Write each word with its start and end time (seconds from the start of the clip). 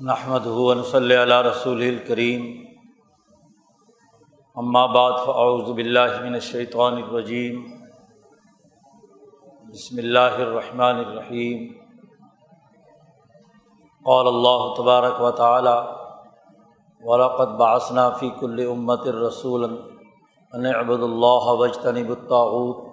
نحمد 0.00 0.46
ہُون 0.48 0.82
صلی 0.90 1.16
اللہ 1.16 1.40
رسول 1.42 1.82
الکریم 1.84 2.44
بعد 4.92 5.18
فاعوذ 5.24 5.68
باللہ 5.72 6.14
من 6.22 6.34
الشیطان 6.34 6.94
الرجیم 6.94 7.60
بسم 9.70 9.98
اللہ 9.98 10.38
الرحمن 10.38 10.96
الرحیم 10.96 11.66
قال 14.04 14.26
اللہ 14.26 14.66
تبارک 14.76 15.20
و 15.22 15.30
تعالی 15.36 15.76
ولقد 17.02 17.56
بعثنا 17.58 18.08
فی 18.12 18.30
کل 18.40 18.66
امت 18.68 19.06
الرسول 19.08 19.64
ان 19.64 20.66
عبد 20.68 21.02
اللہ 21.02 21.52
وجتنب 21.58 22.10
الطاغوت 22.10 22.89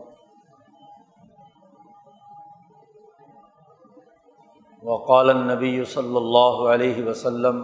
وقال 4.88 5.30
النبی 5.30 5.84
صلی 5.86 6.16
اللہ 6.16 6.60
علیہ 6.74 7.04
وسلم 7.06 7.62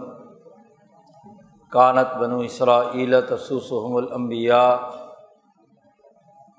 کانت 1.72 2.16
بنو 2.16 2.38
اسرائیل 2.40 3.20
تسوسحم 3.28 3.96
الانبیاء 3.96 4.72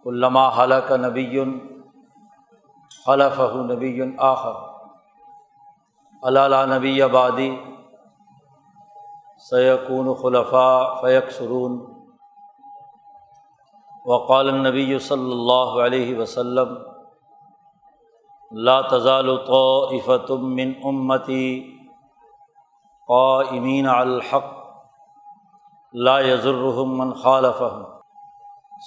علامہ 0.06 0.48
حلق 0.58 0.92
نبی 1.00 1.44
خلف 3.06 3.40
نبی 3.70 4.02
آخر 4.26 4.58
علّہ 6.24 6.66
نبی 6.68 7.02
آبادی 7.02 7.50
سیقون 9.44 10.14
خلفاء 10.22 11.02
فیق 11.02 11.32
سرون 11.32 11.80
وقال 14.06 14.50
النبی 14.50 15.00
صلی 15.04 15.32
اللہ 15.32 15.80
علیہ 15.82 16.18
وسلم 16.18 16.76
لا 18.56 18.82
تزال 18.82 19.30
طائفة 19.48 20.36
من 20.42 20.74
امتی 20.84 21.48
قائمین 23.10 23.88
الحق، 23.88 24.46
لا 25.94 26.20
يضرهم 26.20 26.98
من 26.98 27.14
خالفهم. 27.14 27.84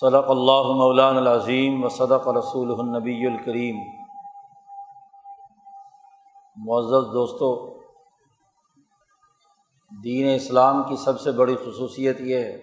صدق 0.00 0.30
اللہ 0.30 0.70
مولان 0.77 1.16
العظیم 1.16 1.84
و 1.84 1.88
صدق 1.88 2.28
رسول 2.38 2.72
النبی 2.78 3.27
الکریم 3.27 3.77
معزز 6.56 7.12
دوستو، 7.12 7.55
دین 9.92 10.34
اسلام 10.34 10.82
کی 10.88 10.97
سب 10.97 11.20
سے 11.20 11.32
بڑی 11.32 11.56
خصوصیت 11.56 12.20
یہ 12.20 12.44
ہے 12.44 12.58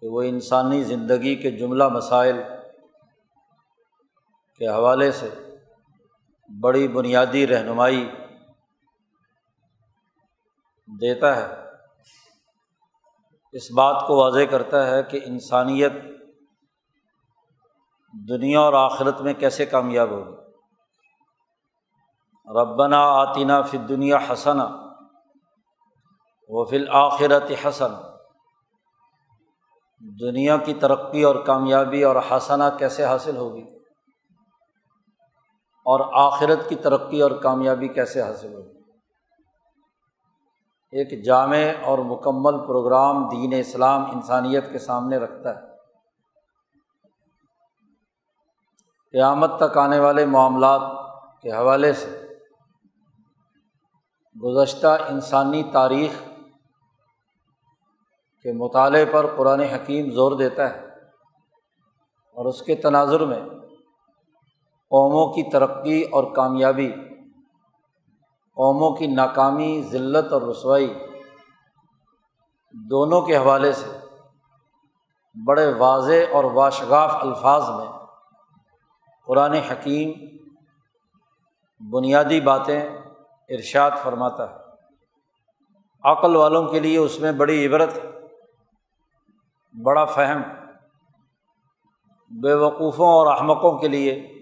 کہ 0.00 0.08
وہ 0.08 0.22
انسانی 0.22 0.82
زندگی 0.84 1.34
کے 1.42 1.50
جملہ 1.50 1.88
مسائل 1.88 2.42
کے 4.58 4.68
حوالے 4.68 5.12
سے 5.12 5.56
بڑی 6.60 6.88
بنیادی 6.88 7.46
رہنمائی 7.46 8.10
دیتا 10.86 11.36
ہے۔ 11.36 11.64
اس 13.52 13.70
بات 13.70 14.06
کو 14.06 14.16
واضح 14.16 14.44
کرتا 14.50 14.86
ہے 14.86 15.02
کہ 15.02 15.20
انسانیت 15.24 15.92
دنیا 18.28 18.60
اور 18.60 18.72
آخرت 18.72 19.20
میں 19.20 19.34
کیسے 19.34 19.66
کامیاب 19.66 20.10
ہوگی۔ 20.10 20.36
ربنا 22.60 22.98
آتینہ 22.98 23.52
فی 23.70 23.78
دنیا 23.78 24.18
حسنا 24.30 24.66
و 26.48 26.64
فی 26.64 26.76
الآخرت 26.76 27.66
حسن 27.66 27.92
دنیا 30.20 30.56
کی 30.56 30.74
ترقی 30.74 31.22
اور 31.22 31.34
کامیابی 31.34 32.04
اور 32.04 32.16
حسنا 32.30 32.70
کیسے 32.70 33.04
حاصل 33.04 33.36
ہوگی؟ 33.36 33.73
اور 35.84 36.32
آخرت 36.32 36.68
کی 36.68 36.74
ترقی 36.74 37.22
اور 37.22 37.30
کامیابی 37.30 37.88
کیسے 37.88 38.22
حاصل 38.22 38.54
ہوگی؟ 38.54 38.78
ایک 40.92 41.24
جامع 41.24 41.56
اور 41.84 41.98
مکمل 41.98 42.66
پروگرام 42.66 43.28
دین 43.28 43.54
اسلام 43.58 44.10
انسانیت 44.10 44.72
کے 44.72 44.78
سامنے 44.78 45.16
رکھتا 45.16 45.56
ہے۔ 45.56 45.74
قیامت 49.12 49.50
تک 49.60 49.78
آنے 49.78 49.98
والے 49.98 50.26
معاملات 50.26 50.80
کے 51.42 51.52
حوالے 51.52 51.92
سے 51.92 52.20
گزشتہ 54.42 54.86
انسانی 54.86 55.62
تاریخ 55.72 56.22
کے 58.42 58.52
مطالعے 58.52 59.04
پر 59.04 59.26
قرآن 59.36 59.60
حکیم 59.60 60.10
زور 60.10 60.32
دیتا 60.32 60.74
ہے 60.74 60.86
اور 62.32 62.46
اس 62.46 62.62
کے 62.62 62.74
تناظر 62.74 63.20
میں 63.20 63.40
قوموں 64.94 65.32
کی 65.32 65.50
ترقی 65.50 66.02
اور 66.02 66.24
کامیابی، 66.34 66.92
قوموں 68.56 68.90
کی 68.96 69.06
ناکامی، 69.06 69.82
ذلت 69.82 70.32
اور 70.32 70.42
رسوائی 70.42 70.94
دونوں 72.72 73.22
کے 73.22 73.36
حوالے 73.36 73.72
سے 73.72 73.90
بڑے 75.46 75.74
واضح 75.74 76.32
اور 76.32 76.44
واشگاف 76.44 77.14
الفاظ 77.14 77.70
میں 77.70 77.86
قرآن 79.26 79.52
حکیم 79.52 80.12
بنیادی 81.90 82.40
باتیں 82.40 82.80
ارشاد 83.48 83.90
فرماتا 84.02 84.50
ہے۔ 84.50 84.56
عقل 86.02 86.36
والوں 86.36 86.68
کے 86.68 86.80
لیے 86.80 86.98
اس 86.98 87.20
میں 87.20 87.32
بڑی 87.32 87.66
عبرت، 87.66 87.98
بڑا 89.84 90.04
فہم، 90.04 90.42
بے 92.30 92.54
وقوفوں 92.54 93.08
اور 93.08 93.26
احمقوں 93.26 93.78
کے 93.78 93.88
لیے 93.88 94.33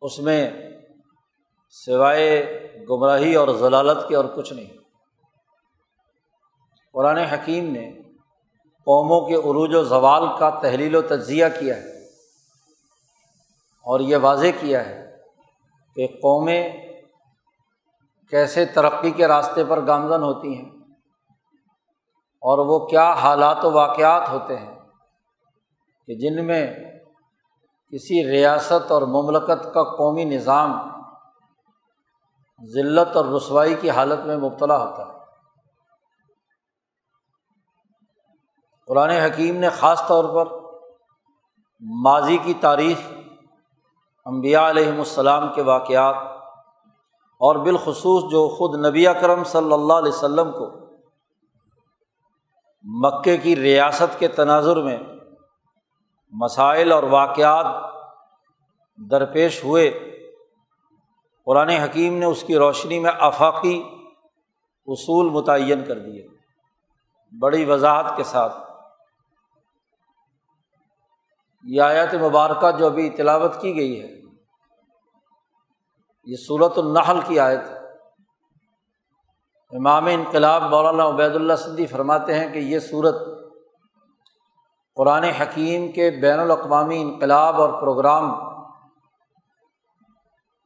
اس 0.00 0.18
میں 0.18 0.50
سوائے 1.70 2.58
گمراہی 2.90 3.34
اور 3.34 3.48
ضلالت 3.48 4.08
کے 4.08 4.16
اور 4.16 4.24
کچھ 4.24 4.52
نہیں۔ 4.52 4.78
قرآن 6.92 7.18
حکیم 7.18 7.72
نے 7.72 8.02
قوموں 8.84 9.28
کے 9.28 9.34
عروج 9.34 9.74
و 9.74 9.84
زوال 9.84 10.38
کا 10.38 10.50
تحلیل 10.50 10.94
و 10.94 11.02
تجزیہ 11.02 11.44
کیا 11.60 11.76
ہے 11.76 11.98
اور 13.84 14.00
یہ 14.00 14.16
واضح 14.16 14.46
کیا 14.60 14.86
ہے 14.86 15.16
کہ 15.94 16.06
قومیں 16.06 16.76
کیسے 18.30 18.64
ترقی 18.64 19.10
کے 19.10 19.28
راستے 19.28 19.64
پر 19.64 19.86
گامزن 19.86 20.22
ہوتی 20.22 20.56
ہیں 20.56 20.70
اور 22.42 22.58
وہ 22.58 22.86
کیا 22.86 23.12
حالات 23.12 23.64
و 23.64 23.70
واقعات 23.72 24.28
ہوتے 24.28 24.56
ہیں 24.56 24.74
کہ 26.06 26.14
جن 26.14 26.46
میں 26.46 26.74
کسی 27.92 28.30
ریاست 28.30 28.92
اور 28.92 29.02
مملکت 29.02 29.74
کا 29.74 29.96
قومی 29.96 30.24
نظام 30.24 30.72
ذلت 32.74 33.16
اور 33.16 33.24
رسوائی 33.24 33.74
کی 33.74 33.90
حالت 33.90 34.26
میں 34.26 34.36
مبتلا 34.36 34.76
ہوتا 34.76 35.02
ہے۔ 35.02 35.18
قرآن 38.86 39.10
حکیم 39.10 39.56
نے 39.56 39.68
خاص 39.68 40.06
طور 40.06 40.24
پر 40.24 40.52
ماضی 41.80 42.36
کی 42.36 42.54
تاریخ 42.54 42.98
امبیا 44.24 44.70
علیہم 44.70 44.98
السلام 44.98 45.52
کے 45.52 45.62
واقعات 45.62 46.14
اور 47.40 47.56
بالخصوص 47.56 48.30
جو 48.30 48.48
خود 48.48 48.86
نبی 48.86 49.06
اکرم 49.06 49.44
صلی 49.44 49.72
اللہ 49.72 49.92
علیہ 49.92 50.12
وسلم 50.12 50.52
کو 50.52 50.88
مکے 52.82 53.36
کی 53.36 53.56
ریاست 53.56 54.18
کے 54.18 54.28
تناظر 54.28 54.76
میں 54.76 54.98
مسائل 56.30 56.92
اور 56.92 57.02
واقعات 57.02 57.66
درپیش 59.10 59.64
ہوئے۔ 59.64 59.90
قرآن 61.44 61.68
حکیم 61.68 62.18
نے 62.18 62.26
اس 62.26 62.42
کی 62.42 62.56
روشنی 62.56 62.98
میں 62.98 63.10
آفاقی 63.20 63.84
اصول 64.86 65.30
متعین 65.30 65.84
کر 65.84 65.98
دیے۔ 65.98 66.26
بڑی 67.38 67.64
وضاحت 67.64 68.16
کے 68.16 68.24
ساتھ۔ 68.24 68.56
یہ 71.64 71.82
آیات 71.82 72.14
مبارکہ 72.14 72.70
جو 72.70 72.86
ابھی 72.86 73.10
تلاوت 73.10 73.60
کی 73.60 73.76
گئی 73.76 74.02
ہے، 74.02 74.08
یہ 76.24 76.36
صورت 76.36 76.78
النحل 76.78 77.20
کی 77.20 77.40
آیت 77.40 77.60
ہے۔ 77.60 77.78
امام 79.76 80.06
انقلاب 80.06 80.62
مولانا 80.62 81.08
عبید 81.08 81.34
اللہ 81.34 81.56
سندی 81.56 81.86
فرماتے 81.86 82.38
ہیں 82.38 82.52
کہ 82.52 82.58
یہ 82.58 82.78
صورت 82.78 83.37
قرآن 84.98 85.24
حکیم 85.24 85.92
کے 85.92 86.10
بین 86.10 86.40
الاقوامی 86.40 87.00
انقلاب 87.00 87.60
اور 87.60 87.80
پروگرام 87.80 88.34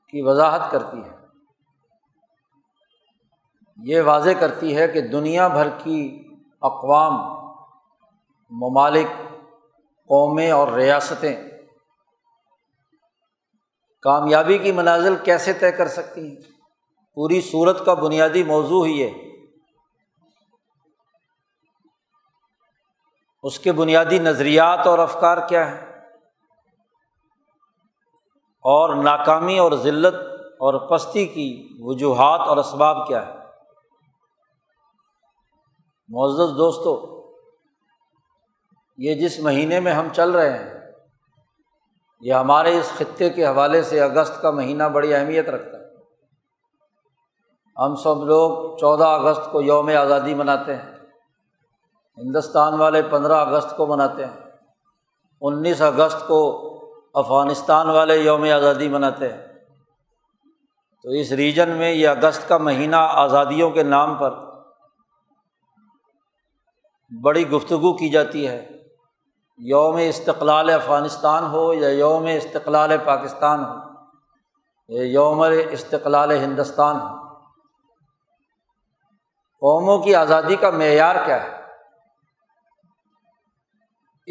کی 0.08 0.22
وضاحت 0.22 0.70
کرتی 0.70 0.98
ہے۔ 0.98 1.16
یہ 3.76 4.00
واضح 4.00 4.30
کرتی 4.40 4.76
ہے 4.76 4.88
کہ 4.88 5.00
دنیا 5.00 5.48
بھر 5.48 5.68
کی 5.78 6.28
اقوام، 6.62 7.12
ممالک، 8.50 9.06
قومیں 10.08 10.50
اور 10.50 10.68
ریاستیں 10.68 11.36
کامیابی 14.02 14.58
کی 14.58 14.72
منازل 14.72 15.14
کیسے 15.24 15.52
طے 15.52 15.72
کر 15.72 15.88
سکتی 15.88 16.28
ہیں؟ 16.28 16.36
پوری 17.14 17.40
صورت 17.40 17.84
کا 17.86 17.94
بنیادی 17.94 18.44
موضوع 18.44 18.86
ہی 18.86 19.02
ہے۔ 19.02 19.31
اس 23.42 23.58
کے 23.58 23.72
بنیادی 23.72 24.18
نظریات 24.18 24.86
اور 24.86 24.98
افکار 24.98 25.48
کیا 25.48 25.70
ہیں؟ 25.70 25.92
اور 28.64 28.94
ناکامی 28.94 29.58
اور 29.58 29.72
ذلت 29.72 30.14
اور 30.44 30.88
پستی 30.88 31.26
کی 31.26 31.68
وجوہات 31.80 32.40
اور 32.40 32.56
اسباب 32.56 33.08
کیا 33.08 33.26
ہے 33.26 33.32
معزز 36.08 36.58
دوستوں 36.58 37.12
یہ 38.98 39.14
جس 39.14 39.40
مہینے 39.40 39.80
میں 39.80 39.92
ہم 39.92 40.08
چل 40.12 40.30
رہے 40.30 40.58
ہیں، 40.58 40.74
یہ 42.20 42.32
ہمارے 42.32 42.78
اس 42.78 42.92
خطے 42.98 43.30
کے 43.30 43.46
حوالے 43.46 43.82
سے 43.82 44.00
اگست 44.00 44.42
کا 44.42 44.50
مہینہ 44.50 44.84
بڑی 44.84 45.14
اہمیت 45.14 45.48
رکھتا 45.48 45.78
ہے۔ 45.78 45.82
ہم 47.78 47.94
سب 47.96 48.24
لوگ 48.24 48.76
چودہ 48.78 49.04
اگست 49.04 49.52
کو 49.52 49.62
یوم 49.62 49.90
آزادی 50.00 50.34
مناتے 50.34 50.76
ہیں۔ 50.76 50.91
ہندوستان 52.18 52.74
والے 52.74 53.02
پندرہ 53.02 53.32
اگست 53.32 53.76
کو 53.76 53.86
مناتے 53.86 54.26
ہیں، 54.26 54.40
انیس 55.40 55.82
اگست 55.82 56.28
کو 56.28 56.68
افغانستان 57.14 57.90
والے 57.90 58.16
یوم 58.16 58.42
آزادی 58.42 58.88
مناتے 58.88 59.32
ہیں۔ 59.32 59.46
تو 61.02 61.08
اس 61.08 61.32
ریجن 61.32 61.68
میں 61.68 61.92
یہ 61.92 62.08
اگست 62.08 62.48
کا 62.48 62.58
مہینہ 62.58 62.96
آزادیوں 62.96 63.70
کے 63.70 63.82
نام 63.82 64.14
پر 64.14 64.34
بڑی 67.22 67.50
گفتگو 67.50 67.96
کی 67.96 68.10
جاتی 68.10 68.48
ہے۔ 68.48 68.68
یوم 69.58 69.96
استقلال 69.96 70.70
افغانستان 70.70 71.44
ہو 71.44 71.74
یا 71.74 71.88
یوم 71.88 72.24
استقلال 72.24 72.96
پاکستان 73.04 73.64
ہو، 73.64 73.74
یا 74.88 75.02
یوم 75.02 75.44
استقلال 75.70 76.30
ہندوستان 76.30 77.00
ہو۔ 77.00 77.22
قوموں 79.60 79.98
کی 79.98 80.14
آزادی 80.14 80.56
کا 80.56 80.70
معیار 80.70 81.14
کیا 81.24 81.42
ہے؟ 81.42 81.61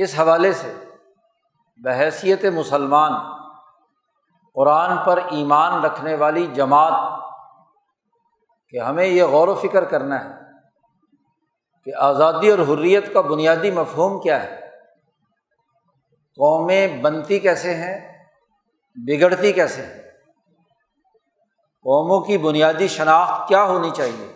اس 0.02 0.20
حوالے 0.20 0.54
سے 0.54 0.74
بحیثیت 1.78 2.46
مسلمان 2.46 3.12
قرآن 4.54 4.98
پر 5.06 5.18
ایمان 5.18 5.86
رکھنے 5.86 6.16
والی 6.16 6.48
جماعت 6.48 7.20
کہ 8.70 8.80
ہمیں 8.80 9.06
یہ 9.06 9.24
غور 9.24 9.48
و 9.48 9.56
فکر 9.56 9.86
کرنا 9.86 10.26
ہے 10.26 10.30
کہ 11.84 11.92
آزادی 11.96 12.52
اور 12.52 12.60
حریت 12.60 13.14
کا 13.14 13.22
بنیادی 13.22 13.72
مفہوم 13.72 14.22
کیا 14.22 14.44
ہے۔ 14.44 14.60
قومیں 16.36 17.02
بنتی 17.02 17.40
کیسے 17.40 17.74
ہیں؟ 17.74 18.26
بگڑتی 18.96 19.54
کیسے 19.54 19.86
ہیں؟ 19.86 20.02
قوموں 21.84 22.22
کی 22.22 22.38
بنیادی 22.38 22.88
شناخت 22.88 23.48
کیا 23.48 23.64
ہونی 23.64 23.90
چاہیے؟ 23.90 24.34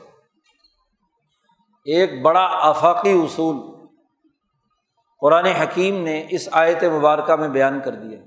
ایک 1.86 2.22
بڑا 2.22 2.48
آفاقی 2.52 3.22
اصول 3.24 3.75
قرآن 5.22 5.46
حکیم 5.46 6.04
نے 6.04 6.28
اس 6.30 6.50
آیت 6.52 6.84
مبارکہ 6.84 7.36
میں 7.36 7.50
بیان 7.50 7.80
کر 7.80 7.92
دیا 7.92 8.20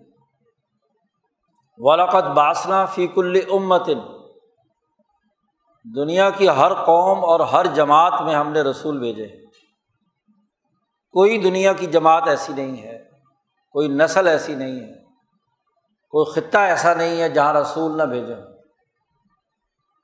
ولاقت 1.79 2.25
باسنا 2.25 2.85
فیق 2.85 3.11
الامتن 3.17 3.99
دنیا 5.97 6.31
کی 6.31 6.49
ہر 6.49 6.75
قوم 6.75 7.25
اور 7.25 7.41
ہر 7.41 7.67
جماعت 7.67 8.23
میں 8.23 8.35
ہم 8.35 8.53
نے 8.53 8.61
رسول 8.61 8.99
بھیجے 8.99 9.27
کوئی 11.13 11.39
دنیا 11.39 11.73
کی 11.73 11.87
جماعت 11.87 12.29
ایسی 12.29 12.53
نہیں 12.53 12.83
ہے، 12.83 13.05
کوئی 13.71 13.89
نسل 13.89 14.27
ایسی 14.27 14.55
نہیں 14.55 14.81
ہے، 14.81 14.95
کوئی 16.09 16.33
خطہ 16.33 16.59
ایسا 16.59 16.95
نہیں 16.95 17.21
ہے 17.21 17.29
جہاں 17.29 17.55
رسول 17.55 17.99
نہ 17.99 18.03
بھیجے۔ 18.03 18.35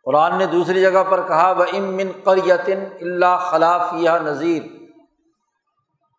قرآن 0.04 0.38
نے 0.38 0.46
دوسری 0.46 0.80
جگہ 0.80 1.04
پر 1.04 1.28
کہا 1.28 1.50
وہ 1.50 1.64
امن 1.72 2.10
قریتن 2.24 2.84
اللہ 3.00 3.36
خلاف 3.40 3.92
یا 3.92 4.18
نذیر 4.18 4.62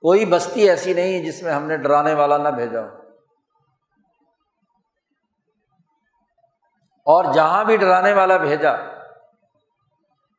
کوئی 0.05 0.25
بستی 0.25 0.69
ایسی 0.69 0.93
نہیں 0.93 1.25
جس 1.25 1.43
میں 1.43 1.53
ہم 1.53 1.65
نے 1.65 1.77
ڈرانے 1.77 2.13
والا 2.13 2.37
نہ 2.37 2.49
بھیجا 2.49 2.81
ہو۔ 2.81 2.87
اور 7.05 7.33
جہاں 7.33 7.63
بھی 7.63 7.77
ڈرانے 7.77 8.13
والا 8.13 8.37
بھیجا، 8.37 8.73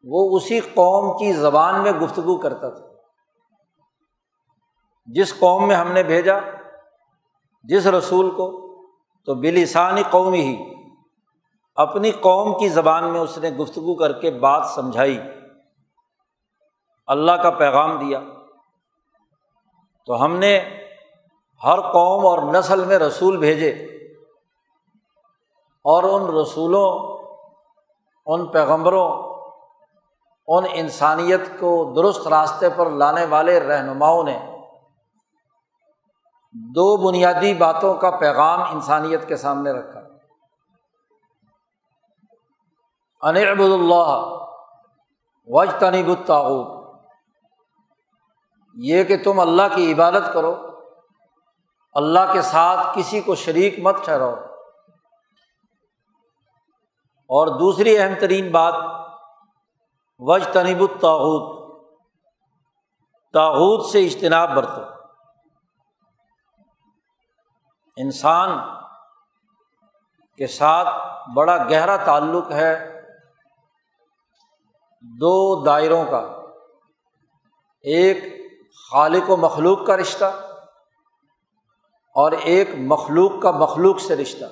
وہ 0.05 0.37
اسی 0.37 0.61
قوم 0.61 1.19
کی 1.19 1.33
زبان 1.33 1.83
میں 1.83 1.93
گفتگو 1.93 2.41
کرتا 2.41 2.69
تھا۔ 2.71 2.87
جس 5.07 5.39
قوم 5.39 5.69
میں 5.69 5.77
ہم 5.77 5.93
نے 5.93 6.03
بھیجا، 6.03 6.35
جس 7.65 7.87
رسول 7.87 8.31
کو، 8.31 8.77
تو 9.25 9.35
بلسانی 9.35 10.03
قوم 10.11 10.33
ہی 10.33 10.75
اپنی 11.75 12.11
قوم 12.11 12.59
کی 12.59 12.69
زبان 12.69 13.13
میں 13.13 13.21
اس 13.21 13.39
نے 13.39 13.51
گفتگو 13.51 13.95
کر 13.95 14.21
کے 14.21 14.31
بات 14.31 14.67
سمجھائی۔ 14.67 15.21
اللہ 17.07 17.33
کا 17.33 17.51
پیغام 17.51 17.99
دیا۔ 17.99 18.21
تو 20.07 20.25
ہم 20.25 20.37
نے 20.37 20.59
ہر 21.65 21.81
قوم 21.81 22.27
اور 22.27 22.55
نسل 22.55 22.85
میں 22.85 22.99
رسول 22.99 23.37
بھیجے 23.37 23.71
اور 25.85 26.03
ان 26.03 26.41
رسولوں، 26.41 27.19
ان 28.27 28.47
پیغمبروں، 28.47 29.37
ان 30.49 30.65
انسانیت 30.73 31.41
کو 31.61 31.93
درست 31.97 32.29
راستے 32.29 32.67
پر 32.77 32.91
لانے 32.91 33.25
والے 33.25 33.61
رہنماؤں 33.61 34.25
نے 34.25 34.39
دو 36.53 37.09
بنیادی 37.09 37.55
باتوں 37.55 37.95
کا 37.95 38.11
پیغام 38.11 38.63
انسانیت 38.63 39.29
کے 39.29 39.37
سامنے 39.37 39.73
رکھا۔ 39.73 40.01
انعبد 43.23 43.61
اللہ 43.61 44.37
وج 45.47 45.71
تنیب 45.79 46.09
الطاعود 46.09 46.76
یہ 48.77 49.05
کہ 49.05 49.23
تم 49.23 49.41
اللہ 49.41 49.63
کی 49.75 49.93
عبادت 49.93 50.33
کرو، 50.33 50.81
اللہ 51.93 52.33
کے 52.33 52.43
ساتھ 52.43 52.99
کسی 52.99 53.21
کو 53.21 53.35
شریک 53.35 53.79
مت 53.79 53.97
ٹھہراؤ۔ 54.05 54.35
اور 57.29 57.47
دوسری 57.47 57.99
اہم 57.99 58.15
ترین 58.21 58.53
بات 58.53 58.75
وج 60.19 60.49
تنیب 60.53 60.81
الطاعود 60.81 61.57
تاحود 63.33 63.91
سے 63.91 64.07
اجتناب 64.07 64.51
برتو۔ 64.51 64.81
انسان 67.97 68.49
کے 70.37 70.47
ساتھ 70.47 70.89
بڑا 71.37 71.57
گہرا 71.57 71.97
تعلق 71.97 72.51
ہے 72.51 73.03
دو 75.01 75.65
دائروں 75.65 76.05
کا۔ 76.05 76.43
ایک 77.83 78.36
خالق 78.91 79.31
و 79.31 79.37
مخلوق 79.37 79.87
کا 79.87 79.97
رشتہ 79.97 80.25
اور 82.15 82.33
ایک 82.33 82.69
مخلوق 82.79 83.43
کا 83.43 83.51
مخلوق 83.51 84.01
سے 84.01 84.17
رشتہ۔ 84.17 84.45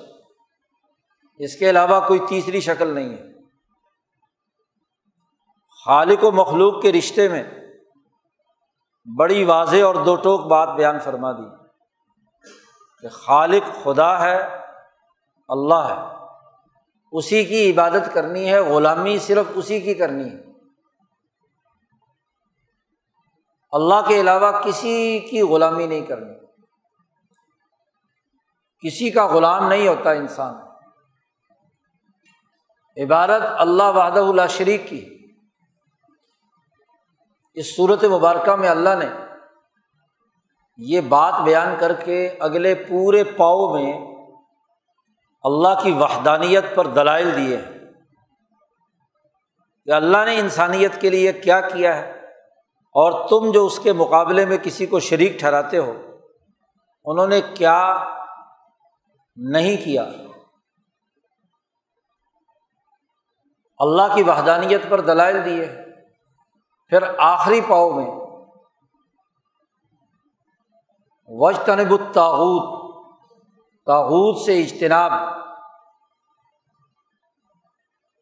اس 1.37 1.55
کے 1.55 1.69
علاوہ 1.69 2.07
کوئی 2.07 2.19
تیسری 2.29 2.59
شکل 2.59 2.87
نہیں 2.87 3.09
ہے۔ 3.09 3.23
خالق 5.85 6.23
و 6.23 6.31
مخلوق 6.31 6.81
کے 6.81 6.91
رشتے 6.91 7.29
میں 7.29 7.43
بڑی 9.17 9.43
واضح 9.43 9.83
اور 9.83 9.95
دو 9.95 10.15
ٹوک 10.15 10.41
بات 10.41 10.69
بیان 10.69 10.99
فرما 10.99 11.31
دی۔ 11.31 11.65
کہ 13.01 13.09
خالق 13.09 13.83
خدا 13.83 14.21
ہے، 14.21 14.47
اللہ 15.47 15.73
ہے۔ 15.73 16.25
اسی 17.11 17.45
کی 17.45 17.71
عبادت 17.71 18.13
کرنی 18.13 18.51
ہے، 18.51 18.59
غلامی 18.59 19.19
صرف 19.19 19.45
اسی 19.55 19.79
کی 19.79 19.93
کرنی 19.93 20.29
ہے۔ 20.29 20.54
اللہ 23.75 24.07
کے 24.07 24.21
علاوہ 24.21 24.61
کسی 24.61 25.19
کی 25.19 25.41
غلامی 25.41 25.87
نہیں 25.87 26.01
کرنی۔ 26.01 26.33
کسی 28.87 29.09
کا 29.09 29.27
غلام 29.27 29.67
نہیں 29.67 29.87
ہوتا 29.87 30.11
انسان۔ 30.11 30.55
عبادت 33.03 33.41
اللہ 33.57 33.83
وحدہ 33.83 34.19
اللہ 34.19 34.47
شریک 34.49 34.89
کی۔ 34.89 35.27
اس 37.53 37.75
صورت 37.75 38.03
مبارکہ 38.03 38.55
میں 38.55 38.69
اللہ 38.69 38.89
نے 38.99 39.05
یہ 40.77 41.01
بات 41.01 41.33
بیان 41.43 41.75
کر 41.79 41.93
کے 41.93 42.35
اگلے 42.39 42.75
پورے 42.75 43.23
پاؤ 43.23 43.73
میں 43.73 44.15
اللہ 45.43 45.81
کی 45.83 45.91
وحدانیت 45.91 46.63
پر 46.75 46.87
دلائل 46.87 47.35
دیے 47.35 47.57
ہیں۔ 47.57 47.71
کہ 49.85 49.91
اللہ 49.91 50.25
نے 50.25 50.39
انسانیت 50.39 51.01
کے 51.01 51.09
لیے 51.09 51.33
کیا 51.33 51.61
کیا 51.61 51.97
ہے؟ 51.97 52.14
اور 52.95 53.11
تم 53.29 53.49
جو 53.51 53.65
اس 53.65 53.77
کے 53.79 53.93
مقابلے 53.93 54.45
میں 54.45 54.57
کسی 54.57 54.85
کو 54.85 54.99
شریک 54.99 55.39
ٹھہراتے 55.39 55.77
ہو، 55.77 55.93
انہوں 57.05 57.27
نے 57.27 57.39
کیا 57.53 57.79
نہیں 59.37 59.77
کیا؟ 59.85 60.03
اللہ 63.79 64.15
کی 64.15 64.23
وحدانیت 64.23 64.81
پر 64.89 65.01
دلائل 65.01 65.43
دیے، 65.45 65.65
پھر 66.91 67.03
آخری 67.17 67.59
پاؤ 67.67 67.89
میں 67.89 68.05
وج 71.29 71.55
تنب 71.65 71.91
الطاحود 71.91 72.63
تاحود 73.87 74.37
سے 74.45 74.57
اجتناب، 74.61 75.11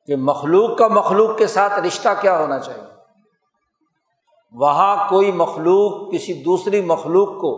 کہ 0.10 0.16
مخلوق 0.22 0.78
کا 0.78 0.88
مخلوق 0.88 1.38
کے 1.38 1.48
ساتھ 1.48 1.80
رشتہ 1.80 2.10
کیا 2.22 2.38
ہونا 2.38 2.60
چاہیے؟ 2.60 2.93
وہاں 4.54 5.10
کوئی 5.10 5.32
مخلوق، 5.32 6.14
کسی 6.14 6.44
دوسری 6.44 6.82
مخلوق 6.82 7.42
کو، 7.42 7.54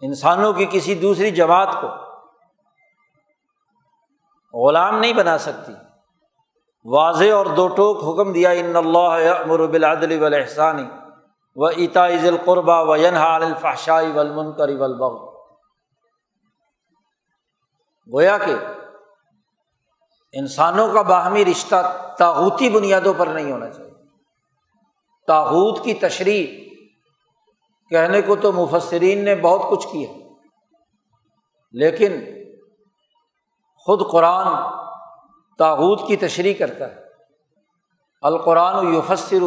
انسانوں 0.00 0.52
کی 0.52 0.66
کسی 0.70 0.94
دوسری 0.94 1.30
جماعت 1.30 1.76
کو 1.80 1.88
غلام 4.68 4.98
نہیں 4.98 5.12
بنا 5.12 5.38
سکتی۔ 5.38 5.72
واضح 6.84 7.32
اور 7.32 7.46
دو 7.46 7.68
ٹوک 7.68 7.96
حکم 7.96 8.32
دیا، 8.32 8.50
ان 8.50 8.76
اللہ 8.76 9.40
امرب 9.40 9.72
العدل 9.72 10.22
ولاحسانی 10.22 10.86
و 11.56 11.66
اتا 11.66 12.06
عز 12.06 12.26
القربہ 12.26 12.84
و 12.84 12.96
ینحا 12.96 13.34
الفاشائی 13.34 14.12
ولمن 14.12 14.52
کری 14.52 14.74
ولبغ 14.74 15.34
گویا 18.14 18.38
کہ 18.38 18.54
انسانوں 20.32 20.94
کا 20.94 21.02
باہمی 21.02 21.44
رشتہ 21.44 22.08
تاغوتی 22.18 22.70
بنیادوں 22.70 23.14
پر 23.16 23.26
نہیں 23.26 23.52
ہونا 23.52 23.70
چاہیے۔ 23.70 23.93
تاغوت 25.26 25.84
کی 25.84 25.94
تشریح 25.94 26.64
کہنے 27.90 28.22
کو 28.22 28.36
تو 28.36 28.52
مفسرین 28.52 29.24
نے 29.24 29.34
بہت 29.34 29.70
کچھ 29.70 29.86
کیا 29.92 30.12
لیکن 31.72 32.12
خود 33.76 34.10
قرآن 34.10 34.46
تاغوت 35.58 36.06
کی 36.06 36.16
تشریح 36.16 36.54
کرتا 36.54 36.90
ہے۔ 36.90 37.00
القرآن 38.22 38.86
و 38.86 38.92
یوفسر 38.92 39.42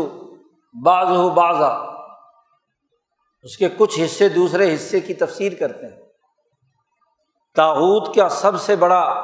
بعض 0.86 1.08
ہو 1.08 1.30
بعضا۔ 1.30 1.70
اس 3.44 3.58
کے 3.58 3.70
کچھ 3.78 4.00
حصے 4.06 4.30
دوسرے 4.30 4.76
حصے 4.76 5.00
کی 5.00 5.14
تفسیر 5.14 5.54
کرتے 5.60 5.86
ہیں۔ 5.86 6.02
تاغوت 7.56 8.16
کا 8.16 8.30
سب 8.30 8.62
سے 8.62 8.76
بڑا 8.76 9.24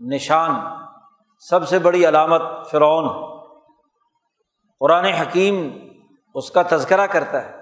نشان، 0.00 0.50
سب 1.38 1.68
سے 1.68 1.78
بڑی 1.78 2.08
علامت 2.08 2.42
فرعون۔ 2.70 3.37
قرآن 4.80 5.04
حکیم 5.04 5.78
اس 6.34 6.50
کا 6.50 6.62
تذکرہ 6.62 7.06
کرتا 7.06 7.44
ہے۔ 7.44 7.58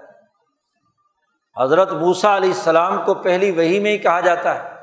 حضرت 1.61 1.91
بوسا 1.91 2.37
علیہ 2.37 2.49
السلام 2.49 3.05
کو 3.05 3.13
پہلی 3.13 3.51
وہی 3.51 3.79
میں 3.79 3.91
ہی 3.91 3.97
کہا 3.97 4.19
جاتا 4.19 4.55
ہے 4.55 4.77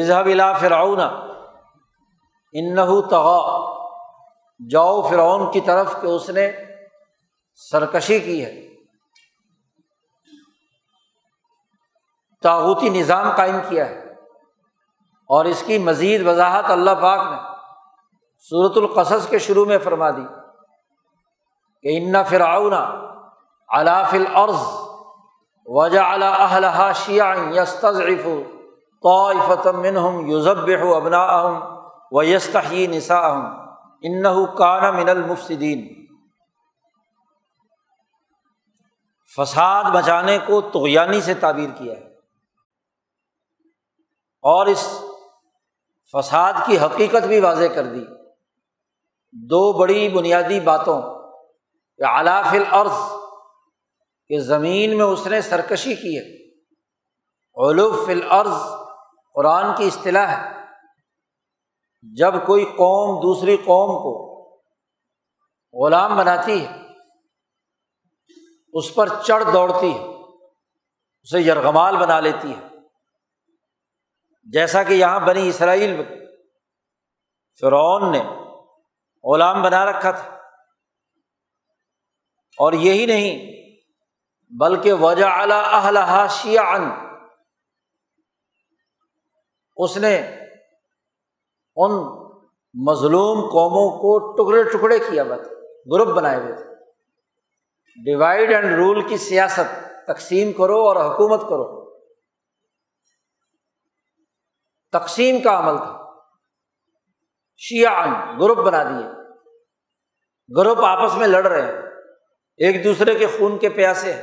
اظہب 0.00 0.26
الا 0.26 0.52
فرعون، 0.52 1.00
انہو 2.52 3.02
کہ 21.82 21.88
اس 21.88 22.02
نے 22.02 22.24
سرکشی 22.28 22.36
کی 22.36 22.38
ہے 22.38 22.48
اللہ 22.48 22.60
پاک 22.60 22.64
نے 22.64 22.64
صورت 22.64 22.68
القصص 22.70 22.70
کے 22.70 22.70
شروع 22.70 22.70
میں 22.70 22.70
فرما 22.70 22.70
دی 22.70 22.72
کہ 22.72 23.72
ان 23.72 23.74
فرعون 23.74 23.80
علاف 23.80 24.14
العرض 24.14 24.82
وجہ 25.66 26.00
اہلہ 26.00 26.90
شیع 26.94 27.24
یستضعف 27.34 28.26
طائفۃ 29.02 29.66
منہم 29.66 30.30
یذبح 30.30 30.96
ابناءہم 30.96 31.76
و 32.10 32.22
یستحیی 32.22 32.86
نساءہم 32.86 33.46
انہ 34.02 34.56
کان 34.58 34.96
من 34.96 35.08
المفسدین۔ 35.08 36.06
فساد 39.36 39.84
بچانے 39.84 40.38
کو 40.46 40.60
تغیانی 40.60 41.20
سے 41.20 41.34
تعبیر 41.34 41.68
کیا 41.78 41.94
ہے۔ 41.94 42.08
اور 44.42 44.66
اس 44.66 45.04
فساد 46.12 46.52
کی 46.66 46.78
حقیقت 46.78 47.26
بھی 47.26 47.40
واضح 47.40 47.64
کر 47.74 47.82
دی۔ 47.82 48.04
دو 49.32 49.72
بڑی 49.72 50.08
بنیادی 50.08 50.60
باتوں 50.60 51.02
یا 51.98 52.20
علاف 52.20 52.46
العرض 52.46 53.12
کہ 54.28 54.38
زمین 54.38 54.96
میں 54.96 55.04
اس 55.04 55.26
نے 55.26 55.40
سرکشی 55.40 55.94
کی 55.94 56.18
ہے۔ 56.18 56.42
علوف 57.70 58.08
العرض 58.08 58.70
قرآن 59.34 59.76
کی 59.76 59.86
اصطلاح 59.86 60.26
ہے۔ 60.26 60.62
جب 62.16 62.46
کوئی 62.46 62.64
قوم 62.64 63.20
دوسری 63.22 63.56
قوم 63.56 64.02
کو 64.02 64.32
غلام 65.72 66.16
بناتی 66.16 66.66
ہے، 66.66 66.82
اس 68.72 68.94
پر 68.94 69.08
چڑھ 69.22 69.44
دوڑتی 69.52 69.98
ہے، 69.98 70.04
اسے 71.22 71.40
یرغمال 71.40 71.96
بنا 71.96 72.20
لیتی 72.20 72.52
ہے۔ 72.52 72.68
جیسا 74.52 74.82
کہ 74.82 74.92
یہاں 74.92 75.20
بنی 75.20 75.48
اسرائیل 75.48 76.02
فرعون 77.60 78.12
نے 78.12 78.22
غلام 79.24 79.62
بنا 79.62 79.84
رکھا 79.84 80.10
تھا۔ 80.10 80.41
اور 82.58 82.72
یہی 82.72 83.06
نہیں، 83.06 83.52
بلکہ 84.60 84.92
وجہ 84.92 85.24
اعلیٰ 85.24 86.28
شیعن 86.28 86.82
اس 89.76 89.96
نے 89.96 90.16
ان 91.76 91.90
مظلوم 92.86 93.40
قوموں 93.40 93.98
کو 93.98 94.32
ٹکڑے 94.32 94.62
ٹکڑے 94.62 94.98
کیا 94.98 95.22
ہوا 95.22 95.36
تھا، 95.36 95.50
گروپ 95.92 96.08
بنائے 96.08 96.40
ہوئے 96.40 96.52
تھے۔ 96.52 96.74
ڈیوائڈ 98.04 98.52
اینڈ 98.52 98.72
رول 98.72 99.08
کی 99.08 99.16
سیاست، 99.16 99.96
تقسیم 100.06 100.52
کرو 100.52 100.76
اور 100.76 100.96
حکومت 100.96 101.40
کرو۔ 101.40 101.94
تقسیم 104.92 105.40
کا 105.40 105.58
عمل 105.58 105.76
تھا۔ 105.76 106.20
شیعن 107.56 108.40
گروپ 108.40 108.58
بنا 108.58 108.82
دیے۔ 108.82 109.08
گروپ 110.56 110.78
آپس 110.78 111.14
میں 111.16 111.26
لڑ 111.26 111.46
رہے۔ 111.46 111.72
ہیں 111.72 111.81
ایک 112.62 112.84
دوسرے 112.84 113.14
کے 113.14 113.26
خون 113.26 113.58
کے 113.58 113.68
پیاسے 113.68 114.12
ہیں۔ 114.12 114.22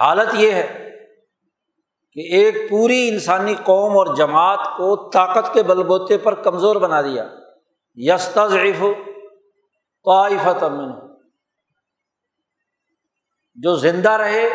حالت 0.00 0.28
یہ 0.32 0.52
ہے 0.52 0.90
کہ 2.12 2.20
ایک 2.20 2.70
پوری 2.70 3.08
انسانی 3.08 3.54
قوم 3.54 3.92
اور 3.92 4.16
جماعت 4.16 4.66
کو 4.76 5.10
طاقت 5.10 5.54
کے 5.54 5.62
بل 5.62 5.82
بوتے 5.82 6.18
پر 6.18 6.34
کمزور 6.34 6.76
بنا 6.76 7.02
دیا۔ 7.02 7.24
یستا 7.94 8.46
ضعیف 8.46 8.80
طائفت 10.04 10.62
امن 10.62 11.14
جو 13.54 13.76
زندہ 13.76 14.10
رہے، 14.10 14.48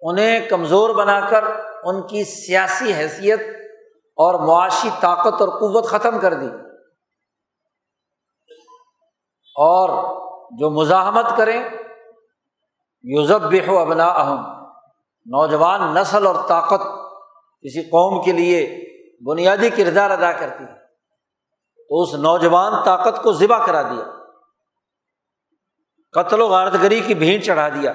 انہیں 0.00 0.48
کمزور 0.48 0.94
بنا 0.94 1.28
کر 1.28 1.44
ان 1.84 2.06
کی 2.06 2.24
سیاسی 2.24 2.94
حیثیت 2.94 3.40
اور 4.16 4.46
معاشی 4.46 4.88
طاقت 5.00 5.40
اور 5.40 5.48
قوت 5.48 5.86
ختم 5.86 6.20
کر 6.20 6.34
دی۔ 6.34 6.71
اور 9.54 9.88
جو 10.58 10.70
مزاحمت 10.70 11.24
کریں 11.36 11.68
یوزب 13.02 13.42
بے 13.42 13.58
ابنا 13.58 14.06
اہم 14.06 14.66
نوجوان 15.26 15.94
نسل 15.94 16.26
اور 16.26 16.34
طاقت 16.48 16.80
کسی 17.60 17.82
قوم 17.82 18.24
کے 18.24 18.32
لیے 18.32 18.82
بنیادی 19.30 19.70
کردار 19.70 20.10
ادا 20.10 20.32
کرتی 20.32 20.64
ہے۔ 20.64 20.78
تو 21.88 22.02
اس 22.02 22.14
نوجوان 22.14 22.72
طاقت 22.84 23.22
کو 23.22 23.32
ذبح 23.32 23.66
کرا 23.66 23.82
دیا۔ 23.82 24.04
قتل 26.12 26.40
و 26.40 26.48
غارت 26.48 26.72
گری 26.72 27.00
کی 27.00 27.14
بھیڑ 27.14 27.40
چڑھا 27.40 27.68
دیا۔ 27.68 27.92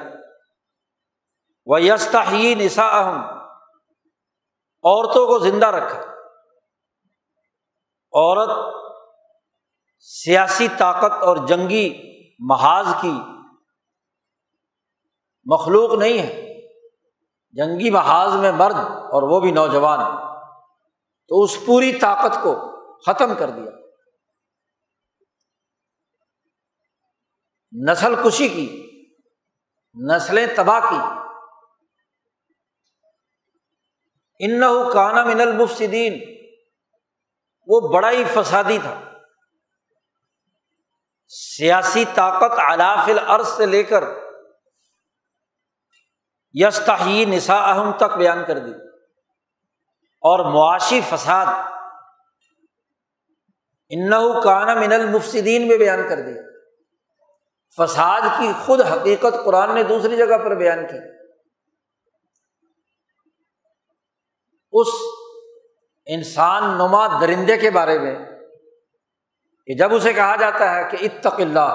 وہ 1.65 1.81
یستا 1.81 2.31
ہی 2.31 2.55
نسا 2.55 2.87
اہم 2.87 3.15
عورتوں 4.83 5.27
کو 5.27 5.39
زندہ 5.39 5.65
رکھا۔ 5.65 5.99
عورت 8.13 8.76
سیاسی 9.99 10.67
طاقت 10.77 11.23
اور 11.23 11.47
جنگی 11.47 12.17
محاذ 12.39 12.87
کی 13.01 13.19
مخلوق 15.45 15.93
نہیں 15.93 16.19
ہے۔ 16.19 16.47
جنگی 17.51 17.89
محاذ 17.89 18.35
میں 18.35 18.51
مرد 18.51 18.75
اور 18.87 19.23
وہ 19.23 19.39
بھی 19.39 19.51
نوجوان 19.51 19.99
تو 21.27 21.43
اس 21.43 21.57
پوری 21.65 21.99
طاقت 21.99 22.37
کو 22.43 22.55
ختم 23.01 23.35
کر 23.35 23.49
دیا۔ 23.49 23.71
نسل 27.91 28.15
کشی 28.15 28.47
کی، 28.47 28.83
نسلیں 30.15 30.47
تباہ 30.57 30.79
کی۔ 30.79 30.99
ان 34.39 34.61
کانا 34.93 35.23
من 35.23 35.41
المفسدین۔ 35.41 36.37
وہ 37.67 37.93
بڑا 37.93 38.11
ہی 38.11 38.23
فسادی 38.33 38.77
تھا۔ 38.81 39.16
سیاسی 41.27 42.05
طاقت 42.15 42.59
علاف 42.59 43.09
العرض 43.09 43.47
سے 43.47 43.65
لے 43.65 43.83
کر 43.83 44.03
یستا 46.53 46.97
نسا 47.27 47.57
اہم 47.57 47.91
تک 47.91 48.17
بیان 48.17 48.43
کر 48.47 48.59
دی۔ 48.59 48.71
اور 50.21 50.53
معاشی 50.53 51.01
فساد 51.09 51.45
ان 53.89 54.13
کہ 69.67 69.73
جب 69.75 69.93
اسے 69.93 70.13
کہا 70.13 70.35
جاتا 70.35 70.73
ہے 70.75 70.83
کہ 70.91 70.97
اتق 71.01 71.39
اللہ 71.39 71.71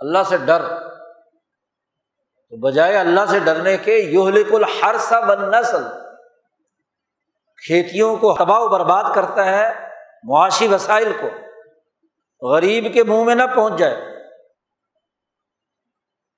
اللہ 0.00 0.22
سے 0.28 0.36
ڈر، 0.46 0.62
تو 2.52 2.56
بجائے 2.60 2.96
اللہ 2.96 3.26
سے 3.30 3.38
ڈرنے 3.40 3.76
کے 3.76 3.96
یوہلک 3.96 4.52
الحر 4.54 4.98
سا 4.98 5.20
بن 5.20 5.50
نسل 5.52 5.84
کھیتیوں 7.62 8.16
کو 8.16 8.34
تباہ 8.38 8.60
و 8.60 8.68
برباد 8.68 9.14
کرتا 9.14 9.44
ہے 9.46 9.66
معاشی 10.24 10.66
وسائل 10.68 11.12
کو، 11.20 11.28
غریب 12.42 12.92
کے 12.94 13.02
منہ 13.04 13.24
میں 13.24 13.34
نہ 13.34 13.46
پہنچ 13.54 13.78
جائے، 13.78 13.96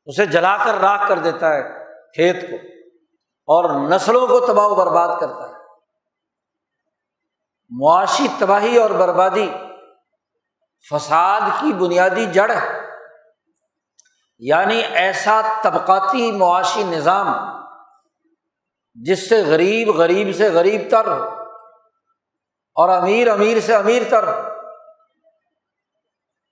اسے 0.08 0.26
جلا 0.26 0.56
کر 0.56 0.80
راکھ 0.80 1.08
کر 1.08 1.18
دیتا 1.18 1.54
ہے 1.54 1.62
کھیت 2.14 2.42
کو، 2.50 2.56
اور 3.48 3.70
نسلوں 3.88 4.26
کو 4.26 4.40
تباہ 4.46 4.66
و 4.66 4.74
برباد 4.74 5.18
کرتا 5.20 5.48
ہے۔ 5.48 5.56
معاشی 7.70 8.26
تباہی 8.38 8.76
اور 8.76 8.90
بربادی 8.98 9.48
فساد 10.90 11.40
کی 11.60 11.72
بنیادی 11.72 12.26
جڑ 12.26 12.50
ہے۔ 12.50 12.88
یعنی 14.38 14.82
ایسا 14.84 15.40
طبقاتی 15.62 16.32
معاشی 16.32 16.82
نظام 16.82 17.26
جس 18.94 19.28
سے 19.28 19.42
غریب 19.42 19.88
غریب 19.88 20.36
سے 20.36 20.48
غریب 20.48 20.80
تر 20.90 21.06
ہو 21.06 21.24
اور 22.74 22.88
امیر 22.88 23.30
امیر 23.30 23.60
سے 23.60 23.74
امیر 23.74 24.02
تر 24.10 24.28
ہو 24.28 24.42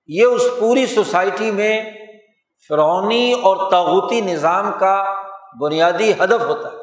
یہ 0.06 0.24
اس 0.24 0.42
پوری 0.60 0.86
سوسائٹی 0.86 1.50
میں 1.50 1.90
فرونی 2.68 3.32
اور 3.32 3.70
تاغوتی 3.70 4.20
نظام 4.20 4.72
کا 4.78 5.22
بنیادی 5.60 6.12
ہدف 6.12 6.44
ہوتا 6.44 6.68
ہے۔ 6.68 6.76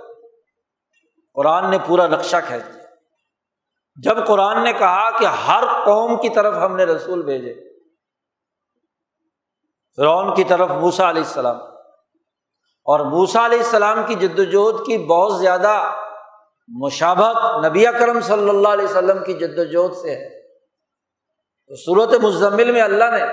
قرآن 1.33 1.71
نے 1.71 1.77
پورا 1.88 2.07
نقشہ 2.07 2.35
کھینچ 2.47 2.63
دیا۔ 2.73 2.82
جب 3.95 4.27
قرآن 4.27 4.63
نے 4.63 4.73
کہا 4.73 5.17
کہ 5.19 5.25
ہر 5.25 5.63
قوم 5.85 6.17
کی 6.17 6.29
طرف 6.29 6.55
ہم 6.55 6.75
نے 6.75 6.83
رسول 6.83 7.23
بھیجے، 7.25 7.53
فرعون 9.97 10.35
کی 10.35 10.43
طرف 10.43 10.69
موسا 10.69 11.09
علیہ 11.09 11.21
السلام۔ 11.21 11.55
اور 12.85 13.00
موسا 13.00 13.45
علیہ 13.45 13.57
السلام 13.57 14.05
کی 14.05 14.15
جد 14.15 14.39
وجہد 14.39 14.85
کی 14.85 14.97
بہت 14.97 15.39
زیادہ 15.39 15.91
مشابت 16.67 17.65
نبی 17.65 17.85
کرم 18.00 18.21
صلی 18.21 18.50
اللہ 18.50 18.67
علیہ 18.67 18.85
وسلم 18.85 19.23
کی 19.23 19.33
جد 19.33 19.59
وجہد 19.59 19.93
سے 19.93 20.15
ہے۔ 20.15 20.41
تو 21.67 21.75
صورت 21.75 22.23
مزمل 22.23 22.71
میں 22.71 22.81
اللہ 22.81 23.03
نے 23.03 23.25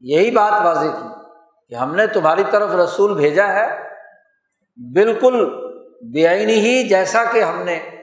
یہی 0.00 0.30
بات 0.30 0.52
واضح 0.64 0.90
کی 0.90 1.08
کہ 1.68 1.74
ہم 1.74 1.94
نے 1.94 2.06
تمہاری 2.06 2.42
طرف 2.50 2.70
رسول 2.70 3.14
بھیجا 3.14 3.48
ہے، 3.48 3.88
بالکل 4.94 5.50
بے 6.12 6.28
آئینی 6.28 6.54
ہی 6.54 6.88
جیسا 6.88 7.24
کہ 7.24 7.42
ہم 7.42 7.62
نے 7.62 8.01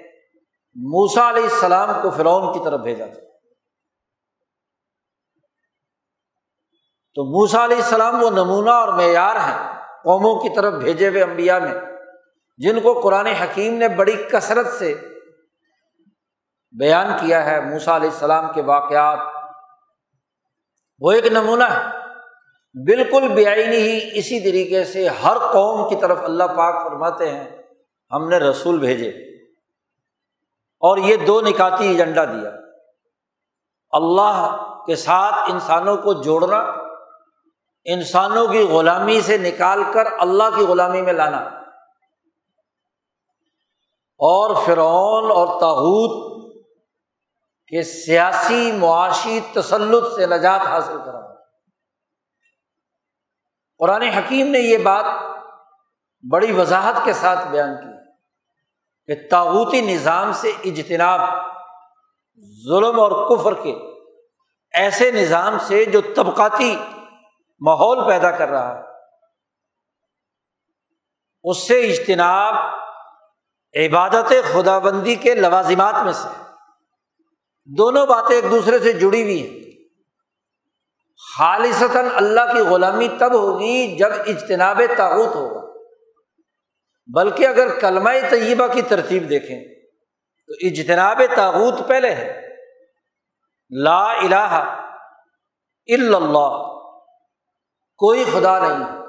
موسا 0.82 1.30
علیہ 1.30 1.44
السلام 1.44 1.90
کو 2.02 2.10
فرعون 2.10 2.54
کی 2.54 2.60
طرف 2.66 2.80
بھیجا 2.80 3.06
تھا۔ 3.06 3.22
تو 7.16 7.24
موسا 7.24 7.66
علیہ 7.66 7.78
السلام 7.78 8.24
وہ 8.24 8.30
نمونہ 8.30 8.70
اور 8.70 8.88
معیار 8.88 9.36
ہیں 9.36 9.74
قوموں 10.04 10.36
کی 10.40 10.56
طرف 10.56 10.74
بھیجے 10.74 11.08
ہوئے 11.08 11.24
امبیا 11.24 11.60
میں، 11.60 11.74
جن 12.58 12.80
کو 12.80 13.02
قرآن 13.02 13.26
حکیم 13.26 13.74
نے 13.74 13.88
بڑی 13.88 14.24
کثرت 14.32 14.68
سے 14.68 14.94
بیان 16.80 17.08
کیا 17.20 17.46
ہے 17.46 17.62
موسا 17.62 17.96
علیہ 17.96 18.10
السلام 18.10 18.54
کے 18.54 18.62
واقعات۔ 18.62 19.20
وہ 21.00 21.12
ایک 21.12 21.26
نمونہ 21.26 21.64
ہے۔ 21.64 21.84
بالکل 22.86 23.28
بےآئینی 23.28 23.78
ہی 23.78 24.10
اسی 24.14 24.40
طریقے 24.40 24.84
سے 24.84 25.08
ہر 25.08 25.38
قوم 25.38 25.90
کی 25.90 25.96
طرف 25.96 26.20
اللہ 26.22 26.44
پاک 26.44 26.90
فرماتے 26.90 27.30
ہیں، 27.30 27.58
ہم 28.12 28.30
نے 28.30 28.38
رسول 28.38 28.80
بھیجے۔ 28.80 29.29
اور 30.80 30.98
یہ 30.98 31.16
دو 31.16 31.42
نکاتی 31.42 31.88
ایجنڈا 31.88 32.26
دیا۔ 32.26 32.50
اللہ 33.92 34.66
کے 34.88 34.96
ساتھ 34.96 35.36
انسانوں 35.52 35.98
کو 35.98 36.14
جوڑنا، 36.14 36.58
انسانوں 37.86 38.48
کی 38.48 38.60
غلامی 38.60 39.22
سے 39.22 39.38
نکال 39.38 39.84
کر 39.94 40.06
اللہ 40.20 40.44
کی 40.56 40.66
غلامی 40.66 41.02
میں 41.02 41.14
لانا۔ 41.14 41.38
اور 44.18 44.56
فرعون 44.66 45.32
اور 45.32 45.48
تاحود 45.48 46.40
کے 47.68 47.84
سیاسی 47.84 48.72
معاشی 48.72 49.40
تسلط 49.54 50.16
سے 50.16 50.26
نجات 50.26 50.62
حاصل 50.62 50.98
کرا 51.06 51.20
قرآن 53.78 54.02
حکیم 54.02 54.48
نے 54.48 54.60
یہ 54.60 54.78
بات 54.78 55.06
بڑی 56.32 56.52
وضاحت 56.52 56.96
کے 57.04 57.14
ساتھ 57.14 57.48
بیان 57.48 57.76
کی۔ 57.76 57.99
کہ 59.10 59.28
تاغوتی 59.32 59.82
نظام 59.82 60.32
سے 60.34 60.52
اجتناب، 60.66 61.20
ظلم 62.66 63.00
اور 63.00 63.14
کفر 63.30 63.54
کے 63.54 63.74
ایسے 64.74 65.12
نظام 65.12 65.58
سے 65.60 65.86
جو 65.86 66.02
طبقاتی 66.16 66.76
ماحول 67.60 68.08
پیدا 68.08 68.32
کر 68.32 68.50
رہا 68.50 68.76
ہے، 68.76 68.82
اس 71.44 71.68
سے 71.68 71.80
اجتناب 71.82 72.56
عبادت 73.74 74.34
خدا 74.54 74.80
بندی 74.80 75.16
کے 75.16 75.36
لوازمات 75.36 75.96
میں 76.04 76.14
سے 76.14 76.28
دونوں 77.78 78.06
باتیں 78.06 78.36
ایک 78.36 78.52
دوسرے 78.52 78.80
سے 78.80 78.94
جڑی 78.94 79.22
ہوئی 79.24 79.42
ہیں۔ 79.42 79.70
خالصتاً 81.38 82.08
اللہ 82.16 82.54
کی 82.54 82.60
غلامی 82.60 83.08
تب 83.20 83.34
ہوگی 83.34 83.98
جب 83.98 84.12
اجتناب 84.28 84.82
تعوت 84.98 85.36
ہوگا 85.36 85.59
بلکہ 87.16 87.48
اگر 87.48 87.80
کلمہ 87.80 88.10
طیبہ 88.30 88.68
کی 88.74 88.82
ترتیب 88.82 89.30
دیکھیں، 89.30 89.64
تو 90.48 90.54
اجتناب 90.62 91.22
تعوت 91.36 91.88
پہلے 91.88 92.16
ہے۔ 92.16 92.48
لا 93.70 94.12
الہ 94.12 94.76
الا 95.88 96.18
اللہ، 96.18 96.64
کوئی 97.98 98.24
خدا 98.24 98.60
نہیں۔ 98.60 99.00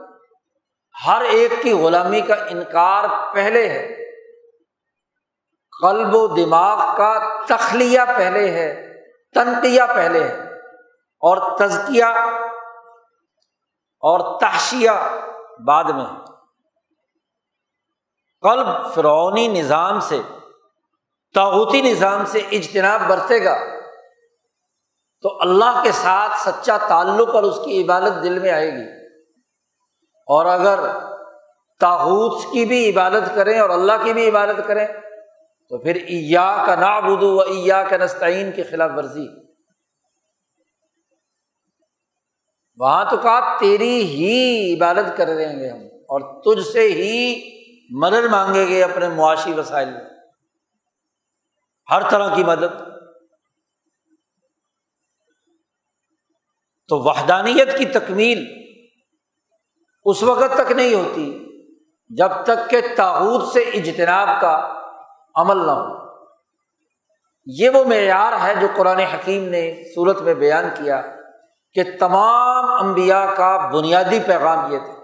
ہر 1.06 1.22
ایک 1.22 1.52
کی 1.62 1.72
غلامی 1.72 2.20
کا 2.20 2.34
انکار 2.34 3.04
پہلے 3.34 3.68
ہے۔ 3.68 3.94
قلب 5.82 6.14
و 6.14 6.26
دماغ 6.26 6.96
کا 6.96 7.44
تخلیہ 7.48 8.00
پہلے 8.16 8.50
ہے، 8.50 8.96
تنقیہ 9.34 9.82
پہلے 9.94 10.28
ہے۔ 10.28 10.50
اور 11.22 11.58
تزکیہ 11.58 12.04
اور 14.00 14.40
تحشیہ 14.40 14.90
بعد 15.66 15.84
میں 15.84 16.29
قلب 18.42 18.66
فرونی 18.94 19.48
نظام 19.48 20.00
سے 20.00 20.20
تاغوتی 21.35 21.81
نظام 21.81 22.24
سے 22.26 22.38
اجتناب 22.50 23.00
برتے 23.09 23.44
گا۔ 23.44 23.59
تو 25.20 25.40
اللہ 25.40 25.81
کے 25.83 25.92
ساتھ 25.92 26.48
سچا 26.48 26.76
تعلق 26.76 27.35
اور 27.35 27.42
اس 27.42 27.59
کی 27.64 27.83
عبادت 27.83 28.22
دل 28.22 28.38
میں 28.38 28.50
آئے 28.50 28.72
گی۔ 28.72 29.07
اور 30.26 30.46
اگر 30.46 30.81
تاحوت 31.81 32.42
کی 32.53 32.64
بھی 32.64 32.90
عبادت 32.90 33.35
کریں 33.35 33.61
اور 33.61 33.70
اللہ 33.70 33.92
کی 34.05 34.12
بھی 34.12 34.29
عبادت 34.29 34.66
کریں، 34.66 34.87
تو 35.68 35.79
پھر 35.79 35.94
ایا 35.94 36.64
کا 36.66 36.74
نابودو 36.74 37.37
و 37.37 37.40
ایا 37.40 37.83
کا 37.83 37.96
نستعین 37.96 38.53
کی 38.53 38.62
خلاف 38.62 38.90
ورزی۔ 38.96 39.26
وہاں 42.76 43.11
تو 43.11 43.16
کہا 43.16 43.59
تیری 43.59 44.03
ہی 44.03 44.74
عبادت 44.74 45.16
کر 45.16 45.26
رہیں 45.26 45.59
گے 45.59 45.70
ہم، 45.70 45.79
اور 45.85 46.42
تجھ 46.42 46.68
سے 46.72 46.81
ہی 46.81 47.59
مدد 47.90 48.24
مانگیں 48.31 48.66
گے 48.66 48.85
اپنے 48.85 49.09
معاشی 49.09 49.53
وسائل 49.53 49.90
میں۔ 49.90 50.05
ہر 51.90 52.11
طرح 52.11 52.35
کی 52.35 52.44
مدد۔ 52.44 52.90
تو 56.88 56.98
وحدانیت 56.98 57.79
کی 57.79 57.85
تکمیل 57.85 58.64
اس 60.05 60.22
وقت 60.22 60.57
تک 60.57 60.72
نہیں 60.72 60.94
ہوتی 60.94 61.46
جب 62.09 62.29
تک 62.44 62.70
کہ 62.70 62.81
تاحود 62.96 63.53
سے 63.53 63.61
اجتناب 63.61 64.40
کا 64.40 64.83
عمل 65.35 65.57
نہ 65.57 65.70
ہو۔ 65.70 66.00
یہ 67.46 67.68
وہ 67.68 67.85
معیار 67.85 68.33
ہے 68.42 68.55
جو 68.61 68.66
قرآن 68.76 68.98
حکیم 68.98 69.48
نے 69.48 69.83
صورت 69.94 70.20
میں 70.20 70.35
بیان 70.35 70.64
کیا 70.74 71.03
کہ 71.72 71.83
تمام 72.00 72.87
انبیاء 72.87 73.35
کا 73.35 73.70
بنیادی 73.72 74.20
پیغام 74.26 74.72
یہ 74.72 74.79
تھا۔ 74.79 74.99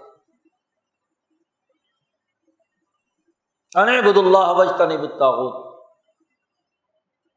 بد 3.75 4.17
اللہ 4.17 4.51
وج 4.51 4.67
تنب 4.77 5.23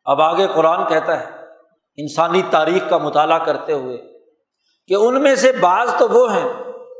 اب 0.04 0.22
آگے 0.22 0.46
قرآن 0.54 0.86
کہتا 0.88 1.20
ہے، 1.20 1.24
انسانی 1.96 2.42
تاریخ 2.50 2.90
کا 2.90 2.98
مطالعہ 2.98 3.38
کرتے 3.38 3.72
ہوئے 3.72 3.96
کہ 4.86 4.94
ان 4.94 5.22
میں 5.22 5.34
سے 5.34 5.52
بعض 5.52 5.90
تو 5.98 6.08
وہ 6.08 6.32
ہیں 6.32 6.48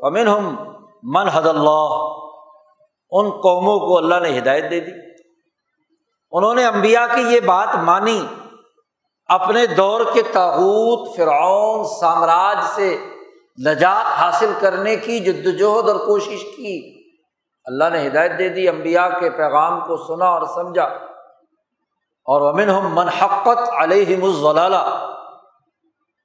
امن 0.03 0.29
ہم 0.29 0.73
من 1.03 1.29
حد 1.29 1.47
اللہ، 1.47 2.15
ان 3.11 3.31
قوموں 3.31 3.79
کو 3.79 3.99
اللہ 3.99 4.15
نے 4.21 4.39
ہدایت 4.39 4.71
دے 4.71 4.81
دی۔ 4.81 4.91
انہوں 6.31 6.55
نے 6.55 6.65
امبیا 6.65 7.07
کی 7.15 7.23
یہ 7.23 7.41
بات 7.41 7.77
مانی، 7.77 8.27
اپنے 9.27 9.67
دور 9.67 10.01
کے 10.13 10.23
تاحود 10.33 11.17
فرعون، 11.17 11.85
سامراج 12.01 12.59
سے 12.65 13.07
نجات 13.67 14.07
حاصل 14.07 14.53
کرنے 14.61 14.97
کی 14.97 15.19
جد 15.19 15.47
وجہد 15.47 15.89
اور 15.89 16.07
کوشش 16.07 16.43
کی۔ 16.57 17.00
اللہ 17.65 17.85
نے 17.89 18.07
ہدایت 18.07 18.33
دے 18.39 18.49
دی 18.49 18.69
امبیا 18.69 19.09
کے 19.09 19.31
پیغام 19.31 19.81
کو 19.81 19.97
سنا 19.97 20.25
اور 20.25 20.47
سمجھا۔ 20.55 20.85
اور 22.25 22.53
امن 22.53 22.69
ہم 22.69 22.95
منحقت 22.95 23.71
علیہ 23.83 24.17
الضلالہ۔ 24.23 25.07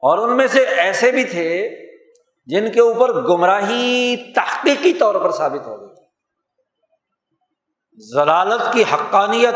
اور 0.02 0.17
ان 0.17 0.38
میں 0.38 0.48
سے 0.48 0.63
ایسے 0.63 1.12
بھی 1.12 1.24
تھے 1.24 1.69
جن 2.45 2.71
کے 2.71 2.82
اوپر 2.82 3.13
گمراہی 3.13 4.34
تحقیقی 4.34 4.93
طور 4.93 5.15
پر 5.15 5.32
ثابت 5.32 5.67
ہو 5.67 5.82
گئی۔ 5.82 5.95
ضلالت 8.15 8.74
کی 8.74 8.84
حقانیت، 8.93 9.56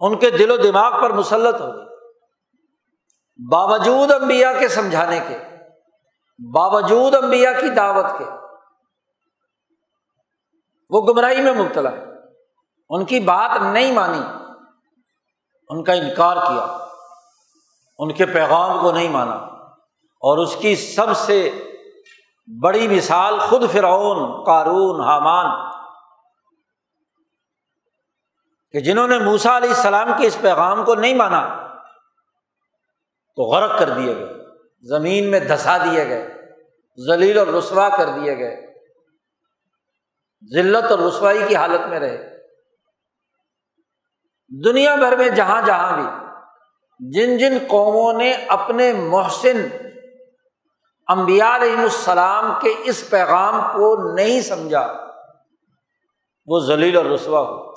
ان 0.00 0.18
کے 0.18 0.30
دل 0.30 0.50
و 0.50 0.56
دماغ 0.56 1.02
پر 1.02 1.10
مسلط 1.10 1.60
ہو 1.60 1.74
گئی۔ 1.74 1.86
باوجود 3.52 4.10
امبیا 4.10 4.52
کے 4.52 4.68
سمجھانے 4.68 5.20
کے، 5.28 5.38
باوجود 6.54 7.14
امبیا 7.14 7.52
کی 7.52 7.68
دعوت 7.68 8.06
کے۔ 8.18 8.24
وہ 10.90 11.02
گمراہی 11.02 11.42
میں 11.42 11.52
مبتلا 11.52 11.92
ہے۔ 11.92 12.04
ان 12.88 13.04
کی 13.04 13.20
بات 13.20 13.62
نہیں 13.62 13.92
مانی، 13.92 14.22
ان 15.68 15.84
کا 15.84 15.92
انکار 15.92 16.36
کیا، 16.36 16.86
ان 17.98 18.12
کے 18.12 18.26
پیغام 18.26 18.80
کو 18.80 18.92
نہیں 18.92 19.08
مانا۔ 19.08 19.34
اور 20.22 20.38
اس 20.38 20.56
کی 20.56 20.76
سب 20.76 21.16
سے 21.16 21.64
بڑی 22.62 22.88
مثال 22.88 23.38
خود 23.38 23.70
فرعون، 23.72 24.44
قارون، 24.44 25.00
حامان، 25.00 25.70
کہ 28.72 28.80
جنہوں 28.80 29.08
نے 29.08 29.18
موسا 29.18 29.56
علیہ 29.56 29.68
السلام 29.68 30.08
کے 30.18 30.26
اس 30.26 30.38
پیغام 30.40 30.84
کو 30.84 30.94
نہیں 30.94 31.14
مانا، 31.14 31.68
تو 33.36 33.42
غرق 33.42 33.78
کر 33.78 33.90
دیے 33.90 34.16
گئے۔ 34.16 34.28
زمین 34.88 35.30
میں 35.30 35.40
دھسا 35.40 35.78
دیے 35.78 36.08
گئے، 36.08 36.34
ذلیل 37.06 37.38
اور 37.38 37.46
رسوا 37.46 37.88
کر 37.88 38.06
دیے 38.06 38.38
گئے۔ 38.38 38.69
ذلت 40.54 40.90
اور 40.90 40.98
رسوائی 40.98 41.38
کی 41.48 41.56
حالت 41.56 41.88
میں 41.88 42.00
رہے۔ 42.00 42.36
دنیا 44.64 44.94
بھر 44.94 45.16
میں 45.16 45.28
جہاں 45.28 45.62
جہاں 45.62 45.96
بھی 45.96 46.06
جن 47.12 47.38
جن 47.38 47.58
قوموں 47.68 48.12
نے 48.12 48.32
اپنے 48.32 48.92
محسن 48.92 49.68
امبیا 51.06 51.56
علیہ 51.56 51.76
السلام 51.76 52.52
کے 52.62 52.74
اس 52.84 53.10
پیغام 53.10 53.60
کو 53.60 54.14
نہیں 54.14 54.40
سمجھا، 54.40 55.06
وہ 56.46 56.60
ذلیل 56.60 56.96
اور 56.96 57.04
رسوا 57.04 57.40
ہو۔ 57.40 57.70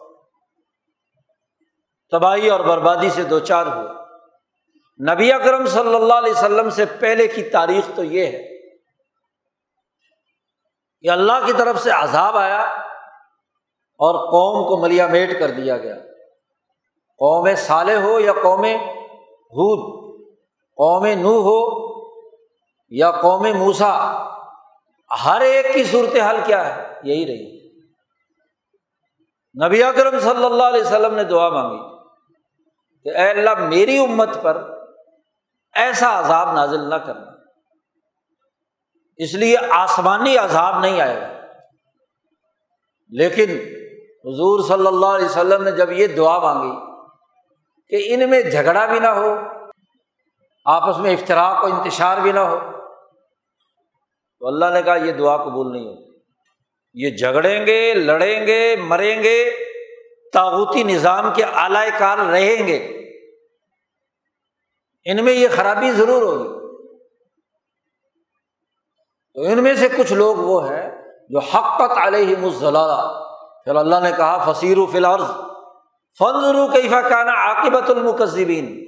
تباہی 2.12 2.49
اور 2.49 2.60
بربادی 2.60 3.10
سے 3.10 3.23
دو 3.23 3.39
چار 3.39 3.67
ہوئے 3.67 3.91
نبی 5.13 5.34
اکرم 5.34 5.65
صلی 5.65 5.95
اللہ 5.95 6.13
علیہ 6.13 6.32
وسلم 6.32 6.69
سے 6.69 6.86
پہلے 6.86 7.28
کی 7.28 7.43
تاریخ 7.43 7.95
تو 7.95 8.04
یہ 8.04 8.26
ہے 8.26 8.53
کہ 11.04 11.10
اللہ 11.10 11.46
کی 11.46 11.54
طرف 11.54 11.80
سے 11.80 11.92
عذاب 11.92 12.38
آیا 12.38 12.62
اور 14.00 14.32
قوم 14.32 14.68
کو 14.68 14.78
ملیا 14.78 15.08
میٹ 15.08 15.39
کر 15.39 15.52
دیا 15.52 15.78
گیا۔ 15.78 15.96
قوم 17.18 17.56
صالح 17.56 18.02
ہو 18.02 18.20
یا 18.20 18.34
قوم 18.34 18.63
حود 19.44 20.04
قوم 20.78 21.06
نو 21.06 21.42
ہو 21.42 21.84
یا 22.89 23.12
قوم 23.12 23.48
موسا 23.58 24.24
ہر 25.26 25.42
ایک 25.42 25.74
کی 25.74 25.84
صورت 25.84 26.18
حال 26.18 26.38
کیا 26.46 26.76
ہے؟ 26.76 27.00
یہی 27.04 27.28
رہی۔ 27.28 27.70
نبی 29.66 29.84
اکرم 29.84 30.20
صلی 30.20 30.46
اللہ 30.46 30.63
علیہ 30.63 30.82
وسلم 30.82 31.16
نے 31.16 31.24
دعا 31.24 31.50
مانگی 31.50 31.98
کہ 33.04 33.18
اے 33.18 33.30
اللہ 33.30 33.56
میری 33.56 33.98
امت 33.98 34.30
پر 34.42 34.82
ایسا 35.74 36.20
عذاب 36.20 36.54
نازل 36.54 36.89
نہ 36.89 36.96
کرنا۔ 36.96 37.33
اس 39.17 39.34
لیے 39.34 39.58
آسمانی 39.69 40.38
عذاب 40.38 40.80
نہیں 40.80 41.02
آئے 41.02 41.21
گا۔ 41.21 41.34
لیکن 43.10 43.49
حضور 44.26 44.63
صلی 44.67 44.88
اللہ 44.88 45.06
علیہ 45.06 45.26
وسلم 45.26 45.63
نے 45.63 45.71
جب 45.71 45.91
یہ 45.91 46.08
دعا 46.08 46.39
مانگی 46.39 46.76
کہ 47.89 48.13
ان 48.13 48.30
میں 48.30 48.41
جھگڑا 48.41 48.86
بھی 48.86 48.99
نہ 48.99 49.08
ہو، 49.08 49.36
آپس 50.65 50.97
میں 50.97 51.13
افطراک 51.13 51.63
و 51.63 51.67
انتشار 51.67 52.17
بھی 52.17 52.32
نہ 52.32 52.39
ہو، 52.39 52.60
تو 54.39 54.47
اللہ 54.47 54.65
نے 54.73 54.82
کہا 54.82 54.95
یہ 54.95 55.12
دعا 55.12 55.38
قبول 55.38 55.71
نہیں 55.71 55.86
ہوگی 55.86 56.13
یہ 56.93 57.10
جھگڑیں 57.10 57.67
گے، 57.67 57.93
لڑیں 57.93 58.47
گے، 58.47 58.76
مریں 58.76 59.23
گے 59.23 59.49
تاغوتی 60.34 60.84
نظام 60.84 61.34
کے 61.34 61.43
اعلی 61.43 61.89
کار 61.99 62.17
رہیں 62.17 62.67
گے۔ 62.67 62.78
ان 65.06 65.26
میں 65.26 65.34
یہ 65.34 65.47
خرابی 65.56 65.91
ضرور 65.91 66.21
ہوگی۔ 66.21 66.62
تو 69.34 69.41
ان 69.41 69.63
میں 69.63 69.74
سے 69.74 69.88
کچھ 69.89 70.13
لوگ 70.13 70.36
وہ 70.36 70.69
ہیں 70.69 71.04
جو 71.30 71.39
حقت 71.39 71.98
علیہ 71.98 72.36
مزلہ 72.38 73.19
پھر 73.63 73.76
اللہ 73.76 73.96
نے 74.04 74.12
کہا 74.12 74.52
فصیر 74.52 74.78
و 74.78 74.86
فلارض 74.86 75.30
فنظرو 76.19 76.67
کیفا 76.67 77.02
کانا 77.02 77.32
عاقبت 77.32 77.89
المکذبین۔ 77.89 78.84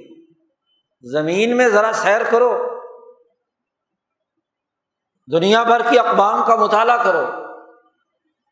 زمین 1.12 1.56
میں 1.56 1.68
ذرا 1.68 1.92
سیر 1.92 2.20
کرو۔ 2.30 2.80
دنیا 5.32 5.62
بھر 5.62 5.82
کی 5.90 5.98
اقبام 5.98 6.44
کا 6.46 6.56
مطالعہ 6.56 7.04
کرو۔ 7.04 7.24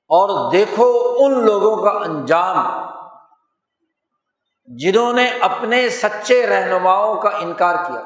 اور 0.08 0.52
دیکھو 0.52 1.16
ان 1.18 1.44
لوگوں 1.44 1.76
کا 1.84 1.90
انجام۔ 1.90 2.86
جنہوں 4.64 5.12
نے 5.12 5.30
اپنے 5.40 5.88
سچے 5.88 6.46
رہنماؤں 6.46 7.22
کا 7.22 7.28
انکار 7.28 7.74
کیا۔ 7.74 8.00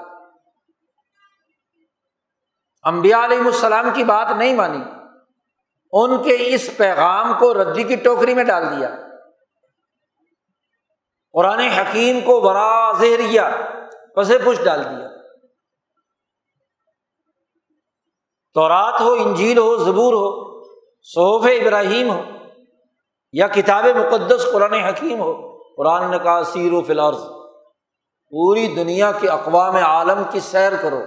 امبیا 2.82 3.24
علیہ 3.24 3.38
السلام 3.38 3.90
کی 3.94 4.04
بات 4.04 4.30
نہیں 4.30 4.54
مانی، 4.54 4.82
ان 5.92 6.22
کے 6.22 6.36
اس 6.40 6.76
پیغام 6.76 7.32
کو 7.38 7.54
ردی 7.54 7.82
کی 7.82 7.96
ٹوکری 7.96 8.34
میں 8.34 8.44
ڈال 8.44 8.76
دیا۔ 8.76 8.96
قرآن 11.32 11.58
حکیم 11.58 12.20
کو 12.20 12.40
برا 12.40 12.92
زہریا 12.92 13.50
پسے 14.16 14.38
پش 14.38 14.64
ڈال 14.64 14.84
دیا۔ 14.84 15.08
تو 18.54 18.68
رات 18.68 19.00
ہو، 19.00 19.12
انجیل 19.12 19.58
ہو، 19.58 19.76
زبور 19.76 20.12
ہو، 20.12 20.60
صحف 21.02 21.50
ابراہیم 21.62 22.10
ہو، 22.10 22.20
یا 23.32 23.46
کتاب 23.46 23.84
مقدس 23.84 24.46
قرآن 24.52 24.72
حکیم 24.72 25.20
ہو، 25.20 25.58
قرآن 25.76 26.10
نے 26.10 26.18
کہا 26.18 26.44
سیر 26.44 26.72
و 26.72 26.82
فلارز 26.82 27.22
پوری 28.30 28.74
دنیا 28.74 29.12
کے 29.12 29.28
اقوام 29.28 29.76
عالم 29.76 30.22
کی 30.30 30.40
سیر 30.40 30.72
کرو۔ 30.82 31.00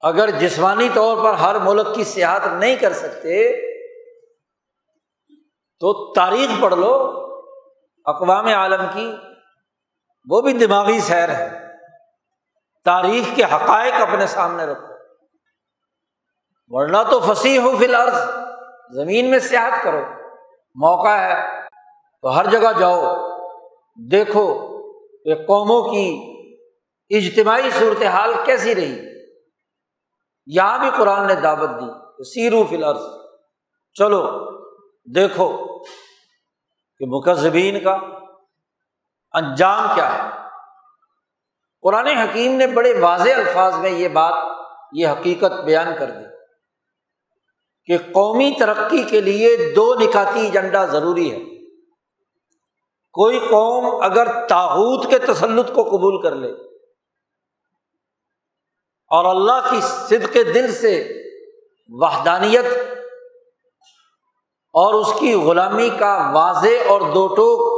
اگر 0.00 0.30
جسمانی 0.30 0.88
طور 0.94 1.24
پر 1.24 1.34
ہر 1.34 1.58
ملک 1.58 1.94
کی 1.94 2.04
سیاحت 2.04 2.46
نہیں 2.46 2.76
کر 2.76 2.92
سکتے، 2.92 3.66
تو 5.80 6.12
تاریخ 6.12 6.62
پڑھ 6.62 6.74
لو، 6.74 6.92
اقوام 8.04 8.46
عالم 8.46 8.86
کی، 8.94 9.12
وہ 10.30 10.40
بھی 10.40 10.52
دماغی 10.52 11.00
سیر 11.00 11.28
ہے۔ 11.28 11.66
تاریخ 12.84 13.36
کے 13.36 13.44
حقائق 13.44 13.94
اپنے 13.94 14.26
سامنے 14.26 14.64
رکھو۔ 14.64 14.96
ورنہ 16.68 16.96
تو 17.10 17.20
فصیح 17.20 17.60
ہو 17.60 17.76
فی 17.78 17.84
الحال 17.84 18.08
زمین 18.94 19.30
میں 19.30 19.38
سیاحت 19.38 19.84
کرو۔ 19.84 20.00
موقع 20.74 21.08
ہے 21.08 21.60
تو 22.22 22.38
ہر 22.38 22.46
جگہ 22.46 22.72
جاؤ۔ 22.78 23.02
دیکھو 24.10 24.54
کہ 25.24 25.34
قوموں 25.34 25.82
کی 25.82 26.36
اجتماعی 27.10 27.70
صورتحال 27.78 28.34
کیسی 28.44 28.74
رہی۔ 28.74 29.15
یہاں 30.46 30.78
بھی 30.78 30.90
قرآن 30.96 31.26
نے 31.26 31.34
دعوت 31.34 31.70
دی 31.70 32.24
سیرو 32.24 32.64
فی 32.70 32.76
چلو، 33.94 34.22
دیکھو 35.14 35.76
کہ 36.98 37.06
مکذبین 37.08 37.84
کا 37.84 37.98
انجام 39.32 39.86
کیا 39.94 40.14
ہے۔ 40.14 40.30
قرآن 41.82 42.06
حکیم 42.06 42.52
نے 42.52 42.66
بڑے 42.66 43.00
واضح 43.00 43.30
الفاظ 43.36 43.74
میں 43.74 43.90
یہ 43.90 44.08
بات، 44.08 44.34
یہ 44.92 45.08
حقیقت 45.08 45.64
بیان 45.64 45.92
کر 45.98 46.10
دی 46.10 46.24
کہ 47.84 47.98
قومی 48.12 48.52
ترقی 48.58 49.02
کے 49.02 49.20
لیے 49.20 49.56
دو 49.76 49.94
نکاتی 49.94 50.40
ایجنڈا 50.40 50.84
ضروری 50.84 51.32
ہے۔ 51.32 51.56
کوئی 53.12 53.38
قوم 53.38 54.02
اگر 54.02 54.46
تاحود 54.46 55.10
کے 55.10 55.18
تسلط 55.18 55.72
کو 55.74 55.82
قبول 55.82 56.22
کر 56.22 56.34
لے 56.34 56.65
اور 59.08 59.24
اللہ 59.24 59.70
کی 59.70 59.80
صدق 59.80 60.34
دل 60.34 60.72
سے 60.72 61.22
وحدانیت 61.88 62.64
اور 64.74 64.94
اس 64.94 65.20
کی 65.20 65.34
غلامی 65.34 65.90
کا 65.98 66.30
واضح 66.34 66.88
اور 66.88 67.00
دو 67.00 67.34
ٹوک 67.34 67.76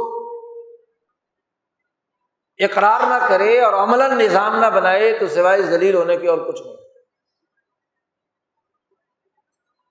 اقرار 2.59 2.99
نہ 2.99 3.27
کرے 3.27 3.61
اور 3.61 3.73
عمل 3.73 3.99
نظام 3.99 4.59
نہ 4.59 4.65
بنائے 4.65 5.19
تو 5.19 5.27
سوائے 5.27 5.61
ذلیل 5.61 5.95
ہونے 5.95 6.17
کے 6.17 6.29
اور 6.29 6.37
کچھ 6.37 6.61
نہیں۔ 6.61 6.75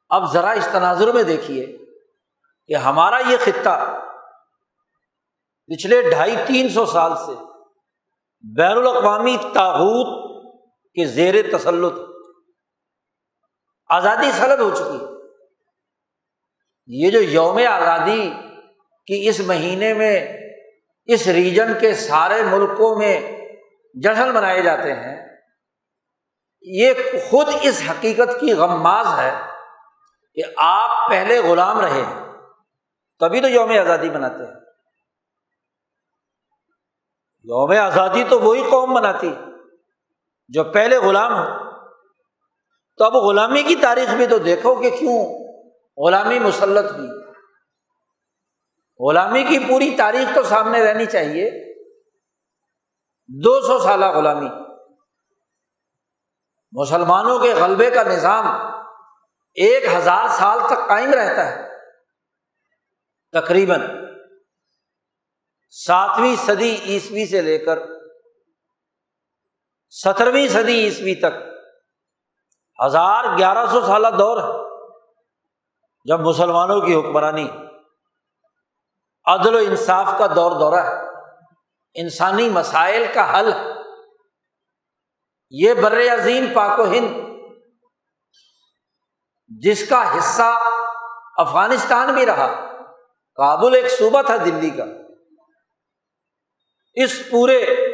اب 0.09 0.33
ذرا 0.33 0.51
اس 0.51 0.68
تناظر 0.72 1.12
میں 1.12 1.22
دیکھیے 1.22 1.79
کہ 2.66 2.77
ہمارا 2.77 3.18
یہ 3.29 3.37
خطہ 3.44 4.01
پچھلے 5.66 6.11
ڈھائی 6.11 6.37
تین 6.46 6.68
سو 6.68 6.87
سال 6.87 7.12
سے 7.16 7.33
بین 8.57 8.77
الاقوامی 8.77 9.37
تاحود 9.55 10.27
کے 10.94 11.07
زیر 11.07 11.59
تسلط 11.59 11.92
آزادی 13.88 14.31
سلب 14.33 14.61
ہو 14.61 14.74
چکی۔ 14.74 15.05
ہے 15.05 15.18
یہ 16.87 17.11
جو 17.11 17.22
یوم 17.22 17.59
آزادی 17.70 18.31
کی 19.07 19.29
اس 19.29 19.40
مہینے 19.40 19.94
میں 19.94 20.38
اس 21.05 21.27
ریجن 21.27 21.79
کے 21.81 21.94
سارے 21.94 22.42
ملکوں 22.42 22.98
میں 22.98 23.40
جشن 23.94 24.35
منائے 24.35 24.62
جاتے 24.62 24.92
ہیں، 24.92 25.27
یہ 26.62 26.92
خود 27.31 27.48
اس 27.62 27.83
حقیقت 27.90 28.40
کی 28.40 28.53
غماز 28.53 29.07
ہے 29.18 29.35
کہ 30.35 30.42
آپ 30.57 31.11
پہلے 31.11 31.38
غلام 31.38 31.81
رہے 31.81 32.03
ہیں، 32.03 32.33
تبھی 33.20 33.40
تو 33.40 33.48
یوم 33.48 33.70
آزادی 33.70 34.11
مناتے 34.11 34.46
ہیں۔ 34.46 34.61
یوم 37.44 37.70
آزادی 37.70 38.24
تو 38.24 38.40
وہی 38.40 38.62
قوم 38.70 38.94
مناتی۔ 38.94 39.35
جو 40.48 40.64
پہلے 40.64 40.98
غلام 40.98 41.32
ہو۔ 41.32 41.70
تو 42.96 43.04
اب 43.04 43.14
غلامی 43.14 43.62
کی 43.62 43.76
تاریخ 43.76 44.14
بھی 44.14 44.26
تو 44.26 44.38
دیکھو 44.38 44.74
کہ 44.74 44.90
کیوں 44.90 45.24
غلامی 46.06 46.38
مسلط 46.38 46.92
ہوئی۔ 46.92 47.08
غلامی 49.08 49.44
کی 49.44 49.58
پوری 49.58 49.94
تاریخ 49.98 50.34
تو 50.34 50.42
سامنے 50.42 50.84
رہنی 50.84 51.06
چاہیے۔ 51.06 51.74
دو 53.26 53.61
سو 53.61 53.78
سالہ 53.78 54.06
غلامی۔ 54.06 54.48
مسلمانوں 56.72 57.38
کے 57.38 57.54
غلبے 57.54 57.90
کا 57.90 58.02
نظام 58.02 58.46
ایک 59.54 59.84
ہزار 59.96 60.28
سال 60.28 60.58
تک 60.66 60.88
قائم 60.88 61.14
رہتا 61.14 61.46
ہے۔ 61.46 61.68
تقریباً 63.32 63.80
ساتویں 65.70 66.37
صدی 66.46 66.76
عیسوی 66.84 67.26
سے 67.26 67.42
لے 67.42 67.58
کر 67.58 67.97
سترویں 69.90 70.48
صدی 70.48 70.85
عیسوی 70.85 71.14
تک۔ 71.14 71.59
ہزار 72.87 73.24
گیارہ 73.38 73.66
سو 73.66 73.81
سالہ 73.81 74.09
دور 74.18 74.37
ہے۔ 74.37 74.68
جب 76.05 76.20
مسلمانوں 76.20 76.81
کی 76.81 76.94
حکمرانی، 76.94 77.48
عدل 79.24 79.55
و 79.55 79.59
انصاف 79.59 80.18
کا 80.18 80.27
دور 80.27 80.51
دورہ 80.51 80.81
ہے۔ 80.81 81.09
انسانی 81.94 82.48
مسائل 82.48 83.05
کا 83.14 83.38
حل 83.38 83.53
یہ 85.51 85.74
بر 85.74 86.01
عظیم 86.01 86.46
پاک 86.55 86.81
و 86.81 86.85
ہند، 86.85 87.38
جس 89.46 89.88
کا 89.88 90.18
حصہ 90.18 90.59
افغانستان 91.37 92.14
بھی 92.14 92.27
رہا، 92.27 92.72
کابل 93.35 93.74
ایک 93.74 93.90
صوبہ 93.90 94.22
تھا 94.22 94.37
دلی 94.37 94.70
کا۔ 94.70 94.85
اس 96.94 97.31
پورے 97.31 97.88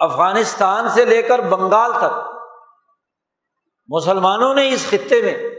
افغانستان 0.00 0.88
سے 0.88 1.04
لے 1.04 1.22
کر 1.22 1.38
بنگال 1.38 1.92
تک۔ 1.92 2.36
مسلمانوں 3.88 4.54
نے 4.54 4.72
اس 4.72 4.86
خطے 4.90 5.22
میں 5.22 5.50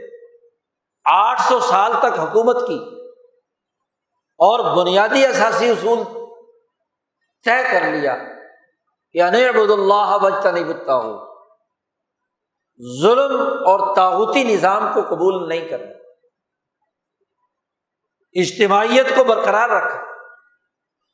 آٹھ 1.05 1.41
سو 1.41 1.59
سال 1.59 1.93
تک 1.99 2.19
حکومت 2.19 2.67
کی 2.67 2.79
اور 4.37 4.77
بنیادی 4.77 5.25
اثاثی 5.25 5.69
اصول 5.69 6.03
طے 7.45 7.63
کر 7.71 7.81
لیا 7.81 8.15
کہ 9.11 9.21
انبود 9.21 9.71
اللہ 9.71 10.17
بجتا 10.21 10.51
نہیں 10.51 10.63
بتتا 10.63 10.95
ہو 10.95 11.27
ظلم 13.01 13.41
اور 13.41 13.95
تاغوتی 13.95 14.43
نظام 14.43 14.93
کو 14.93 15.01
قبول 15.01 15.49
نہیں 15.49 15.67
کرنا۔ 15.67 15.91
اجتماعیت 18.33 19.15
کو 19.15 19.23
برقرار 19.23 19.69
رکھا 19.69 20.06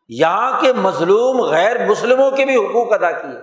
یہاں 0.07 0.61
کے 0.61 0.73
مظلوم 0.73 1.41
غیر 1.41 1.87
مسلموں 1.87 2.31
کے 2.31 2.45
بھی 2.45 2.55
حقوق 2.55 2.93
ادا 2.93 3.11
کیے۔ 3.11 3.39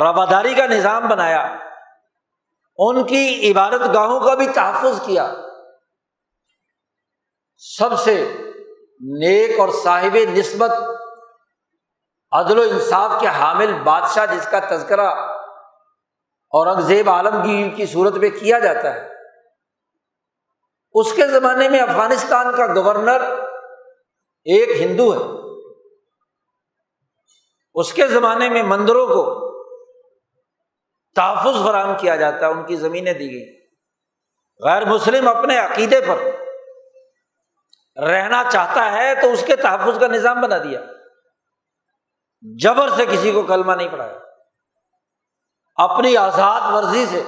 رواداری 0.00 0.54
کا 0.54 0.66
نظام 0.66 1.08
بنایا۔ 1.08 1.56
ان 2.76 3.06
کی 3.06 3.52
عبادت 3.52 3.94
گاہوں 3.94 4.20
کا 4.20 4.34
بھی 4.34 4.48
تحفظ 4.48 5.06
کیا۔ 5.06 5.34
سب 7.56 8.00
سے 8.00 8.36
نیک 9.00 9.60
اور 9.60 9.68
صاحب 9.84 10.16
نسبت 10.32 10.70
عدل 12.32 12.58
و 12.58 12.62
انصاف 12.62 13.20
کے 13.20 13.26
حامل 13.26 13.74
بادشاہ 13.84 14.26
جس 14.26 14.48
کا 14.50 14.58
تذکرہ 14.70 15.10
اورنگزیب 16.50 17.10
عالمگیر 17.10 17.76
کی 17.76 17.86
صورت 17.86 18.14
میں 18.14 18.30
کیا 18.30 18.58
جاتا 18.58 18.94
ہے۔ 18.94 19.08
اس 20.92 21.12
کے 21.12 21.26
زمانے 21.26 21.68
میں 21.68 21.80
افغانستان 21.80 22.56
کا 22.56 22.66
گورنر 22.66 23.53
ایک 24.44 24.82
ہندو 24.82 25.12
ہے۔ 25.12 25.44
اس 27.74 27.92
کے 27.92 28.08
زمانے 28.08 28.48
میں 28.48 28.62
مندروں 28.62 29.06
کو 29.06 29.44
تحفظ 31.14 31.66
فراہم 31.66 31.92
کیا 31.98 32.16
جاتا 32.16 32.46
ہے 32.46 32.50
ان 32.50 32.66
کی 32.66 32.76
زمینیں 32.76 33.12
دی 33.12 33.30
گئی 33.32 33.60
غیر 34.64 34.84
مسلم 34.84 35.28
اپنے 35.28 35.58
عقیدے 35.58 36.00
پر 36.00 36.16
رہنا 38.00 38.42
چاہتا 38.52 38.92
ہے 38.92 39.14
تو 39.14 39.32
اس 39.32 39.44
کے 39.46 39.56
تحفظ 39.56 39.98
کا 40.00 40.06
نظام 40.06 40.40
بنا 40.40 40.58
دیا۔ 40.58 40.80
جبر 42.42 42.88
سے 42.96 43.06
کسی 43.06 43.32
کو 43.32 43.42
کلمہ 43.42 43.72
نہیں 43.72 43.88
پڑھایا۔ 43.88 44.18
اپنی 45.76 46.16
آزاد 46.16 46.60
مرضی 46.72 47.06
سے 47.06 47.22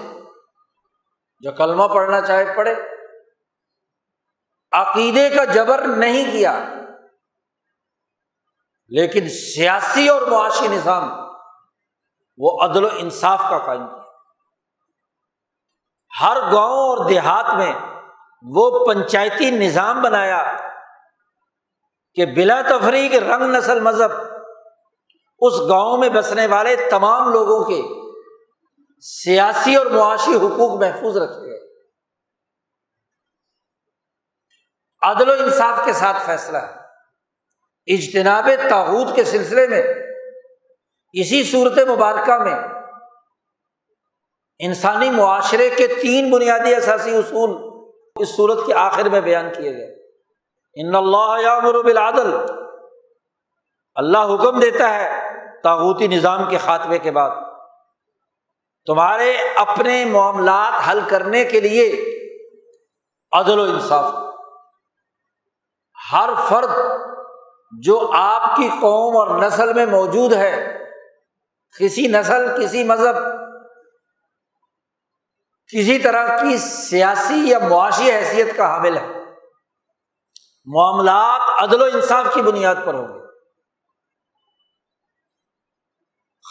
جو 1.41 1.53
کلمہ 1.53 1.85
پڑھنا 1.95 2.21
چاہے 2.21 2.45
پڑھے۔ 2.57 2.75
عقیدے 4.73 5.31
کا 5.31 5.45
جبر 5.45 5.87
نہیں 5.87 6.33
کیا۔ 6.33 6.73
لیکن 8.89 9.29
سیاسی 9.29 10.09
اور 10.09 10.23
معاشی 10.23 10.69
نظام 10.69 11.11
وہ 12.39 12.63
عدل 12.63 12.85
و 12.85 12.89
انصاف 12.93 13.41
کا 13.51 13.59
قائم 13.59 13.87
کیا 13.87 14.03
ہر 16.21 16.37
گاؤں 16.53 16.79
اور 16.79 17.09
دیہات 17.09 17.45
میں 17.55 17.75
وہ 18.43 18.87
پنچایتی 18.87 19.51
نظام 19.51 20.03
بنایا 20.03 20.57
کہ 22.15 22.27
بلا 22.27 22.63
تفریق 22.63 23.23
رنگ 23.23 23.43
نسل 23.43 23.81
مذہب 23.81 24.11
اس 25.39 25.55
گاؤں 25.69 25.97
میں 25.97 26.09
بسنے 26.09 26.47
والے 26.47 26.77
تمام 26.91 27.33
لوگوں 27.33 27.65
کے 27.65 27.83
سیاسی 29.01 29.77
اور 29.77 29.87
معاشی 29.87 30.37
حقوق 30.37 30.81
محفوظ 30.81 31.17
رکھے 31.17 31.51
گئے۔ 31.51 31.85
عدل 35.03 35.29
و 35.29 35.33
انصاف 35.33 35.85
کے 35.85 35.93
ساتھ 35.93 36.17
فیصلہ 36.27 36.59
ہے۔ 36.59 36.86
اجتناب 37.87 38.49
تاحود 38.71 39.15
کے 39.15 39.25
سلسلے 39.25 39.67
میں، 39.67 39.83
اسی 41.13 41.45
صورت 41.45 41.79
مبارکہ 41.79 42.39
میں، 42.39 42.55
انسانی 44.59 45.11
معاشرے 45.11 45.71
کے 45.71 45.87
تین 45.87 46.31
بنیادی 46.31 46.75
اثاثی 46.75 47.17
اصول 47.17 47.81
اس 48.17 48.37
صورت 48.37 48.67
کے 48.67 48.75
آخر 48.75 49.09
میں 49.09 49.21
بیان 49.21 49.53
کیے 49.57 49.73
گئے۔ 49.73 50.07
ان 50.75 50.95
اللہ 50.95 51.61
بالعدل، 51.85 52.37
اللہ 53.95 54.19
حکم 54.19 54.61
دیتا 54.61 54.95
ہے 54.95 55.11
تاغوتی 55.63 56.07
نظام 56.07 56.49
کے 56.49 56.59
خاتمے 56.59 56.99
کے 56.99 57.11
بعد۔ 57.11 57.31
تمہارے 58.87 59.37
اپنے 59.57 60.05
معاملات 60.05 60.91
حل 60.91 61.01
کرنے 61.09 61.45
کے 61.45 61.61
لیے 61.61 61.87
عدل 63.33 63.59
و 63.59 63.63
انصاف۔ 63.63 64.13
ہر 66.13 66.31
فرد 66.49 66.71
جو 67.71 68.11
آپ 68.15 68.57
کی 68.57 68.69
قوم 68.69 69.17
اور 69.17 69.43
نسل 69.43 69.73
میں 69.73 69.87
موجود 69.87 70.33
ہے، 70.33 70.79
کسی 71.79 72.07
نسل، 72.07 72.65
کسی 72.65 72.85
مذہب، 72.85 73.15
کسی 75.69 75.99
طرح 75.99 76.37
کی 76.37 76.59
سیاسی 76.59 77.49
یا 77.49 77.59
معاشی 77.59 78.11
حیثیت 78.13 78.57
کا 78.57 78.67
حامل 78.67 78.97
ہے۔ 78.97 79.09
معاملات 80.65 81.63
عدل 81.63 81.83
و 81.83 81.85
انصاف 81.85 82.35
کی 82.35 82.43
بنیاد 82.43 82.75
پر 82.85 82.95
ہوں 82.95 83.09
گے۔ 83.09 83.27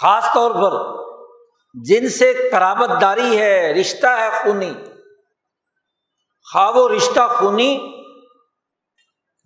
خاص 0.01 0.25
طور 0.33 0.51
پر 0.51 0.95
جن 1.73 2.09
سے 2.09 2.49
کرابت 2.51 3.01
داری 3.01 3.37
ہے، 3.37 3.73
رشتہ 3.73 4.07
ہے 4.07 4.29
خونی۔ 4.43 4.73
خواب 6.53 6.77
و 6.77 6.95
رشتہ 6.95 7.19
خونی 7.39 7.94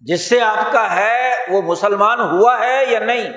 جس 0.01 0.29
سے 0.29 0.41
آپ 0.41 0.71
کا 0.71 0.95
ہے 0.95 1.45
وہ 1.49 1.61
مسلمان 1.61 2.19
ہوا 2.19 2.59
ہے 2.59 2.85
یا 2.85 2.99
نہیں؟ 2.99 3.33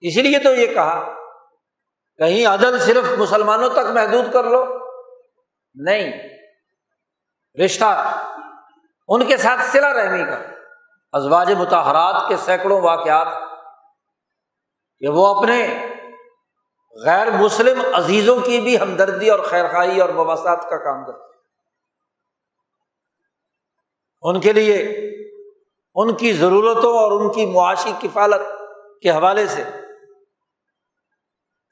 اس 0.00 0.16
لیے 0.16 0.38
تو 0.38 0.54
یہ 0.54 0.66
کہا، 0.66 1.14
کہیں 2.16 2.46
عدل 2.46 2.78
صرف 2.78 3.18
مسلمانوں 3.18 3.70
تک 3.70 3.78
محدود 3.78 4.32
کر 4.32 4.44
لو؟ 4.44 4.64
نہیں۔ 5.74 6.12
رشتہ 7.64 8.18
ان 9.08 9.26
کے 9.26 9.36
ساتھ 9.36 9.60
سلا 9.60 9.92
رحمی 9.92 10.24
کا، 10.24 10.38
ازواج 11.12 11.52
متحرات 11.52 12.28
کے 12.28 12.36
سینکڑوں 12.36 12.80
واقعات۔ 12.80 13.52
کہ 14.98 15.08
وہ 15.08 15.38
اپنے 15.38 15.86
غیر 17.04 17.30
مسلم 17.30 17.82
عزیزوں 17.94 18.40
کی 18.40 18.60
بھی 18.60 18.80
ہمدردی 18.80 19.30
اور 19.30 19.38
خیر 19.38 19.72
خائی 19.72 20.00
اور 20.00 20.08
مواصلات 20.08 20.70
کا 20.70 20.84
کام 20.84 21.04
کرتے۔ 21.04 21.31
ان 24.22 24.40
کے 24.40 24.52
لیے 24.52 24.76
ان 25.94 26.16
کی 26.16 26.32
ضرورتوں 26.32 26.98
اور 26.98 27.20
ان 27.20 27.32
کی 27.32 27.46
معاشی 27.46 27.92
کفالت 28.02 28.40
کے 29.02 29.10
حوالے 29.10 29.46
سے 29.46 29.64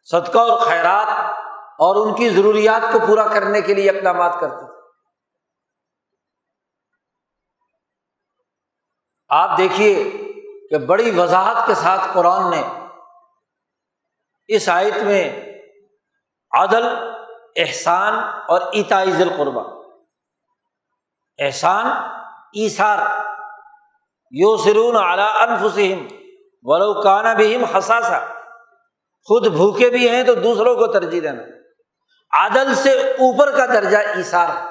صدقہ 0.04 0.38
اور 0.38 0.60
خیرات 0.60 1.08
اور 1.78 2.06
ان 2.06 2.14
کی 2.14 2.28
ضروریات 2.28 2.92
کو 2.92 2.98
پورا 3.06 3.26
کرنے 3.26 3.60
کے 3.60 3.74
لیے 3.74 3.90
اقدامات 3.90 4.40
کرتے 4.40 4.66
تھے۔ 4.66 4.80
آپ 9.28 9.58
دیکھیے 9.58 10.10
کہ 10.70 10.78
بڑی 10.78 11.20
وضاحت 11.20 11.66
کے 11.66 11.74
ساتھ 11.74 12.00
قرآن 12.14 12.50
نے 12.50 12.62
اس 14.46 14.68
آیت 14.68 14.96
میں 14.96 15.50
عدل، 16.50 16.86
احسان 17.56 18.14
اور 18.48 18.60
ذی 19.10 19.22
القربہ 19.22 19.82
احسان 21.38 21.86
ایسار 22.52 22.98
یو 24.30 24.56
سرون 24.56 24.96
اعلیٰ 24.96 25.30
انفسم 25.40 26.06
ولو 26.62 27.02
کانا 27.02 27.34
بہم 27.34 27.64
حساسا 27.64 28.18
خود 29.28 29.46
بھوکے 29.46 29.90
بھی 29.90 30.08
ہیں 30.08 30.22
تو 30.22 30.34
دوسروں 30.34 30.74
کو 30.74 30.86
ترجیح 30.86 31.20
دینا 31.20 31.42
عدل 32.46 32.74
سے 32.74 32.92
اوپر 32.92 33.56
کا 33.56 33.66
درجہ 33.66 33.96
ایسار 33.96 34.48
ہے 34.48 34.70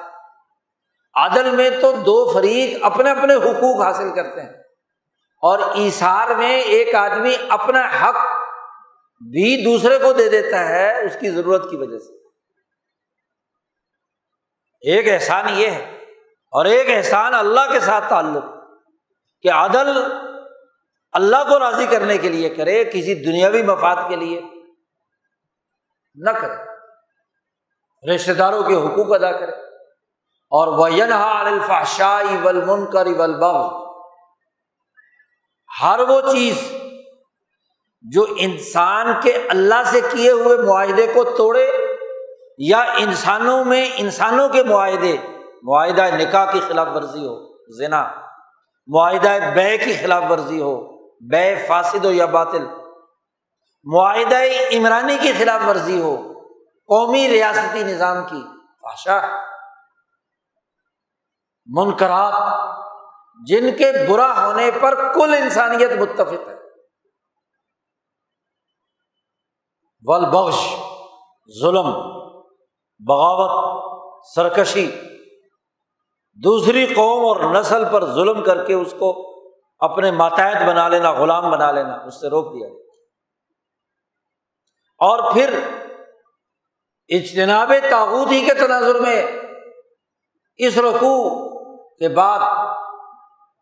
عدل 1.14 1.50
میں 1.50 1.70
تو 1.80 1.92
دو 1.92 2.32
فریق 2.34 2.84
اپنے 2.84 3.10
اپنے 3.10 3.34
حقوق 3.34 3.82
حاصل 3.82 4.14
کرتے 4.14 4.42
ہیں 4.42 4.52
اور 5.42 5.58
ایسار 5.58 6.34
میں 6.34 6.60
ایک 6.60 6.94
آدمی 6.94 7.36
اپنا 7.48 7.86
حق 7.86 8.16
بھی 9.20 9.64
دوسرے 9.64 9.98
کو 9.98 10.12
دے 10.12 10.28
دیتا 10.28 10.68
ہے 10.68 11.04
اس 11.04 11.16
کی 11.20 11.30
ضرورت 11.30 11.70
کی 11.70 11.76
وجہ 11.76 11.98
سے۔ 11.98 12.12
ایک 14.80 15.08
احسان 15.08 15.44
یہ 15.48 15.70
ہے 15.70 15.99
اور 16.50 16.64
ایک 16.64 16.86
احسان 16.88 17.34
اللہ 17.34 17.72
کے 17.72 17.80
ساتھ 17.80 18.04
تعلق 18.08 18.44
کہ 19.42 19.50
عدل 19.50 20.02
اللہ 21.12 21.36
کو 21.48 21.58
راضی 21.58 21.86
کرنے 21.86 22.18
کے 22.18 22.28
لیے 22.28 22.48
کرے، 22.48 22.84
کسی 22.84 23.14
دنیاوی 23.14 23.62
مفاد 23.62 23.96
کے 24.08 24.16
لیے 24.16 24.42
نہ 26.14 26.30
کرے۔ 26.30 26.70
رشتے 28.14 28.34
داروں 28.34 28.62
کے 28.62 28.74
حقوق 28.74 29.14
ادا 29.14 29.32
کرے۔ 29.32 29.52
اور 30.52 30.68
وہ 30.68 30.86
الفاشائی 31.12 32.36
ولمن 32.44 32.90
کر 32.90 33.06
ہر 35.82 36.00
وہ 36.00 36.20
چیز 36.20 36.72
جو 38.02 38.26
انسان 38.38 39.20
کے 39.22 39.32
اللہ 39.50 39.82
سے 39.84 40.00
کیے 40.00 40.30
ہوئے 40.30 40.56
معاہدے 40.58 41.06
کو 41.06 41.24
توڑے 41.24 41.72
یا 42.58 42.78
انسانوں 42.78 43.64
میں 43.64 43.90
انسانوں 43.94 44.48
کے 44.48 44.62
معاہدے 44.62 45.16
معاہدہ 45.62 46.02
نکاح 46.14 46.52
کی 46.52 46.60
خلاف 46.60 46.88
ورزی 46.94 47.26
ہو، 47.26 47.56
زنا۔ 47.76 48.10
معاہدہ 48.86 49.38
بے 49.54 49.78
کی 49.78 49.92
خلاف 49.94 50.22
ورزی 50.30 50.60
ہو، 50.60 50.86
بے، 51.30 51.66
فاسد 51.68 52.04
ہو 52.04 52.10
یا 52.10 52.26
باطل۔ 52.26 52.66
معاہدہ 53.84 54.38
عمرانی 54.72 55.18
کی 55.22 55.32
خلاف 55.32 55.60
ورزی 55.68 56.00
ہو، 56.00 56.16
قومی 56.86 57.28
ریاستی 57.28 57.82
نظام 57.82 58.16
کی۔ 58.24 58.42
بادشاہ 58.82 59.44
منقرات 61.66 62.34
جن 63.46 63.76
کے 63.76 63.92
برا 64.08 64.46
ہونے 64.46 64.70
پر 64.80 65.12
کل 65.12 65.34
انسانیت 65.34 65.90
متفق 66.00 66.48
ہے۔ 66.48 66.56
ولبش 70.02 70.76
ظلم، 71.60 71.92
بغاوت، 72.98 73.80
سرکشی۔ 74.34 75.09
دوسری 76.44 76.86
قوم 76.86 77.24
اور 77.24 77.54
نسل 77.54 77.84
پر 77.92 78.04
ظلم 78.04 78.42
کر 78.42 78.64
کے 78.66 78.74
اس 78.74 78.94
کو 78.98 79.08
اپنے 79.80 80.10
ماتحت 80.10 80.62
بنا 80.68 80.88
لینا، 80.88 81.12
غلام 81.12 81.50
بنا 81.50 81.70
لینا، 81.72 81.94
اس 82.06 82.20
سے 82.20 82.28
روک 82.28 82.54
دیا 82.54 82.68
اور 85.00 85.32
پھر 85.32 85.58
اجتناب 87.08 87.72
تاغت 87.90 88.30
ہی 88.30 88.40
کے 88.46 88.54
تناظر 88.54 89.00
میں 89.00 89.22
اس 90.60 90.78
رقو 90.78 91.16
کے 91.98 92.08
بعد 92.08 92.38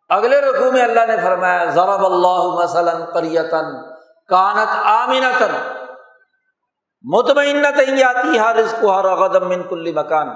اگلے 0.09 0.41
رقو 0.41 0.71
میں 0.73 0.83
اللہ 0.83 1.07
نے 1.07 1.17
فرمایا، 1.17 1.65
ضرب 1.65 2.05
اللہ 2.05 2.43
مثلاً 2.63 3.05
قریتن 3.15 3.73
کانت 4.29 4.77
آمینتن 4.85 5.57
مطمئن 7.05 7.65
آتی 7.65 8.39
ہر 8.39 8.57
اس 8.57 8.75
کو 8.81 8.93
ہر 8.93 9.05
غدم 9.17 9.49
من 9.49 9.63
کلی 9.69 9.93
مکان۔ 9.93 10.29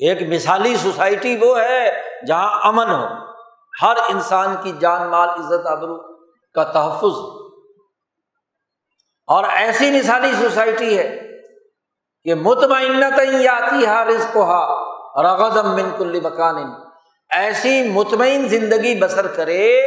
ایک 0.00 0.32
مثالی 0.34 0.76
سوسائٹی 0.76 1.36
وہ 1.40 1.60
ہے 1.60 2.02
جہاں 2.26 2.60
امن 2.62 2.90
ہو۔ 2.90 3.06
ہر 3.82 3.96
انسان 4.08 4.56
کی 4.62 4.72
جان، 4.80 5.08
مال، 5.08 5.28
عزت، 5.28 5.66
ابرو 5.66 5.96
کا 6.54 6.64
تحفظ۔ 6.64 7.40
اور 9.26 9.44
ایسی 9.44 9.90
مثالی 9.90 10.32
سوسائٹی 10.32 10.98
ہے 10.98 11.20
کہ 12.24 12.34
مطمئن 12.34 13.04
آتی 13.48 13.86
ہر 13.86 14.06
اس 14.06 14.26
کو 14.32 14.44
ہا 14.44 14.90
رغدم 15.22 15.74
من 15.74 15.90
کلی 15.98 16.20
مکان۔ 16.20 16.56
ایسی 17.36 17.88
مطمئن 17.88 18.48
زندگی 18.48 19.00
بسر 19.00 19.26
کرے 19.26 19.82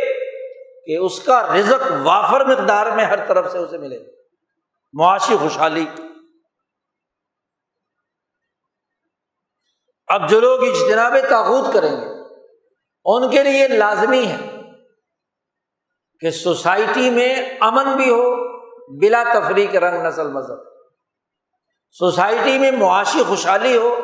کہ 0.85 0.97
اس 0.97 1.19
کا 1.19 1.47
رزق 1.55 1.91
وافر 2.03 2.45
مقدار 2.45 2.85
میں 2.85 3.05
ہر 3.05 3.25
طرف 3.25 3.51
سے 3.51 3.57
اسے 3.57 3.77
ملے۔ 3.77 3.99
معاشی 4.93 5.37
خوشحالی۔ 5.37 5.85
اب 10.13 10.29
جو 10.29 10.39
لوگ 10.39 10.63
اجتناب 10.63 11.15
تاخود 11.29 11.73
کریں 11.73 12.01
گے، 12.01 12.05
ان 13.05 13.29
کے 13.29 13.43
لیے 13.43 13.67
لازمی 13.67 14.25
ہے 14.25 14.61
کہ 16.19 16.29
سوسائٹی 16.29 17.09
میں 17.09 17.35
امن 17.61 17.95
بھی 17.95 18.09
ہو، 18.09 18.53
بلا 18.99 19.23
تفریق 19.33 19.75
رنگ، 19.75 20.05
نسل، 20.05 20.31
مذہب۔ 20.31 20.57
سوسائٹی 21.91 22.59
میں 22.59 22.71
معاشی 22.71 23.23
خوشحالی 23.23 23.77
ہو، 23.77 23.99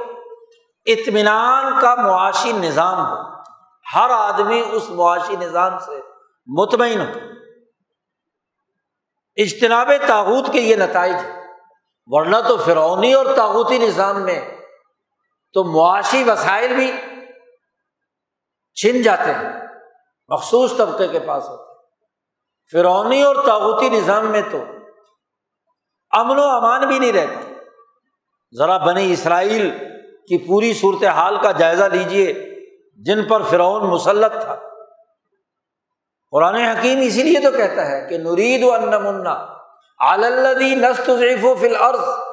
اطمینان 0.85 1.81
کا 1.81 1.95
معاشی 1.95 2.51
نظام 2.51 3.11
ہو۔ 3.11 3.17
ہر 3.95 4.09
آدمی 4.09 4.63
اس 4.71 4.89
معاشی 4.89 5.35
نظام 5.35 5.79
سے 5.79 6.01
مطمئن 6.47 7.01
ہو۔ 7.01 7.19
اجتناب 9.37 9.91
تاغوت 10.07 10.53
کے 10.53 10.59
یہ 10.59 10.75
نتائج 10.75 11.15
ورنہ 12.05 12.37
تو 12.47 12.57
فرونی 12.57 13.13
اور 13.13 13.25
تاغوتی 13.35 13.77
نظام 13.77 14.21
میں 14.21 14.58
تو 15.53 15.63
معاشی 15.63 16.23
وسائل 16.23 16.73
بھی 16.73 16.91
چھن 18.73 19.01
جاتے 19.01 19.33
ہیں، 19.33 19.67
مخصوص 20.27 20.77
طبقے 20.77 21.07
کے 21.07 21.19
پاس 21.19 21.43
ہوتے 21.43 21.69
فرونی 22.71 23.21
اور 23.21 23.35
تاغوتی 23.45 23.89
نظام 23.89 24.25
میں 24.25 24.41
تو 24.51 24.63
امن 26.09 26.39
و 26.39 26.43
امان 26.43 26.87
بھی 26.87 26.99
نہیں 26.99 27.11
رہتا۔ 27.11 27.53
ذرا 28.57 28.77
بنی 28.77 29.13
اسرائیل 29.13 29.69
کی 29.99 30.47
پوری 30.47 30.73
صورت 30.73 31.03
حال 31.03 31.41
کا 31.41 31.51
جائزہ 31.51 31.83
لیجیے 31.83 32.33
جن 32.95 33.27
پر 33.27 33.41
فرعون 33.41 33.89
مسلط 33.89 34.31
تھا۔ 34.31 34.55
قرآن 36.31 36.55
حکیم 36.55 36.99
اسی 37.01 37.23
لیے 37.23 37.39
تو 37.39 37.51
کہتا 37.51 37.85
ہے 37.85 38.07
کہ 38.09 38.17
نرید 38.17 38.63
و 38.63 38.73
انمنا 38.73 39.33
عالدی 39.99 40.75
نست 40.75 41.09
و 41.43 41.55
فل 41.55 41.75
عرض 41.75 42.28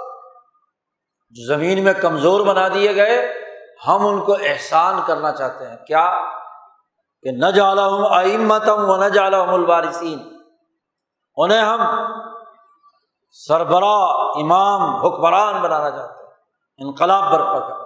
زمین 1.46 1.85
میں 1.85 1.92
کمزور 1.92 2.46
بنا 2.46 2.68
دیے 2.68 2.96
گئے، 2.96 3.35
ہم 3.87 4.07
ان 4.07 4.25
کو 4.25 4.33
احسان 4.33 5.01
کرنا 5.07 5.33
چاہتے 5.33 5.68
ہیں۔ 5.68 5.77
کیا؟ 5.77 6.14
کہ 7.22 7.31
نہ 7.31 7.46
جالا 7.46 7.87
ہوں 7.87 8.07
آئمتم 8.11 8.90
و 8.90 8.96
نہ 8.96 9.05
جالا 9.05 9.40
ہوں 9.40 9.55
الوارثین۔ 9.55 10.38
انہیں 11.37 11.61
ہم 11.61 11.81
سربراہ، 13.31 14.09
امام، 14.37 14.83
حکمران 14.83 15.61
بنانا 15.61 15.90
چاہتے 15.90 16.22
ہیں۔ 16.22 16.33
انقلاب 16.79 17.33
برپا 17.33 17.59
کرنا 17.59 17.85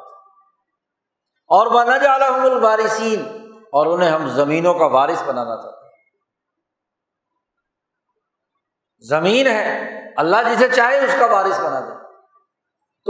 اور 1.46 1.66
وہ 1.66 1.84
نہ 1.84 1.98
جالا 1.98 2.28
ہوں 2.28 2.40
الوارثین۔ 2.40 3.50
اور 3.64 3.86
انہیں 3.86 4.10
ہم 4.10 4.28
زمینوں 4.28 4.74
کا 4.74 4.86
وارث 4.86 5.22
بنانا 5.22 5.56
چاہتے 5.56 5.84
ہیں۔ 5.84 5.92
زمین 9.08 9.46
ہے، 9.46 9.90
اللہ 10.16 10.36
جسے 10.50 10.68
چاہے 10.68 11.04
اس 11.04 11.16
کا 11.18 11.26
وارث 11.26 11.60
بنا 11.60 11.80
دے۔ 11.80 11.99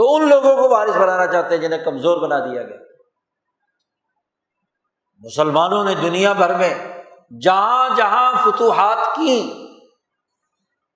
تو 0.01 0.15
ان 0.15 0.29
لوگوں 0.29 0.55
کو 0.55 0.69
وارث 0.69 0.95
بنانا 0.97 1.27
چاہتے 1.27 1.55
ہیں 1.55 1.61
جنہیں 1.61 1.85
کمزور 1.85 2.21
بنا 2.21 2.39
دیا 2.39 2.63
گیا۔ 2.63 2.77
مسلمانوں 5.19 5.83
نے 5.83 5.95
دنیا 5.95 6.33
بھر 6.33 6.57
میں 6.57 7.03
جہاں 7.41 7.89
جہاں 7.95 8.33
فتوحات 8.45 9.15
کی، 9.15 9.67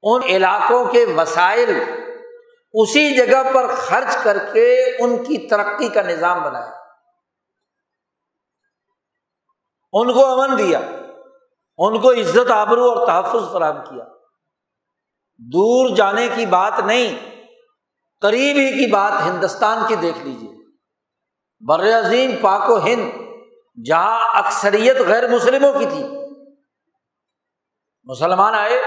ان 0.03 0.23
علاقوں 0.23 0.85
کے 0.85 1.05
وسائل 1.05 1.83
اسی 2.73 3.15
جگہ 3.15 3.53
پر 3.53 3.75
خرچ 3.75 4.17
کر 4.23 4.37
کے 4.53 4.97
ان 4.99 5.23
کی 5.23 5.47
ترقی 5.47 5.89
کا 5.89 6.01
نظام 6.01 6.43
بنایا۔ 6.43 6.71
ان 9.93 10.13
کو 10.13 10.25
امن 10.25 10.57
دیا، 10.57 10.79
ان 11.77 12.01
کو 12.01 12.11
عزت 12.11 12.51
آبرو 12.51 12.91
اور 12.91 13.07
تحفظ 13.07 13.51
فراہم 13.51 13.77
کیا۔ 13.77 14.03
دور 15.37 15.89
جانے 15.89 16.27
کی 16.35 16.45
بات 16.45 16.79
نہیں 16.79 17.34
قریب 18.21 18.57
ہی 18.57 18.71
کی 18.71 18.91
بات 18.91 19.11
ہندوستان 19.25 19.77
کی 19.87 19.95
دیکھ 19.95 20.17
لیجیے 20.17 20.55
بر 21.67 21.99
عظیم 21.99 22.31
پاک 22.41 22.69
و 22.69 22.77
ہند، 22.77 23.11
جہاں 23.85 24.19
اکثریت 24.33 24.97
غیر 25.07 25.29
مسلموں 25.29 25.79
کی 25.79 25.85
تھی۔ 25.85 26.05
مسلمان 28.03 28.53
آئے 28.53 28.81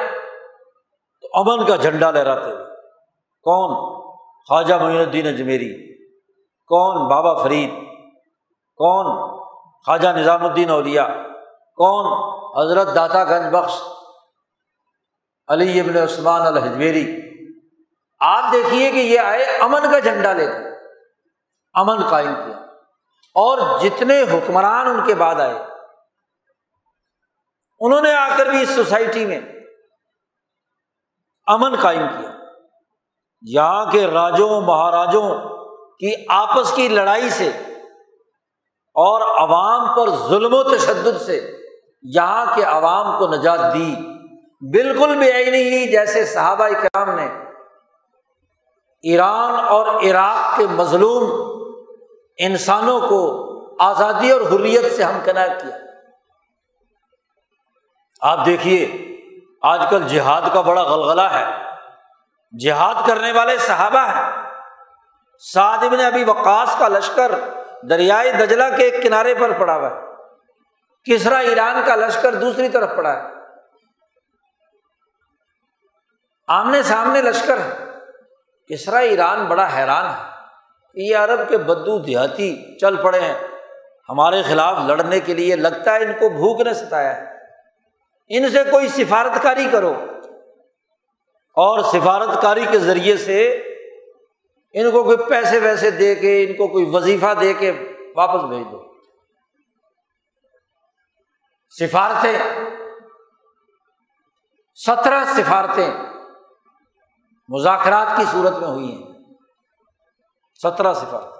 تو 1.20 1.28
امن 1.40 1.66
کا 1.66 1.76
جھنڈا 1.76 2.10
لہراتے 2.10 2.50
ہوئے۔ 2.50 2.64
کون؟ 3.42 3.98
خواجہ 4.48 4.74
معین 4.74 4.98
الدین 4.98 5.26
اجمیری۔ 5.26 5.96
کون؟ 6.66 7.08
بابا 7.08 7.42
فرید۔ 7.42 7.70
کون؟ 8.76 9.38
خواجہ 9.84 10.08
نظام 10.08 10.44
الدین 10.44 10.70
اولیا 10.70 11.06
کون؟ 11.76 12.28
حضرت 12.62 12.94
داتا 12.94 13.24
گنج 13.24 13.54
بخش۔ 13.54 13.74
علی 15.48 15.80
ابن 15.80 15.96
عثمان 15.96 16.42
الحجویری۔ 16.42 17.27
آپ 18.20 18.52
دیکھیے 18.52 18.90
کہ 18.90 18.96
یہ 18.96 19.20
آئے 19.20 19.44
امن 19.44 19.82
کا 19.92 19.98
جھنڈا 19.98 20.32
لے 20.32 20.46
کر، 20.46 20.72
امن 21.74 22.08
قائم 22.08 22.34
کیا۔ 22.34 22.56
اور 23.34 23.80
جتنے 23.80 24.22
حکمران 24.22 24.86
ان 24.86 25.00
کے 25.06 25.14
بعد 25.14 25.34
آئے، 25.34 25.58
انہوں 27.80 28.00
نے 28.00 28.12
آ 28.12 28.36
کر 28.36 28.46
بھی 28.46 28.62
اس 28.62 28.70
سوسائٹی 28.70 29.26
میں 29.26 29.40
امن 31.46 31.74
قائم 31.80 32.06
کیا۔ 32.18 32.30
یہاں 33.42 33.84
کے 33.92 34.06
راجوں، 34.06 34.60
مہاراجوں 34.60 35.38
کی 35.96 36.12
آپس 36.28 36.72
کی 36.72 36.88
لڑائی 36.88 37.30
سے 37.30 37.48
اور 38.94 39.20
عوام 39.20 39.94
پر 39.94 40.28
ظلم 40.28 40.54
و 40.54 40.62
تشدد 40.62 41.22
سے 41.22 41.56
یہاں 42.02 42.56
کے 42.56 42.62
عوام 42.62 43.18
کو 43.18 43.28
نجات 43.28 43.74
دی۔ 43.74 43.94
بالکل 44.60 45.16
بھی 45.18 45.32
آئی 45.32 45.50
نہیں 45.50 45.86
جیسے 45.86 46.26
صحابہ 46.26 46.68
کرام 46.68 47.10
نے 47.10 47.47
ایران 49.02 49.66
اور 49.68 49.86
عراق 50.02 50.58
کے 50.58 50.66
مظلوم 50.66 51.48
انسانوں 52.36 53.00
کو 53.00 53.44
آزادی 53.78 54.30
اور 54.30 54.40
حریت 54.40 54.96
سے 54.96 55.02
ہمکنار 55.02 55.48
کیا۔ 55.48 55.76
آپ 58.20 58.46
دیکھیے، 58.46 59.08
آج 59.62 59.82
کل 59.90 60.08
جہاد 60.08 60.42
کا 60.52 60.60
بڑا 60.60 60.82
غلغلہ 60.82 61.22
ہے۔ 61.22 61.44
جہاد 62.64 62.94
کرنے 63.06 63.32
والے 63.32 63.58
صحابہ 63.58 63.98
ہیں۔ 63.98 64.42
سعد 65.38 65.84
ابن 65.84 66.00
ابھی 66.00 66.24
وقاص 66.24 66.78
کا 66.78 66.88
لشکر 66.88 67.32
دریائے 67.90 68.32
دجلہ 68.32 68.64
کے 68.76 68.82
ایک 68.82 69.02
کنارے 69.02 69.34
پر 69.34 69.52
پڑا 69.52 69.76
ہوا 69.76 69.90
ہے۔ 69.90 70.00
کسرا 71.04 71.38
ایران 71.38 71.82
کا 71.86 71.94
لشکر 71.94 72.34
دوسری 72.34 72.68
طرف 72.68 72.96
پڑا 72.96 73.12
ہے۔ 73.12 73.22
آمنے 76.48 76.82
سامنے 76.82 77.22
لشکر 77.22 77.58
ہے 77.58 77.87
کسرا 78.68 78.98
ایران 78.98 79.44
بڑا 79.44 79.76
حیران 79.76 80.06
ہے 80.06 80.38
یہ 80.94 81.16
عرب 81.16 81.48
کے 81.48 81.58
بدو 81.58 81.98
دیہاتی 81.98 82.78
چل 82.78 83.02
پڑے 83.02 83.20
ہیں۔ 83.20 83.38
ہمارے 84.08 84.42
خلاف 84.42 84.76
لڑنے 84.86 85.20
کے 85.20 85.34
لیے 85.34 85.56
لگتا 85.56 85.94
ہے 85.94 86.04
ان 86.04 86.12
کو 86.12 86.28
بھوک 86.28 86.60
نے 86.60 86.74
ستایا 86.74 87.16
ہے۔ 87.16 87.38
ان 88.28 88.50
سے 88.50 88.64
کوئی 88.70 88.88
سفارت 88.88 89.42
کاری 89.42 89.68
کرو۔ 89.72 89.94
اور 91.54 91.80
سفارت 91.92 92.42
کاری 92.42 92.64
کے 92.70 92.78
ذریعے 92.78 93.16
سے 93.16 93.48
ان 94.72 94.90
کو 94.90 95.04
کوئی 95.04 95.16
پیسے 95.16 95.58
ویسے 95.58 95.90
دے 95.90 96.14
کے، 96.14 96.44
ان 96.44 96.56
کو 96.56 96.68
کوئی 96.68 96.84
وظیفہ 96.92 97.34
دے 97.40 97.54
کے 97.54 97.92
واپس 98.16 98.44
بھیج 98.44 98.66
دو۔ 98.72 98.94
سفارتیں، 101.78 102.38
سترہ 104.74 105.24
سفارتیں۔ 105.24 106.17
مذاکرات 107.48 108.16
کی 108.16 108.24
صورت 108.30 108.52
میں 108.52 108.68
ہوئی 108.68 108.92
ہیں۔ 108.92 109.12
سترہ 110.62 110.94
سفارت 110.94 111.38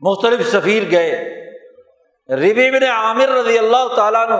مختلف 0.00 0.52
سفیر 0.52 0.90
گئے۔ 0.90 1.40
ربی 2.28 2.70
بن 2.70 2.82
عامر 2.82 3.28
رضی 3.28 3.58
اللہ 3.58 3.94
تعالیٰ 3.96 4.28
نے 4.28 4.36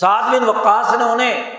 سات 0.00 0.24
بن 0.24 0.48
وقاص 0.48 0.92
نے 0.92 1.04
انہیں 1.04 1.56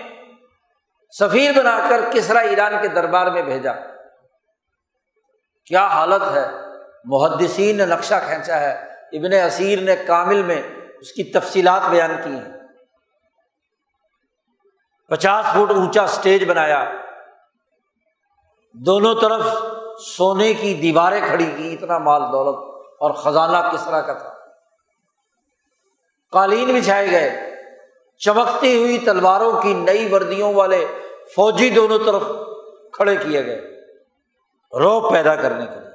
سفیر 1.18 1.52
بنا 1.52 1.80
کر 1.88 2.10
کسرا 2.10 2.38
ایران 2.38 2.72
کے 2.82 2.88
دربار 2.88 3.26
میں 3.26 3.42
بھیجا۔ 3.42 3.72
کیا 5.66 5.86
حالت 5.86 6.36
ہے؟ 6.36 6.46
محدثین 7.04 7.76
نے 7.76 7.86
نقشہ 7.86 8.14
کھینچا 8.26 8.60
ہے۔ 8.60 8.72
ابن 9.12 9.32
اسیر 9.32 9.80
نے 9.80 9.96
کامل 9.96 10.42
میں 10.42 10.62
اس 11.00 11.12
کی 11.12 11.24
تفصیلات 11.24 11.82
بیان 11.90 12.10
کی 12.24 12.30
ہیں۔ 12.30 12.57
پچاس 15.08 15.46
فٹ 15.46 15.70
اونچا 15.70 16.02
اسٹیج 16.02 16.50
بنایا۔ 16.50 16.90
دونوں 18.72 19.14
طرف 19.14 19.40
سونے 19.98 20.54
کی 20.54 20.74
دیواریں 20.74 21.20
کھڑی 21.28 21.52
کی، 21.56 21.72
اتنا 21.72 21.98
مال 21.98 22.22
دولت 22.32 22.58
اور 23.00 23.10
خزانہ 23.10 23.70
کس 23.72 23.84
طرح 23.84 24.00
کا 24.00 24.12
تھا۔ 24.12 24.34
قالین 26.32 26.80
بچھائے 26.80 27.10
گئے۔ 27.10 27.54
چمکتی 28.18 28.82
ہوئی 28.82 28.98
تلواروں 28.98 29.62
کی 29.62 29.74
نئی 29.74 30.14
وردیوں 30.14 30.54
والے 30.54 30.86
فوجی 31.34 31.70
دونوں 31.70 31.98
طرف 32.06 32.22
کھڑے 32.92 33.16
کیے 33.16 33.46
گئے۔ 33.46 33.60
روب 34.78 35.12
پیدا 35.12 35.34
کرنے 35.34 35.66
کے 35.66 35.80
لیے۔ 35.80 35.90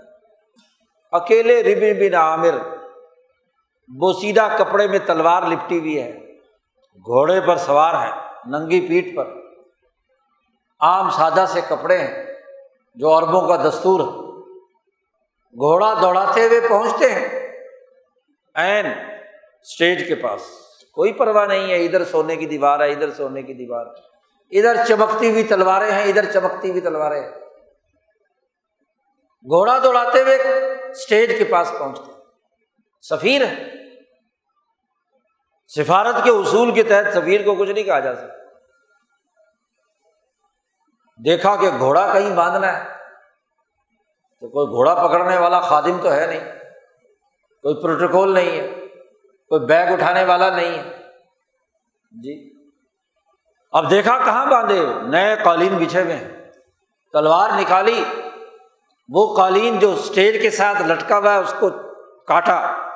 اکیلے 1.12 1.64
ربن 1.64 2.00
بن 2.00 2.16
عامر 2.16 2.58
بوسیدہ 3.88 4.48
کپڑے 4.58 4.88
میں 4.88 5.00
تلوار 5.06 5.44
لپٹی 5.44 5.80
ہوئی 5.80 6.02
ہے۔ 6.02 6.38
گھوڑے 6.96 7.42
پر 7.42 7.58
سوار 7.58 8.08
ہے۔ 8.08 8.23
ننگی 8.46 8.88
پیٹ 8.88 9.16
پر۔ 9.16 9.28
عام 10.80 11.10
سادہ 11.10 11.46
سے 11.48 11.62
کپڑے 11.70 11.98
ہیں 11.98 12.26
جو 12.96 13.18
عربوں 13.18 13.48
کا 13.48 13.70
دستور 13.70 14.00
ہے۔ 14.00 14.24
گھوڑا 15.56 15.94
دوڑاتے 16.02 16.48
ہوئے 16.48 16.60
پہنچتے 16.70 17.12
ہیں۔ 17.12 17.50
این 18.56 18.86
اسٹیج 19.62 20.08
کے 20.08 20.16
پاس۔ 20.16 20.42
کوئی 20.92 21.14
پرواہ 21.14 21.46
نہیں 21.46 21.72
ہے، 21.72 21.86
ادھر 21.86 22.06
سونے 22.06 22.36
کی 22.36 22.46
دیوار 22.46 22.80
ہے، 22.80 22.92
ادھر 22.92 23.12
سونے 23.12 23.42
کی 23.42 23.54
دیوار 23.54 23.86
ادھر 24.52 24.86
چمکتی 24.88 25.32
ہوئی 25.32 25.44
تلواریں 25.44 25.92
ہیں، 25.92 26.04
ادھر 26.04 26.32
چمکتی 26.32 26.70
ہوئی 26.70 26.82
تلواریں 26.82 27.22
ہیں۔ 27.22 27.32
گھوڑا 29.46 29.80
دوڑاتے 29.84 30.22
ہوئے 30.22 30.36
اسٹیج 30.92 31.38
کے 31.38 31.44
پاس 31.44 31.72
پہنچتے 31.80 32.12
سفیر 33.02 33.46
ہے 33.46 33.83
سفارت 35.68 36.16
کے 36.24 36.30
اصول 36.30 36.72
کے 36.72 36.84
تحت 36.84 37.14
سفیر 37.14 37.44
کو 37.44 37.56
کچھ 37.56 37.70
نہیں 37.70 37.84
کہا 37.84 38.00
جا 38.00 38.16
سکتا۔ 38.16 38.34
دیکھا 41.26 41.56
کہ 41.56 41.70
گھوڑا 41.80 42.14
کہیں 42.14 42.36
باندھنا 42.36 42.78
ہے، 42.78 42.90
تو 44.40 44.50
کوئی 44.50 44.68
گھوڑا 44.68 45.08
پکڑنے 45.08 45.38
والا 45.38 45.60
خادم 45.60 46.02
تو 46.02 46.14
ہے 46.14 46.28
نہیں۔ 46.28 46.40
کوئی 47.62 47.82
پروٹوکول 47.82 48.34
نہیں 48.34 48.52
ہے، 48.52 48.68
کوئی 49.50 49.66
بیگ 49.66 49.94
اٹھانے 49.94 50.26
والا 50.26 50.50
نہیں 50.50 50.78
ہے۔ 50.78 50.98
جی۔ 52.12 52.54
اب 53.72 53.90
دیکھا 53.90 54.18
کہاں 54.18 54.46
باندھے، 54.46 54.88
نئے 55.02 55.36
قالین 55.44 55.78
بچھے 55.78 56.04
ہوئے 56.04 56.16
ہیں۔ 56.16 56.52
تلوار 57.14 57.50
نکالی، 57.60 58.04
وہ 59.10 59.36
قالین 59.36 59.80
جو 59.80 59.92
اسٹیج 59.92 60.42
کے 60.42 60.50
ساتھ 60.50 60.82
لٹکا 60.82 61.18
ہوا 61.18 61.34
ہے، 61.34 61.38
اس 61.38 61.54
کو 61.60 61.70
کاٹا، 62.28 62.90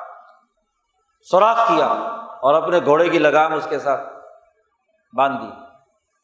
سوراخ 1.30 1.68
کیا۔ 1.68 2.17
اور 2.42 2.54
اپنے 2.54 2.78
گھوڑے 2.84 3.08
کی 3.08 3.18
لگام 3.18 3.54
اس 3.54 3.66
کے 3.70 3.78
ساتھ 3.78 4.08
باندھ 5.16 5.42
دی 5.42 5.50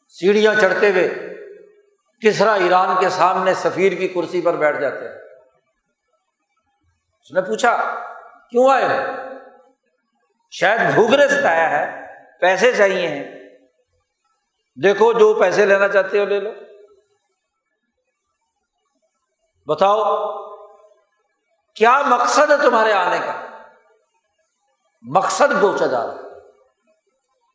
سیڑھیاں 0.09 0.55
چڑھتے 0.61 0.91
ہوئے 0.91 1.35
کسرا 2.23 2.53
ایران 2.55 2.97
کے 3.01 3.09
سامنے 3.09 3.55
سفیر 3.55 3.93
کی 3.93 4.09
کرسی 4.09 4.41
پر 4.41 4.55
بیٹھ 4.55 4.81
جاتے 4.81 5.09
ہیں۔ 5.09 5.15
اس 7.23 7.33
نے 7.33 7.41
پوچھا، 7.41 7.77
کیوں 8.51 8.71
آئے 8.71 8.85
ہو؟ 8.85 9.03
شاید 10.51 10.81
بھوگرے 10.95 11.29
ستایا 11.29 11.71
ہے، 11.71 12.07
پیسے 12.41 12.73
چاہیے 12.73 13.09
ہیں۔ 13.09 13.35
دیکھو 14.83 15.13
جو 15.13 15.35
پیسے 15.35 15.67
لینا 15.67 15.89
چاہتے 15.89 16.21
ہو 16.21 16.25
لے 16.25 16.41
لو۔ 16.41 16.51
بتاؤ، 19.67 20.27
کیا 21.75 22.03
مقصد 22.07 22.51
ہے 22.51 22.57
تمہارے 22.57 22.93
آنے 22.93 23.19
کا؟ 23.19 23.54
مقصد 25.05 25.61
پوچھا 25.61 25.87
جا 25.87 26.07
رہا 26.07 26.15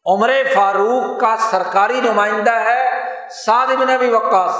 عمر 0.05 0.31
فاروق 0.55 1.19
کا 1.19 1.35
سرکاری 1.37 2.01
نمائندہ 2.01 2.51
ہے 2.51 2.85
سعد 3.29 3.67
بن 3.67 3.89
ابی 3.89 4.09
وقاص۔ 4.09 4.55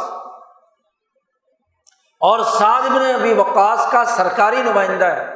اور 2.20 2.40
سعد 2.40 2.82
بن 2.82 3.16
ابی 3.16 3.34
وقاص 3.34 3.92
کا 3.92 4.06
سرکاری 4.06 4.62
نمائندہ 4.62 5.06
ہے۔ 5.06 5.36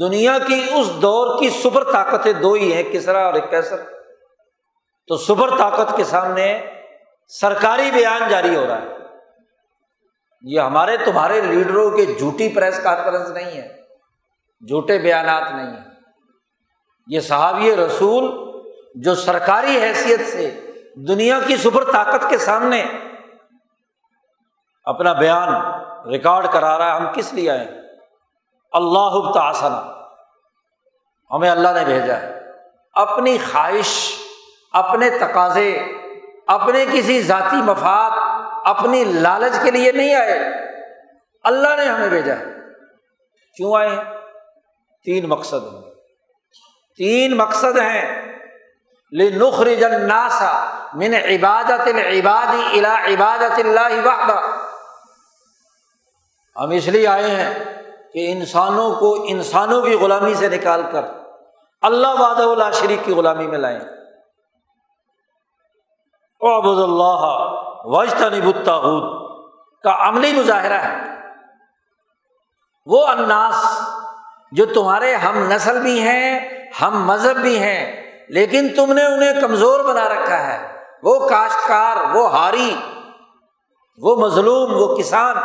دنیا 0.00 0.38
کی 0.38 0.66
اس 0.74 1.02
دور 1.02 1.38
کی 1.38 1.50
سپر 1.50 1.92
طاقتیں 1.92 2.32
دو 2.32 2.52
ہی 2.52 2.72
ہیں، 2.72 2.82
کسرا 2.82 3.26
اور 3.26 3.34
کیسر 3.34 3.76
تو 5.08 5.16
سپر 5.16 5.58
طاقت 5.58 5.96
کے 5.96 6.04
سامنے 6.04 6.66
سرکاری 7.28 7.90
بیان 7.94 8.28
جاری 8.28 8.56
ہو 8.56 8.66
رہا 8.66 8.82
ہے۔ 8.82 8.86
یہ 10.42 10.60
ہمارے، 10.60 10.96
تمہارے 10.96 11.40
لیڈروں 11.40 11.90
کے 11.90 12.06
جھوٹی 12.06 12.48
پریس 12.48 12.80
کانفرنس 12.82 13.28
نہیں 13.28 13.62
ہے۔ 13.62 13.68
جھوٹے 14.68 14.98
بیانات 14.98 15.52
نہیں 15.52 15.76
ہیں۔ 15.76 15.93
یہ 17.06 17.20
صحابی 17.20 17.76
رسول 17.76 18.52
جو 18.94 19.14
سرکاری 19.14 19.82
حیثیت 19.82 20.20
سے 20.26 20.60
دنیا 20.94 21.40
کی 21.46 21.56
سپر 21.56 21.92
طاقت 21.92 22.30
کے 22.30 22.38
سامنے 22.38 22.84
اپنا 24.84 25.12
بیان 25.12 25.48
ریکارڈ 26.08 26.46
کرا 26.52 26.78
رہا 26.78 26.86
ہے، 26.86 27.00
ہم 27.00 27.12
کس 27.14 27.32
لیے 27.32 27.50
آئے 27.50 27.80
اللہ 28.72 29.32
تاسنا 29.34 29.82
ہمیں 31.30 31.50
اللہ 31.50 31.68
نے 31.68 31.84
بھیجا 31.84 32.20
ہے۔ 32.20 32.40
اپنی 32.94 33.38
خواہش، 33.52 34.14
اپنے 34.72 35.10
تقاضے، 35.10 35.82
اپنے 36.46 36.84
کسی 36.92 37.22
ذاتی 37.22 37.56
مفاد، 37.56 38.10
اپنی 38.64 39.04
لالچ 39.04 39.64
کے 39.64 39.70
لیے 39.70 39.92
نہیں 39.92 40.14
آئے۔ 40.14 40.38
اللہ 41.44 41.76
نے 41.76 41.84
ہمیں 41.84 42.08
بھیجا 42.08 42.34
ہے۔ 42.34 42.44
کیوں 43.56 43.76
آئے 43.76 43.88
ہیں؟ 43.88 44.04
تین 45.04 45.28
مقصد 45.28 45.74
ہیں۔ 45.74 45.83
تین 46.96 47.36
مقصد 47.36 47.78
ہیں۔ 47.78 48.34
لنخرج 49.12 49.84
الناس 49.84 50.42
من 50.94 51.14
عبادت 51.14 51.88
العباد 51.88 52.54
الى 52.72 53.14
عبادت 53.14 53.58
اللہ 53.58 54.06
وحدہ 54.06 54.40
ہم 56.56 56.70
اس 56.70 56.88
لیے 56.88 57.06
آئے 57.06 57.30
ہیں 57.30 57.54
کہ 58.12 58.32
انسانوں 58.32 58.94
کو 58.94 59.24
انسانوں 59.28 59.82
کی 59.82 59.94
غلامی 59.94 60.34
سے 60.34 60.48
نکال 60.48 60.82
کر 60.92 61.02
اللہ 61.82 62.06
واد 62.06 62.40
اللہ 62.40 62.70
شریف 62.72 63.00
کی 63.04 63.12
غلامی 63.12 63.46
میں 63.46 63.58
لائیں۔ 63.58 63.80
عبد 66.40 66.78
اللہ 66.78 67.48
وجتنب 67.84 68.56
الطاغوت۔ 68.56 69.24
کا 69.82 70.08
عملی 70.08 70.32
مظاہرہ 70.32 70.74
ہے۔ 70.74 70.96
وہ 72.86 73.06
اناس 73.06 73.88
جو 74.52 74.66
تمہارے 74.66 75.14
ہم 75.14 75.38
نسل 75.38 75.80
بھی 75.80 76.00
ہیں 76.00 76.63
ہم 76.82 77.06
مذہب 77.06 77.36
بھی 77.36 77.58
ہیں، 77.58 78.12
لیکن 78.28 78.68
تم 78.76 78.92
نے 78.92 79.04
انہیں 79.04 79.40
کمزور 79.40 79.80
بنا 79.80 80.08
رکھا 80.08 80.46
ہے۔ 80.46 80.82
وہ 81.02 81.28
کاشتکار، 81.28 81.96
وہ 82.16 82.30
ہاری، 82.30 82.76
وہ 83.98 84.16
مظلوم، 84.16 84.74
وہ 84.74 84.96
کسان 84.96 85.36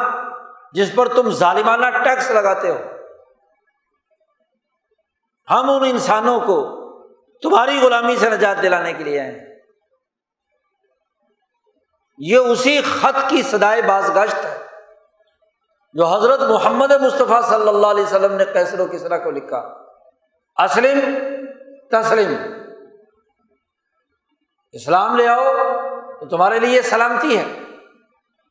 جس 0.73 0.95
پر 0.95 1.07
تم 1.07 1.29
ظالمانہ 1.29 1.85
ٹیکس 2.03 2.31
لگاتے 2.31 2.69
ہو۔ 2.69 2.77
ہم 5.49 5.69
ان 5.69 5.83
انسانوں 5.83 6.39
کو 6.39 6.79
تمہاری 7.41 7.79
غلامی 7.81 8.15
سے 8.15 8.29
نجات 8.29 8.61
دلانے 8.61 8.93
کے 8.93 9.03
لیے 9.03 9.19
آئے 9.19 9.31
ہیں۔ 9.31 9.45
یہ 12.17 12.37
اسی 12.37 12.81
خط 12.81 13.29
کی 13.29 13.41
سدائے 13.41 13.81
باز 13.81 14.15
گشت 14.15 14.45
ہے 14.45 14.57
جو 15.93 16.05
حضرت 16.05 16.41
محمد 16.41 16.91
مصطفیٰ 16.91 17.43
صلی 17.43 17.67
اللہ 17.67 17.87
علیہ 17.87 18.03
وسلم 18.03 18.33
نے 18.35 18.45
کیسر 18.45 18.79
و 18.79 18.85
کسرا 18.85 19.17
کو 19.17 19.31
لکھا۔ 19.31 19.88
اسلم 20.63 20.99
تسلم 21.91 22.35
اسلام 24.71 25.15
لے 25.15 25.27
آؤ 25.27 25.43
تو 26.19 26.25
تمہارے 26.25 26.59
لیے 26.59 26.81
سلامتی 26.81 27.37
ہے۔ 27.37 27.43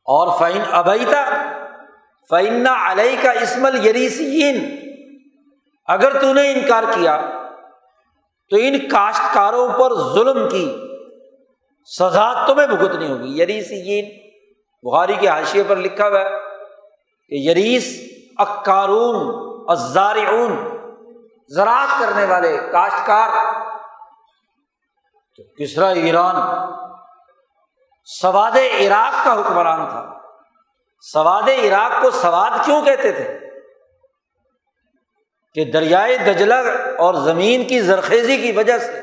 اور 0.05 0.39
فائن 0.39 0.61
ابیتا 0.71 1.25
فعن 2.29 2.67
علیہ 2.67 3.15
کا 3.21 3.31
اسمل 3.31 3.87
یریسین 3.87 4.75
اگر 5.85 6.21
تو 6.21 6.33
نے 6.33 6.51
انکار 6.51 6.83
کیا 6.83 7.21
تو 8.49 8.57
ان 8.59 8.89
کاشتکاروں 8.89 9.67
پر 9.69 9.95
ظلم 10.13 10.49
کی۔ 10.49 10.77
سزا 11.99 12.45
تمہیں 12.45 12.67
بھگتنی 12.67 13.11
ہوگی۔ 13.11 13.41
یریسین 13.41 14.05
بخاری 14.83 15.13
کے 15.19 15.27
حاشیے 15.27 15.63
پر 15.67 15.75
لکھا 15.75 16.07
ہوا 16.07 16.19
ہے 16.19 16.29
کہ 17.29 17.49
یریس، 17.49 18.13
اکارون 18.37 19.35
ازارعون 19.67 20.78
زراعت 21.55 21.99
کرنے 21.99 22.25
والے 22.25 22.57
کاشتکار۔ 22.71 23.29
تو 25.37 25.43
کسرا 25.43 25.87
ایران 25.87 26.35
سواد 28.05 28.51
عراق 28.51 29.25
کا 29.25 29.33
حکمران 29.33 29.89
تھا؟ 29.89 30.13
سواد 31.01 31.49
عراق 31.49 32.03
کو 32.03 32.11
سواد 32.11 32.65
کیوں 32.65 32.81
کہتے 32.81 33.11
تھے؟ 33.11 33.39
کہ 35.53 35.65
دریائے 35.65 36.17
دجلہ 36.17 36.53
اور 36.97 37.13
زمین 37.13 37.67
کی 37.67 37.81
زرخیزی 37.81 38.37
کی 38.37 38.51
وجہ 38.51 38.77
سے 38.77 38.99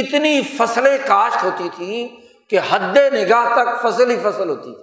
اتنی 0.00 0.42
فصلیں 0.42 0.98
کاشت 1.06 1.44
ہوتی 1.44 1.68
تھی 1.74 2.16
کہ 2.50 2.58
حد 2.70 2.96
نگاہ 2.96 3.54
تک 3.54 3.82
فصل 3.82 4.10
ہی 4.10 4.20
فصل 4.20 4.48
ہوتی 4.48 4.74
تھی 4.74 4.82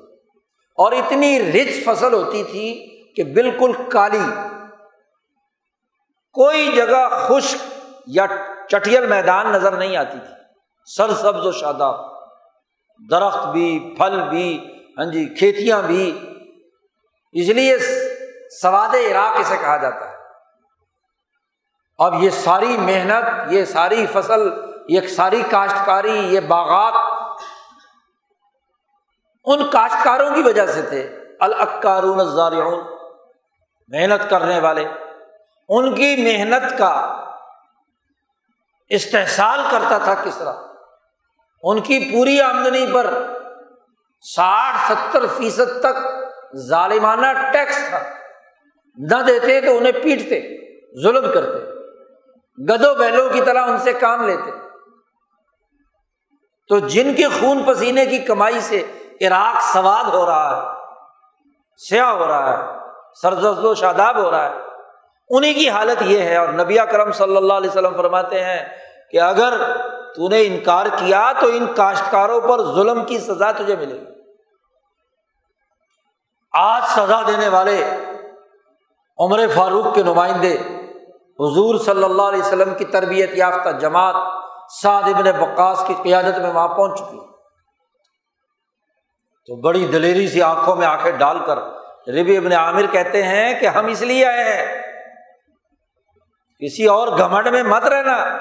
اور 0.78 0.92
اتنی 0.92 1.52
رچ 1.52 1.86
فصل 1.86 2.14
ہوتی 2.14 2.44
تھی 2.44 2.90
کہ 3.16 3.24
بالکل 3.24 3.90
کالی۔ 3.90 4.53
کوئی 6.34 6.72
جگہ 6.76 7.28
خشک 7.28 7.58
یا 8.08 8.26
چٹیل 8.68 9.06
میدان 9.06 9.48
نظر 9.48 9.72
نہیں 9.72 9.98
آتی 9.98 10.18
تھی۔ 10.20 10.34
سر 10.96 11.14
سبز 11.14 11.46
و 11.46 11.52
شاداب، 11.52 11.96
درخت 13.12 13.48
بھی، 13.48 13.96
پھل 13.98 14.30
بھی 14.30 14.74
ہاں 14.98 15.06
جی 15.06 15.26
کھیتیاں 15.26 15.82
بھی۔ 15.82 16.30
اس 17.32 17.48
لیے 17.50 17.78
سواد 18.62 18.96
عراق 18.96 19.40
اسے 19.40 19.58
کہا 19.62 19.78
جاتا 19.78 20.10
ہے۔ 20.10 20.16
اب 21.98 22.24
یہ 22.24 22.30
ساری 22.30 22.78
محنت، 22.78 23.54
یہ 23.54 23.66
ساری 23.66 24.06
فصل، 24.14 24.42
یہ 24.88 25.02
ساری 25.02 25.44
کاشتکاری، 25.50 26.34
یہ 26.34 26.40
باغات 26.40 26.94
ان 29.46 29.70
کاشتکاروں 29.70 30.36
کی 30.36 30.42
وجہ 30.42 30.66
سے 30.66 30.82
تھے۔ 30.82 31.20
الکارون 31.40 32.20
الزارعون، 32.20 32.80
محنت 33.88 34.30
کرنے 34.30 34.60
والے۔ 34.60 34.86
ان 35.76 35.96
کی 35.96 36.16
محنت 36.16 36.78
کا 36.78 37.20
استحصال 38.90 39.60
کرتا 39.72 39.98
تھا 39.98 40.14
کس 40.14 40.38
طرح؟ 40.38 40.54
ان 41.64 41.82
کی 41.82 42.10
پوری 42.14 42.42
آمدنی 42.42 42.88
پر 42.94 43.14
ساٹھ 44.22 44.92
ستر 44.92 45.26
فیصد 45.38 45.82
تک 45.82 46.08
ظالمانہ 46.58 47.52
ٹیکس 47.52 47.90
تھا۔ 47.90 48.00
نہ 48.98 49.24
دیتے 49.24 49.62
تو 49.62 49.78
انہیں 49.78 49.92
پیٹتے، 49.92 50.58
ظلم 51.04 51.34
کرتے۔ 51.34 51.72
گدو 52.70 52.94
بیلوں 52.94 53.30
کی 53.30 53.42
طرح 53.42 53.62
ان 53.62 53.78
سے 53.78 53.94
کام 53.94 54.28
لیتے۔ 54.28 54.52
تو 56.70 56.80
جن 56.80 57.14
کے 57.14 57.24
خون 57.24 57.64
پسینے 57.64 58.06
کی 58.06 58.18
کمائی 58.18 58.60
سے 58.60 58.92
عراق 59.22 59.62
سواد 59.62 60.04
ہو 60.04 60.26
رہا 60.26 60.56
ہے، 60.56 60.86
سیاہ 61.78 62.10
ہو 62.10 62.28
رہا 62.28 62.58
ہے، 62.58 62.80
سرزد 63.22 63.66
و 63.66 63.76
شاداب 63.76 64.18
ہو 64.18 64.32
رہا 64.32 64.50
ہے 64.50 64.73
انہیں 65.30 65.54
کی 65.54 65.70
حالت 65.70 66.02
یہ 66.02 66.22
ہے 66.22 66.38
اور 66.38 66.48
نبی 66.48 66.78
کرم 66.92 67.12
صلی 67.12 67.38
اللہ 67.38 67.54
علیہ 67.54 67.70
وسلم 67.70 67.98
فرماتے 67.98 68.44
ہیں 68.44 68.66
کہ 69.12 69.20
اگر 69.20 69.74
تو 70.16 70.30
نے 70.30 70.42
انکار 70.42 70.86
کیا 70.86 71.32
تو 71.40 71.48
ان 71.48 71.74
کاشتکاروں 71.76 72.42
پر 72.42 72.64
ظلم 72.64 73.06
کی 73.06 73.20
سزا 73.20 73.52
تجھے 73.52 73.76
ملے 73.76 74.00
گی۔ 74.00 74.06
آج 76.54 76.82
سزا 76.86 77.22
دینے 77.28 77.48
والے 77.48 77.90
عمر 79.20 79.48
فاروق 79.56 79.96
کے 79.96 80.04
نمائندے 80.04 80.54
حضور 81.40 81.80
صلی 81.80 82.04
اللہ 82.04 82.22
علیہ 82.22 82.40
وسلم 82.40 82.76
کی 82.76 82.86
تربیت 82.86 83.30
یافتہ 83.34 83.70
جماعت 83.70 84.16
سعد 84.82 85.04
ابن 85.04 85.24
بقاس 85.40 85.84
کی 85.88 85.94
قیادت 86.04 86.40
میں 86.40 86.54
وہاں 86.54 86.68
پہنچ 86.68 87.00
چکی۔ 87.00 87.20
تو 89.46 89.56
بڑی 89.56 89.88
دلیری 89.88 90.28
سی 90.28 90.42
آنکھوں 90.42 90.76
میں 90.76 90.88
آنکھیں 90.88 91.12
ڈال 91.12 91.38
کر 91.46 91.58
ربی 92.08 92.38
ابن 92.38 92.52
عامر 92.52 92.86
کہتے 92.92 93.24
ہیں 93.24 93.60
کہ 93.60 93.66
ہم 93.66 93.86
اس 93.86 94.02
لیے 94.02 94.26
آئے 94.26 94.44
ہیں 94.44 94.93
کسی 96.66 96.86
اور 96.86 97.08
گھمنڈ 97.08 97.48
میں 97.48 97.64
مت 97.64 97.84
رہنا 97.84 98.38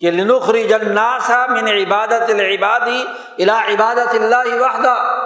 کہ 0.00 0.10
لنخری 0.10 0.68
جناسا 0.68 1.46
من 1.46 1.68
عبادت 1.68 2.30
العبادی 2.30 3.04
الا 3.38 3.64
عبادت 3.64 4.14
اللہ 4.14 4.54
وحدہ۔ 4.60 5.24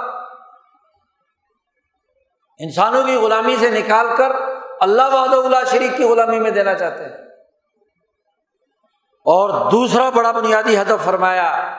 انسانوں 2.59 3.03
کی 3.03 3.15
غلامی 3.15 3.57
سے 3.57 3.71
نکال 3.71 4.07
کر 4.17 4.33
اللہ 4.81 5.03
وحد 5.03 5.33
اللہ 5.33 5.57
شریف 5.71 5.97
کی 5.97 6.05
غلامی 6.05 6.41
میں 6.41 6.51
دینا 6.51 6.75
چاہتے 6.75 7.05
ہیں۔ 7.05 7.13
اور 9.25 9.71
دوسرا 9.71 10.11
بڑا 10.11 10.31
بنیادی 10.31 10.77
ہدف 10.77 11.05
فرمایا 11.05 11.79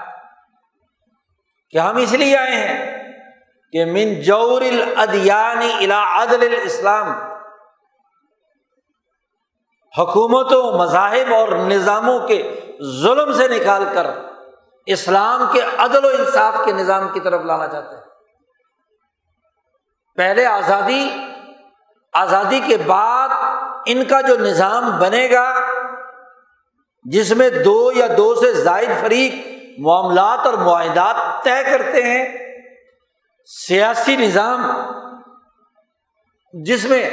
کہ 1.69 1.77
ہم 1.77 1.95
اس 1.95 2.13
لیے 2.13 2.37
آئے 2.37 2.51
ہیں 2.51 3.03
کہ 3.71 3.85
من 3.85 4.21
جور 4.21 4.61
الادیانی 4.61 5.73
الا 5.73 6.23
عدل 6.23 6.47
الاسلام۔ 6.51 7.32
حکومتوں، 9.97 10.77
مذاہب 10.77 11.33
اور 11.33 11.47
نظاموں 11.47 12.27
کے 12.27 12.59
ظلم 13.01 13.33
سے 13.33 13.47
نکال 13.47 13.83
کر 13.93 14.07
اسلام 14.85 15.45
کے 15.53 15.61
عدل 15.77 16.05
و 16.05 16.07
انصاف 16.07 16.55
کے 16.65 16.71
نظام 16.71 17.07
کی 17.13 17.19
طرف 17.19 17.41
لانا 17.41 17.67
چاہتے 17.67 17.95
ہیں۔ 17.95 18.01
پہلے 20.15 20.45
آزادی 20.45 21.09
آزادی 22.13 22.59
کے 22.67 22.77
بعد 22.77 23.29
ان 23.85 24.03
کا 24.05 24.21
جو 24.21 24.37
نظام 24.37 24.99
بنے 24.99 25.31
گا، 25.31 25.53
جس 27.03 27.31
میں 27.31 27.49
دو 27.49 27.91
یا 27.95 28.07
دو 28.17 28.35
سے 28.35 28.53
زائد 28.53 28.89
فریق 29.01 29.33
معاملات 29.79 30.39
اور 30.39 30.53
معاہدات 30.53 31.43
طے 31.43 31.63
کرتے 31.63 32.03
ہیں، 32.03 32.37
سیاسی 33.45 34.15
نظام، 34.15 34.71
جس 36.53 36.85
میں 36.85 37.09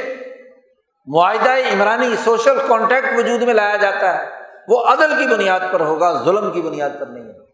معاہدہ 1.05 1.49
عمرانی 1.49 2.15
سوشل 2.15 2.67
کانٹیکٹ 2.67 3.07
وجود 3.17 3.41
میں 3.41 3.53
لایا 3.53 3.75
جاتا 3.75 4.17
ہے۔ 4.17 4.29
وہ 4.67 4.85
عدل 4.85 5.13
کی 5.17 5.33
بنیاد 5.35 5.59
پر 5.71 5.79
ہوگا، 5.79 6.23
ظلم 6.23 6.51
کی 6.51 6.61
بنیاد 6.61 6.89
پر 6.99 7.05
نہیں 7.05 7.23
ہوگا۔ 7.23 7.45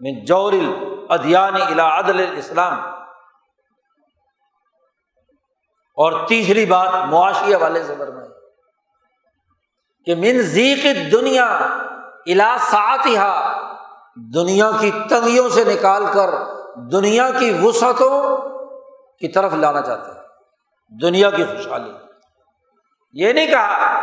میں 0.00 0.12
جور 0.12 0.52
ادیانی 1.08 1.62
الا 1.62 1.98
عدل 1.98 2.26
اسلام 2.38 2.80
اور 5.96 6.26
تیسری 6.28 6.66
بات 6.66 6.88
معاشی 7.08 7.54
حوالے 7.54 7.82
سے 7.82 7.94
برمائے۔ 7.94 8.28
کہ 10.04 10.14
من 10.14 10.42
ذیق 10.42 11.12
دنیا 11.12 11.46
الا 12.26 12.56
ساتھا 12.60 13.58
دنیا 14.34 14.70
کی 14.80 14.90
تنگیوں 15.10 15.48
سے 15.48 15.64
نکال 15.64 16.04
کر 16.14 16.30
دنیا 16.92 17.30
کی 17.38 17.58
وسعتوں 17.62 18.36
کی 19.18 19.28
طرف 19.28 19.52
لانا 19.52 19.80
چاہتے 19.80 20.10
ہیں 20.10 20.26
دنیا 21.02 21.30
کی 21.30 21.44
خوشحالی۔ 21.44 21.92
یہ 23.12 23.32
نہیں 23.32 23.46
کہا 23.46 24.00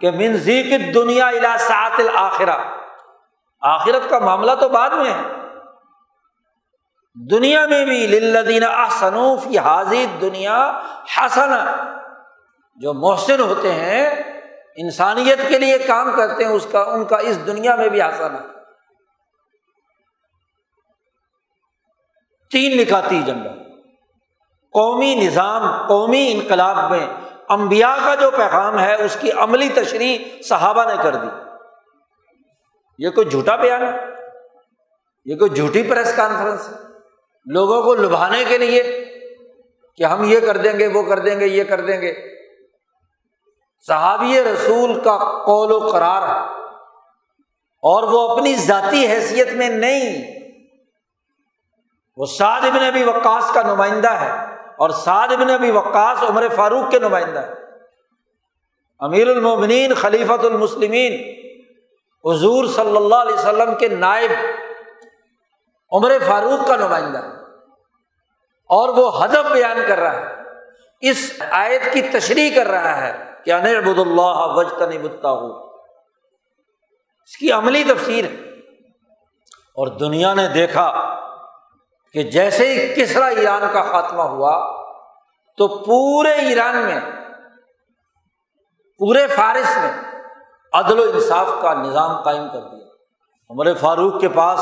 کہ 0.00 0.10
منزی 0.10 0.62
کی 0.62 0.78
دنیا 0.92 1.26
الا 1.26 1.56
سات 1.58 2.00
الآخرہ 2.00 2.56
آخرت 3.62 4.10
کا 4.10 4.18
معاملہ 4.18 4.52
تو 4.60 4.68
بعد 4.68 4.90
میں 4.90 5.12
ہے۔ 5.14 5.22
دنیا 7.30 7.66
میں 7.66 7.84
بھی 7.84 8.06
للدین 8.06 8.64
احسنوف 8.64 9.44
کی 9.44 9.58
حاضر 9.58 10.04
دنیا 10.20 10.80
حسن 11.16 11.52
جو 12.76 12.94
محسن 12.94 13.40
ہوتے 13.40 13.72
ہیں، 13.72 14.08
انسانیت 14.76 15.38
کے 15.48 15.58
لیے 15.58 15.78
کام 15.78 16.10
کرتے 16.16 16.44
ہیں، 16.44 16.50
اس 16.50 16.66
کا، 16.72 16.82
ان 16.82 17.04
کا 17.04 17.16
اس 17.16 17.46
دنیا 17.46 17.76
میں 17.76 17.88
بھی 17.88 18.02
حسن 18.02 18.34
ہے 18.34 18.40
تین 22.50 22.76
نکاتی 22.78 23.22
جنگل 23.22 23.62
قومی 24.74 25.14
نظام، 25.14 25.86
قومی 25.86 26.32
انقلاب 26.32 26.90
میں 26.90 27.06
امبیا 27.48 27.96
کا 28.04 28.14
جو 28.14 28.30
پیغام 28.30 28.80
ہے، 28.80 29.04
اس 29.04 29.16
کی 29.20 29.32
عملی 29.32 29.68
تشریح 29.68 30.18
صحابہ 30.42 30.84
نے 30.84 31.02
کر 31.02 31.16
دی۔ 31.16 31.26
یہ 32.98 33.10
کوئی 33.10 33.28
جھوٹا 33.28 33.56
بیان 33.56 33.82
ہے؟ 33.82 33.98
یہ 35.24 35.36
کوئی 35.36 35.50
جھوٹی 35.50 35.82
پریس 35.82 36.16
کانفرنس 36.16 36.68
ہے؟ 36.68 36.74
لوگوں 37.46 37.82
کو 37.82 37.94
لبھانے 37.94 38.44
کے 38.44 38.58
لیے 38.58 39.04
کہ 39.96 40.04
ہم 40.04 40.24
یہ 40.24 40.40
کر 40.40 40.56
دیں 40.56 40.78
گے، 40.78 40.86
وہ 40.86 41.02
کر 41.02 41.18
دیں 41.18 41.40
گے، 41.40 41.46
یہ 41.46 41.64
کر 41.64 41.80
دیں 41.80 42.00
گے۔ 42.00 42.14
صحابی 43.86 44.44
رسول 44.44 45.00
کا 45.00 45.18
قول 45.44 45.72
و 45.72 45.88
قرار 45.92 46.22
ہے۔ 46.22 46.64
اور 47.82 48.02
وہ 48.02 48.28
اپنی 48.28 48.54
ذاتی 48.54 49.06
حیثیت 49.06 49.48
میں 49.48 49.68
نہیں۔ 49.68 50.34
وہ 52.16 52.26
سعد 52.26 52.60
ابن 52.60 52.84
ابی 52.84 53.04
وقاص 53.04 53.52
کا 53.52 53.62
نمائندہ 53.62 54.10
ہے۔ 54.10 54.43
اور 54.78 54.90
سعد 54.90 55.32
ابن 55.32 55.50
ابی 55.50 55.70
وقاص 55.70 56.22
عمر 56.22 56.48
فاروق 56.56 56.90
کے 56.90 56.98
نمائندہ 56.98 57.38
ہے 57.38 57.54
امیر 59.00 59.28
المومنین، 59.28 59.94
خلیفۃ 59.94 60.44
المسلمین، 60.44 61.12
حضور 62.24 62.64
صلی 62.64 62.96
اللہ 62.96 63.14
علیہ 63.14 63.34
وسلم 63.34 63.74
کے 63.74 63.88
نائب 63.88 64.30
عمر 65.92 66.12
فاروق 66.26 66.66
کا 66.66 66.76
نمائندہ 66.76 67.18
اور 68.68 68.88
وہ 68.88 69.24
ہدف 69.24 69.52
بیان 69.52 69.78
کر 69.88 69.98
رہا 69.98 70.20
ہے۔ 70.20 70.34
اس 71.00 71.42
آیت 71.50 71.92
کی 71.92 72.02
تشریح 72.02 72.54
کر 72.54 72.66
رہا 72.66 73.06
ہے 73.06 73.32
کہ 73.44 73.52
انبد 73.52 73.98
اللہ 73.98 74.46
وجتنی 74.56 74.98
بتا 74.98 75.30
ہو 75.30 75.70
اس 77.24 77.36
کی 77.36 77.52
عملی 77.52 77.84
تفسیر 77.84 78.24
ہے۔ 78.24 78.50
اور 79.76 79.86
دنیا 79.86 80.34
نے 80.34 80.48
دیکھا 80.48 81.14
کہ 82.14 82.22
جیسے 82.22 82.66
ہی 82.68 82.94
کسرا 82.94 83.26
ایران 83.26 83.62
کا 83.72 83.82
خاتمہ 83.82 84.22
ہوا 84.22 84.82
تو 85.58 85.68
پورے 85.84 86.32
ایران 86.32 86.76
میں، 86.76 87.00
پورے 88.98 89.26
فارس 89.26 89.76
میں 89.76 89.92
عدل 90.72 90.98
و 90.98 91.02
انصاف 91.02 91.48
کا 91.62 91.74
نظام 91.74 92.22
قائم 92.22 92.48
کر 92.52 92.60
دیا۔ 92.60 92.86
عمر 93.50 93.74
فاروق 93.74 94.20
کے 94.20 94.28
پاس 94.28 94.60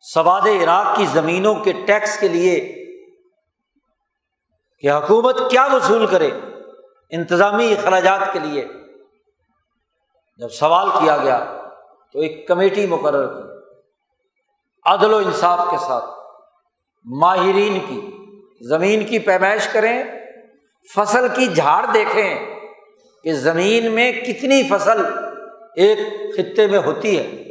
سواد 0.00 0.46
عراق 0.46 0.96
کی 0.96 1.06
زمینوں 1.06 1.54
کے 1.54 1.72
ٹیکس 1.72 2.20
کے 2.20 2.28
لیے 2.28 2.60
کہ 4.78 4.92
حکومت 4.92 5.50
کیا 5.50 5.68
وصول 5.72 6.06
کرے 6.06 6.30
انتظامی 7.10 7.72
اخراجات 7.72 8.20
کے 8.32 8.38
لیے 8.38 8.68
جب 10.36 10.48
سوال 10.48 10.90
کیا 10.90 11.16
گیا 11.16 11.38
تو 12.12 12.20
ایک 12.20 12.48
کمیٹی 12.48 12.86
مقرر 12.86 13.26
کی۔ 13.26 13.57
عدل 14.88 15.14
و 15.14 15.16
انصاف 15.16 15.70
کے 15.70 15.76
ساتھ۔ 15.76 16.04
ماہرین 17.04 17.80
کی، 17.80 18.10
زمین 18.68 19.06
کی 19.06 19.18
پیمائش 19.18 19.68
کریں، 19.68 20.02
فصل 20.94 21.28
کی 21.28 21.46
جھاڑ 21.46 21.86
دیکھیں 21.94 22.60
کہ 23.24 23.32
زمین 23.32 23.92
میں 23.92 24.12
کتنی 24.12 24.68
فصل 24.68 25.04
ایک 25.76 25.98
خطے 26.36 26.66
میں 26.66 26.78
ہوتی 26.78 27.18
ہے۔ 27.18 27.44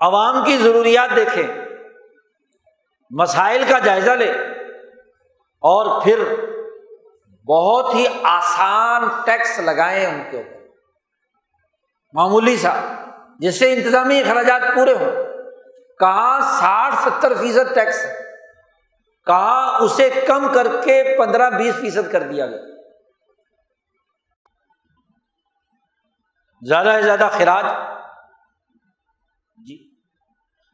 عوام 0.00 0.44
کی 0.44 0.56
ضروریات 0.56 1.16
دیکھیں، 1.16 1.46
مسائل 3.10 3.64
کا 3.68 3.78
جائزہ 3.78 4.10
لے 4.10 4.30
اور 5.60 6.02
پھر 6.02 6.34
بہت 7.48 7.94
ہی 7.94 8.06
آسان 8.22 9.08
ٹیکس 9.24 9.58
لگائیں 9.58 10.06
ان 10.06 10.22
کے 10.30 10.36
اوپر۔ 10.36 10.66
معمولی 12.12 12.56
سا۔ 12.56 12.94
جس 13.38 13.58
سے 13.58 13.72
انتظامی 13.72 14.20
اخراجات 14.20 14.74
پورے 14.74 14.92
ہوں۔ 14.92 15.22
کہاں 15.98 16.40
ساٹھ 16.40 16.94
ستر 16.94 17.34
فیصد 17.34 17.74
ٹیکس 17.74 18.06
کہاں 19.26 19.78
اسے 19.80 20.10
کم 20.26 20.52
کر 20.54 20.66
کے 20.84 21.16
پندرہ 21.18 21.50
بیس 21.50 21.74
فیصد 21.74 22.12
کر 22.12 22.22
دیا 22.22 22.46
گیا۔ 22.46 22.58
زیادہ 26.68 26.92
سے 26.94 27.02
زیادہ 27.02 27.28
خراج۔ 27.32 27.64
جی۔ 29.66 29.90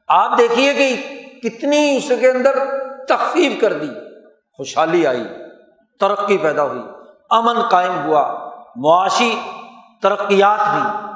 آپ 0.08 0.38
دیکھیے 0.38 0.74
کہ 0.74 0.96
کتنی 1.42 1.96
اس 1.96 2.12
کے 2.20 2.30
اندر 2.30 2.58
تخفیف 3.08 3.60
کر 3.60 3.72
دی۔ 3.72 3.88
خوشحالی 4.56 5.06
آئی، 5.06 5.24
ترقی 6.00 6.38
پیدا 6.38 6.62
ہوئی، 6.62 6.82
امن 7.30 7.68
قائم 7.68 8.04
ہوا، 8.04 8.50
معاشی 8.76 9.40
ترقیات 10.02 10.60
ہوئی 10.60 11.07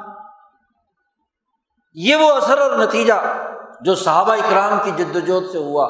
یہ 1.95 2.15
وہ 2.15 2.31
اثر 2.31 2.57
اور 2.57 2.71
نتیجہ 2.77 3.13
جو 3.81 3.95
صحابہ 3.95 4.33
اکرام 4.33 4.77
کی 4.83 4.91
جد 4.93 5.15
وجہد 5.15 5.51
سے 5.51 5.57
ہوا، 5.57 5.87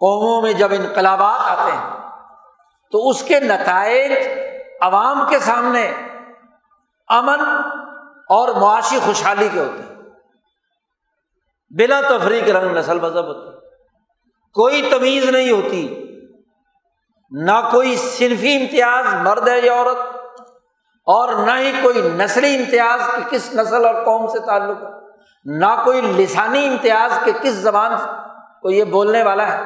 قوموں 0.00 0.40
میں 0.42 0.52
جب 0.52 0.72
انقلابات 0.72 1.40
آتے 1.50 1.72
ہیں، 1.72 2.10
تو 2.92 3.08
اس 3.08 3.22
کے 3.22 3.40
نتائج 3.40 4.12
عوام 4.80 5.26
کے 5.28 5.38
سامنے 5.38 5.86
امن 7.08 7.40
اور 8.28 8.48
معاشی 8.48 8.98
خوشحالی 9.04 9.48
کے 9.52 9.60
ہوتے 9.60 9.82
ہیں۔ 9.82 9.94
بلا 11.70 12.00
تفریق 12.00 12.48
رنگ 12.48 12.76
نسل 12.76 13.00
مذہب 13.00 13.26
ہوتے 13.26 13.54
کوئی 14.56 14.82
تمیز 14.90 15.24
نہیں 15.24 15.50
ہوتی، 15.50 15.86
نہ 17.32 17.60
کوئی 17.72 17.96
صنفی 17.96 18.56
امتیاز 18.56 19.14
مرد 19.22 19.48
ہے 19.48 19.58
یا 19.60 19.74
عورت، 19.74 19.98
اور 21.06 21.32
نہ 21.36 21.58
ہی 21.58 21.72
کوئی 21.82 22.08
نسلی 22.16 22.54
امتیاز 22.56 23.00
کہ 23.16 23.22
کس 23.30 23.54
نسل 23.54 23.84
اور 23.86 24.04
قوم 24.04 24.26
سے 24.26 24.38
تعلق۔ 24.46 24.82
ہے 24.82 25.05
نہ 25.46 25.82
کوئی 25.84 26.00
لسانی 26.00 26.66
امتیاز 26.66 27.24
کہ 27.24 27.32
کس 27.42 27.52
زبان 27.52 27.92
کو 28.62 28.70
یہ 28.70 28.84
بولنے 28.84 29.22
والا 29.22 29.46
ہے، 29.52 29.62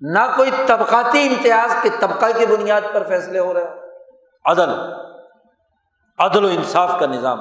نہ 0.00 0.18
کوئی 0.36 0.50
طبقاتی 0.66 1.28
امتیاز 1.28 1.82
کہ 1.82 1.90
طبقہ 2.00 2.26
کی 2.38 2.46
بنیاد 2.46 2.80
پر 2.92 3.08
فیصلے 3.08 3.38
ہو 3.38 3.54
رہے 3.54 3.64
عدل 4.44 4.70
عدل 6.18 6.44
و 6.44 6.48
انصاف 6.48 7.00
کا 7.00 7.06
نظام۔ 7.06 7.40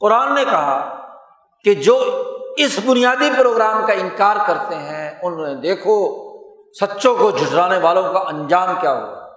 قرآن 0.00 0.34
نے 0.34 0.44
کہا 0.44 1.04
کہ 1.64 1.74
جو 1.74 2.22
اس 2.56 2.78
بنیادی 2.84 3.30
پروگرام 3.38 3.86
کا 3.86 3.92
انکار 3.92 4.36
کرتے 4.46 4.74
ہیں، 4.74 5.18
انہوں 5.22 5.46
نے 5.46 5.54
دیکھو 5.54 5.94
سچوں 6.80 7.16
کو 7.16 7.30
جھٹرانے 7.30 7.78
والوں 7.78 8.12
کا 8.12 8.18
انجام 8.18 8.74
کیا 8.80 8.92
ہوا۔ 8.92 9.30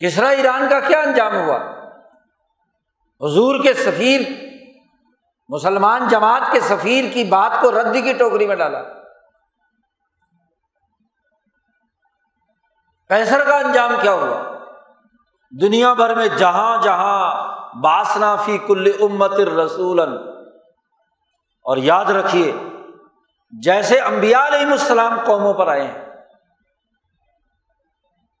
کسرا 0.00 0.28
ایران 0.28 0.68
کا 0.68 0.80
کیا 0.80 1.00
انجام 1.00 1.36
ہوا؟ 1.36 1.81
حضور 3.22 3.62
کے 3.62 3.72
سفیر، 3.74 4.20
مسلمان 5.48 6.06
جماعت 6.08 6.50
کے 6.52 6.60
سفیر 6.60 7.04
کی 7.12 7.24
بات 7.24 7.60
کو 7.60 7.70
رد 7.72 7.96
کی 8.04 8.12
ٹوکری 8.12 8.46
میں 8.46 8.56
ڈالا۔ 8.56 8.82
کیسر 13.10 13.44
کا 13.44 13.56
انجام 13.58 13.92
کیا 14.02 14.12
ہوا؟ 14.12 14.40
دنیا 15.52 15.92
بھر 15.94 16.14
میں 16.14 16.26
جہاں 16.28 16.82
جہاں 16.82 17.20
باسنا 17.82 18.34
فی 18.36 18.56
کل 18.58 18.90
امت 19.00 19.32
رسول 19.58 20.00
اور 20.00 21.76
یاد 21.76 22.10
رکھیے، 22.10 22.52
جیسے 23.52 23.98
امبیا 24.00 24.46
علیہ 24.46 24.66
السلام 24.68 25.18
قوموں 25.26 25.52
پر 25.54 25.68
آئے 25.68 25.82
ہیں، 25.82 26.00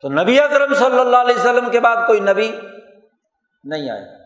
تو 0.04 0.08
نبی 0.10 0.38
اکرم 0.40 0.74
صلی 0.74 0.98
اللہ 1.00 1.16
علیہ 1.16 1.36
وسلم 1.36 1.70
کے 1.70 1.80
بعد 1.80 2.06
کوئی 2.06 2.20
نبی 2.22 2.50
نہیں 3.64 3.90
آئے۔ 3.90 4.21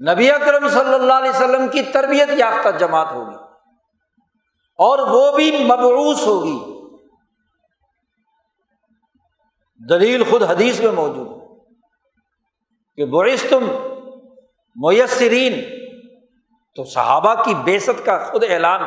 نبی 0.00 0.30
اکرم 0.30 0.68
صلی 0.68 0.94
اللہ 0.94 1.12
علیہ 1.12 1.30
وسلم 1.30 1.68
کی 1.68 1.82
تربیت 1.82 2.28
یافتہ 2.28 2.68
جماعت 2.78 3.12
ہوگی 3.12 3.36
اور 4.78 4.98
وہ 4.98 5.36
بھی 5.36 5.64
مبعوث 5.64 6.26
ہوگی۔ 6.26 6.58
دلیل 9.88 10.24
خود 10.24 10.42
حدیث 10.42 10.80
میں 10.80 10.92
موجود 10.92 11.28
کہ 12.96 13.04
بوئس 13.04 13.46
تم 13.50 13.64
میسرین، 14.76 15.60
تو 16.76 16.84
صحابہ 16.84 17.34
کی 17.44 17.54
بےست 17.54 18.04
کا 18.04 18.18
خود 18.18 18.44
اعلان 18.48 18.82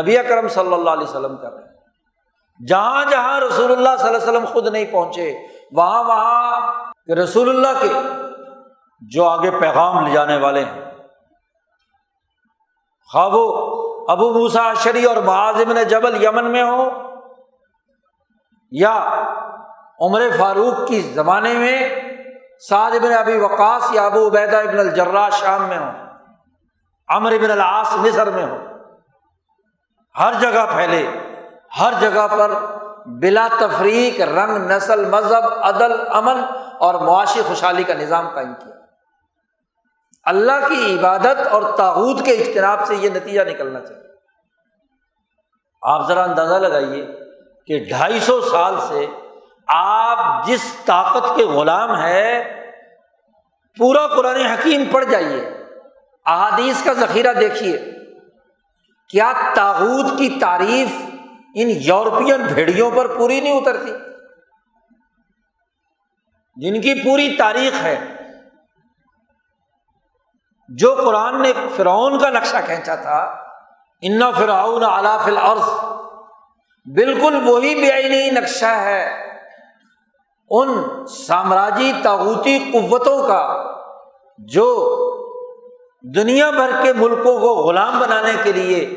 نبی 0.00 0.18
اکرم 0.18 0.48
صلی 0.48 0.74
اللہ 0.74 0.90
علیہ 0.90 1.08
وسلم 1.08 1.36
کر 1.36 1.52
رہے 1.52 1.62
ہیں۔ 1.62 2.66
جہاں 2.66 3.04
جہاں 3.10 3.40
رسول 3.40 3.72
اللہ 3.72 3.96
صلی 3.98 4.08
اللہ 4.08 4.18
علیہ 4.18 4.28
وسلم 4.28 4.44
خود 4.44 4.66
نہیں 4.66 4.84
پہنچے، 4.90 5.46
وہاں 5.72 6.04
وہاں 6.04 6.60
رسول 7.22 7.48
اللہ 7.48 7.82
کے 7.82 7.88
جو 9.10 9.28
آگے 9.28 9.50
پیغام 9.50 10.06
لے 10.06 10.12
جانے 10.12 10.36
والے 10.36 10.64
ہیں۔ 10.64 10.84
خواب 13.12 13.32
ابو 14.10 14.32
موسا 14.32 14.74
شری 14.74 15.04
اور 15.04 15.16
معاذم 15.16 15.72
نے 15.72 15.84
جبل 15.84 16.24
یمن 16.24 16.52
میں 16.52 16.62
ہو 16.62 16.90
یا 18.70 19.22
عمر 20.00 20.22
فاروق 20.38 20.88
کی 20.88 21.00
زمانے 21.00 21.52
میں 21.52 21.88
سعد 22.68 22.90
ابن 22.90 23.12
ابی 23.12 23.38
وقاص 23.38 23.88
یا 23.92 24.06
ابو 24.06 24.26
عبیدہ 24.26 24.56
ابن 24.56 24.78
الجرا 24.78 25.28
شام 25.30 25.62
میں 25.62 25.78
ہو 25.78 25.90
امر 27.08 27.32
ابن 27.32 27.50
العاص 27.50 27.92
مصر 27.92 28.30
میں 28.30 28.46
ہو 28.46 28.56
ہر 30.18 30.32
جگہ 30.40 30.66
پھیلے، 30.74 31.20
ہر 31.80 31.92
جگہ 32.00 32.26
پر 32.30 32.50
بلا 33.06 33.48
تفریق، 33.58 34.20
رنگ، 34.20 34.70
نسل، 34.70 35.08
مذہب، 35.08 35.44
عدل، 35.62 35.92
امن 36.10 36.40
اور 36.78 36.94
معاشی 36.94 37.42
خوشحالی 37.42 37.84
کا 37.84 37.94
نظام 37.94 38.28
قائم 38.28 38.54
کیا۔ 38.54 38.81
اللہ 40.24 40.68
کی 40.68 40.98
عبادت 40.98 41.46
اور 41.46 41.76
تاحود 41.76 42.24
کے 42.24 42.32
اجتناب 42.32 42.86
سے 42.86 42.94
یہ 42.96 43.10
نتیجہ 43.10 43.40
نکلنا 43.40 43.80
چاہیے۔ 43.80 44.02
آپ 45.82 46.08
ذرا 46.08 46.22
اندازہ 46.22 46.54
لگائیے 46.54 47.06
کہ 47.66 47.84
ڈھائی 47.88 48.20
سو 48.20 48.40
سال 48.40 48.74
سے 48.88 49.06
آپ 49.68 50.46
جس 50.46 50.74
طاقت 50.84 51.36
کے 51.36 51.44
غلام 51.44 52.02
ہے 52.02 52.44
پورا 53.78 54.06
قرآن 54.06 54.36
حکیم 54.36 54.84
پڑ 54.92 55.04
جائیے۔ 55.04 55.48
احادیث 56.26 56.84
کا 56.84 56.92
ذخیرہ 56.92 57.32
دیکھیے۔ 57.32 57.78
کیا 59.08 59.32
تاحود 59.54 60.18
کی 60.18 60.38
تعریف 60.40 61.04
ان 61.54 61.70
یورپین 61.70 62.42
بھیڑیوں 62.42 62.90
پر 62.90 63.16
پوری 63.16 63.40
نہیں 63.40 63.60
اترتی؟ 63.60 63.92
جن 66.56 66.80
کی 66.80 67.04
پوری 67.04 67.36
تاریخ 67.38 67.82
ہے۔ 67.82 68.11
جو 70.68 70.94
قرآن 70.94 71.42
نے 71.42 71.52
فرعون 71.76 72.18
کا 72.18 72.30
نقشہ 72.30 72.56
کھینچا 72.66 72.94
تھا، 72.94 73.36
ان 74.00 74.20
فرعون 74.38 74.84
علاف 74.84 75.26
العرض 75.26 75.68
بالکل 76.94 77.48
وہی 77.48 77.74
بے 77.74 77.92
آئی 77.92 78.30
نقشہ 78.30 78.64
ہے۔ 78.64 79.32
ان 80.50 81.06
سامراجی 81.06 81.92
تاغوتی 82.02 82.58
قوتوں 82.72 83.28
کا 83.28 83.72
جو 84.38 84.66
دنیا 86.02 86.50
بھر 86.50 86.70
کے 86.82 86.92
ملکوں 86.92 87.40
کو 87.40 87.54
غلام 87.54 87.98
بنانے 87.98 88.32
کے 88.42 88.52
لیے 88.52 88.96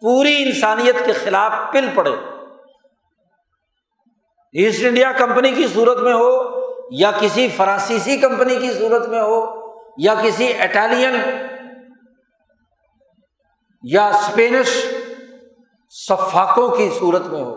پوری 0.00 0.42
انسانیت 0.42 1.06
کے 1.06 1.12
خلاف 1.12 1.52
پل 1.72 1.88
پڑے۔ 1.94 2.16
ایسٹ 4.52 4.84
انڈیا 4.84 5.12
کمپنی 5.12 5.50
کی 5.50 5.66
صورت 5.66 5.98
میں 5.98 6.14
ہو 6.14 6.60
یا 6.90 7.10
کسی 7.20 7.48
فرانسیسی 7.48 8.16
کمپنی 8.16 8.56
کی 8.56 8.72
صورت 8.72 9.08
میں 9.08 9.20
ہو 9.20 9.65
یا 9.96 10.14
کسی 10.22 10.52
اٹالین 10.62 11.14
یا 13.82 14.06
اسپینش 14.06 14.68
صفاقوں 15.88 16.68
کی 16.76 16.88
صورت 16.98 17.26
میں 17.26 17.42
ہو، 17.42 17.54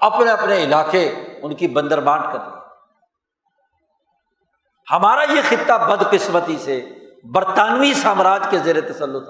اپنے 0.00 0.30
اپنے 0.30 0.62
علاقے 0.62 1.04
ان 1.42 1.54
کی 1.54 1.68
بندر 1.68 2.00
بانٹ 2.00 2.24
کر 2.32 2.38
ہمارا 4.92 5.22
یہ 5.32 5.40
خطہ 5.48 5.72
بد 5.72 6.02
قسمتی 6.10 6.56
سے، 6.58 6.80
برطانوی 7.24 7.94
سامراج 7.94 8.46
کے 8.50 8.58
زیر 8.58 8.80
تسلط 8.80 9.28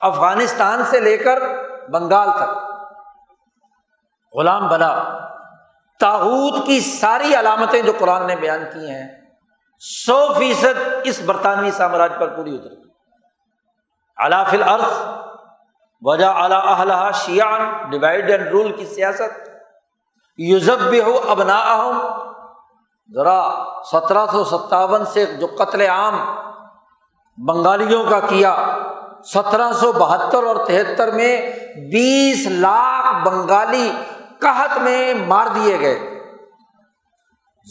افغانستان 0.00 0.84
سے 0.84 1.00
لے 1.00 1.16
کر 1.16 1.38
بنگال 1.88 2.30
تک۔ 2.36 2.50
غلام 4.34 4.68
بنا 4.68 4.92
تاحود 6.00 6.66
کی 6.66 6.80
ساری 6.80 7.34
علامتیں 7.34 7.82
جو 7.82 7.92
قرآن 7.98 8.26
نے 8.26 8.36
بیان 8.36 8.64
کی 8.74 8.90
ہیں 8.90 9.25
سو 9.80 10.32
فیصد 10.38 10.94
اس 11.04 11.20
برطانوی 11.20 11.70
سامراج 11.70 12.12
پر 12.18 12.36
پوری 12.36 12.54
اتر 12.54 12.74
علاف 14.26 14.52
العرض 14.52 14.92
وجہ 16.02 16.26
اعلیٰ 16.26 17.12
شیان 17.14 17.90
ڈیوائڈ 17.90 18.30
اینڈ 18.30 18.46
رول 18.46 18.72
کی 18.72 18.86
سیاست۔ 18.86 19.48
یوزب 20.38 20.80
بھی 20.80 21.02
ہو 21.02 21.20
ابنا 21.28 21.90
ذرا 23.14 23.42
سترہ 23.92 24.26
سو 24.32 24.44
ستاون 24.44 25.04
سے 25.04 25.26
جو 25.26 25.46
قتل 25.58 25.80
عام 25.80 26.18
بنگالیوں 27.38 28.04
کا 28.04 28.20
کیا، 28.20 28.54
سترہ 29.24 29.72
سو 29.72 29.92
بہتر 29.92 30.42
اور 30.42 30.56
تہتر 30.66 31.10
میں 31.10 31.50
بیس 31.92 32.46
لاکھ 32.46 33.28
بنگالی 33.28 33.92
قحط 34.40 34.78
میں 34.78 35.14
مار 35.14 35.46
دیے 35.46 35.80
گئے۔ 35.80 36.15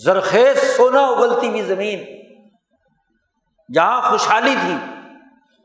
زرخیز 0.03 0.61
سونا 0.77 1.05
اگلتی 1.07 1.47
ہوئی 1.47 1.61
زمین۔ 1.61 2.03
جہاں 3.73 4.01
خوشحالی 4.01 4.55
تھی، 4.61 4.75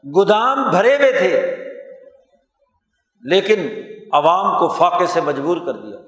گودام 0.04 0.70
بھرے 0.70 0.96
ہوئے 0.96 1.12
تھے، 1.12 1.56
لیکن 3.22 3.68
عوام 4.12 4.58
کو 4.58 4.68
فاقے 4.68 5.06
سے 5.06 5.20
مجبور 5.20 5.56
کر 5.56 5.72
دیا۔ 5.72 5.98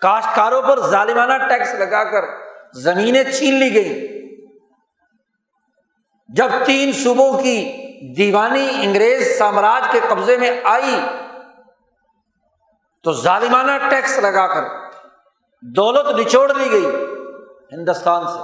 کاشتکاروں 0.00 0.62
پر 0.62 0.80
ظالمانہ 0.80 1.32
ٹیکس 1.48 1.74
لگا 1.74 2.04
کر 2.04 2.24
زمینیں 2.74 3.22
چھین 3.24 3.54
لی 3.54 3.74
گئی 3.74 4.06
جب 6.28 6.50
تین 6.64 6.92
صوبوں 6.92 7.32
کی 7.38 7.56
دیوانی 8.16 8.68
انگریز 8.82 9.38
سامراج 9.38 9.92
کے 9.92 10.00
قبضے 10.08 10.36
میں 10.36 10.50
آئی، 10.64 11.00
تو 13.02 13.12
ظالمانہ 13.12 13.72
ٹیکس 13.90 14.18
لگا 14.18 14.46
کر 14.46 14.89
دولت 15.62 16.18
نچوڑ 16.18 16.54
لی 16.54 16.70
گئی 16.70 16.86
ہندوستان 17.72 18.26
سے 18.26 18.38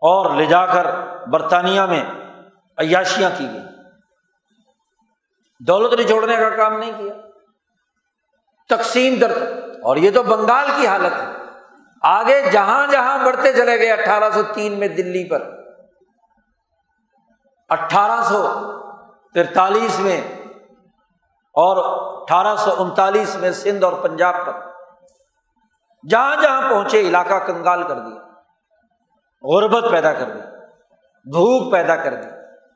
اور 0.00 0.36
لے 0.36 0.46
جا 0.46 0.66
کر 0.66 0.86
برطانیہ 1.26 1.80
میں 1.80 2.04
عیاشیاں 2.78 3.30
کی 3.38 3.48
گئی 3.52 3.62
دولت 5.60 6.00
نچوڑنے 6.00 6.36
کا 6.36 6.50
کام 6.50 6.78
نہیں 6.78 6.92
کیا۔ 6.98 7.14
تقسیم 8.68 9.14
در 9.14 9.30
اور 9.82 9.96
یہ 9.96 10.10
تو 10.10 10.22
بنگال 10.22 10.66
کی 10.76 10.86
حالت 10.86 11.20
ہے۔ 11.20 11.26
آگے 12.02 12.50
جہاں 12.50 12.86
جہاں 12.86 13.24
بڑھتے 13.24 13.52
چلے 13.52 13.78
گئے 13.78 13.92
اٹھارہ 13.92 14.30
سو 14.30 14.42
تین 14.54 14.78
میں 14.78 14.88
دلی 14.88 15.28
پر۔ 15.28 15.50
اٹھارہ 17.68 18.22
سو 18.22 18.48
ترتالیس 19.34 19.98
میں 19.98 20.20
اور 21.54 21.76
اٹھارہ 22.22 22.56
سو 22.56 22.82
انتالیس 22.82 23.36
میں 23.36 23.50
سندھ 23.50 23.84
اور 23.84 23.92
پنجاب 23.92 24.34
پر۔ 24.46 24.71
جہاں 26.10 26.36
جہاں 26.42 26.70
پہنچے، 26.70 27.00
علاقہ 27.00 27.34
کنگال 27.34 27.82
کر 27.82 27.94
دیا، 27.94 28.20
غربت 29.42 29.84
پیدا 29.90 30.12
کر 30.12 30.24
دی، 30.24 30.40
بھوک 31.30 31.72
پیدا 31.72 31.96
کر 31.96 32.14
دی، 32.14 32.28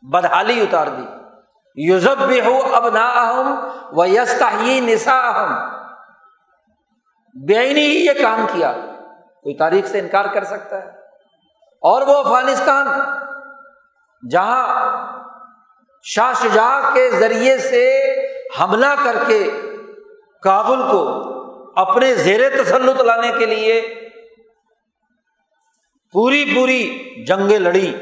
بدحالی 0.02 0.60
اتار 0.60 0.86
دی۔ 0.86 1.06
یوزب 1.76 2.18
بھی 2.26 2.40
ہو 2.40 2.74
اب 2.74 2.88
نہ 2.88 2.98
اہم 2.98 3.68
و 3.92 4.06
یستا 4.06 4.50
ہی 4.60 4.80
نسا 4.80 5.18
اہم 5.18 5.76
بے 7.46 7.58
ہی 7.58 8.06
یہ 8.06 8.12
کام 8.22 8.46
کیا، 8.52 8.72
کوئی 9.42 9.54
تاریخ 9.54 9.86
سے 9.86 9.98
انکار 9.98 10.24
کر 10.24 10.44
سکتا 10.44 10.82
ہے۔ 10.82 10.88
اور 11.82 12.02
وہ 12.02 12.16
افغانستان، 12.16 12.86
جہاں 14.30 14.66
شاہ 16.02 16.32
شجاع 16.32 16.80
کے 16.92 17.10
ذریعے 17.10 17.58
سے 17.58 18.02
حملہ 18.60 18.94
کر 19.04 19.16
کے 19.26 19.50
کابل 20.42 20.82
کو 20.82 21.35
اپنے 21.76 22.14
زیر 22.14 22.62
تسلط 22.62 23.00
لانے 23.00 23.32
کے 23.38 23.46
لیے 23.46 23.94
پوری 26.12 26.52
پوری 26.54 27.14
جنگیں 27.26 27.58
لڑی 27.58 27.96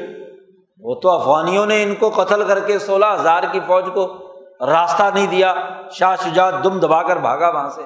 وہ 0.79 0.95
تو 0.95 1.09
افغانیوں 1.09 1.65
نے 1.65 1.83
ان 1.83 1.95
کو 1.95 2.09
قتل 2.09 2.47
کر 2.47 2.59
کے 2.59 2.79
سولہ 2.79 3.05
ہزار 3.05 3.43
کی 3.51 3.59
فوج 3.67 3.85
کو 3.93 4.25
راستہ 4.65 5.03
نہیں 5.13 5.27
دیا، 5.27 5.55
شاہ 5.91 6.15
شجاع 6.15 6.51
دم 6.51 6.79
دبا 6.79 7.03
کر 7.03 7.17
بھاگا 7.17 7.49
وہاں 7.49 7.69
سے۔ 7.69 7.81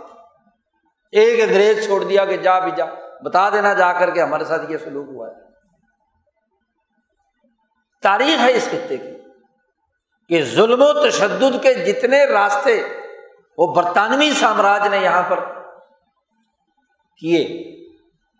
ایک 1.11 1.49
انگریز 1.49 1.85
چھوڑ 1.85 2.03
دیا 2.03 2.25
کہ 2.25 2.37
جا 2.37 2.59
بھی 2.59 2.71
جا۔ 2.77 2.85
بتا 3.23 3.49
دینا 3.49 3.73
جا 3.73 3.93
کر 3.93 4.09
کے 4.09 4.21
ہمارے 4.21 4.45
ساتھ 4.45 4.71
یہ 4.71 4.77
سلوک 4.77 5.05
ہوا 5.09 5.27
ہے۔ 5.27 5.33
تاریخ 8.01 8.39
ہے 8.39 8.51
اس 8.51 8.65
خطے 8.65 8.97
کی 8.97 9.17
کہ 10.29 10.43
ظلم 10.43 10.81
و 10.81 11.09
تشدد 11.09 11.63
کے 11.63 11.73
جتنے 11.73 12.25
راستے 12.25 12.83
وہ 13.57 13.73
برطانوی 13.73 14.31
سامراج 14.31 14.87
نے 14.87 14.97
یہاں 14.97 15.23
پر 15.27 15.58
کیے۔ 17.19 17.69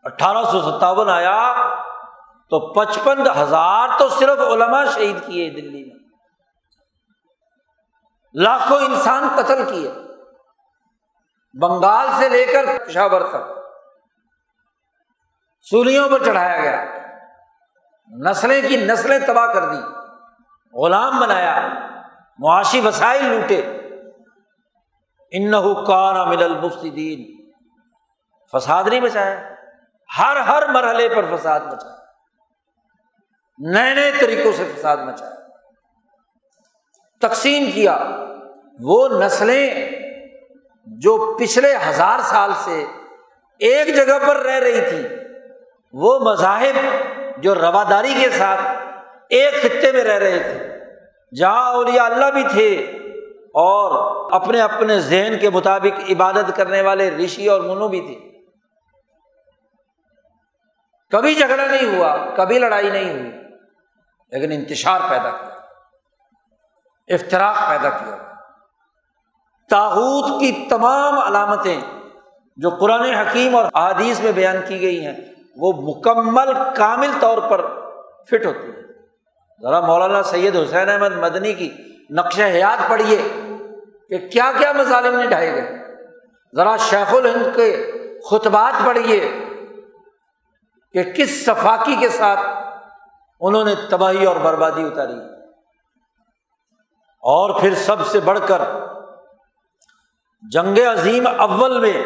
اٹھارہ 0.04 0.44
سو 0.44 0.62
ستاون 0.62 1.10
آیا 1.10 1.54
تو 2.50 2.74
پچپن 2.74 3.28
ہزار 3.38 3.90
تو 4.00 4.10
صرف 4.10 4.40
علما 4.40 4.86
شہید 4.86 5.26
کیے 5.26 5.50
دلی 5.50 5.84
میں۔ 5.84 6.00
لاکھوں 8.34 8.78
انسان 8.78 9.28
قتل 9.36 9.70
کیے۔ 9.70 9.92
بنگال 11.62 12.08
سے 12.18 12.30
لے 12.30 12.46
کر 12.46 12.86
پشاور 12.86 13.22
تک۔ 13.22 13.60
سولیوں 15.70 16.10
پر 16.10 16.24
چڑھایا 16.24 16.62
گیا۔ 16.62 16.86
نسلیں 18.30 18.70
کی 18.70 18.76
نسلیں 18.78 19.20
تباہ 19.28 19.54
کر 19.54 19.70
دی۔ 19.70 19.82
غلام 20.74 21.20
بنایا۔ 21.20 21.68
معاشی 22.40 22.80
وسائل 22.80 23.26
لوٹے۔ 23.26 23.62
ان 25.32 25.52
کان 25.86 26.30
مل 26.30 26.44
المفصدین 26.44 27.39
فساد 28.52 28.84
نہیں 28.84 29.00
بچایا 29.00 29.50
ہر 30.20 30.36
ہر 30.36 30.68
مرحلے 30.68 31.10
پر 31.10 31.36
فساد 31.36 31.60
بچایا 31.60 31.96
نئے 33.58 33.94
نئے 33.94 34.12
طریقوں 34.20 34.52
سے 34.58 34.74
فساد 34.76 34.98
مچایا۔ 34.98 35.36
تقسیم 37.28 37.72
کیا۔ 37.74 37.98
وہ 38.80 39.08
نسلیں 39.08 39.90
جو 40.86 41.38
پچھلے 41.40 41.76
ہزار 41.90 42.20
سال 42.20 42.52
سے 42.64 42.86
ایک 43.60 43.96
جگہ 43.96 44.28
پر 44.28 44.36
رہ 44.36 44.60
رہی 44.60 44.90
تھی 44.90 45.08
وہ 45.94 46.20
مذاہب 46.20 46.78
جو 47.38 47.56
رواداری 47.56 48.14
کے 48.22 48.30
ساتھ 48.30 48.62
ایک 49.30 49.62
خطے 49.62 49.92
میں 49.92 50.04
رہ 50.04 50.18
رہے 50.18 50.40
تھے، 50.40 50.80
جہاں 51.36 51.74
اولیاء 51.74 52.06
اللہ 52.06 52.32
بھی 52.34 52.44
تھے 52.52 52.76
اور 53.54 54.10
اپنے 54.32 54.62
اپنے 54.62 55.00
ذہن 55.00 55.38
کے 55.42 55.50
مطابق 55.50 56.12
عبادت 56.12 56.56
کرنے 56.56 56.82
والے 56.82 57.12
رشی 57.12 57.48
اور 57.48 57.62
منو 57.62 57.88
بھی 57.88 58.02
تھے۔ 58.02 58.29
کبھی 61.12 61.36
جھگڑا 61.36 61.66
نہیں 61.66 61.96
ہوا، 61.96 62.16
کبھی 62.36 62.60
لڑائی 62.60 62.90
نہیں 62.90 63.10
ہوئی، 63.10 63.32
لیکن 64.32 64.52
انتشار 64.52 65.00
پیدا 65.10 65.30
کیا 65.30 65.56
افطراک 67.08 67.70
پیدا 67.70 67.90
کیا۔ 67.90 68.16
تاحود 69.70 70.40
کی 70.42 70.68
تمام 70.70 71.20
علامتیں 71.20 71.82
جو 72.58 72.70
قرآن 72.70 73.02
حکیم 73.02 73.56
اور 73.56 73.66
احادیث 73.74 74.20
میں 74.20 74.32
بیان 74.32 74.56
کی 74.68 74.82
گئی 74.82 75.06
ہیں، 75.06 75.14
وہ 75.56 75.72
مکمل 75.74 76.54
کامل 76.76 77.12
طور 77.20 77.38
پر 77.38 77.66
فٹ 78.28 78.46
ہوتی 78.46 78.68
ہے 78.68 78.82
ذرا 79.62 79.80
مولانا 79.80 80.24
سید 80.24 80.56
حسین 80.56 80.90
احمد 80.90 81.14
مدنی 81.18 81.54
کی 81.54 81.70
نقش 82.10 82.40
حیات 82.40 82.90
پڑھیے 82.90 83.22
کہ 84.10 84.28
کیا 84.28 84.52
کیا 84.58 84.72
مظالم 84.74 85.16
نہیں 85.16 85.30
ڈھائے 85.30 85.54
گئے۔ 85.54 85.96
ذرا 86.56 86.78
شیخ 86.78 87.14
الہند 87.14 87.56
کے 87.56 87.92
خطبات 88.30 88.86
پڑھیے۔ 88.86 89.49
کہ 90.92 91.04
کس 91.04 91.46
صفاقی 91.46 91.96
کے 91.96 92.10
ساتھ 92.10 92.40
انہوں 93.40 93.64
نے 93.64 93.76
تباہی 93.90 94.26
اور 94.26 94.36
بربادی 94.36 94.84
اتاری۔ 94.84 95.20
اور 97.22 97.60
پھر 97.60 97.76
سب 97.76 98.08
سے 98.08 98.20
بڑھ 98.20 98.40
کر 98.48 98.62
جنگ 100.52 100.78
عظیم 100.80 101.28
اول 101.38 101.80
میں 101.80 102.06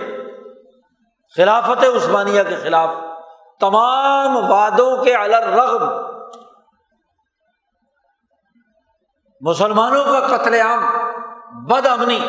خلافت 1.35 1.83
عثمانیہ 1.83 2.43
کے 2.43 2.55
خلاف 2.55 2.89
تمام 3.59 4.51
وادوں 4.51 5.03
کے 5.03 5.15
الرغم 5.15 6.13
مسلمانوں 9.41 10.05
کا 10.05 10.37
قتل 10.37 10.53
عام، 10.53 11.11
بد 11.65 11.87
امنی۔ 11.87 12.25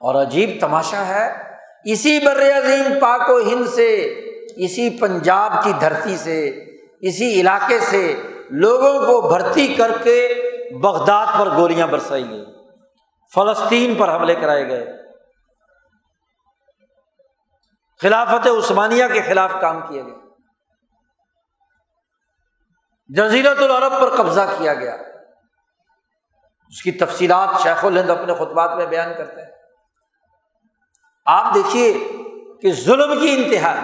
اور 0.00 0.22
عجیب 0.22 0.50
تماشا 0.60 1.06
ہے، 1.06 1.56
اسی 1.84 2.18
بر 2.24 2.58
عظیم 2.58 3.00
پاک 3.00 3.30
و 3.30 3.38
ہند 3.38 3.66
سے 3.66 4.24
اسی 4.58 4.98
پنجاب 5.00 5.52
کی 5.64 5.72
دھرتی 5.72 6.16
سے، 6.16 6.64
اسی 7.00 7.40
علاقے 7.40 7.80
سے 7.80 8.22
لوگوں 8.50 9.06
کو 9.06 9.28
بھرتی 9.28 9.74
کر 9.74 10.02
کے 10.02 10.34
بغداد 10.82 11.26
پر 11.38 11.50
گولیاں 11.56 11.86
برسائی 11.86 12.30
گئی 12.30 12.44
فلسطین 13.34 13.94
پر 13.94 14.16
حملے 14.16 14.34
کرائے 14.34 14.68
گئے۔ 14.68 14.86
خلافت 18.02 18.46
عثمانیہ 18.46 19.04
کے 19.12 19.22
خلاف 19.22 19.52
کام 19.60 19.80
کیا 19.80 20.02
گیا 20.02 20.14
جزیرت 23.08 23.58
العرب 23.58 23.92
پر 23.92 24.16
قبضہ 24.16 24.40
کیا 24.58 24.74
گیا۔ 24.74 24.94
اس 26.68 26.82
کی 26.82 26.92
تفصیلات 26.92 27.62
شیخ 27.62 27.84
الہند 27.84 28.10
اپنے 28.10 28.34
خطبات 28.34 28.76
میں 28.76 28.86
بیان 28.86 29.12
کرتے 29.18 29.40
ہیں۔ 29.40 29.48
آپ 31.26 31.54
دیکھیے 31.54 32.08
کہ 32.62 32.72
ظلم 32.72 33.20
کی 33.20 33.34
انتہا 33.34 33.74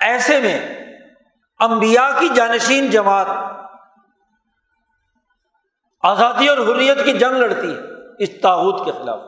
ایسے 0.00 0.40
میں 0.40 0.86
امبیا 1.58 2.10
کی 2.18 2.28
جانشین 2.28 2.90
جماعت 2.90 3.26
آزادی 6.02 6.48
اور 6.48 6.58
حریت 6.58 7.04
کی 7.04 7.12
جنگ 7.12 7.32
لڑتی 7.32 7.74
ہے، 7.74 7.80
اس 8.18 8.40
تاحود 8.42 8.84
کے 8.84 8.92
خلاف۔ 8.92 9.20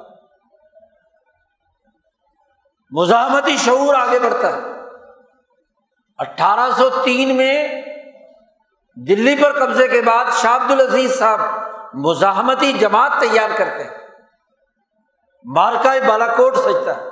مزاحمتی 2.91 3.57
شعور 3.57 3.95
آگے 3.95 4.19
بڑھتا 4.19 4.57
ہے۔ 4.57 4.61
اٹھارہ 6.19 6.71
سو 6.77 6.91
تین 7.05 7.37
میں 7.37 7.83
دلی 8.97 9.37
پر 9.43 9.53
قبضے 9.59 9.89
کے 9.89 10.03
بعد 10.03 10.25
شاہد 10.33 10.71
العزیز 10.71 11.19
صاحب 11.19 11.41
مزاحمتی 11.95 12.73
جماعت 12.73 13.13
تیار 13.21 13.51
کرتے 13.57 13.85
ہیں۔ 13.85 14.09
مارکا 15.45 15.95
بالا 16.09 16.27
کوٹ 16.27 16.57
سجتا 16.57 16.97
ہے۔ 16.97 17.03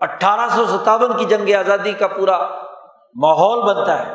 اٹھارہ 0.00 0.48
سو 0.48 0.66
ستاون 0.66 1.16
کی 1.16 1.24
جنگ 1.24 1.54
آزادی 1.54 1.92
کا 1.92 2.06
پورا 2.06 2.69
ماحول 3.14 3.74
بنتا 3.74 4.06
ہے۔ 4.06 4.14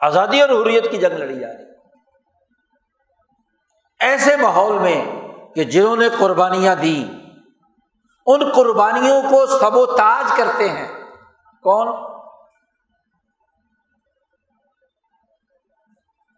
آزادی 0.00 0.40
اور 0.40 0.48
حریت 0.48 0.90
کی 0.90 0.96
جنگ 0.96 1.18
لڑی 1.18 1.40
جا 1.40 1.48
رہی 1.48 1.64
ایسے 4.00 4.36
ماحول 4.36 4.78
میں 4.78 5.28
کہ 5.54 5.64
جنہوں 5.64 5.96
نے 5.96 6.08
قربانیاں 6.18 6.74
دی 6.74 7.10
ان 8.26 8.52
قربانیوں 8.54 9.22
کو 9.22 9.46
سب 9.46 9.76
و 9.76 9.86
تاج 9.86 10.32
کرتے 10.36 10.68
ہیں۔ 10.68 11.04
کون؟ 11.62 11.88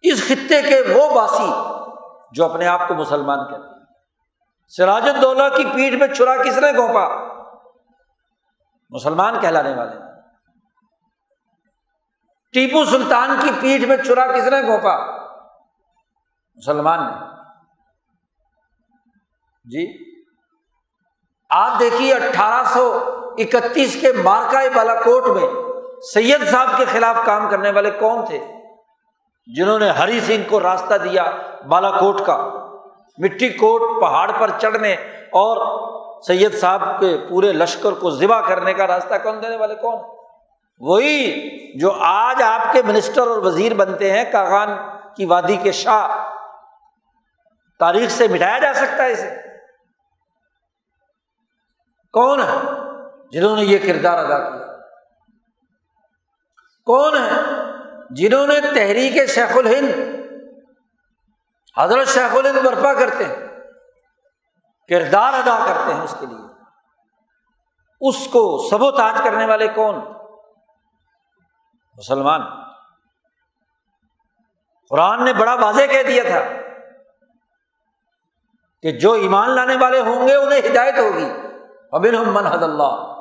اس 0.02 0.28
خطے 0.28 0.62
کے 0.62 0.94
وہ 0.94 1.14
باسی 1.14 1.50
جو 2.32 2.44
اپنے 2.44 2.66
آپ 2.66 2.88
کو 2.88 2.94
مسلمان 2.94 3.38
کہتے 3.38 3.68
ہیں۔ 3.68 3.84
سراج 4.68 5.08
الدولہ 5.08 5.56
کی 5.56 5.64
پیٹھ 5.64 5.94
میں 5.94 6.08
چھرا 6.08 6.42
کس 6.42 6.58
نے 6.58 6.72
گھونپا؟ 6.72 7.08
مسلمان 8.90 9.40
کہلانے 9.40 9.74
والے۔ 9.74 10.15
ٹیپو 12.56 12.84
سلطان 12.84 13.36
کی 13.42 13.50
پیٹھ 13.60 13.88
میں 13.88 13.96
چھرا 13.96 14.26
کس 14.26 14.44
نے 14.44 14.62
گھونپا؟ 14.62 14.96
مسلمان 16.56 16.98
نے۔ 16.98 17.12
جی۔ 19.64 20.14
آپ 21.50 21.80
دیکھیے 21.80 22.14
اٹھارہ 22.14 22.64
سو 22.64 22.98
اکتیس 23.38 24.00
کے 24.00 24.12
مارکا 24.12 24.60
بالا 24.74 24.94
کوٹ 24.94 25.26
میں 25.26 25.48
سید 26.14 26.48
صاحب 26.50 26.68
کے 26.76 26.84
خلاف 26.84 27.24
کام 27.24 27.50
کرنے 27.50 27.70
والے 27.70 27.90
کون 27.90 28.24
تھے؟ 28.24 28.38
جنہوں 29.46 29.78
نے 29.78 29.88
ہری 29.88 30.20
سنگھ 30.20 30.50
کو 30.50 30.60
راستہ 30.60 30.94
دیا 30.94 31.24
بالا 31.68 31.90
کوٹ 31.90 32.20
کا۔ 32.26 32.36
مٹی 33.18 33.48
کوٹ 33.48 34.00
پہاڑ 34.00 34.32
پر 34.38 34.50
چڑھنے 34.58 34.92
اور 35.32 35.56
سید 36.22 36.58
صاحب 36.58 37.00
کے 37.00 37.26
پورے 37.28 37.52
لشکر 37.52 37.92
کو 37.92 38.10
ذبح 38.10 38.40
کرنے 38.40 38.74
کا 38.74 38.86
راستہ 38.86 39.14
کون 39.22 39.42
دینے 39.42 39.56
والے 39.56 39.74
کون؟ 39.74 40.15
وہی 40.78 41.48
جو 41.78 41.92
آج 42.00 42.42
آپ 42.42 42.72
کے 42.72 42.82
منسٹر 42.82 43.20
اور 43.20 43.38
وزیر 43.38 43.74
بنتے 43.74 44.12
ہیں، 44.12 44.32
کاغان 44.32 44.68
کی 45.16 45.24
وادی 45.24 45.56
کے 45.56 45.72
شاہ۔ 45.72 46.08
تاریخ 47.78 48.10
سے 48.10 48.28
مٹایا 48.28 48.58
جا 48.58 48.74
سکتا 48.74 49.04
ہے 49.04 49.12
اسے۔ 49.12 49.36
کون 52.12 52.40
ہے 52.40 52.58
جنہوں 53.32 53.56
نے 53.56 53.62
یہ 53.62 53.78
کردار 53.78 54.18
ادا 54.18 54.50
کیا؟ 54.50 54.66
کون 56.84 57.14
ہے 57.14 57.40
جنہوں 58.10 58.46
نے 58.46 58.60
تحریک 58.60 59.30
شیخ 59.30 59.56
الہند، 59.56 59.90
حضرت 61.76 62.08
شیخ 62.08 62.36
الہند 62.36 62.66
برپا 62.66 62.94
کرتے 62.94 63.24
ہیں، 63.24 63.34
کردار 64.88 65.32
ادا 65.32 65.64
کرتے 65.66 65.94
ہیں 65.94 66.02
اس 66.02 66.16
کے 66.20 66.26
لیے؟ 66.26 66.46
اس 68.00 68.28
کو 68.32 68.68
سب 68.70 68.82
و 68.82 68.90
تاج 68.90 69.14
کرنے 69.24 69.46
والے 69.46 69.68
کون؟ 69.68 70.15
مسلمان۔ 71.98 72.40
قرآن 74.90 75.24
نے 75.24 75.32
بڑا 75.32 75.54
واضح 75.54 75.82
کہہ 75.90 76.02
دیا 76.02 76.22
تھا 76.26 76.40
کہ 78.82 78.92
جو 78.92 79.12
ایمان 79.12 79.50
لانے 79.50 79.76
والے 79.80 80.00
ہوں 80.00 80.28
گے 80.28 80.34
انہیں 80.34 80.58
ہدایت 80.58 80.98
ہوگی۔ 80.98 81.30
ابن 81.92 82.28
من 82.28 82.46
حد 82.46 82.62
اللہ۔ 82.62 83.16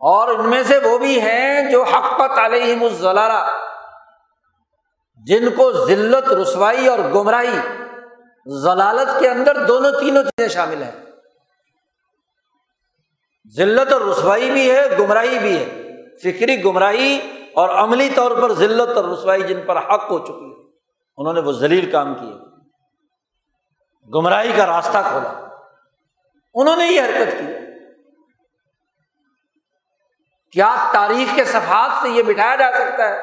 اور 0.00 0.28
ان 0.28 0.50
میں 0.50 0.62
سے 0.62 0.78
وہ 0.78 0.98
بھی 0.98 1.20
ہیں 1.20 1.70
جو 1.70 1.82
حقت 1.82 2.38
علیہم 2.38 2.82
الزلالہ، 2.82 3.50
جن 5.26 5.50
کو 5.56 5.86
ذلت، 5.86 6.32
رسوائی 6.32 6.88
اور 6.88 6.98
گمراہی 6.98 7.58
ضلالت 8.46 9.20
کے 9.20 9.28
اندر 9.28 9.66
دونوں 9.66 9.90
تینوں 10.00 10.22
چیزیں 10.22 10.48
شامل 10.48 10.82
ہیں۔ 10.82 10.92
ذلت 13.56 13.92
اور 13.92 14.00
رسوائی 14.00 14.50
بھی 14.50 14.70
ہے، 14.70 14.98
گمراہی 14.98 15.38
بھی 15.38 15.58
ہے۔ 15.58 15.90
فکری 16.22 16.64
گمراہی 16.64 17.43
اور 17.54 17.68
عملی 17.68 18.10
طور 18.10 18.42
پر 18.42 18.52
ذلت 18.52 18.96
اور 18.96 19.04
رسوائی 19.04 19.42
جن 19.42 19.60
پر 19.66 19.76
حق 19.76 20.10
ہو 20.10 20.18
چکی 20.18 20.50
ہے، 20.50 20.70
انہوں 21.16 21.32
نے 21.32 21.40
وہ 21.40 21.52
ذلیل 21.52 21.90
کام 21.90 22.14
کیے۔ 22.14 22.54
گمراہی 24.14 24.52
کا 24.56 24.66
راستہ 24.66 24.98
کھولا۔ 25.08 25.48
انہوں 26.54 26.76
نے 26.76 26.86
یہ 26.86 27.02
حرکت 27.02 27.38
کی۔ 27.38 27.44
کیا 30.52 30.90
تاریخ 30.92 31.36
کے 31.36 31.44
صفحات 31.44 31.90
سے 32.02 32.08
یہ 32.08 32.22
بٹھایا 32.22 32.56
جا 32.56 32.72
سکتا 32.72 33.08
ہے 33.08 33.22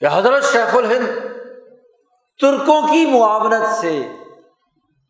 کہ 0.00 0.06
حضرت 0.12 0.44
شیخ 0.44 0.76
الہند 0.76 1.06
ترکوں 2.40 2.82
کی 2.82 3.18
معاونت 3.18 3.74
سے، 3.74 4.02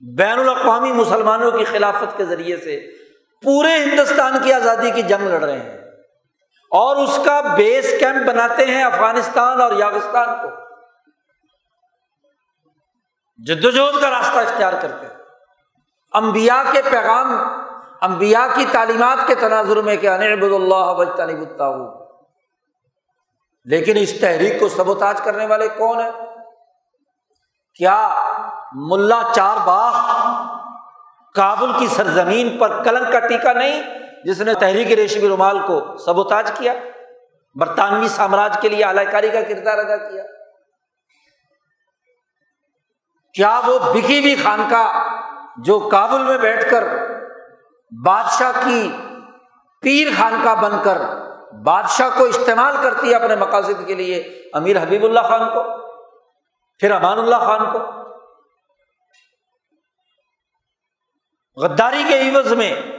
بین 0.00 0.38
الاقوامی 0.38 0.92
مسلمانوں 0.92 1.50
کی 1.50 1.64
خلافت 1.64 2.16
کے 2.16 2.24
ذریعے 2.24 2.56
سے 2.56 2.90
پورے 3.42 3.84
ہندوستان 3.84 4.38
کی 4.42 4.52
آزادی 4.52 4.90
کی 4.90 5.02
جنگ 5.02 5.26
لڑ 5.26 5.40
رہے 5.40 5.58
ہیں؟ 5.58 5.81
اور 6.72 6.96
اس 6.96 7.18
کا 7.24 7.40
بیس 7.40 7.94
کیمپ 7.98 8.28
بناتے 8.28 8.66
ہیں 8.66 8.84
افغانستان 8.84 9.60
اور 9.60 9.72
یاگستان 9.72 10.28
کو۔ 10.42 10.48
جدوجہد 13.46 14.00
کا 14.00 14.10
راستہ 14.10 14.38
اختیار 14.38 14.72
کرتے 14.82 15.06
ہیں۔ 15.06 15.14
امبیا 16.12 16.62
کے 16.72 16.82
پیغام 16.90 17.36
امبیا 18.00 18.46
کی 18.54 18.64
تعلیمات 18.72 19.18
کے 19.26 19.34
تناظر 19.34 19.76
میں 19.76 19.96
کہ 19.96 20.08
انبد 20.08 20.52
اللہ 20.52 20.94
بجتا 20.94 21.24
لیکن 23.64 23.92
اس 23.96 24.20
تحریک 24.20 24.60
کو 24.60 24.68
سبوتاج 24.68 25.20
کرنے 25.20 25.46
والے 25.46 25.68
کون 25.68 26.00
ہیں؟ 26.00 26.10
کیا 27.74 28.14
ملا 28.72 29.22
چار 29.34 29.56
باغ 29.64 29.92
کابل 31.34 31.72
کی 31.78 31.86
سرزمین 31.86 32.58
پر 32.58 32.82
کلنگ 32.82 33.12
کا 33.12 33.18
ٹیکا 33.18 33.52
نہیں؟ 33.52 33.82
جس 34.24 34.40
نے 34.40 34.54
تحریک 34.54 34.92
ریشمی 34.92 35.28
رومال 35.28 35.58
کو 35.66 35.96
سبوتاج 35.96 36.52
کیا، 36.58 36.72
برطانوی 37.54 38.08
سامراج 38.08 38.58
کے 38.60 38.68
لیے 38.68 38.84
اعلی 38.84 39.04
کاری 39.04 39.30
کا 39.30 39.40
کردار 39.40 39.78
ادا 39.78 39.96
کیا۔ 39.96 40.22
کیا 43.34 43.60
وہ 43.66 43.78
بکی 43.78 44.20
ہوئی 44.20 44.36
خانقاہ 44.36 45.18
جو 45.56 45.78
کابل 45.78 46.22
میں 46.22 46.38
بیٹھ 46.38 46.70
کر 46.70 46.84
بادشاہ 48.04 48.52
کی 48.64 48.92
پیر 49.80 50.08
خانقاہ 50.18 50.54
بن 50.54 50.72
کر 50.82 50.98
بادشاہ 51.62 52.08
کو 52.18 52.24
استعمال 52.24 52.76
کرتی 52.82 53.10
ہے 53.10 53.14
اپنے 53.14 53.36
مقاصد 53.36 53.86
کے 53.86 53.94
لیے 53.94 54.18
امیر 54.52 54.82
حبیب 54.82 55.04
اللہ 55.04 55.20
خان 55.20 55.48
کو، 55.48 55.62
پھر 56.78 56.90
امان 56.90 57.18
اللہ 57.18 57.36
خان 57.36 57.72
کو؟ 57.72 57.78
غداری 61.56 62.02
کے 62.08 62.20
عوض 62.20 62.52
میں 62.52 62.91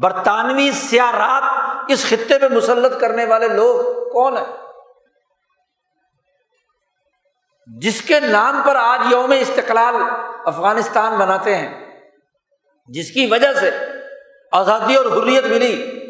برطانوی 0.00 0.70
سیارات 0.72 1.42
اس 1.88 2.06
خطے 2.10 2.38
پہ 2.38 2.48
مسلط 2.48 3.00
کرنے 3.00 3.24
والے 3.24 3.48
لوگ 3.48 4.08
کون 4.12 4.36
ہیں؟ 4.36 4.56
جس 7.80 8.02
کے 8.02 8.20
نام 8.20 8.62
پر 8.66 8.76
آج 8.76 9.00
یوم 9.10 9.32
استقلال 9.40 9.94
افغانستان 10.44 11.18
بناتے 11.18 11.56
ہیں، 11.56 12.00
جس 12.86 13.10
کی 13.10 13.26
وجہ 13.26 13.52
سے 13.52 13.70
آزادی 14.52 14.94
اور 14.94 15.04
حریت 15.04 15.44
ملی۔ 15.44 16.00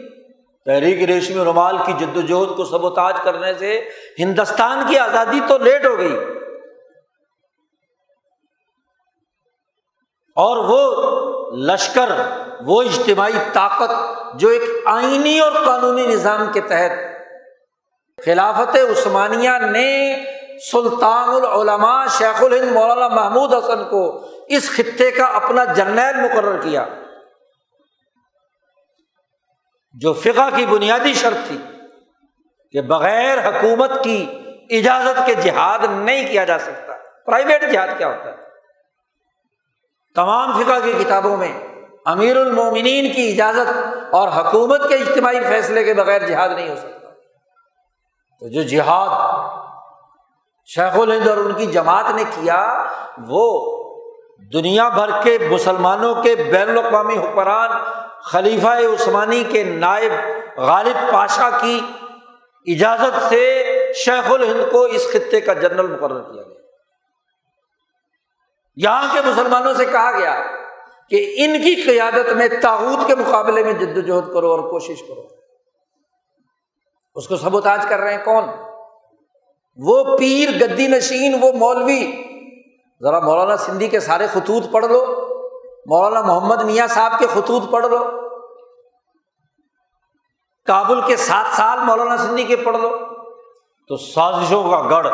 تحریک 0.64 1.02
ریشمی 1.02 1.44
رومال 1.44 1.76
کی 1.86 1.92
جد 1.92 2.16
وجہد 2.16 2.56
کو 2.56 2.64
سب 2.64 2.84
و 2.84 2.90
تاج 2.90 3.14
کرنے 3.24 3.54
سے 3.54 3.90
ہندوستان 4.18 4.86
کی 4.88 4.98
آزادی 4.98 5.40
تو 5.48 5.58
لیٹ 5.58 5.86
ہو 5.86 5.98
گئی۔ 5.98 6.16
اور 10.36 10.56
وہ 10.56 11.04
لشکر، 11.62 12.10
وہ 12.60 12.82
اجتماعی 12.82 13.38
طاقت 13.52 13.90
جو 14.34 14.48
ایک 14.48 14.62
آئینی 14.86 15.38
اور 15.40 15.52
قانونی 15.64 16.06
نظام 16.06 16.52
کے 16.52 16.60
تحت 16.60 16.92
خلافت 18.24 18.76
عثمانیہ 18.76 19.58
نے 19.70 19.90
سلطان 20.72 21.28
العلماء 21.28 22.06
شیخ 22.06 22.42
الہند 22.42 22.72
مولانا 22.72 23.08
محمود 23.08 23.54
حسن 23.54 23.84
کو 23.84 24.28
اس 24.48 24.70
خطے 24.70 25.10
کا 25.10 25.24
اپنا 25.24 25.64
جرنیل 25.64 26.20
مقرر 26.20 26.60
کیا، 26.62 26.84
جو 29.94 30.12
فقہ 30.12 30.48
کی 30.56 30.66
بنیادی 30.66 31.14
شرط 31.14 31.46
تھی 31.46 31.58
کہ 32.74 32.80
بغیر 32.80 33.38
حکومت 33.48 33.92
کی 34.04 34.26
اجازت 34.70 35.26
کے 35.26 35.34
جہاد 35.34 35.78
نہیں 35.90 36.26
کیا 36.32 36.44
جا 36.44 36.58
سکتا۔ 36.58 36.92
پرائیویٹ 37.26 37.62
جہاد 37.72 37.88
کیا 37.98 38.08
ہوتا 38.08 38.30
ہے؟ 38.30 38.43
تمام 40.14 40.52
فقہ 40.52 40.72
کی 40.84 40.92
کتابوں 41.04 41.36
میں 41.36 41.52
امیر 42.04 42.36
المومنین 42.36 43.12
کی 43.12 43.32
اجازت 43.32 43.68
اور 44.14 44.28
حکومت 44.28 44.88
کے 44.88 44.94
اجتماعی 44.94 45.40
فیصلے 45.44 45.84
کے 45.84 45.94
بغیر 45.94 46.26
جہاد 46.26 46.48
نہیں 46.48 46.68
ہو 46.68 46.76
سکتا۔ 46.76 47.08
تو 48.40 48.48
جو 48.48 48.62
جہاد 48.62 49.08
شیخ 50.66 50.98
الہند 50.98 51.28
اور 51.28 51.36
ان 51.36 51.52
کی 51.52 51.66
جماعت 51.66 52.04
نے 52.14 52.24
کیا، 52.24 52.84
وہ 53.28 53.74
دنیا 54.52 54.88
بھر 54.88 55.10
کے 55.22 55.38
مسلمانوں 55.50 56.22
کے 56.22 56.34
بین 56.34 56.68
الاقوامی 56.68 57.18
حکمران 57.18 57.70
خلیفہ 58.22 58.66
عثمانی 58.66 59.44
کے 59.44 59.64
نائب 59.64 60.12
غالب 60.56 61.12
پاشا 61.12 61.50
کی 61.50 61.80
اجازت 62.66 63.24
سے 63.28 63.64
شیخ 63.94 64.32
الہند 64.32 64.72
کو 64.72 64.82
اس 64.82 65.12
خطے 65.12 65.40
کا 65.40 65.52
جنرل 65.52 65.86
مقرر 65.86 66.20
کیا 66.20 66.42
گیا۔ 66.42 66.53
یہاں 68.76 69.14
کے 69.14 69.20
مسلمانوں 69.20 69.74
سے 69.74 69.84
کہا 69.84 70.18
گیا 70.18 70.42
کہ 71.08 71.34
ان 71.36 71.62
کی 71.62 71.82
قیادت 71.82 72.32
میں 72.32 72.48
تاوت 72.62 73.06
کے 73.06 73.14
مقابلے 73.14 73.64
میں 73.64 73.72
جد 73.72 73.98
وجہد 73.98 74.32
کرو 74.32 74.50
اور 74.50 74.58
کوشش 74.58 75.02
کرو۔ 75.02 75.22
اس 77.14 77.28
کو 77.28 77.36
سبوتاج 77.36 77.86
کر 77.88 77.98
رہے 77.98 78.14
ہیں 78.14 78.24
کون؟ 78.24 78.44
وہ 79.76 80.16
پیر 80.18 80.50
گدی 80.50 80.86
نشین، 80.86 81.38
وہ 81.40 81.52
مولوی۔ 81.52 82.12
ذرا 83.02 83.20
مولانا 83.20 83.56
سندھی 83.56 83.88
کے 83.88 84.00
سارے 84.00 84.26
خطوط 84.26 84.72
پڑھ 84.72 84.86
لو، 84.86 85.04
مولانا 85.86 86.26
محمد 86.26 86.62
میاں 86.62 86.86
صاحب 86.86 87.12
کے 87.18 87.26
خطوط 87.26 87.70
پڑھ 87.70 87.86
لو۔ 87.86 87.98
کابل 90.66 91.00
کے 91.06 91.16
سات 91.16 91.56
سال 91.56 91.78
مولانا 91.78 92.16
سندھی 92.16 92.44
کے 92.44 92.56
پڑھ 92.56 92.76
لو۔ 92.76 92.98
تو 93.88 93.96
سازشوں 93.96 94.70
کا 94.70 94.80
گڑھ 94.90 95.08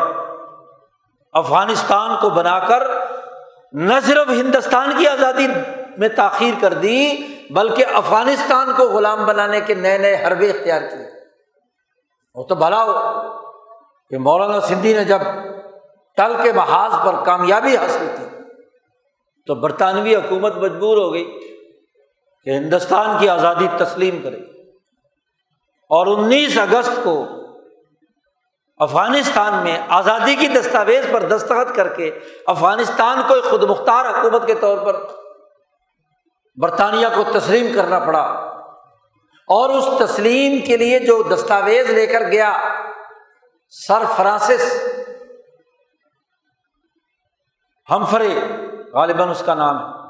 افغانستان 1.33 2.17
کو 2.21 2.29
بنا 2.29 2.59
کر 2.59 3.00
نہ 3.71 3.93
صرف 4.03 4.29
ہندوستان 4.29 4.91
کی 4.97 5.07
آزادی 5.07 5.47
میں 5.97 6.09
تاخیر 6.09 6.53
کر 6.61 6.73
دی، 6.73 7.17
بلکہ 7.49 7.85
افغانستان 7.93 8.71
کو 8.77 8.83
غلام 8.83 9.25
بنانے 9.25 9.61
کے 9.61 9.73
نئے 9.73 9.97
نئے 9.97 10.27
حربے 10.27 10.49
اختیار 10.49 10.81
کیے۔ 10.81 11.09
وہ 12.35 12.43
تو 12.43 12.55
بھلا 12.55 12.83
ہو 12.83 12.93
کہ 14.09 14.17
مولانا 14.17 14.61
سندھی 14.61 14.93
نے 14.93 15.03
جب 15.03 15.19
ٹل 16.17 16.33
کے 16.43 16.51
محاذ 16.51 17.05
پر 17.05 17.23
کامیابی 17.25 17.77
حاصل 17.77 18.07
کی، 18.17 18.25
تو 19.47 19.55
برطانوی 19.55 20.15
حکومت 20.15 20.55
مجبور 20.55 20.97
ہو 20.97 21.13
گئی 21.13 21.39
کہ 22.45 22.49
ہندوستان 22.49 23.17
کی 23.19 23.29
آزادی 23.29 23.67
تسلیم 23.77 24.21
کرے۔ 24.23 24.37
اور 25.89 26.07
انیس 26.07 26.57
اگست 26.57 26.99
کو 27.03 27.25
افغانستان 28.81 29.63
میں 29.63 29.77
آزادی 29.89 30.35
کی 30.35 30.47
دستاویز 30.47 31.05
پر 31.11 31.23
دستخط 31.23 31.75
کر 31.75 31.87
کے 31.95 32.19
افغانستان 32.47 33.21
کو 33.27 33.33
ایک 33.33 33.43
خود 33.43 33.63
مختار 33.63 34.05
حکومت 34.05 34.47
کے 34.47 34.55
طور 34.55 34.77
پر 34.77 34.95
برطانیہ 36.55 37.07
کو 37.15 37.23
تسلیم 37.39 37.75
کرنا 37.75 37.99
پڑا 37.99 38.21
اور 39.47 39.69
اس 39.69 39.87
تسلیم 39.99 40.65
کے 40.65 40.77
لیے 40.77 40.99
جو 40.99 41.23
دستاویز 41.23 41.89
لے 41.89 42.07
کر 42.07 42.21
گیا، 42.21 42.61
سر 43.69 44.03
فرانسس۔ 44.17 44.87
ہمفرے 47.89 48.39
غالباً 48.93 49.29
اس 49.29 49.43
کا 49.45 49.53
نام 49.53 49.77
ہے۔ 49.77 50.01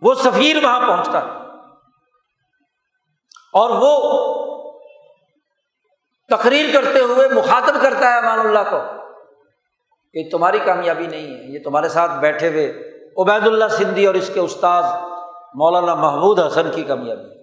وہ 0.00 0.14
سفیر 0.14 0.64
وہاں 0.64 0.80
پہنچتا 0.80 1.18
ہے۔ 1.18 1.30
اور 3.52 3.70
وہ 3.70 4.33
تقریر 6.36 6.66
کرتے 6.72 7.00
ہوئے 7.00 7.28
مخاطب 7.28 7.82
کرتا 7.82 8.12
ہے 8.12 8.18
امان 8.18 8.40
اللہ 8.40 8.70
کو 8.70 8.78
کہ 10.14 10.28
تمہاری 10.30 10.58
کامیابی 10.58 11.06
نہیں 11.06 11.26
ہے، 11.26 11.52
یہ 11.52 11.58
تمہارے 11.64 11.88
ساتھ 11.88 12.12
بیٹھے 12.20 12.48
ہوئے 12.48 12.72
عبید 13.18 13.46
اللہ 13.46 13.68
سندھی 13.68 14.06
اور 14.06 14.14
اس 14.14 14.30
کے 14.34 14.40
استاذ 14.40 14.84
مولانا 15.54 15.94
محمود 15.94 16.40
حسن 16.40 16.70
کی 16.70 16.82
کامیابی 16.82 17.34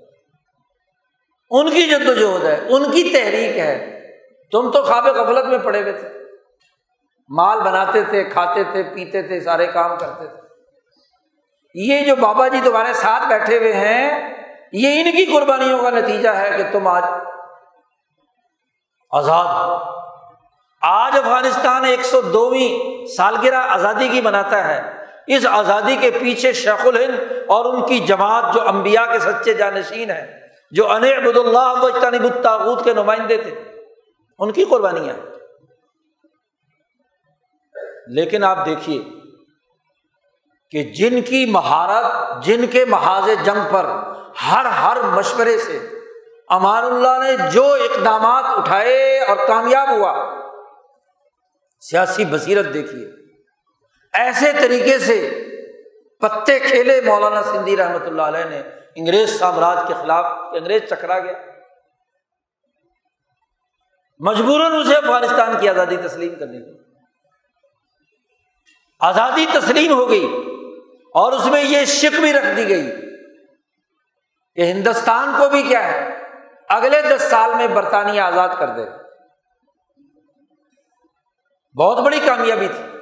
ان 1.50 1.70
کی 1.70 1.82
جدوجہد 1.82 2.44
ہے، 2.46 2.60
ان 2.70 2.84
کی 2.92 3.14
تحریک 3.14 3.58
ہے۔ 3.58 4.02
تم 4.52 4.72
تو 4.72 4.84
خواب 4.84 5.08
غفلت 5.08 5.46
میں 5.46 5.58
پڑے 5.58 5.82
ہوئے 5.82 5.94
تھے۔ 5.94 6.10
مال 7.30 7.60
بناتے 7.60 8.02
تھے، 8.02 8.24
کھاتے 8.24 8.64
تھے، 8.64 8.84
پیتے 8.84 9.22
تھے، 9.22 9.40
سارے 9.40 9.68
کام 9.68 9.98
کرتے 9.98 10.28
تھے۔ 10.28 10.42
یہ 11.76 12.06
جو 12.06 12.16
بابا 12.16 12.48
جی 12.48 12.58
تمہارے 12.64 12.94
ساتھ 12.94 13.28
بیٹھے 13.28 13.58
ہوئے 13.58 13.74
ہیں، 13.74 14.34
یہ 14.74 15.02
ان 15.02 15.12
کی 15.12 15.26
قربانیوں 15.26 15.80
کا 15.80 15.90
نتیجہ 15.90 16.30
ہے 16.30 16.58
کہ 16.58 16.64
تم 16.72 16.88
آج 16.88 17.04
آزاد۔ 19.12 19.80
آج 20.82 21.18
افغانستان 21.18 21.86
ایک 21.86 22.06
سو 22.06 22.22
دوویں 22.22 23.06
سالگرہ 23.06 23.56
آزادی 23.56 24.08
کی 24.08 24.22
مناتا 24.22 24.68
ہے۔ 24.68 25.02
اس 25.28 25.46
آزادی 25.46 25.96
کے 25.96 26.12
پیچھے 26.12 26.54
شیخ 26.54 26.86
الہند 26.86 27.20
اور 27.48 27.66
ان 27.66 27.86
کی 27.86 28.00
جماعت 28.00 28.54
جو 28.54 28.68
امبیا 28.68 29.06
کے 29.06 29.20
سچے 29.20 29.54
جانشین 29.54 30.12
ہیں، 30.12 30.40
جو 30.72 30.92
ان 30.92 31.04
عبد 31.04 31.38
اللہ 31.38 31.74
الطاغت 32.04 32.84
کے 32.84 32.94
نمائندے 32.94 33.38
تھے، 33.38 33.64
ان 34.40 34.52
کی 34.52 34.64
قربانیاں 34.64 35.16
لیکن 38.08 38.44
آپ 38.44 38.66
دیکھیے 38.66 39.04
کہ 40.72 40.84
جن 40.84 41.22
کی 41.22 41.46
مہارت، 41.46 42.44
جن 42.46 42.66
کے 42.72 42.86
محاذ 42.86 43.30
جنگ 43.44 43.60
پر 43.72 43.86
ہر 44.52 44.66
ہر 44.66 45.02
مشورے 45.02 45.58
سے 45.58 46.01
امان 46.52 46.84
اللہ 46.84 47.24
نے 47.24 47.52
جو 47.52 47.74
اقدامات 47.74 48.44
اٹھائے 48.58 49.20
اور 49.20 49.38
کامیاب 49.48 49.90
ہوا، 49.90 50.14
سیاسی 51.80 52.26
بصیرت 52.26 52.74
دیکھیے۔ 52.74 53.08
ایسے 54.14 54.52
طریقے 54.54 55.00
سے 55.00 55.18
پتے 56.22 56.60
کھیلے 56.60 57.02
مولانا 57.02 57.44
سندھی 57.44 57.78
رحمۃ 57.78 58.06
اللہ 58.06 58.22
علیہ 58.22 58.44
نے، 58.50 58.62
انگریز 58.96 59.40
سامراج 59.40 59.78
کے 59.88 59.94
خلاف 59.94 60.26
انگریز 60.54 60.82
چکرا 60.90 61.20
گیا۔ 61.20 61.34
مجبوراً 64.20 64.72
اسے 64.72 64.96
افغانستان 64.96 65.58
کی 65.60 65.70
آزادی 65.70 65.98
تسلیم 65.98 66.36
کرنی 66.36 66.64
تھی 66.64 66.80
آزادی 69.00 69.46
تسلیم 69.54 69.94
ہو 69.94 70.10
گئی 70.10 70.26
اور 71.14 71.34
اس 71.34 71.46
میں 71.46 71.64
یہ 71.64 71.86
شک 71.86 72.20
بھی 72.20 72.34
رکھ 72.34 72.56
دی 72.58 72.70
گئی 72.70 72.92
کہ 74.56 74.62
ہندوستان 74.62 75.34
کو 75.38 75.50
بھی 75.50 75.64
کیا 75.64 75.84
ہے؟ 75.92 76.11
اگلے 76.76 77.02
دس 77.02 77.22
سال 77.22 77.54
میں 77.54 77.68
برطانیہ 77.68 78.22
آزاد 78.22 78.50
کر 78.60 78.70
دے۔ 78.70 78.86
بہت 81.78 81.98
بڑی 81.98 82.20
کامیابی 82.26 82.68
تھی۔ 82.68 82.98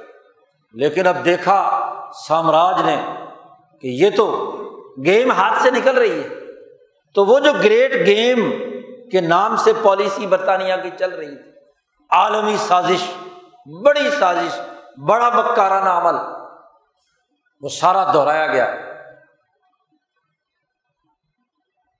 لیکن 0.72 1.06
اب 1.06 1.24
دیکھا 1.24 1.86
سامراج 2.26 2.82
نے 2.82 3.26
کہ 3.80 3.86
یہ 3.86 4.10
تو 4.16 4.56
گیم 5.04 5.30
ہاتھ 5.30 5.62
سے 5.62 5.70
نکل 5.70 5.98
رہی 5.98 6.24
ہے۔ 6.24 6.28
تو 7.14 7.24
وہ 7.24 7.38
جو 7.38 7.52
گریٹ 7.52 8.06
گیم 8.06 8.50
کے 9.10 9.20
نام 9.20 9.56
سے 9.56 9.72
پالیسی 9.82 10.26
برطانیہ 10.26 10.74
کی 10.82 10.90
چل 10.98 11.10
رہی 11.10 11.36
تھی، 11.36 11.50
عالمی 12.10 12.56
سازش، 12.56 13.14
بڑی 13.84 14.10
سازش، 14.10 14.60
بڑا 15.08 15.28
بکارانہ 15.28 15.88
عمل، 15.88 16.14
وہ 17.60 17.68
سارا 17.68 18.12
دہرایا 18.12 18.46
گیا۔ 18.46 18.74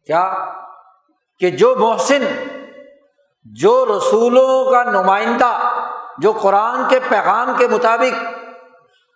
کیا؟ 0.07 0.53
کہ 1.41 1.51
جو 1.51 1.77
محسن، 1.77 2.25
جو 3.45 3.99
رسولوں 3.99 4.71
کا 4.71 4.83
نمائندہ، 4.83 5.59
جو 6.19 6.33
قرآن 6.33 6.89
کے 6.89 7.01
پیغام 7.09 7.55
کے 7.59 7.69
مطابق 7.69 8.25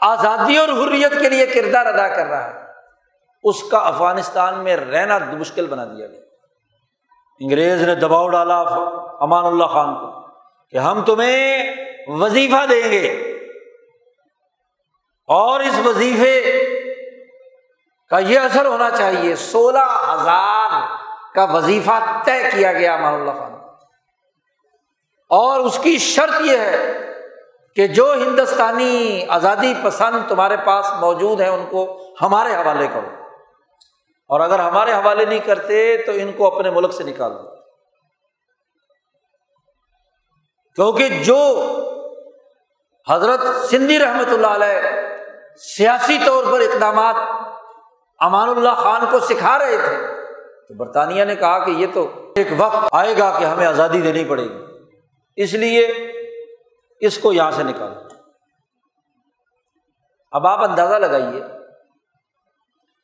آزادی 0.00 0.56
اور 0.56 0.68
حریت 0.68 1.20
کے 1.20 1.28
لیے 1.28 1.46
کردار 1.46 1.86
ادا 1.86 2.08
کر 2.08 2.26
رہا 2.26 2.54
ہے، 2.54 2.64
اس 3.42 3.62
کا 3.62 3.78
افغانستان 3.78 4.64
میں 4.64 4.76
رہنا 4.76 5.18
مشکل 5.18 5.66
بنا 5.66 5.84
دیا 5.84 6.06
گیا۔ 6.06 6.20
انگریز 7.40 7.82
نے 7.82 7.94
دباؤ 7.94 8.28
ڈالا 8.28 8.60
امان 9.20 9.44
اللہ 9.44 9.64
خان 9.64 9.94
کو 9.94 10.28
کہ 10.70 10.76
ہم 10.76 11.04
تمہیں 11.04 11.74
وظیفہ 12.06 12.66
دیں 12.66 12.92
گے۔ 12.92 13.08
اور 15.26 15.60
اس 15.60 15.86
وظیفے 15.86 16.60
کا 18.10 18.18
یہ 18.18 18.38
اثر 18.38 18.66
ہونا 18.66 18.90
چاہیے۔ 18.90 19.36
سولہ 19.36 20.12
ہزار 20.12 20.53
کا 21.34 21.44
وظیفہ 21.44 22.22
طے 22.24 22.50
کیا 22.52 22.72
گیا 22.72 22.94
امان 22.94 23.14
اللہ 23.14 23.30
خان 23.30 23.54
اور 25.30 25.60
اس 25.60 25.78
کی 25.82 25.98
شرط 25.98 26.40
یہ 26.40 26.58
ہے 26.58 27.00
کہ 27.76 27.86
جو 27.86 28.12
ہندوستانی 28.12 29.24
آزادی 29.28 29.74
پسند 29.84 30.28
تمہارے 30.28 30.56
پاس 30.56 30.92
موجود 31.00 31.40
ہیں 31.40 31.48
ان 31.48 31.66
کو 31.70 32.00
ہمارے 32.22 32.54
حوالے 32.54 32.86
کرو۔ 32.86 33.24
اور 34.28 34.40
اگر 34.40 34.58
ہمارے 34.58 34.92
حوالے 34.92 35.24
نہیں 35.24 35.38
کرتے 35.38 35.96
تو 35.96 36.12
ان 36.14 36.32
کو 36.32 36.46
اپنے 36.46 36.70
ملک 36.70 36.92
سے 36.92 37.04
نکال 37.04 37.32
دو 37.32 37.54
کیونکہ 40.74 41.08
جو 41.08 41.36
حضرت 43.08 43.40
سندھی 43.70 43.98
رحمت 43.98 44.28
اللہ 44.28 44.46
علیہ 44.46 44.90
سیاسی 45.56 46.18
طور 46.26 46.44
پر 46.52 46.60
اقدامات 46.60 47.14
امان 48.18 48.48
اللہ 48.48 48.70
خان 48.70 49.00
کو 49.10 49.20
سکھا 49.20 49.58
رہے 49.58 49.76
تھے 49.76 50.13
تو 50.68 50.74
برطانیہ 50.74 51.24
نے 51.24 51.36
کہا 51.36 51.64
کہ 51.64 51.70
یہ 51.70 51.86
تو 51.94 52.32
ایک 52.36 52.46
وقت 52.56 52.76
آئے 52.92 53.14
گا 53.18 53.36
کہ 53.38 53.44
ہمیں 53.44 53.66
آزادی 53.66 54.00
دینی 54.00 54.24
پڑے 54.24 54.44
گی۔ 54.44 54.64
اس 55.36 55.54
لیے 55.54 55.86
اس 57.00 57.18
کو 57.18 57.32
یہاں 57.32 57.50
سے 57.50 57.62
نکالو۔ 57.62 58.00
اب 60.32 60.46
آپ 60.46 60.70
اندازہ 60.70 60.94
لگائیے 60.94 61.42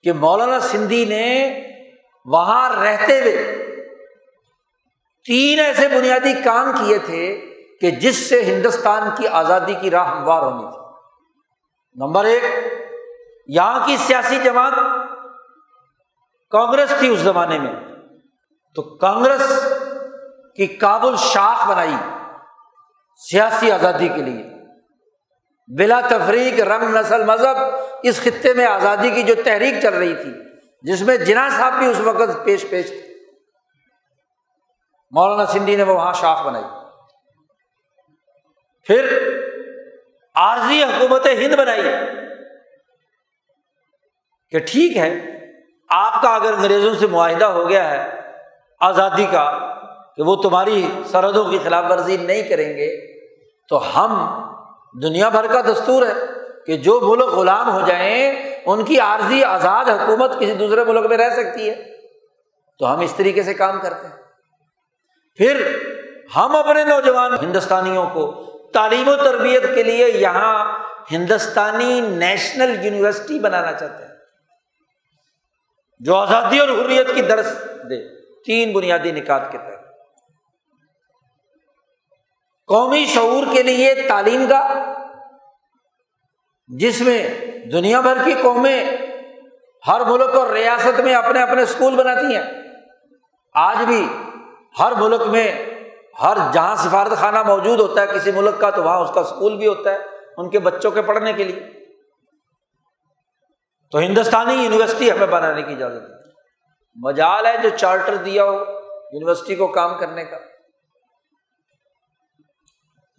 کہ 0.02 0.12
مولانا 0.12 0.61
سندھی 0.61 1.04
نے 1.04 1.61
وہاں 2.24 2.82
رہتے 2.82 3.20
ہوئے 3.20 3.56
تین 5.26 5.61
ایسے 5.61 5.88
بنیادی 5.88 6.32
کام 6.44 6.72
کیے 6.72 6.98
تھے 6.98 7.40
کہ 7.80 7.90
جس 7.90 8.16
سے 8.16 8.42
ہندوستان 8.42 9.08
کی 9.18 9.28
آزادی 9.28 9.74
کی 9.80 9.90
راہ 9.90 10.11
ہموار 10.11 10.42
ہونی 10.42 10.72
تھی۔ 10.72 10.80
نمبر 11.94 12.24
ایک، 12.24 12.42
یہاں 13.46 13.86
کی 13.86 13.96
سیاسی 13.96 14.38
جماعت 14.44 14.72
کانگریس 16.51 16.92
تھی 16.98 17.09
اس 17.09 17.18
زمانے 17.18 17.59
میں۔ 17.59 17.72
تو 18.74 18.82
کانگریس 18.96 19.74
کی 20.57 20.66
کابل 20.66 21.16
شاخ 21.16 21.68
بنائی 21.68 21.94
سیاسی 23.30 23.72
آزادی 23.72 24.09
کے 24.09 24.22
لیے۔ 24.22 24.44
بلا 25.78 26.01
تفریق، 26.01 26.61
رنگ 26.61 26.96
نسل، 26.96 27.24
مذہب 27.24 27.57
اس 28.03 28.20
خطے 28.20 28.55
میں 28.55 28.66
آزادی 28.66 29.11
کی 29.11 29.22
جو 29.22 29.34
تحریک 29.44 29.74
چل 29.82 29.94
رہی 29.94 30.14
تھی، 30.14 30.32
جس 30.82 31.03
میں 31.03 31.16
جنا 31.16 31.48
صاحب 31.51 31.72
بھی 31.78 31.86
اس 31.86 32.01
وقت 32.01 32.44
پیش 32.44 32.66
پیش 32.70 32.88
تھے۔ 32.88 33.14
مولانا 35.11 35.46
سندھی 35.46 35.76
نے 35.76 35.82
وہاں 35.82 36.12
شاخ 36.12 36.46
بنائی۔ 36.46 36.64
پھر 38.86 39.18
عارضی 40.34 40.82
حکومت 40.82 41.26
ہند 41.26 41.55
بنائی۔ 41.55 41.82
کہ 44.51 44.59
ٹھیک 44.59 44.96
ہے 44.96 45.39
آپ 45.91 46.22
کا 46.22 46.28
اگر 46.28 46.53
انگریزوں 46.53 46.95
سے 46.95 47.07
معاہدہ 47.07 47.45
ہو 47.45 47.68
گیا 47.68 47.91
ہے، 47.91 48.20
آزادی 48.80 49.26
کا، 49.32 49.74
کہ 50.16 50.22
وہ 50.22 50.36
تمہاری 50.36 50.88
سرحدوں 51.11 51.45
کی 51.45 51.59
خلاف 51.64 51.84
ورزی 51.91 52.16
نہیں 52.16 52.43
کریں 52.43 52.76
گے، 52.76 53.18
تو 53.68 53.76
ہم 53.76 54.43
دنیا 55.03 55.28
بھر 55.28 55.47
کا 55.47 55.61
دستور 55.61 56.07
ہے 56.07 56.12
کہ 56.66 56.76
جو 56.76 57.01
ملک 57.03 57.28
غلام 57.28 57.72
ہو 57.72 57.80
جائیں، 57.86 58.32
ان 58.66 58.84
کی 58.84 59.01
عارضی 59.01 59.45
آزاد 59.45 59.84
حکومت 59.84 60.41
کسی 60.41 60.53
دوسرے 60.53 60.84
ملک 60.84 61.07
میں 61.07 61.16
رہ 61.16 61.30
سکتی 61.30 61.70
ہے۔ 61.70 61.84
تو 62.78 62.95
ہم 62.95 63.01
اس 63.01 63.14
طریقے 63.14 63.43
سے 63.43 63.55
کام 63.55 63.80
کرتے 63.80 64.07
ہیں۔ 64.07 64.16
پھر 65.36 65.78
ہم 66.36 66.57
اپنے 66.57 66.84
نوجوان 66.84 67.32
ہندوستانیوں 67.43 68.07
کو 68.12 68.47
تعلیم 68.72 69.09
و 69.09 69.16
تربیت 69.16 69.74
کے 69.74 69.82
لیے 69.82 70.11
یہاں 70.11 70.78
ہندوستانی 71.12 72.01
نیشنل 72.01 72.84
یونیورسٹی 72.84 73.38
بنانا 73.38 73.72
چاہتے 73.72 74.05
ہیں۔ 74.05 74.09
جو 76.01 76.16
آزادی 76.16 76.59
اور 76.59 76.68
حریت 76.68 77.14
کی 77.14 77.22
درس 77.22 77.64
دے، 77.90 78.22
تین 78.42 78.72
بنیادی 78.72 79.11
نکات 79.11 79.53
کے 79.53 79.59
تحت۔ 79.59 79.80
قومی 82.66 83.07
شعور 83.07 83.46
کے 83.53 83.62
لیے 83.62 83.94
تعلیم 84.09 84.46
کا 84.48 84.92
جس 86.68 87.01
میں 87.01 87.28
دنیا 87.72 88.01
بھر 88.01 88.16
کی 88.24 88.34
قومیں 88.42 88.84
ہر 89.86 90.01
ملک 90.07 90.36
اور 90.36 90.51
ریاست 90.51 91.01
میں 91.01 91.14
اپنے 91.14 91.42
اپنے 91.42 91.62
اسکول 91.62 91.94
بناتی 91.96 92.36
ہیں۔ 92.36 92.42
آج 93.55 93.76
بھی 93.86 94.09
ہر 94.78 94.92
ملک 94.98 95.20
میں 95.20 95.66
ہر 96.22 96.36
جہاں 96.52 96.77
سفارت 96.77 97.12
خانہ 97.12 97.43
موجود 97.43 97.81
ہوتا 97.81 98.01
ہے، 98.01 98.06
کسی 98.06 98.32
ملک 98.32 98.60
کا 98.60 98.70
تو 98.70 98.82
وہاں 98.82 99.01
اس 99.01 99.10
کا 99.14 99.20
اسکول 99.20 99.56
بھی 99.56 99.66
ہوتا 99.66 99.93
ہے، 99.93 99.98
ان 100.36 100.51
کے 100.51 100.59
بچوں 100.59 100.90
کے 100.90 101.02
پڑھنے 101.02 101.32
کے 101.32 101.44
لیے۔ 101.44 101.80
تو 103.90 103.98
ہندوستانی 103.98 104.54
یونیورسٹی 104.54 105.12
ہمیں 105.12 105.26
بنانے 105.26 105.62
کی 105.62 105.72
اجازت 105.72 106.02
ہے 106.02 106.14
مجال 106.94 107.46
ہے 107.46 107.56
جو 107.62 107.68
چارٹر 107.68 108.16
دیا 108.16 108.44
ہو 108.44 108.54
یونیورسٹی 109.12 109.56
کو 109.56 109.66
کام 109.66 109.98
کرنے 109.98 110.24
کا۔ 110.24 110.36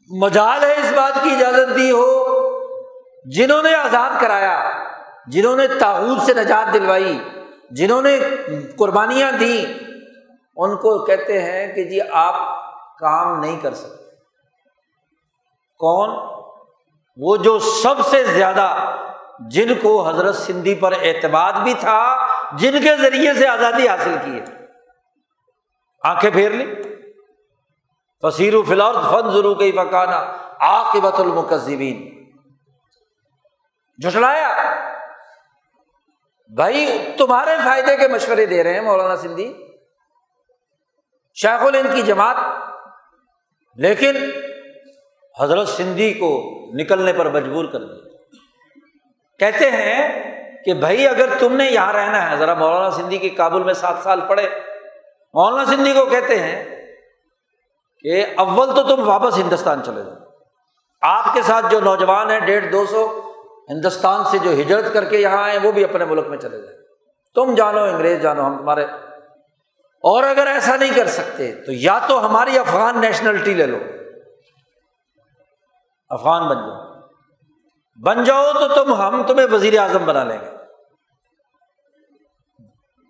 مجال 0.10 0.64
ہے 0.64 0.74
اس 0.74 0.94
بات 0.96 1.24
کی 1.24 1.30
اجازت 1.32 1.76
دی 1.76 1.92
ہو 1.92 2.32
جنہوں 3.26 3.64
نے 3.64 3.76
آزاد 3.76 4.22
کرایا، 4.22 4.84
جنہوں 5.28 5.56
نے 5.56 5.68
تاحود 5.68 6.22
سے 6.22 6.34
نجات 6.34 6.74
دلوائی، 6.74 7.30
جنہوں 7.72 8.02
نے 8.02 8.20
قربانیاں 8.78 9.32
دی 9.32 9.66
ان 10.58 10.78
کو 10.78 11.06
کہتے 11.06 11.42
ہیں 11.42 11.76
کہ 11.76 11.84
جی 11.84 12.00
آپ 12.12 12.36
کام 13.00 13.40
نہیں 13.40 13.60
کر 13.60 13.74
سکتے۔ 13.74 14.16
کون؟ 15.80 16.10
وہ 17.18 17.38
جو 17.38 17.60
سب 17.60 17.96
سے 18.06 18.24
زیادہ 18.24 18.96
جن 19.50 19.74
کو 19.82 20.10
حضرت 20.10 20.36
سندھی 20.36 20.76
پر 20.76 20.94
اعتماد 21.02 21.54
بھی 21.54 21.74
تھا، 21.80 22.28
جن 22.58 22.84
کے 22.84 22.98
ذریعے 22.98 23.34
سے 23.34 23.48
آزادی 23.48 23.88
حاصل 23.88 24.16
کی 24.26 24.40
ہے۔ 24.40 24.46
آنکھیں 26.04 26.32
پھیر 26.32 26.52
لی 26.52 26.76
فصیر 28.22 28.56
و 28.56 28.64
فلور 28.64 28.94
فن 28.94 29.32
ضرور 29.32 29.60
گئی 29.60 29.72
پکانا 29.72 30.38
عاقبت 30.60 31.20
المکذبین۔ 31.20 32.12
جھٹلایا۔ 34.02 34.76
بھائی، 36.56 37.12
تمہارے 37.18 37.52
فائدے 37.64 37.98
کے 37.98 38.08
مشورے 38.08 38.46
دے 38.46 38.64
رہے 38.64 38.74
ہیں 38.74 38.82
مولانا 38.82 39.18
سندھی۔ 39.18 39.68
شیخ 41.36 41.62
الند 41.62 41.96
کی 41.96 42.02
جماعت۔ 42.02 42.36
لیکن 43.76 44.32
حضرت 45.40 45.68
سندھی 45.68 46.14
کو 46.14 46.44
نکلنے 46.74 47.14
پر 47.14 47.30
مجبور 47.30 47.66
کر 47.66 47.80
دیا۔ 47.80 48.11
کہتے 49.42 49.72
ہیں 49.72 50.32
کہ 50.66 50.74
بھائی 50.74 51.08
اگر 51.08 51.26
تم 51.40 51.56
نے 51.56 51.66
یہاں 51.66 51.94
رہنا 51.94 52.32
ہے، 52.32 52.38
ذرا 52.38 52.54
مولانا 52.54 52.92
سندھی 52.92 53.18
کی 53.18 53.30
کابل 53.30 53.64
میں 53.64 53.74
سات 53.74 53.96
سال 54.04 54.22
پڑھے۔ 54.28 54.50
مولانا 55.34 55.66
سندھی 55.66 55.94
کو 55.94 56.06
کہتے 56.06 56.40
ہیں 56.40 56.86
کہ 58.00 58.26
اول 58.38 58.76
تو 58.76 58.84
تم 58.84 59.08
واپس 59.08 59.38
ہندوستان 59.38 59.84
چلے 59.84 60.04
جاؤ۔ 60.04 60.16
آپ 61.02 61.34
کے 61.34 61.42
ساتھ 61.42 61.66
جو 61.72 61.80
نوجوان 61.80 62.32
ہیں، 62.32 62.40
ڈیڑھ 62.40 62.72
دو 62.72 62.86
سو، 62.86 63.32
ہندوستان 63.70 64.24
سے 64.24 64.38
جو 64.38 64.52
ہجرت 64.52 64.94
کر 64.94 65.06
کے 65.06 65.18
یہاں 65.18 65.44
آئے، 65.44 65.60
وہ 65.64 65.72
بھی 65.72 65.84
اپنے 65.84 66.06
ملک 66.06 66.28
میں 66.28 66.38
چلے 66.38 66.62
جائیں۔ 66.62 66.78
تم 67.36 67.56
جانو 67.56 67.84
انگریز، 67.84 68.22
جانو 68.22 68.46
ہم 68.46 68.58
تمہارے۔ 68.58 68.84
اور 70.04 70.24
اگر 70.24 70.48
ایسا 70.48 70.76
نہیں 70.76 70.96
کر 70.96 71.08
سکتے، 71.08 71.54
تو 71.66 71.72
یا 71.72 72.00
تو 72.08 72.26
ہماری 72.26 72.60
افغان 72.60 73.02
نیشنلٹی 73.02 73.54
لے 73.54 73.66
لو۔ 73.66 73.78
افغان 76.10 76.48
بن 76.48 76.56
جاؤ۔ 76.56 76.91
بن 77.96 78.24
جاؤ 78.24 78.54
تو 78.54 78.68
تم 78.68 78.94
ہم 78.94 79.24
تمہیں 79.24 79.48
وزیر 79.52 79.80
اعظم 79.80 80.06
بنا 80.06 80.24
لیں 80.24 80.38
گے۔ 80.42 80.48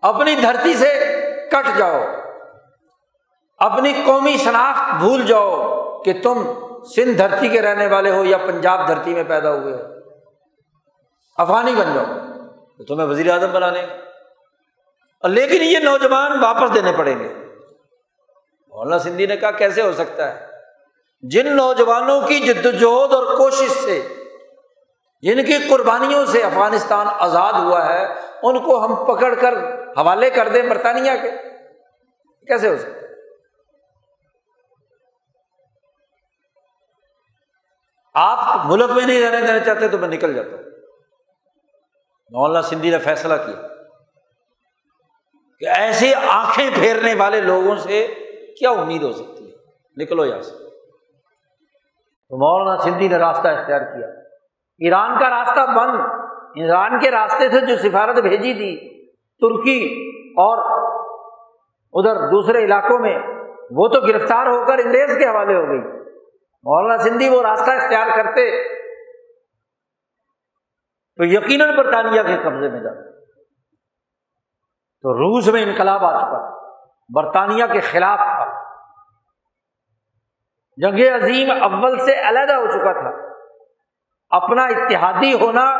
اپنی 0.01 0.35
دھرتی 0.35 0.73
سے 0.73 1.21
کٹ 1.51 1.77
جاؤ۔ 1.77 2.01
اپنی 3.57 3.93
قومی 4.05 4.37
شناخت 4.37 4.95
بھول 4.99 5.25
جاؤ 5.25 5.77
کہ 6.05 6.13
تم 6.23 6.43
سندھ 6.95 7.17
دھرتی 7.17 7.47
کے 7.47 7.61
رہنے 7.61 7.87
والے 7.87 8.11
ہو 8.11 8.25
یا 8.25 8.37
پنجاب 8.37 8.87
دھرتی 8.87 9.13
میں 9.13 9.23
پیدا 9.23 9.53
ہوئے 9.53 9.73
ہو۔ 9.73 9.79
افغانی 11.37 11.75
بن 11.75 11.93
جاؤ 11.93 12.05
تو 12.77 12.83
تمہیں 12.83 13.07
وزیر 13.07 13.31
اعظم 13.31 13.51
بنانے 13.51 13.87
لیکن 15.23 15.61
یہ 15.61 15.79
نوجوان 15.79 16.43
واپس 16.43 16.73
دینے 16.73 16.91
پڑیں 16.97 17.19
گے۔ 17.19 17.33
مولانا 18.67 18.99
سندھی 18.99 19.25
نے 19.25 19.37
کہا، 19.37 19.51
کیسے 19.51 19.81
ہو 19.81 19.93
سکتا 19.93 20.31
ہے؟ 20.31 20.47
جن 21.21 21.55
نوجوانوں 21.55 22.21
کی 22.21 22.39
جدوجہد 22.39 23.13
اور 23.13 23.37
کوشش 23.37 23.71
سے 23.71 24.20
یعنی 25.21 25.41
جن 25.41 25.59
کی 25.59 25.67
قربانیوں 25.69 26.25
سے 26.25 26.43
افغانستان 26.43 27.07
آزاد 27.09 27.53
ہوا 27.53 27.85
ہے، 27.85 28.05
ان 28.43 28.63
کو 28.63 28.85
ہم 28.85 28.95
پکڑ 28.95 29.35
کر 29.35 29.53
حوالے 29.83 30.29
کر 30.29 30.47
دیں 30.47 30.69
برطانیہ 30.69 31.11
کے۔ 31.21 31.31
کیسے 32.47 32.69
ہو 32.69 32.77
سکتا؟ 32.77 33.01
آپ 38.13 38.65
ملک 38.65 38.91
میں 38.91 39.05
نہیں 39.05 39.21
رہنے 39.21 39.47
دینا 39.47 39.59
چاہتے 39.59 39.87
تو 39.87 39.97
میں 39.97 40.07
نکل 40.07 40.33
جاتا۔ 40.33 40.49
ہوں 40.49 40.63
مولانا 42.31 42.61
سندھی 42.61 42.89
نے 42.89 42.97
فیصلہ 42.97 43.33
کیا 43.33 43.67
کہ 45.59 45.79
ایسے 45.79 46.13
آنکھیں 46.15 46.69
پھیرنے 46.73 47.13
والے 47.13 47.41
لوگوں 47.41 47.75
سے 47.75 48.07
کیا 48.59 48.69
امید 48.69 49.03
ہو 49.03 49.11
سکتی 49.11 49.51
ہے؟ 49.51 49.55
نکلو 50.03 50.25
یہاں 50.25 50.41
سے۔ 50.41 50.57
تو 52.29 52.37
مولانا 52.37 52.83
سندھی 52.83 53.07
نے 53.07 53.17
راستہ 53.17 53.47
اختیار 53.47 53.81
کیا۔ 53.81 54.20
ایران 54.81 55.19
کا 55.19 55.29
راستہ 55.29 55.59
بند۔ 55.59 56.21
ایران 56.55 56.99
کے 56.99 57.11
راستے 57.11 57.49
سے 57.49 57.65
جو 57.65 57.75
سفارت 57.75 58.19
بھیجی 58.19 58.53
تھی 58.53 59.03
ترکی 59.11 60.11
اور 60.29 60.81
ادھر 61.93 62.15
دوسرے 62.15 62.59
علاقوں 62.59 62.99
میں، 62.99 63.19
وہ 63.71 63.87
تو 63.87 64.01
گرفتار 64.01 64.45
ہو 64.45 64.65
کر 64.65 64.77
انگریز 64.77 65.17
کے 65.17 65.25
حوالے 65.25 65.55
ہو 65.55 65.67
گئی۔ 65.67 66.01
مولانا 66.63 67.03
سندھی 67.03 67.29
وہ 67.29 67.41
راستہ 67.41 67.71
اختیار 67.71 68.07
کرتے۔ 68.15 68.73
تو 71.17 71.23
یقیناً 71.23 71.75
برطانیہ 71.75 72.21
کے 72.21 72.37
قبضے 72.43 72.69
میں 72.69 72.79
جاتے۔ 72.79 73.25
تو 75.01 75.13
روس 75.13 75.47
میں 75.47 75.63
انقلاب 75.63 76.05
آ 76.05 76.17
چکا 76.17 76.27
تھا۔ 76.27 76.71
برطانیہ 77.13 77.65
کے 77.73 77.79
خلاف 77.79 78.19
تھا۔ 78.19 78.63
جنگ 80.77 81.13
عظیم 81.15 81.51
اول 81.63 81.97
سے 81.97 82.29
علیحدہ 82.29 82.53
ہو 82.53 82.65
چکا 82.65 82.93
تھا۔ 82.93 83.30
اپنا 84.31 84.63
اتحادی 84.63 85.33
ہونا 85.33 85.77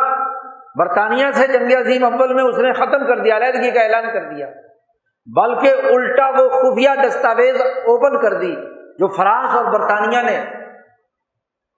برطانیہ 0.76 1.32
سے 1.32 1.48
جنگ 1.48 1.80
عظیم 1.80 2.04
اول 2.04 2.34
میں 2.34 2.44
اس 2.44 2.58
نے 2.58 2.74
ختم 2.74 3.08
کر 3.08 3.20
دیا، 3.20 3.38
علیحدگی 3.38 3.72
کا 3.72 3.82
اعلان 3.82 4.04
کر 4.14 4.34
دیا۔ 4.34 4.48
بلکہ 5.36 5.74
الٹا 5.94 6.30
وہ 6.30 6.50
خفیہ 6.50 6.90
دستاویز 7.08 7.62
اوپن 7.62 8.22
کر 8.22 8.34
دی 8.34 8.56
جو 9.00 9.08
فرانس 9.08 9.56
اور 9.56 9.66
برطانیہ 9.66 10.22
نے 10.22 10.46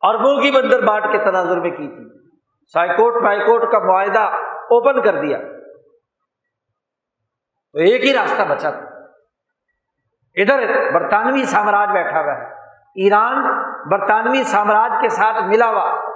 اربوں 0.01 0.41
کی 0.41 0.51
بندر 0.51 0.83
باٹ 0.85 1.03
کے 1.11 1.17
تناظر 1.17 1.59
میں 1.59 1.71
کی 1.71 1.87
تھی۔ 1.87 2.29
سائیکوٹ 2.73 3.23
پائیکوٹ 3.23 3.71
کا 3.71 3.79
معاہدہ 3.79 4.19
اوپن 4.53 5.01
کر 5.01 5.21
دیا۔ 5.21 5.37
تو 7.71 7.79
ایک 7.79 8.05
ہی 8.05 8.13
راستہ 8.13 8.41
بچا۔ 8.43 8.69
تھا 8.71 8.79
ادھر 10.35 10.91
برطانوی 10.93 11.45
سامراج 11.45 11.89
بیٹھا 11.89 12.21
ہوا 12.21 12.33
ہے۔ 12.33 12.45
ایران 12.95 13.63
برطانوی 13.89 14.43
سامراج 14.43 14.91
کے 15.01 15.09
ساتھ 15.09 15.43
ملا 15.43 15.69
ہوا۔ 15.69 16.12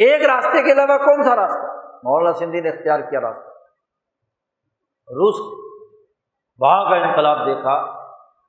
ایک 0.00 0.24
راستے 0.24 0.62
کے 0.62 0.72
علاوہ 0.72 0.98
کون 0.98 1.22
سا 1.22 1.36
راستہ؟ 1.36 1.98
مولانا 2.04 2.32
سندھی 2.32 2.60
نے 2.60 2.68
اختیار 2.68 3.00
کیا 3.00 3.20
راستہ۔ 3.20 3.50
روس 5.08 5.64
وہاں 6.58 6.90
کا 6.90 6.96
انقلاب 6.96 7.46
دیکھا، 7.46 8.00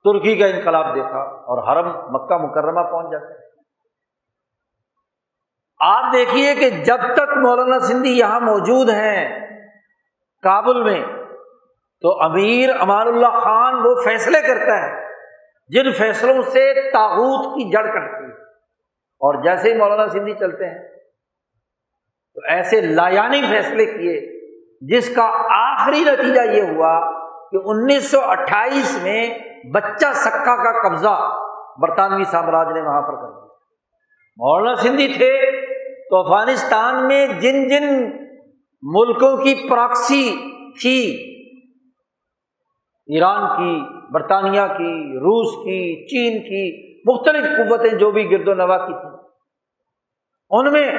ترکی 0.03 0.37
کا 0.37 0.45
انقلاب 0.45 0.95
دیکھا 0.95 1.19
اور 1.19 1.57
حرم 1.63 1.89
مکہ 1.89 2.37
مکرمہ 2.37 2.91
پہنچ 2.91 3.11
جاتے 3.11 3.33
آپ 5.79 6.13
دیکھیے 6.13 6.55
کہ 6.55 6.69
جب 6.69 6.97
تک 7.13 7.37
مولانا 7.37 7.79
سندھی 7.79 8.17
یہاں 8.17 8.39
موجود 8.39 8.89
ہیں 8.89 9.47
کابل 10.43 10.83
میں، 10.83 11.05
تو 12.01 12.21
امیر 12.21 12.69
امان 12.79 13.07
اللہ 13.07 13.39
خان 13.39 13.73
وہ 13.73 13.95
فیصلے 14.05 14.41
کرتا 14.41 14.81
ہے 14.81 15.07
جن 15.67 15.91
فیصلوں 15.91 16.41
سے 16.41 16.91
تاحت 16.91 17.45
کی 17.45 17.71
جڑ 17.71 17.83
کٹتی 17.83 18.25
ہے۔ 18.25 18.43
اور 18.95 19.43
جیسے 19.43 19.73
ہی 19.73 19.77
مولانا 19.77 20.07
سندھی 20.07 20.33
چلتے 20.33 20.65
ہیں 20.65 21.00
تو 22.35 22.41
ایسے 22.47 22.81
لایانی 22.81 23.41
فیصلے 23.41 23.85
کیے 23.85 24.19
جس 24.81 25.15
کا 25.15 25.23
آخری 25.49 26.03
نتیجہ 26.03 26.41
یہ 26.41 26.61
ہوا 26.61 27.21
کہ 27.51 27.57
انیس 27.65 28.11
سو 28.11 28.21
اٹھائیس 28.21 29.03
میں 29.03 29.29
بچہ 29.73 30.13
سکا 30.13 30.55
کا 30.63 30.89
قبضہ 30.89 31.31
برطانوی 31.81 32.23
سامراج 32.23 32.67
نے 32.73 32.81
وہاں 32.81 33.01
پر 33.01 33.15
کر 33.15 33.31
دیا۔ 33.33 33.47
مولانا 34.37 34.75
سندھی 34.75 35.07
تھے 35.07 35.61
تو 36.09 36.17
افغانستان 36.17 37.07
میں 37.07 37.27
جن 37.27 37.67
جن 37.67 38.09
ملکوں 38.83 39.37
کی 39.37 39.69
پراکسی 39.69 40.35
تھی، 40.81 40.99
ایران 43.07 43.47
کی، 43.57 44.03
برطانیہ 44.13 44.61
کی، 44.61 45.17
روس 45.17 45.55
کی، 45.63 46.07
چین 46.07 46.39
کی، 46.39 46.91
مختلف 47.11 47.45
قوتیں 47.57 47.97
جو 47.97 48.11
بھی 48.11 48.31
گرد 48.31 48.47
و 48.47 48.53
نوا 48.53 48.77
کی 48.77 48.93
تھیں، 48.93 49.11
ان 50.49 50.71
میں 50.73 50.91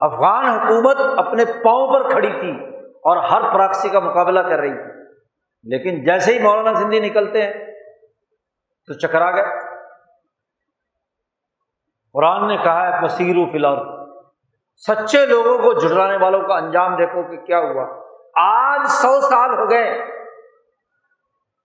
افغان 0.00 0.44
حکومت 0.44 1.18
اپنے 1.18 1.44
پاؤں 1.44 1.92
پر 1.92 2.10
کھڑی 2.10 2.32
تھی 2.40 2.76
اور 2.86 3.16
ہر 3.16 3.52
پراکسی 3.52 3.88
کا 3.88 4.00
مقابلہ 4.00 4.40
کر 4.40 4.58
رہی 4.58 4.74
تھی۔ 4.74 4.96
لیکن 5.64 6.04
جیسے 6.04 6.32
ہی 6.32 6.42
مولانا 6.42 6.74
سندھی 6.74 7.00
نکلتے 7.00 7.42
ہیں، 7.42 7.52
تو 8.86 8.94
چکرا 8.94 9.30
گئے۔ 9.30 9.58
قرآن 12.12 12.48
نے 12.48 12.56
کہا 12.56 12.86
ہے 12.86 13.06
فصیر 13.06 13.36
و 13.36 13.46
فلار 13.52 13.76
سچے 14.76 15.26
لوگوں 15.26 15.58
کو 15.58 15.72
جھٹلانے 15.72 16.16
والوں 16.16 16.42
کا 16.42 16.54
انجام 16.54 16.96
دیکھو 16.96 17.22
کہ 17.22 17.36
کیا 17.36 17.58
ہوا۔ 17.58 18.02
آج 18.34 18.86
سو 18.86 19.20
سال 19.20 19.58
ہو 19.58 19.70
گئے، 19.70 19.98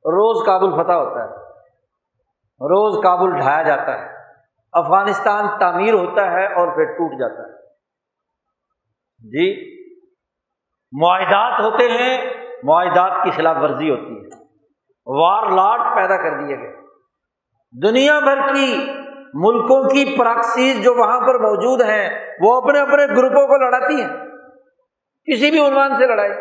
روز 0.06 0.46
کابل 0.46 0.72
فتح 0.72 0.92
ہوتا 0.92 1.24
ہے۔ 1.24 1.30
روز 2.46 3.04
کابل 3.04 3.38
ڈھایا 3.38 3.62
جاتا 3.62 4.02
ہے۔ 4.02 4.14
افغانستان 4.72 5.48
تعمیر 5.60 5.94
ہوتا 5.94 6.32
ہے 6.32 6.46
اور 6.46 6.68
پھر 6.76 6.84
ٹوٹ 6.84 7.20
جاتا 7.20 7.44
ہے۔ 7.44 7.61
جی 9.22 9.72
معاہدات 11.02 11.60
ہوتے 11.60 11.84
ہیں، 11.92 12.34
معاہدات 12.64 13.24
کی 13.24 13.32
خلاف 13.32 13.56
ورزی 13.62 13.90
ہوتی 13.90 14.16
ہے۔ 14.16 14.44
وار 15.06 15.50
لاٹ 15.50 15.96
پیدا 15.96 16.18
کر 16.18 16.46
دیے 16.46 16.60
گئے۔ 16.60 16.76
دنیا 17.84 18.20
بھر 18.20 18.54
کی 18.54 18.92
ملکوں 19.34 19.84
کی 19.84 20.18
پراکسیز 20.18 20.84
جو 20.84 20.94
وہاں 20.96 21.20
پر 21.20 21.36
موجود 21.36 21.82
ہیں، 21.82 22.28
وہ 22.42 22.62
اپنے 22.62 22.80
اپنے 22.80 23.06
گروپوں 23.06 23.48
کو 23.48 23.58
لڑاتی 23.58 24.02
ہیں۔ 24.02 24.10
کسی 25.32 25.52
بھی 25.52 25.68
عنوان 25.68 25.98
سے 25.98 26.08
لڑائی، 26.08 26.32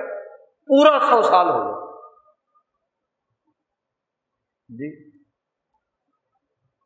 پورا 0.66 0.98
سو 0.98 1.23
سال 1.23 1.48
ہو 1.51 1.65
گیا۔ 1.65 1.97
جی۔ 4.69 5.11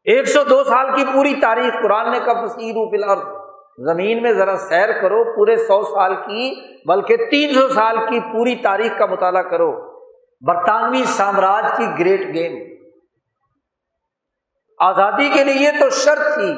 ایک 0.05 0.29
سو 0.29 0.45
دو 0.45 0.65
سال 0.65 0.97
کی 0.97 1.05
پوری 1.15 1.35
تاریخ 1.41 1.75
قرآن 1.83 2.12
نے 2.12 2.19
کب 2.19 2.47
سیر 2.47 2.73
فی 2.73 3.03
الحال 3.03 3.44
زمین 3.78 4.22
میں 4.22 4.32
ذرا 4.32 4.56
سیر 4.56 5.01
کرو، 5.02 5.36
پورے 5.36 5.56
سو 5.56 5.82
سال 5.82 6.14
کی، 6.14 6.55
بلکہ 6.88 7.16
تین 7.16 7.55
سو 7.55 7.68
سال 7.68 7.96
کی 7.96 8.20
پوری 8.20 8.56
تاریخ 8.56 8.98
کا 8.98 9.06
مطالعہ 9.06 9.42
کرو۔ 9.42 10.01
برطانوی 10.40 11.05
سامراج 11.05 11.64
کی 11.76 11.84
گریٹ 11.98 12.20
گیم۔ 12.34 12.74
آزادی 14.78 15.28
کے 15.28 15.44
لیے 15.44 15.70
تو 15.80 15.90
شرط 15.90 16.34
تھی 16.34 16.56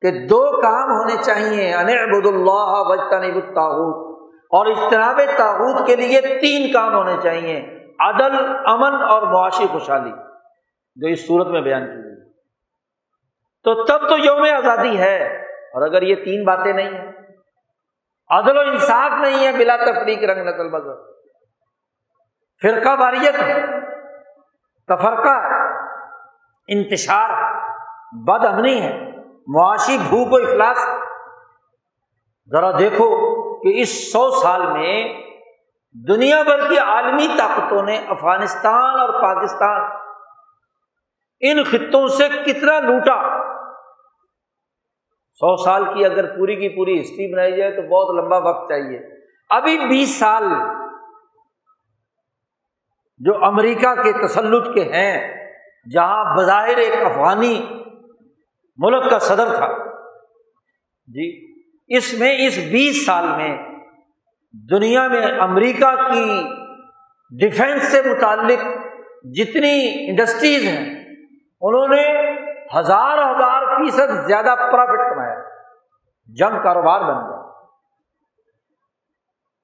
کہ 0.00 0.26
دو 0.26 0.60
کام 0.60 0.90
ہونے 0.90 1.22
چاہیے 1.22 1.74
انبد 1.74 2.26
اللہ 2.26 2.72
وجتنب 2.76 3.34
الطاغوت۔ 3.34 4.12
اور 4.50 4.66
اجتناب 4.66 5.20
تاغوت 5.38 5.86
کے 5.86 5.96
لیے 5.96 6.20
تین 6.20 6.72
کام 6.72 6.94
ہونے 6.94 7.12
چاہیے، 7.22 7.86
عدل، 7.98 8.56
امن 8.64 9.02
اور 9.02 9.22
معاشی 9.22 9.66
خوشحالی۔ 9.66 10.12
جو 10.96 11.06
اس 11.06 11.26
صورت 11.26 11.46
میں 11.46 11.60
بیان 11.60 11.86
کی 11.86 12.04
گئی۔ 12.04 12.32
تو 13.64 13.84
تب 13.84 14.08
تو 14.08 14.18
یوم 14.18 14.42
آزادی 14.42 14.98
ہے۔ 14.98 15.42
اور 15.74 15.82
اگر 15.82 16.02
یہ 16.02 16.14
تین 16.14 16.44
باتیں 16.44 16.72
نہیں 16.72 16.90
ہیں، 16.90 17.12
عدل 18.28 18.56
و 18.56 18.60
انصاف 18.60 19.10
نہیں 19.20 19.46
ہے 19.46 19.52
بلا 19.52 19.76
تفریق 19.76 20.30
رنگ 20.30 20.48
نسل 20.48 20.68
مذہب۔ 20.70 21.12
فرقہ 22.62 23.00
واریت، 23.00 23.34
تفرقہ، 24.88 25.52
انتشار 26.68 27.30
بد 28.12 28.46
امنی 28.46 28.82
ہے، 28.82 29.10
معاشی 29.46 29.98
بھوک 30.08 30.32
و 30.32 30.36
افلاس۔ 30.36 30.86
ذرا 32.52 32.70
دیکھو 32.78 33.08
کہ 33.62 33.80
اس 33.80 34.12
سو 34.12 34.30
سال 34.30 34.66
میں 34.72 35.22
دنیا 36.08 36.42
بھر 36.42 36.68
کی 36.68 36.78
عالمی 36.78 37.28
طاقتوں 37.38 37.82
نے 37.82 37.98
افغانستان 38.08 39.00
اور 39.00 39.22
پاکستان 39.22 39.80
ان 41.40 41.64
خطوں 41.64 42.08
سے 42.08 42.28
کتنا 42.28 42.80
لوٹا۔ 42.80 43.41
سو 45.42 45.56
سال 45.56 45.84
کی 45.84 46.04
اگر 46.04 46.26
پوری 46.36 46.56
کی 46.56 46.68
پوری 46.68 47.00
ہسٹری 47.00 47.32
بنائی 47.32 47.56
جائے 47.56 47.70
تو 47.70 47.82
بہت 47.82 48.14
لمبا 48.16 48.36
وقت 48.38 48.68
چاہیے۔ 48.68 48.98
ابھی 49.50 49.78
بیس 49.78 50.18
سال 50.18 50.44
جو 53.18 53.44
امریکہ 53.44 53.94
کے 54.02 54.12
تسلط 54.26 54.74
کے 54.74 54.82
ہیں، 54.82 55.34
جہاں 55.92 56.36
بظاہر 56.36 56.76
ایک 56.76 56.92
افغانی 57.04 57.66
ملک 58.78 59.10
کا 59.10 59.18
صدر 59.18 59.54
تھا۔ 59.56 59.68
جی 61.06 61.56
اس 61.88 62.14
میں، 62.18 62.46
اس 62.46 62.58
بیس 62.72 63.06
سال 63.06 63.26
میں 63.36 63.56
دنیا 64.70 65.08
میں 65.08 65.26
امریکہ 65.40 65.94
کی 66.12 66.42
ڈفینس 67.30 67.82
سے 67.82 68.02
متعلق 68.08 68.64
جتنی 69.34 70.08
انڈسٹریز 70.08 70.64
ہیں، 70.64 70.84
انہوں 71.60 71.88
نے 71.88 72.02
ہزار 72.78 73.18
ہزار 73.18 73.62
فیصد 73.76 74.26
زیادہ 74.26 74.54
پرافٹ 74.72 75.00
کمایا 75.10 75.21
جنگ 76.26 76.62
کاروبار 76.62 77.00
بن 77.00 77.30
گیا۔ 77.30 77.40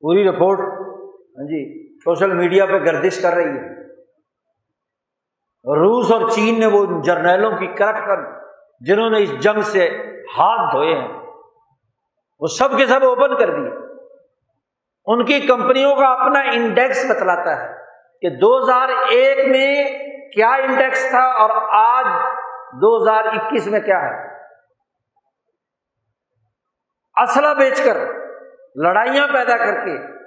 پوری 0.02 0.28
رپورٹ 0.28 0.60
ہاں 0.60 1.46
جی 1.46 1.60
سوشل 1.96 2.32
میڈیا 2.32 2.66
پہ 2.66 2.72
گردش 2.72 3.22
کر 3.22 3.32
رہی 3.32 3.44
ہے۔ 3.44 3.78
روس 5.64 6.12
اور 6.12 6.28
چین 6.28 6.60
نے 6.60 6.66
وہ 6.66 7.02
جرنیلوں 7.02 7.50
کی 7.50 7.66
کرٹ 7.66 8.06
کر 8.06 8.20
جنہوں 8.80 9.10
نے 9.10 9.22
اس 9.22 9.38
جنگ 9.38 9.60
سے 9.60 9.88
ہاتھ 10.38 10.74
دھوئے 10.74 10.94
ہیں، 10.94 11.08
وہ 12.40 12.46
سب 12.46 12.76
کے 12.76 12.86
سب 12.86 13.04
اوپن 13.04 13.36
کر 13.36 13.50
دیے۔ 13.50 13.70
ان 15.06 15.24
کی 15.24 15.40
کمپنیوں 15.40 15.96
کا 15.96 16.06
اپنا 16.06 16.40
انڈیکس 16.40 17.10
بتلاتا 17.10 17.62
ہے 17.62 17.74
کہ 18.20 18.28
دو 18.36 18.58
ہزار 18.58 18.88
ایک 18.88 19.38
میں 19.48 19.84
کیا 20.30 20.50
انڈیکس 20.50 21.10
تھا 21.10 21.24
اور 21.24 21.50
آج 21.70 22.06
دو 22.72 22.96
ہزار 22.96 23.24
اکیس 23.24 23.66
میں 23.66 23.80
کیا 23.80 24.00
ہے۔ 24.00 24.27
اسلحہ 27.22 27.54
بیچ 27.54 27.84
کر، 27.84 27.96
لڑائیاں 28.74 29.26
پیدا 29.32 29.56
کر 29.56 29.74
کے 29.74 30.18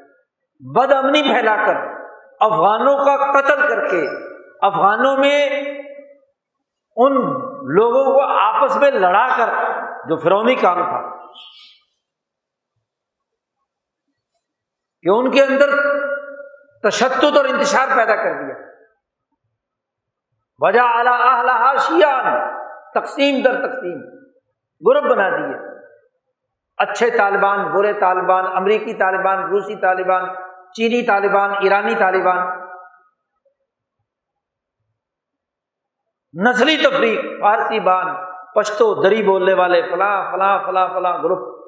بد 0.74 0.92
امنی 0.92 1.22
پھیلا 1.22 1.56
کر، 1.56 1.76
افغانوں 2.40 2.98
کا 2.98 3.42
قتل 3.42 3.68
کر 3.68 3.88
کے، 3.88 4.08
افغانوں 4.62 5.18
میں 5.18 5.50
ان 6.96 7.14
لوگوں 7.76 8.06
کو 8.06 8.22
آپس 8.22 8.76
میں 8.76 8.92
لڑا 8.92 9.28
کر 9.38 9.50
جو 10.10 10.18
فرونی 10.18 10.56
کام 10.56 10.84
تھا۔ 10.84 11.26
کہ 15.02 15.10
ان 15.10 15.32
کے 15.32 15.44
اندر 15.44 15.70
تشدد 16.90 17.38
اور 17.38 17.46
انتشار 17.46 17.88
پیدا 17.96 18.16
کر 18.16 18.34
دیا۔ 18.34 18.56
وجہ 20.60 20.80
اعلیٰ 20.80 21.78
شیان 21.78 22.56
تقسیم 22.94 23.42
در 23.44 23.68
تقسیم، 23.68 24.02
گروپ 24.90 25.12
بنا 25.12 25.30
دیے۔ 25.30 25.71
اچھے 26.82 27.18
طالبان، 27.18 27.72
برے 27.72 27.94
طالبان، 27.94 28.46
امریکی 28.56 28.94
طالبان، 28.94 29.38
روسی 29.40 29.82
طالبان، 29.82 30.36
چینی 30.74 31.06
طالبان، 31.06 31.52
ایرانی 31.52 31.96
طالبان۔ 31.96 32.48
نسلی 36.50 36.78
تفریق 36.78 37.42
فارسی 37.42 37.80
بان، 37.80 38.16
پشتو 38.56 39.04
دری 39.04 39.24
بولنے 39.24 39.54
والے، 39.54 39.82
فلاں 39.82 40.32
فلاں 40.32 40.60
فلاں 40.66 40.88
فلاں 40.88 41.24
گروپ۔ 41.24 41.66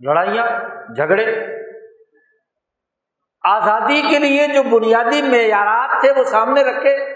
لڑائیاں، 0.00 0.46
جھگڑے۔ 0.94 1.56
آزادی 3.44 4.02
کے 4.10 4.18
لیے 4.18 4.46
جو 4.46 4.62
بنیادی 4.62 5.22
معیارات 5.22 6.00
تھے 6.00 6.12
وہ 6.16 6.24
سامنے 6.24 6.62
رکھے۔ 6.62 7.12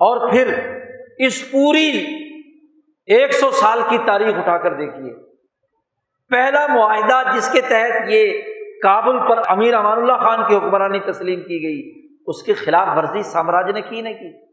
اور 0.00 0.30
پھر 0.30 0.77
اس 1.18 1.50
پوری 1.50 2.06
ایک 3.06 3.34
سو 3.34 3.50
سال 3.50 3.80
کی 3.88 3.98
تاریخ 4.06 4.38
اٹھا 4.38 4.58
کر 4.58 4.74
دیکھیے۔ 4.74 5.14
پہلا 6.30 6.66
معاہدہ 6.66 7.36
جس 7.36 7.52
کے 7.52 7.60
تحت 7.60 8.02
یہ 8.08 8.42
کابل 8.82 9.28
پر 9.28 9.42
امیر 9.48 9.74
امان 9.74 9.98
اللہ 9.98 10.12
خان 10.12 10.48
کی 10.48 10.56
حکمرانی 10.56 11.00
تسلیم 11.00 11.40
کی 11.40 11.62
گئی، 11.62 12.08
اس 12.26 12.42
کے 12.42 12.54
خلاف 12.54 12.88
ورزی 12.96 13.22
سامراج 13.22 13.70
نے 13.70 13.80
کی 13.80 14.00
نہیں 14.00 14.14
کی۔ 14.14 14.46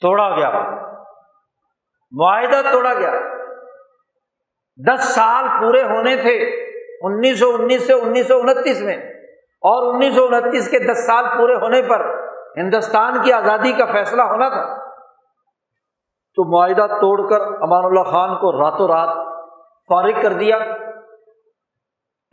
توڑا 0.00 0.36
گیا۔ 0.36 0.50
معاہدہ 2.10 2.62
توڑا 2.72 2.94
گیا۔ 2.94 3.12
دس 4.76 5.04
سال 5.04 5.44
پورے 5.60 5.82
ہونے 5.82 6.16
تھے، 6.16 6.36
انیس 7.00 7.38
سو 7.38 7.54
انیس 7.54 7.86
سے 7.86 7.92
انیس 7.92 8.28
سو 8.28 8.38
انتیس 8.38 8.80
میں۔ 8.80 8.96
اور 9.44 9.94
انیس 9.94 10.14
سو 10.14 10.24
انتیس 10.24 10.70
کے 10.70 10.78
دس 10.78 11.06
سال 11.06 11.24
پورے 11.38 11.54
ہونے 11.54 11.82
پر 11.82 12.28
ہندوستان 12.56 13.22
کی 13.24 13.32
آزادی 13.32 13.72
کا 13.72 13.84
فیصلہ 13.84 14.22
ہونا 14.22 14.48
تھا۔ 14.48 14.85
تو 16.36 16.44
معاہدہ 16.44 16.86
توڑ 16.86 17.30
کر 17.30 17.40
امان 17.40 17.84
اللہ 17.84 18.02
خان 18.02 18.34
کو 18.34 18.64
راتوں 18.64 18.88
رات 18.88 19.26
فارغ 19.88 20.22
کر 20.22 20.32
دیا۔ 20.32 20.58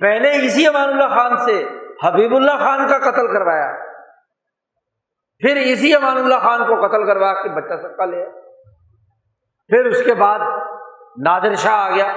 پہلے 0.01 0.45
اسی 0.45 0.67
امان 0.67 0.89
اللہ 0.89 1.07
خان 1.07 1.38
سے 1.38 1.67
حبیب 2.03 2.35
اللہ 2.35 2.51
خان 2.51 2.88
کا 2.88 2.97
قتل 2.97 3.27
کروایا۔ 3.27 3.75
پھر 5.39 5.55
اسی 5.55 5.95
امان 5.95 6.17
اللہ 6.17 6.35
خان 6.35 6.59
کو 6.67 6.88
قتل 6.88 7.05
کروا 7.05 7.34
کے 7.34 7.49
بچہ 7.49 7.88
سکا 7.88 8.05
لیا 8.05 8.25
پھر 9.67 9.85
اس 9.85 10.03
کے 10.03 10.13
بعد 10.13 10.39
نادر 11.17 11.55
شاہ 11.55 11.73
آ 11.73 11.89
گیا۔ 11.89 12.15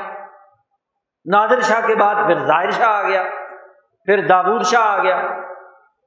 نادر 1.24 1.60
شاہ 1.60 1.86
کے 1.86 1.94
بعد 1.94 2.14
پھر 2.14 2.46
ظاہر 2.46 2.70
شاہ 2.70 2.88
آ 2.88 3.02
گیا۔ 3.02 3.22
پھر 4.04 4.26
دابود 4.26 4.62
شاہ 4.62 4.82
آ 4.82 5.02
گیا۔ 5.02 5.22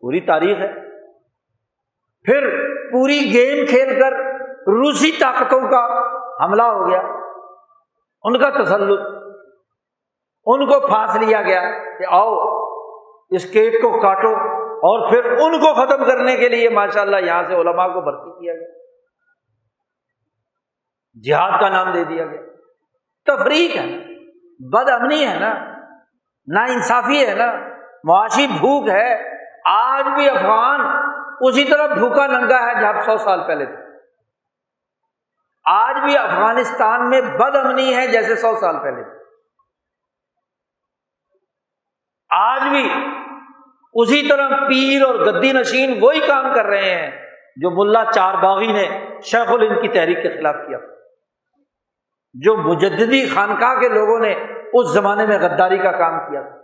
پوری 0.01 0.21
تاریخ 0.21 0.57
ہے۔ 0.57 0.73
پھر 2.23 2.69
پوری 2.91 3.19
گیم 3.33 3.65
کھیل 3.65 3.99
کر 3.99 4.38
روسی 4.67 5.11
طاقتوں 5.11 5.61
کا 5.61 6.09
حملہ 6.45 6.63
ہو 6.63 6.89
گیا۔ 6.89 7.01
ان 8.23 8.39
کا 8.39 8.63
تسلط، 8.63 8.99
ان 10.45 10.65
کو 10.65 10.87
پھانس 10.87 11.15
لیا 11.15 11.41
گیا 11.41 11.61
کہ 11.97 12.05
آؤ، 12.09 12.33
اس 13.29 13.51
کیک 13.51 13.81
کو 13.81 13.99
کاٹو 14.01 14.35
اور 14.63 15.09
پھر 15.09 15.25
ان 15.25 15.59
کو 15.59 15.73
ختم 15.73 16.05
کرنے 16.05 16.37
کے 16.37 16.49
لیے 16.49 16.69
ماشاء 16.69 17.01
اللہ 17.01 17.15
یہاں 17.15 17.43
سے 17.47 17.55
علماء 17.55 17.87
کو 17.87 18.01
بھرتی 18.01 18.39
کیا 18.39 18.53
گیا۔ 18.53 18.67
جہاد 21.25 21.59
کا 21.59 21.69
نام 21.69 21.93
دے 21.93 22.03
دیا 22.03 22.25
گیا۔ 22.25 22.41
تفریق 23.25 23.75
ہے 23.75 24.15
بد 24.69 24.89
امنی 24.89 25.27
ہے 25.27 25.39
نا 25.39 25.53
نا 26.47 26.61
انصافی 26.61 27.27
ہے 27.27 27.35
نا، 27.35 27.53
معاشی 28.03 28.47
بھوک 28.47 28.89
ہے۔ 28.89 29.39
آج 29.65 30.05
بھی 30.07 30.29
افغان 30.29 30.81
اسی 31.41 31.63
طرح 31.63 31.87
بھوکا 31.93 32.27
ننگا 32.27 32.67
ہے 32.67 32.81
جب 32.81 33.01
سو 33.05 33.17
سال 33.17 33.47
پہلے 33.47 33.65
تھے۔ 33.65 33.88
آج 35.63 35.95
بھی 36.03 36.17
افغانستان 36.17 37.09
میں 37.09 37.21
بد 37.21 37.55
امنی 37.55 37.95
ہے 37.95 38.07
جیسے 38.07 38.35
سو 38.35 38.55
سال 38.59 38.75
پہلے۔ 38.83 39.01
آج 42.29 42.61
بھی 42.69 42.91
اسی 43.93 44.27
طرح 44.27 44.49
پیر 44.49 45.01
اور 45.05 45.15
گدی 45.15 45.51
نشین 45.51 45.97
وہی 46.01 46.19
کام 46.19 46.53
کر 46.55 46.65
رہے 46.65 46.95
ہیں 46.95 47.11
جو 47.55 47.71
ملا 47.71 48.03
چار 48.11 48.33
باغی 48.33 48.71
نے 48.71 49.09
شیخ 49.23 49.51
الند 49.51 49.81
کی 49.81 49.87
تحریک 49.87 50.23
کے 50.23 50.29
خلاف 50.29 50.55
کیا۔ 50.67 50.77
جو 52.33 52.57
مجددی 52.57 53.29
خانقاہ 53.29 53.79
کے 53.79 53.89
لوگوں 53.89 54.19
نے 54.19 54.33
اس 54.73 54.93
زمانے 54.93 55.25
میں 55.25 55.39
غداری 55.39 55.77
کا 55.77 55.91
کام 55.91 56.31
کیا۔ 56.31 56.41
تھا 56.41 56.59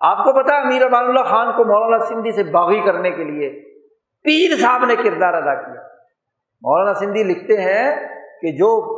آپ 0.00 0.24
کو 0.24 0.42
پتا 0.42 0.56
امیر 0.56 0.82
امان 0.82 1.04
اللہ 1.04 1.20
خان 1.20 1.46
کو 1.46 1.64
مولانا 1.64 2.04
سندھی 2.04 2.32
سے 2.32 2.44
باغی 2.44 2.80
کرنے 2.80 3.10
کے 3.10 3.24
لیے 3.24 3.74
پیر 4.24 4.56
صاحب 4.56 4.84
نے 4.84 4.96
کردار 4.96 5.34
ادا 5.34 5.54
کیا۔ 5.54 5.93
مولانا 6.64 6.94
سندھی 6.94 7.22
لکھتے 7.22 7.60
ہیں 7.60 7.96
کہ 8.40 8.52
جو 8.52 8.94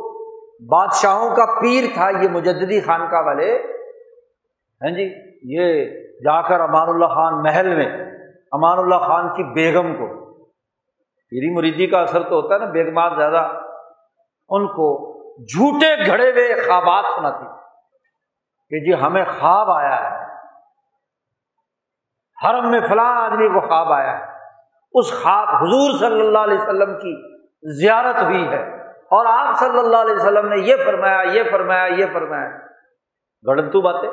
بادشاہوں 0.67 1.35
کا 1.35 1.45
پیر 1.61 1.83
تھا، 1.93 2.09
یہ 2.09 2.29
مجددی 2.29 2.81
خانقاہ 2.81 3.25
والے 3.25 3.55
ہیں 4.81 4.91
جی 4.91 5.13
یہ 5.43 5.85
جا 6.23 6.41
کر 6.41 6.59
امان 6.59 6.89
اللہ 6.89 7.05
خان 7.05 7.43
محل 7.43 7.75
میں، 7.75 8.01
امان 8.51 8.79
اللہ 8.79 8.95
خان 8.95 9.33
کی 9.33 9.43
بیگم 9.43 9.93
کو، 9.93 10.35
پیری 11.29 11.55
مریدی 11.55 11.87
کا 11.87 12.01
اثر 12.01 12.23
تو 12.23 12.35
ہوتا 12.35 12.53
ہے 12.53 12.59
نا، 12.59 12.65
بیگمات 12.65 13.11
زیادہ 13.17 13.51
ان 14.49 14.67
کو 14.67 15.17
جھوٹے 15.43 16.05
گھڑے 16.05 16.31
ہوئے 16.31 16.55
خوابات 16.55 17.05
سناتی۔ 17.15 17.45
کہ 18.69 18.85
جی 18.85 19.05
ہمیں 19.05 19.25
خواب 19.39 19.71
آیا 19.71 20.11
ہے۔ 20.11 20.25
حرم 22.43 22.71
میں 22.71 22.79
فلاں 22.89 23.15
آدمی 23.15 23.47
کو 23.47 23.67
خواب 23.67 23.91
آیا 23.91 24.19
ہے۔ 24.19 24.25
اس 24.93 25.23
خواب، 25.23 25.47
حضور 25.49 25.97
صلی 25.99 26.27
اللہ 26.27 26.39
علیہ 26.39 26.57
وسلم 26.57 26.99
کی 26.99 27.36
زیارت 27.61 28.23
ہوئی 28.23 28.47
ہے۔ 28.47 28.81
اور 28.87 29.25
آپ 29.29 29.59
صلی 29.59 29.79
اللہ 29.79 29.97
علیہ 29.97 30.15
وسلم 30.15 30.47
نے 30.49 30.57
یہ 30.57 30.75
فرمایا 30.85 31.21
یہ 31.21 31.43
فرمایا 31.51 31.85
یہ 31.85 32.05
فرمایا۔ 32.13 32.49
گڑنتو 33.47 33.81
باتیں۔ 33.81 34.09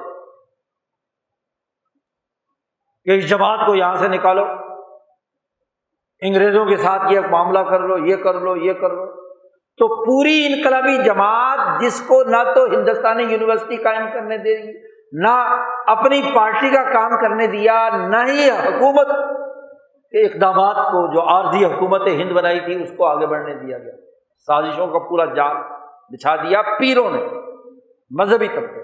کہ 3.04 3.18
اس 3.18 3.30
جماعت 3.30 3.66
کو 3.66 3.74
یہاں 3.74 3.94
سے 3.94 4.08
نکالو۔ 4.08 4.44
انگریزوں 6.20 6.66
کے 6.66 6.76
ساتھ 6.76 7.12
یہ 7.12 7.20
معاملہ 7.30 7.58
کر 7.58 7.80
لو، 7.80 7.98
یہ 7.98 8.16
کر 8.16 8.34
لو، 8.34 8.56
یہ 8.56 8.72
کر 8.72 8.90
لو۔ 8.90 9.06
تو 9.54 10.04
پوری 10.04 10.46
انقلابی 10.46 10.96
جماعت 10.96 11.80
جس 11.80 12.00
کو 12.08 12.22
نہ 12.24 12.54
تو 12.54 12.64
ہندوستانی 12.64 13.22
یونیورسٹی 13.22 13.76
قائم 13.76 14.06
کرنے 14.12 14.38
دے 14.38 14.56
دی 14.56 14.94
نہ 15.12 15.66
اپنی 15.86 16.22
پارٹی 16.34 16.70
کا 16.70 16.82
کام 16.82 17.20
کرنے 17.20 17.46
دیا، 17.46 17.88
نہ 17.96 18.16
ہی 18.16 18.50
حکومت 18.50 19.06
کے 20.14 20.24
اقدامات 20.26 20.76
کو 20.76 21.06
جو 21.14 21.22
عارضی 21.28 21.64
حکومت 21.64 22.06
ہند 22.08 22.32
بنائی 22.32 22.60
تھی، 22.60 22.82
اس 22.82 22.90
کو 22.96 23.06
آگے 23.06 23.26
بڑھنے 23.26 23.54
دیا 23.54 23.78
گیا۔ 23.78 23.94
سازشوں 24.48 24.86
کا 24.86 24.98
پورا 24.98 25.24
جال 25.24 25.56
بچھا 26.12 26.36
دیا، 26.36 26.62
پیروں 26.62 27.10
نے، 27.10 27.22
مذہبی 28.10 28.48
طبقے 28.48 28.82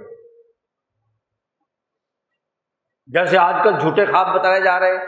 جیسے 3.06 3.38
آج 3.38 3.54
کل 3.64 3.78
جھوٹے 3.78 4.06
خواب 4.06 4.34
بتائے 4.34 4.60
جا 4.60 4.78
رہے 4.80 4.98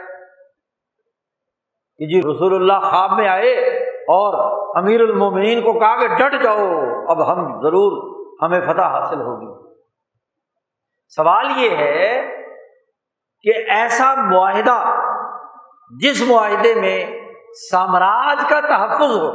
کہ 2.01 2.07
جی 2.07 2.21
رسول 2.21 2.55
اللہ 2.55 2.89
خواب 2.91 3.13
میں 3.13 3.29
آئے 3.29 3.53
اور 4.15 4.37
امیر 4.77 5.01
المومنین 5.01 5.61
کو 5.63 5.73
کہا 5.73 5.97
کہ 5.97 6.07
ڈٹ 6.15 6.43
جاؤ، 6.43 6.67
اب 7.09 7.33
ہم 7.33 7.61
ضرور 7.61 7.99
ہمیں 8.43 8.61
فتح 8.61 8.89
حاصل 8.95 9.21
ہوگی۔ 9.21 9.51
سوال 11.17 11.47
یہ 11.57 11.77
ہے 11.77 12.23
کہ 13.45 13.53
ایسا 13.71 14.15
معاہدہ 14.15 14.79
جس 15.93 16.23
معاہدے 16.29 16.75
میں 16.75 16.99
سامراج 17.61 18.45
کا 18.51 18.61
تحفظ 18.61 19.11
ہو، 19.13 19.31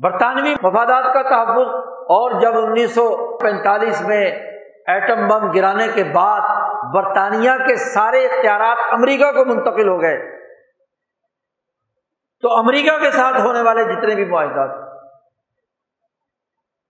برطانوی 0.00 0.54
مفادات 0.62 1.04
کا 1.14 1.22
تحفظ، 1.22 1.74
اور 2.16 2.40
جب 2.40 2.58
انیس 2.58 2.94
سو 2.94 3.06
پینتالیس 3.38 4.02
میں 4.02 4.24
ایٹم 4.92 5.26
بم 5.28 5.50
گرانے 5.52 5.86
کے 5.94 6.04
بعد 6.12 6.42
برطانیہ 6.92 7.50
کے 7.66 7.74
سارے 7.76 8.24
اختیارات 8.26 8.78
امریکہ 8.92 9.30
کو 9.32 9.44
منتقل 9.44 9.88
ہو 9.88 10.00
گئے، 10.02 10.18
تو 12.42 12.56
امریکہ 12.58 12.96
کے 12.98 13.10
ساتھ 13.10 13.40
ہونے 13.40 13.62
والے 13.62 13.84
جتنے 13.84 14.14
بھی 14.14 14.24
معاہدات 14.24 14.76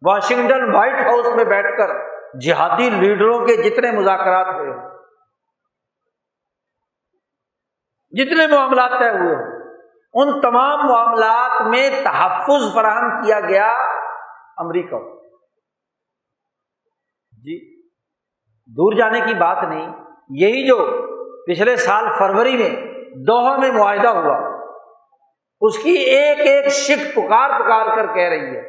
واشنگٹن 0.03 0.75
وائٹ 0.75 1.01
ہاؤس 1.07 1.27
میں 1.37 1.45
بیٹھ 1.47 1.77
کر 1.79 1.97
جہادی 2.41 2.91
لیڈروں 2.91 3.39
کے 3.47 3.57
جتنے 3.63 3.91
مذاکرات 3.93 4.55
ہوئے 4.55 4.73
جتنے 8.13 8.47
معاملات 8.47 8.91
طے 9.01 9.09
ہوئے 9.11 9.37
ان 10.15 10.41
تمام 10.41 10.87
معاملات 10.87 11.61
میں 11.63 11.89
تحفظ 12.05 12.75
فراہم 12.75 13.23
کیا 13.23 13.41
گیا 13.41 13.67
امریکہ 14.59 14.99
جی 17.33 17.57
دور 18.69 18.97
جانے 18.99 19.21
کی 19.21 19.35
بات 19.35 19.63
نہیں، 19.63 19.91
یہی 20.31 20.67
جو 20.67 20.77
پچھلے 21.47 21.77
سال 21.77 22.07
فروری 22.19 22.57
میں 22.57 22.71
دوہا 23.27 23.57
میں 23.57 23.71
معاہدہ 23.73 24.09
ہوا، 24.09 24.37
اس 25.63 25.79
کی 25.79 25.91
ایک 25.91 26.41
ایک 26.41 26.67
شک 26.71 27.05
پکار 27.15 27.51
پکار 27.61 27.87
کر 27.97 28.15
کہہ 28.15 28.29
رہی 28.29 28.57
ہے 28.57 28.63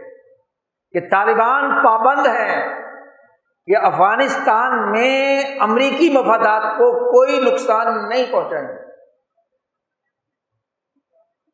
کہ 0.95 0.99
طالبان 1.11 1.71
پابند 1.83 2.27
ہے 2.27 2.59
کہ 3.67 3.77
افغانستان 3.85 4.91
میں 4.91 5.41
امریکی 5.59 6.09
مفادات 6.13 6.63
کو 6.77 6.91
کوئی 7.11 7.39
نقصان 7.41 8.09
نہیں 8.09 8.31
پہنچائیں 8.31 8.67
گے۔ 8.67 8.88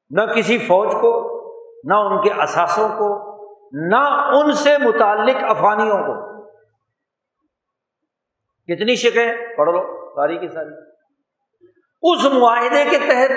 نہ 0.10 0.22
کسی 0.22 0.57
فوج 0.57 0.91
کو، 0.91 1.36
نہ 1.84 1.94
ان 1.94 2.22
کے 2.22 2.41
اثاثوں 2.41 2.90
کو، 2.90 3.36
نہ 3.72 4.32
ان 4.34 4.52
سے 4.52 4.77
متعلق 4.77 5.36
افغانیوں 5.49 5.98
کو۔ 5.98 6.44
کتنی 8.64 8.95
شکیں 8.95 9.56
پڑھ 9.57 9.69
لو، 9.69 10.10
ساری 10.15 10.38
کی 10.38 10.48
ساری۔ 10.48 10.69
اس 12.02 12.26
معاہدے 12.34 12.86
کے 12.90 12.98
تحت 12.98 13.32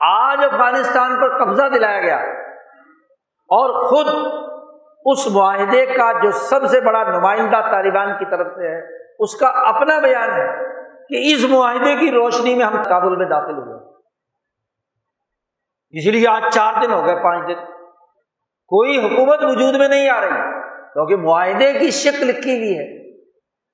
آج 0.00 0.38
افغانستان 0.52 1.20
پر 1.20 1.44
قبضہ 1.44 1.68
دلایا 1.74 2.00
گیا۔ 2.00 2.16
اور 3.48 3.88
خود 3.88 4.06
اس 5.04 5.26
معاہدے 5.26 5.86
کا 5.86 6.12
جو 6.22 6.30
سب 6.30 6.66
سے 6.66 6.80
بڑا 6.80 7.02
نمائندہ 7.02 7.60
طالبان 7.70 8.08
کی 8.18 8.24
طرف 8.24 8.46
سے 8.46 8.68
ہے، 8.68 8.96
اس 9.18 9.36
کا 9.36 9.46
اپنا 9.46 9.98
بیان 9.98 10.30
ہے 10.30 10.64
کہ 11.08 11.34
اس 11.34 11.50
معاہدے 11.50 11.96
کی 11.96 12.10
روشنی 12.10 12.54
میں 12.54 12.66
ہم 12.66 12.82
کابل 12.82 13.16
میں 13.16 13.26
داخل 13.26 13.54
ہوئے۔ 13.54 13.79
اس 15.90 16.06
لیے 16.06 16.28
آج 16.28 16.42
چار 16.52 16.72
دن 16.82 16.92
ہو 16.92 17.06
گئے، 17.06 17.22
پانچ 17.22 17.48
دن۔ 17.48 17.54
کوئی 18.68 18.98
حکومت 18.98 19.38
وجود 19.42 19.74
میں 19.74 19.88
نہیں 19.88 20.08
آ 20.08 20.20
رہی، 20.20 20.60
کیونکہ 20.92 21.16
معاہدے 21.16 21.72
کی 21.72 21.90
شک 21.90 22.22
لکھی 22.22 22.56
ہوئی 22.56 22.78
ہے 22.78 23.12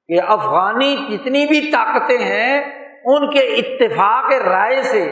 کہ 0.06 0.24
افغانی 0.28 0.96
جتنی 0.96 1.46
بھی 1.46 1.72
طاقتیں 1.72 2.18
ہیں، 2.18 2.60
ان 3.04 3.30
کے 3.30 3.38
اتفاق 3.38 4.32
رائے 4.32 4.82
سے 4.82 5.02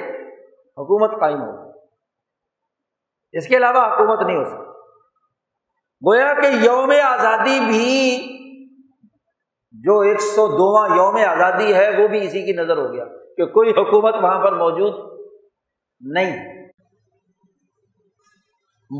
حکومت 0.78 1.20
قائم 1.20 1.42
ہو 1.42 1.70
اس 3.32 3.48
کے 3.48 3.56
علاوہ 3.56 3.94
حکومت 3.94 4.26
نہیں 4.26 4.36
ہو 4.36 4.44
سکتی۔ 4.44 4.64
گویا 6.06 6.34
کہ 6.34 6.46
یوم 6.46 6.92
آزادی 7.04 7.60
بھی 7.60 8.18
جو 9.72 10.00
ایک 10.00 10.20
سو 10.20 10.46
دواں 10.46 10.96
یوم 10.96 11.16
آزادی 11.28 11.74
ہے، 11.74 12.02
وہ 12.02 12.08
بھی 12.08 12.26
اسی 12.26 12.42
کی 12.42 12.52
نظر 12.52 12.76
ہو 12.76 12.92
گیا 12.92 13.04
کہ 13.36 13.46
کوئی 13.46 13.70
حکومت 13.70 14.14
وہاں 14.14 14.44
پر 14.44 14.52
موجود 14.52 15.18
نہیں۔ 16.00 16.53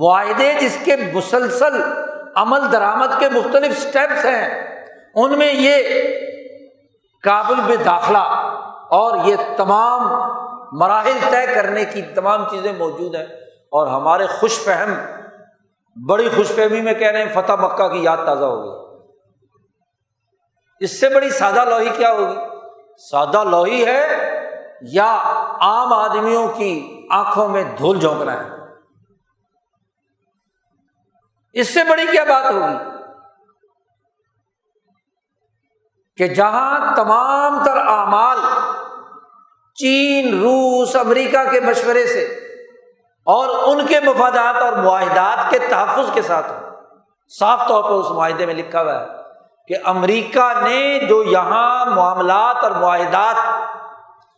معاہدے 0.03 0.53
جس 0.61 0.79
کے 0.85 0.97
مسلسل 0.97 1.83
عمل 2.37 2.73
درآمد 2.73 3.21
کے 3.21 3.29
مختلف 3.29 3.77
اسٹیپس 3.77 4.25
ہیں، 4.25 4.77
ان 5.15 5.39
میں 5.39 5.53
یہ 5.53 5.77
کابل 7.23 7.55
میں 7.67 7.77
داخلہ 7.77 8.19
اور 8.89 9.19
یہ 9.25 9.37
تمام 9.57 10.31
مراحل 10.73 11.19
طے 11.31 11.55
کرنے 11.55 11.85
کی 11.85 12.03
تمام 12.03 12.45
چیزیں 12.51 12.73
موجود 12.73 13.15
ہیں۔ 13.15 13.27
اور 13.71 13.87
ہمارے 13.87 14.27
خوش 14.27 14.61
فہم، 14.61 14.95
بڑی 16.09 16.29
خوش 16.37 16.49
فہمی 16.49 16.81
میں 16.81 16.95
کہہ 16.95 17.11
رہے 17.11 17.23
ہیں، 17.23 17.33
فتح 17.35 17.53
مکہ 17.53 17.89
کی 17.89 18.03
یاد 18.03 18.17
تازہ 18.17 18.45
ہوگی۔ 18.45 18.99
اس 20.81 21.01
سے 21.01 21.09
بڑی 21.09 21.31
سادہ 21.31 21.65
لوہی 21.65 21.89
کیا 21.97 22.13
ہوگی؟ 22.13 22.37
سادہ 23.11 23.45
لوہی 23.45 23.85
ہے 23.87 24.07
یا 24.81 25.17
عام 25.61 25.93
آدمیوں 25.93 26.49
کی 26.49 27.07
آنکھوں 27.11 27.49
میں 27.49 27.65
دھول 27.79 28.01
جھونکنا 28.01 28.33
ہے؟ 28.33 28.64
اس 31.55 31.75
سے 31.75 31.85
بڑی 31.85 32.07
کیا 32.13 32.25
بات 32.25 32.53
ہوگی 32.53 32.77
کہ 36.17 36.27
جہاں 36.29 36.95
تمام 36.97 37.65
تر 37.65 37.77
اعمال 37.77 38.39
چین، 39.75 40.41
روس، 40.41 40.97
امریکہ 40.97 41.51
کے 41.51 41.61
مشورے 41.61 42.07
سے 42.07 42.25
اور 43.27 43.49
ان 43.49 43.87
کے 43.87 44.01
مفادات 44.01 44.63
اور 44.63 44.73
معاہدات 44.73 45.51
کے 45.51 45.59
تحفظ 45.59 46.15
کے 46.15 46.23
ساتھ 46.23 46.53
ہو 46.53 46.59
صاف 47.29 47.69
طور 47.69 47.83
پر 47.85 47.91
اس 47.91 48.11
معاہدے 48.11 48.47
میں 48.47 48.55
لکھا 48.55 48.83
ہوا 48.83 49.01
ہے 49.01 49.07
کہ 49.67 49.75
امریکہ 49.85 50.53
نے 50.63 50.99
جو 51.09 51.23
یہاں 51.23 51.87
معاملات 51.87 52.57
اور 52.57 52.71
معاہدات 52.71 53.37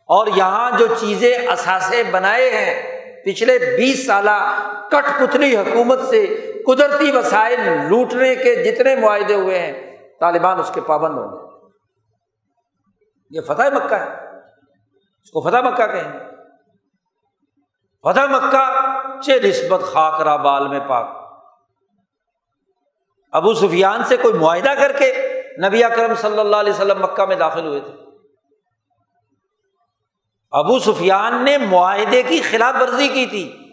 اور 0.08 0.26
یہاں 0.26 0.70
جو 0.78 0.86
چیزیں 1.00 1.48
اثاثے 1.48 2.02
بنائے 2.10 2.50
ہیں، 2.50 2.96
پچھلے 3.24 3.58
بیس 3.58 4.06
سالہ 4.06 4.66
کٹ 4.90 5.20
پتلی 5.20 5.56
حکومت 5.56 6.00
سے 6.10 6.45
قدرتی 6.66 7.16
وسائل 7.16 7.60
لوٹنے 7.88 8.34
کے 8.34 8.64
جتنے 8.64 8.96
معاہدے 8.96 9.34
ہوئے 9.34 9.58
ہیں، 9.58 9.96
طالبان 10.20 10.58
اس 10.58 10.70
کے 10.74 10.80
پابند 10.80 11.14
ہوں 11.18 11.28
گے۔ 11.28 11.46
یہ 13.30 13.40
فتح 13.40 13.62
مکہ 13.62 13.94
ہے۔ 13.94 14.38
اس 15.22 15.30
کو 15.30 15.40
فتح 15.40 15.56
مکہ 15.56 15.86
کہیں 15.86 16.12
گے۔ 16.12 16.18
فتح 18.02 18.20
مکہ 18.20 18.86
چے 19.20 19.40
نسبت 19.40 19.80
خاکرا 19.80 20.36
بال 20.36 20.68
میں 20.68 20.80
پاک۔ 20.88 21.06
ابو 23.32 23.54
سفیان 23.54 24.04
سے 24.04 24.16
کوئی 24.16 24.34
معاہدہ 24.34 24.70
کر 24.78 24.92
کے 24.92 25.42
نبی 25.68 25.84
اکرم 25.84 26.14
صلی 26.14 26.38
اللہ 26.38 26.56
علیہ 26.56 26.72
وسلم 26.72 27.02
مکہ 27.02 27.24
میں 27.24 27.36
داخل 27.36 27.66
ہوئے 27.66 27.80
تھے۔ 27.80 27.92
ابو 30.50 30.78
سفیان 30.78 31.44
نے 31.44 31.58
معاہدے 31.58 32.22
کی 32.22 32.42
خلاف 32.42 32.82
ورزی 32.82 33.08
کی 33.08 33.26
تھی۔ 33.26 33.65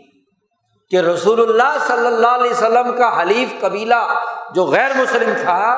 کہ 0.93 0.97
رسول 0.97 1.39
اللہ 1.39 1.77
صلی 1.87 2.07
اللہ 2.07 2.27
علیہ 2.27 2.51
وسلم 2.51 2.95
کا 2.97 3.21
حلیف 3.21 3.61
قبیلہ 3.61 4.19
جو 4.55 4.65
غیر 4.65 4.91
مسلم 4.95 5.33
تھا، 5.41 5.73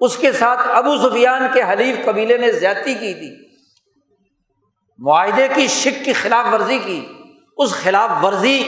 اس 0.00 0.16
کے 0.16 0.32
ساتھ 0.32 0.60
ابو 0.68 0.96
سفیان 0.96 1.46
کے 1.52 1.62
حلیف 1.62 2.04
قبیلے 2.04 2.36
نے 2.36 2.52
زیادتی 2.52 2.94
کی 2.94 3.14
تھی۔ 3.14 3.48
معاہدے 4.98 5.48
کی 5.54 5.66
شک 5.66 6.04
کی 6.04 6.12
خلاف 6.12 6.54
ورزی 6.54 6.78
کی۔ 6.78 7.06
اس 7.56 7.74
خلاف 7.74 8.24
ورزی 8.24 8.62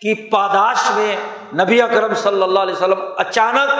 کی 0.00 0.28
پاداش 0.28 0.90
میں 0.96 1.16
نبی 1.64 1.82
اکرم 1.82 2.14
صلی 2.14 2.42
اللہ 2.42 2.60
علیہ 2.60 2.74
وسلم 2.74 3.00
اچانک 3.16 3.70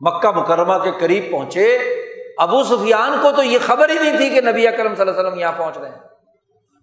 مکہ 0.00 0.30
مکرمہ 0.30 0.84
کے 0.84 0.90
قریب 1.00 1.24
پہنچے۔ 1.30 1.76
ابو 2.38 2.62
سفیان 2.62 3.16
کو 3.22 3.30
تو 3.30 3.42
یہ 3.42 3.58
خبر 3.66 3.88
ہی 3.88 3.94
نہیں 3.94 4.16
تھی 4.16 4.30
کہ 4.30 4.40
نبی 4.40 4.68
اکرم 4.68 4.94
صلی 4.94 5.00
اللہ 5.00 5.10
علیہ 5.10 5.28
وسلم 5.28 5.38
یہاں 5.38 5.52
پہنچ 5.52 5.78
رہے 5.78 5.88
ہیں۔ 5.88 6.13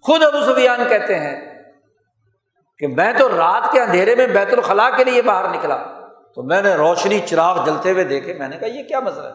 خود 0.02 0.23
ابو 0.23 0.53
سفیان 0.53 0.90
کہتے 0.90 1.19
ہیں 1.19 1.64
کہ 2.80 2.88
میں 2.88 3.14
تو 3.14 3.30
رات 3.30 3.72
کے 3.72 3.82
اندھیرے 3.82 4.15
میں 4.15 4.28
بیت 4.28 4.53
الخلاء 4.53 4.90
کے 4.98 5.03
لیے 5.03 5.22
باہر 5.22 5.49
نکلا 5.49 5.78
تو 6.36 6.44
میں 6.44 6.61
نے 6.61 6.76
روشنی 6.76 7.19
چراغ 7.19 7.65
جلتے 7.65 7.91
ہوئے 7.91 8.03
دیکھے 8.03 8.34
میں 8.34 8.48
نے 8.48 8.57
کہا 8.57 8.68
یہ 8.68 8.84
کیا 8.84 8.99
مسئلہ 8.99 9.28
ہے؟ 9.28 9.34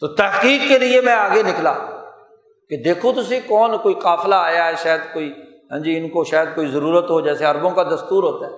تو 0.00 0.06
تحقیق 0.06 0.68
کے 0.68 0.78
لیے 0.78 1.00
میں 1.00 1.12
آگے 1.12 1.42
نکلا 1.42 1.74
کہ 2.68 2.76
دیکھو 2.76 3.12
تو 3.12 3.22
سی 3.22 3.40
کون 3.40 3.78
کوئی 3.78 3.94
قافلہ 3.94 4.34
آیا 4.34 4.66
ہے، 4.66 4.76
شاید 4.76 5.00
کوئی 5.12 5.32
ہاں 5.70 5.78
جی 5.78 5.98
ان 5.98 6.08
کو 6.08 6.24
شاید 6.24 6.48
کوئی 6.54 6.66
ضرورت 6.66 7.10
ہو، 7.10 7.20
جیسے 7.20 7.46
اربوں 7.46 7.70
کا 7.70 7.82
دستور 7.82 8.22
ہوتا 8.22 8.46
ہے۔ 8.46 8.52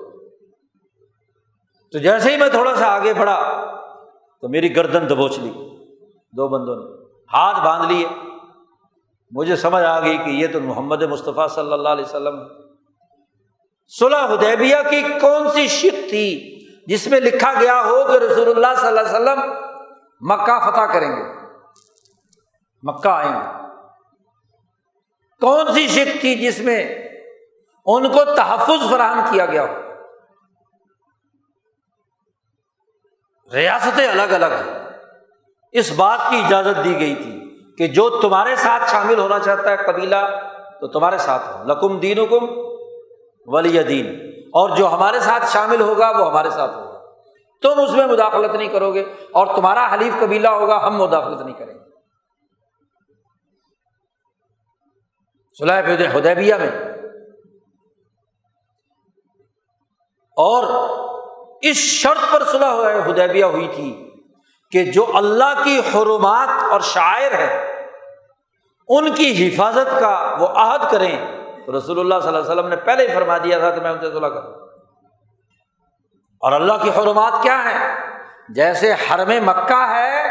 تو 1.92 1.98
جیسے 1.98 2.30
ہی 2.30 2.36
میں 2.36 2.48
تھوڑا 2.48 2.74
سا 2.74 2.86
آگے 2.86 3.14
بڑھا 3.14 3.64
تو 4.40 4.48
میری 4.48 4.76
گردن 4.76 5.08
دبوچ 5.10 5.38
لی، 5.38 5.50
دو 6.32 6.48
بندوں 6.48 6.76
نے 6.76 7.04
ہاتھ 7.34 7.60
باندھ 7.64 7.92
لیے۔ 7.92 8.06
مجھے 9.32 9.56
سمجھ 9.56 9.84
آ 9.84 10.00
گئی 10.00 10.18
کہ 10.18 10.30
یہ 10.30 10.46
تو 10.52 10.60
محمد 10.60 11.02
مصطفیٰ 11.02 11.48
صلی 11.48 11.72
اللہ 11.72 11.88
علیہ 11.88 12.04
وسلم 12.04 12.42
صلح 13.88 14.26
حدیبیہ 14.26 14.76
کی 14.90 15.02
کون 15.20 15.50
سی 15.50 15.68
شک 15.68 16.08
تھی 16.08 16.58
جس 16.86 17.06
میں 17.06 17.20
لکھا 17.20 17.52
گیا 17.60 17.82
ہو 17.84 18.04
کہ 18.04 18.12
رسول 18.12 18.50
اللہ 18.50 18.80
صلی 18.80 18.88
اللہ 18.88 19.00
علیہ 19.00 19.10
وسلم 19.10 19.40
مکہ 20.20 20.70
فتح 20.70 20.92
کریں 20.92 21.08
گے؟ 21.08 21.22
مکہ 22.82 23.08
آئیں 23.08 23.32
گے۔ 23.32 23.62
کون 25.40 25.74
سی 25.74 25.88
شک 25.88 26.20
تھی 26.20 26.34
جس 26.34 26.58
میں 26.58 27.08
ان 27.86 28.08
کو 28.08 28.24
تحفظ 28.36 28.90
فراہم 28.90 29.32
کیا 29.32 29.46
گیا 29.46 29.62
ہو؟ 29.62 29.74
ریاستیں 33.52 34.08
الگ 34.08 34.34
الگ 34.34 34.46
ہیں۔ 34.46 34.88
اس 35.72 35.92
بات 35.92 36.18
کی 36.30 36.36
اجازت 36.36 36.84
دی 36.84 37.00
گئی 37.00 37.14
تھی۔ 37.14 37.41
کہ 37.78 37.86
جو 37.86 38.10
تمہارے 38.10 38.56
ساتھ 38.56 38.90
شامل 38.90 39.18
ہونا 39.18 39.38
چاہتا 39.38 39.70
ہے 39.70 39.76
قبیلہ، 39.76 40.50
تو 40.80 40.86
تمہارے 40.86 41.18
ساتھ 41.18 41.42
ہو۔ 41.48 41.64
لکم 41.64 41.98
دین 41.98 42.18
حکم 42.18 42.46
ولی 43.46 43.82
دین۔ 43.82 44.32
اور 44.46 44.76
جو 44.76 44.88
ہمارے 44.88 45.20
ساتھ 45.20 45.44
شامل 45.46 45.80
ہوگا، 45.80 46.10
وہ 46.18 46.30
ہمارے 46.30 46.50
ساتھ 46.50 46.74
ہوگا۔ 46.74 47.00
تم 47.62 47.80
اس 47.80 47.92
میں 47.92 48.06
مداخلت 48.06 48.54
نہیں 48.54 48.68
کرو 48.68 48.94
گے، 48.94 49.00
اور 49.32 49.46
تمہارا 49.56 49.94
حلیف 49.94 50.12
قبیلہ 50.20 50.48
ہوگا، 50.48 50.86
ہم 50.86 50.96
مداخلت 50.96 51.40
نہیں 51.40 51.58
کریں 51.58 51.74
گے۔ 51.74 51.82
صلاح 55.58 55.82
ہدیبیہ 56.18 56.54
میں۔ 56.54 56.92
اور 60.36 60.64
اس 61.62 61.76
شرط 61.76 62.32
پر 62.32 62.44
صلاح 62.44 63.10
ہدیبیہ 63.10 63.44
ہوئی 63.44 63.68
تھی 63.74 64.11
کہ 64.72 64.84
جو 64.84 65.06
اللہ 65.14 65.62
کی 65.64 65.78
حرمات 65.78 66.62
اور 66.70 66.80
شاعر 66.80 67.32
ہے 67.32 67.86
ان 68.88 69.14
کی 69.14 69.48
حفاظت 69.48 70.00
کا 70.00 70.36
وہ 70.38 70.46
عہد 70.46 70.90
کریں۔ 70.90 71.42
تو 71.66 71.78
رسول 71.78 72.00
اللہ 72.00 72.14
صلی 72.20 72.28
اللہ 72.28 72.38
علیہ 72.38 72.50
وسلم 72.50 72.68
نے 72.68 72.76
پہلے 72.76 73.08
ہی 73.08 73.14
فرما 73.14 73.38
دیا 73.38 73.58
تھا 73.58 73.70
کہ 73.70 73.80
میں 73.80 73.90
ان 73.90 74.00
سے 74.00 74.10
صلاح 74.10 74.28
کروں۔ 74.28 74.68
اور 76.40 76.52
اللہ 76.52 76.72
کی 76.82 76.90
حرمات 76.90 77.42
کیا 77.42 77.64
ہے 77.64 77.94
جیسے 78.48 78.92
حرم 78.92 79.46
مکہ 79.46 79.86
ہے، 79.90 80.22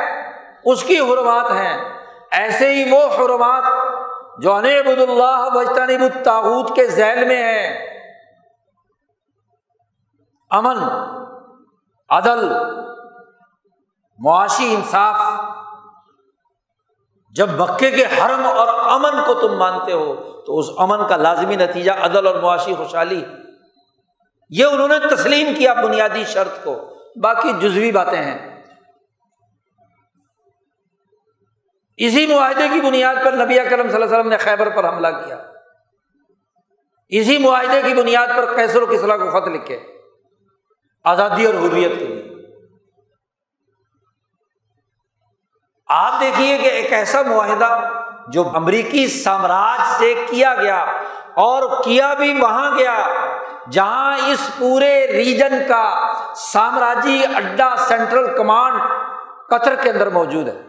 اس 0.66 0.84
کی 0.84 1.00
حرمات 1.00 1.52
ہیں۔ 1.52 1.90
ایسے 2.32 2.74
ہی 2.74 2.92
وہ 2.92 2.98
حرمات 2.98 3.64
جو 4.42 4.56
انبود 4.56 5.10
اللہ 5.10 5.50
بجتانب 5.54 6.02
الطاحود 6.02 6.76
کے 6.76 6.88
ذیل 6.88 7.28
میں 7.28 7.44
ہے 7.44 7.68
امن، 10.50 10.78
عدل 12.10 12.54
معاشی 14.24 14.76
انصاف، 14.76 15.40
جب 17.36 17.50
مکے 17.50 17.92
کے 17.92 18.06
حرم 18.06 18.46
اور 18.46 18.68
امن 18.68 19.22
کو 19.26 19.34
تم 19.34 19.58
مانتے 19.58 19.92
ہو، 19.92 20.42
تو 20.46 20.60
اس 20.60 20.66
امن 20.78 21.08
کا 21.08 21.16
لازمی 21.16 21.56
نتیجہ 21.56 21.92
عدل 21.92 22.28
اور 22.28 22.36
معاشی 22.36 22.76
خوشحالی 22.76 23.26
یہ 24.50 24.66
انہوں 24.66 24.88
نے 24.88 25.16
تسلیم 25.16 25.56
کیا 25.58 25.74
بنیادی 25.74 26.24
شرط 26.24 26.64
کو۔ 26.64 26.98
باقی 27.22 27.54
جزوی 27.60 27.92
باتیں 27.92 28.22
ہیں۔ 28.22 28.64
اسی 31.98 32.28
معاہدے 32.28 32.68
کی 32.74 32.82
بنیاد 32.82 33.16
پر 33.26 33.34
نبی 33.34 33.56
کرم 33.56 33.88
صلی 33.88 33.96
اللہ 33.96 34.06
علیہ 34.06 34.06
وسلم 34.06 34.28
نے 34.28 34.38
خیبر 34.38 34.70
پر 34.70 34.90
حملہ 34.90 35.08
کیا۔ 35.08 35.38
اسی 37.10 37.38
معاہدے 37.38 37.82
کی 37.82 37.94
بنیاد 37.94 38.28
پر 38.38 38.56
کیسر 38.56 38.82
و 38.82 38.86
کسلا 38.86 39.18
کو 39.18 39.42
خط 39.42 39.48
لکھے۔ 39.48 39.80
آزادی 41.04 41.46
اور 41.46 41.54
حریت 41.54 42.00
کے 42.00 42.08
لیے۔ 42.08 42.21
آپ 45.92 46.20
دیکھیے 46.20 46.58
کہ 46.58 46.68
ایک 46.68 46.94
ایسا 46.94 47.22
معاہدہ 47.22 47.90
جو 48.28 48.52
امریکی 48.56 49.08
سامراج 49.08 49.80
سے 49.98 50.14
کیا 50.30 50.54
گیا 50.56 50.86
اور 51.36 51.84
کیا 51.84 52.14
بھی 52.14 52.42
وہاں 52.42 52.78
گیا، 52.78 53.08
جہاں 53.72 54.18
اس 54.28 54.50
پورے 54.58 55.08
ریجن 55.08 55.68
کا 55.68 56.14
سامراجی 56.36 57.24
اڈا 57.36 57.76
سینٹرل 57.78 58.38
کمانڈ 58.38 58.82
قطر 59.50 59.76
کے 59.76 59.90
اندر 59.90 60.10
موجود 60.10 60.48
ہے۔ 60.48 60.62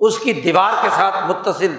اس 0.00 0.18
کی 0.18 0.32
دیوار 0.32 0.72
کے 0.82 0.88
ساتھ 0.90 1.16
متصل 1.26 1.76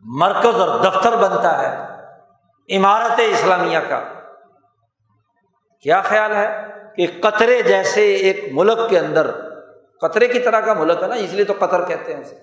مرکز 0.00 0.60
اور 0.60 0.78
دفتر 0.78 1.16
بنتا 1.16 1.58
ہے 1.62 2.76
عمارت 2.76 3.20
اسلامیہ 3.24 3.78
کا۔ 3.88 4.00
کیا 5.80 6.00
خیال 6.00 6.34
ہے 6.34 6.66
کہ 6.96 7.06
قطرے 7.22 7.62
جیسے 7.62 8.14
ایک 8.14 8.44
ملک 8.52 8.78
کے 8.90 8.98
اندر 8.98 9.30
قطرے 10.00 10.28
کی 10.28 10.38
طرح 10.38 10.60
کا 10.60 10.74
ملک 10.74 11.02
ہے 11.02 11.08
نا، 11.08 11.14
اس 11.14 11.32
لیے 11.32 11.44
تو 11.44 11.52
قطر 11.58 11.84
کہتے 11.84 12.14
ہیں 12.14 12.20
اسے۔ 12.20 12.36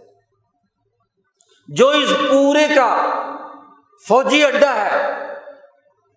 جو 1.67 1.89
اس 1.89 2.13
پورے 2.29 2.67
کا 2.75 2.97
فوجی 4.07 4.45
اڈا 4.45 4.75
ہے، 4.75 5.23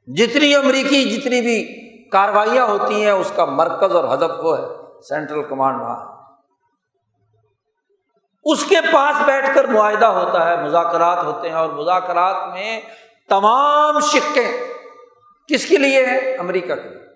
جتنی 0.07 0.55
امریکی، 0.55 1.05
جتنی 1.11 1.41
بھی 1.41 1.81
کاروائیاں 2.09 2.67
ہوتی 2.67 3.05
ہیں، 3.05 3.11
اس 3.11 3.33
کا 3.37 3.45
مرکز 3.45 3.97
اور 3.97 4.05
ہدف 4.15 4.31
وہ 4.43 4.59
ہے، 4.59 4.65
سینٹرل 5.03 5.43
کمانڈ 5.43 5.81
وہاں 5.81 6.21
اس 8.45 8.65
کے 8.65 8.77
پاس 8.93 9.23
بیٹھ 9.27 9.51
کر 9.55 9.65
معاہدہ 9.65 10.07
ہوتا 10.07 10.51
ہے، 10.51 10.65
مذاکرات 10.65 11.25
ہوتے 11.25 11.49
ہیں، 11.49 11.57
اور 11.57 11.69
مذاکرات 11.69 12.53
میں 12.53 12.81
تمام 13.29 14.01
شکیں 14.01 14.75
کس 15.49 15.67
کے 15.67 15.77
لیے 15.77 16.07
ہیں؟ 16.07 16.39
امریکہ 16.39 16.75
کے 16.75 16.89
لیے۔ 16.89 17.10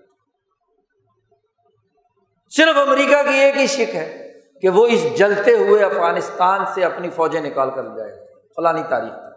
صرف 2.56 2.76
امریکہ 2.76 3.22
کی 3.22 3.34
ایک 3.34 3.56
ہی 3.56 3.66
شک 3.66 3.94
ہے 3.94 4.32
کہ 4.62 4.68
وہ 4.68 4.86
اس 4.86 5.04
جلتے 5.18 5.52
ہوئے 5.52 5.84
افغانستان 5.84 6.64
سے 6.74 6.84
اپنی 6.84 7.10
فوجیں 7.10 7.40
نکال 7.40 7.70
کر 7.70 7.84
جائے 7.96 8.10
گا 8.10 8.38
فلانی 8.56 8.82
تاریخ 8.88 9.12
تک 9.12 9.32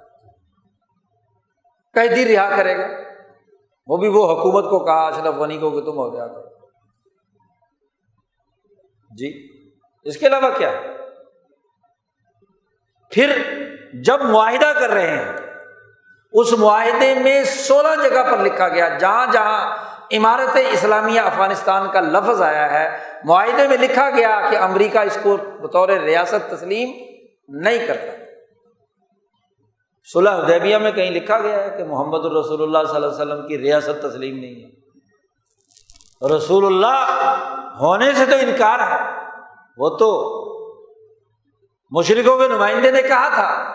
قیدی 1.94 2.36
رہا 2.36 2.56
کرے 2.58 2.78
گا۔ 2.78 2.88
وہ 3.88 3.98
بھی 3.98 4.08
وہ 4.08 4.26
حکومت 4.32 4.64
کو 4.64 4.80
کہا، 4.86 5.08
اشرف 5.08 5.36
غنی 5.36 5.58
کو 5.58 5.70
کہ 5.72 5.82
تم 5.82 5.98
ہو 5.98 6.14
گیا 6.14 6.28
جی 9.12 9.32
اس 10.06 10.18
کے 10.18 10.28
علاوہ 10.28 10.50
کیا؟ 10.58 10.72
پھر 13.12 13.38
جب 14.04 14.22
معاہدہ 14.22 14.72
کر 14.80 14.90
رہے 14.90 15.08
ہیں، 15.08 15.34
اس 16.34 16.54
معاہدے 16.54 17.14
میں 17.14 17.44
سولہ 17.44 17.96
جگہ 18.04 18.24
پر 18.32 18.38
لکھا 18.38 18.68
گیا، 18.68 18.88
جہاں 18.98 19.26
جہاں 19.32 19.88
عمارت 20.12 20.58
اسلامیہ 20.72 21.22
افغانستان 21.22 21.92
کا 21.92 22.02
لفظ 22.02 22.42
آیا 22.42 22.72
ہے 22.72 22.98
معاہدے 23.24 23.68
میں 23.68 23.78
لکھا 23.78 24.10
گیا 24.10 24.42
کہ 24.52 24.56
امریکہ 24.56 24.98
اس 24.98 25.18
کو 25.24 25.38
بطور 25.38 25.90
ریاست 25.90 26.52
تسلیم 26.52 26.92
نہیں 27.48 27.88
کرتا۔ 27.88 28.24
صلح 30.14 30.32
ادیبیہ 30.32 30.78
میں 30.78 30.92
کہیں 30.92 31.12
لکھا 31.12 31.40
گیا 31.40 31.64
ہے 31.64 31.78
کہ 31.78 31.84
محمد 31.84 32.26
الرسول 32.26 32.64
اللہ 32.64 32.88
صلی 32.88 32.96
اللہ 32.96 33.08
علیہ 33.08 33.34
وسلم 33.34 33.48
کی 33.48 33.58
ریاست 33.58 34.02
تسلیم 34.04 34.40
نہیں 34.40 34.56
ہے۔ 34.56 34.78
رسول 36.36 36.66
اللہ 36.66 37.06
ہونے 37.80 38.14
سے 38.14 38.26
تو 38.26 38.36
انکار 38.36 38.80
ہے۔ 38.80 39.28
وہ 39.78 39.90
تو 39.90 40.34
مشرقوں 41.92 42.38
کے 42.38 42.48
نمائندے 42.48 42.92
نے 42.92 43.02
کہا 43.02 43.30
تھا 43.30 43.74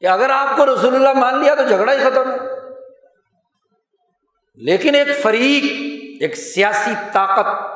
کہ 0.00 0.06
اگر 0.06 0.30
آپ 0.30 0.56
کو 0.56 0.66
رسول 0.66 0.94
اللہ 0.94 1.12
مان 1.12 1.38
لیا 1.38 1.54
تو 1.54 1.68
جھگڑا 1.68 1.92
ہی 1.92 1.98
ختم 1.98 2.30
ہے۔ 2.30 2.36
لیکن 4.54 4.94
ایک 4.94 5.08
فریق، 5.22 5.64
ایک 6.22 6.36
سیاسی 6.36 6.90
طاقت 7.12 7.73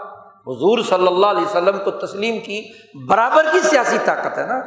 حضور 0.48 0.78
صلی 0.78 1.06
اللہ 1.06 1.26
علیہ 1.26 1.46
وسلم 1.46 1.84
کو 1.84 1.90
تسلیم 1.90 2.40
کی، 2.40 2.72
برابر 3.06 3.44
کی 3.52 3.60
سیاسی 3.60 3.98
طاقت 4.04 4.38
ہے 4.38 4.46
نا۔ 4.46 4.60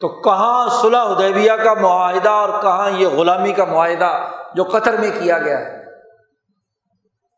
تو 0.00 0.08
کہاں 0.08 0.68
صلح 0.68 0.98
ادیبیہ 0.98 1.52
کا 1.52 1.74
معاہدہ 1.74 2.28
اور 2.28 2.62
کہاں 2.62 2.90
یہ 2.90 3.06
غلامی 3.06 3.52
کا 3.52 3.64
معاہدہ 3.64 4.28
جو 4.54 4.64
قطر 4.64 4.96
میں 4.96 5.10
کیا 5.20 5.38
گیا 5.38 5.58
ہے؟ 5.58 5.84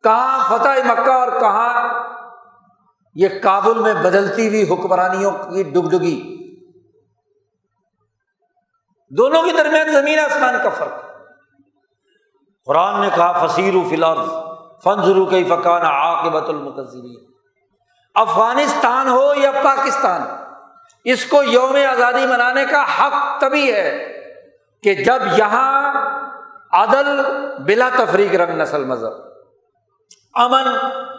کہاں 0.03 0.45
فتح 0.49 0.93
مکہ 0.93 1.11
اور 1.11 1.41
کہاں 1.41 1.89
یہ 3.15 3.29
کابل 3.43 3.79
میں 3.79 3.95
بدلتی 3.95 4.49
ہوئی 4.49 4.63
حکمرانیوں 4.63 5.33
کی 5.33 5.63
ڈگڈگی؟ 5.63 6.41
دونوں 9.11 9.43
کے 9.43 9.53
درمیان 9.53 9.93
زمین 9.93 10.19
آسمان 10.19 10.55
کا 10.63 10.69
فرق۔ 10.69 11.05
قرآن 12.65 13.01
نے 13.01 13.09
کہا 13.15 13.47
فصیر 13.47 13.75
و 13.75 13.83
فلار 14.85 14.97
فنزرو 14.97 15.27
کئی 15.27 15.45
فقان 15.45 15.83
عاقبت 15.83 16.49
المقزری 16.49 17.15
افغانستان 18.15 19.09
ہو 19.09 19.35
یا 19.35 19.51
پاکستان؟ 19.51 20.23
اس 21.05 21.27
کو 21.27 21.43
یوم 21.43 21.77
آزادی 21.91 22.27
منانے 22.27 22.65
کا 22.71 22.83
حق 22.83 23.41
تبھی 23.41 23.73
ہے 23.73 24.13
کہ 24.83 24.95
جب 24.95 25.23
یہاں 25.37 25.93
عدل 26.73 27.21
بلا 27.59 27.89
تفریق 27.97 28.35
رنگ 28.35 28.61
نسل 28.61 28.85
مذہب، 28.85 29.13
امن 30.35 30.69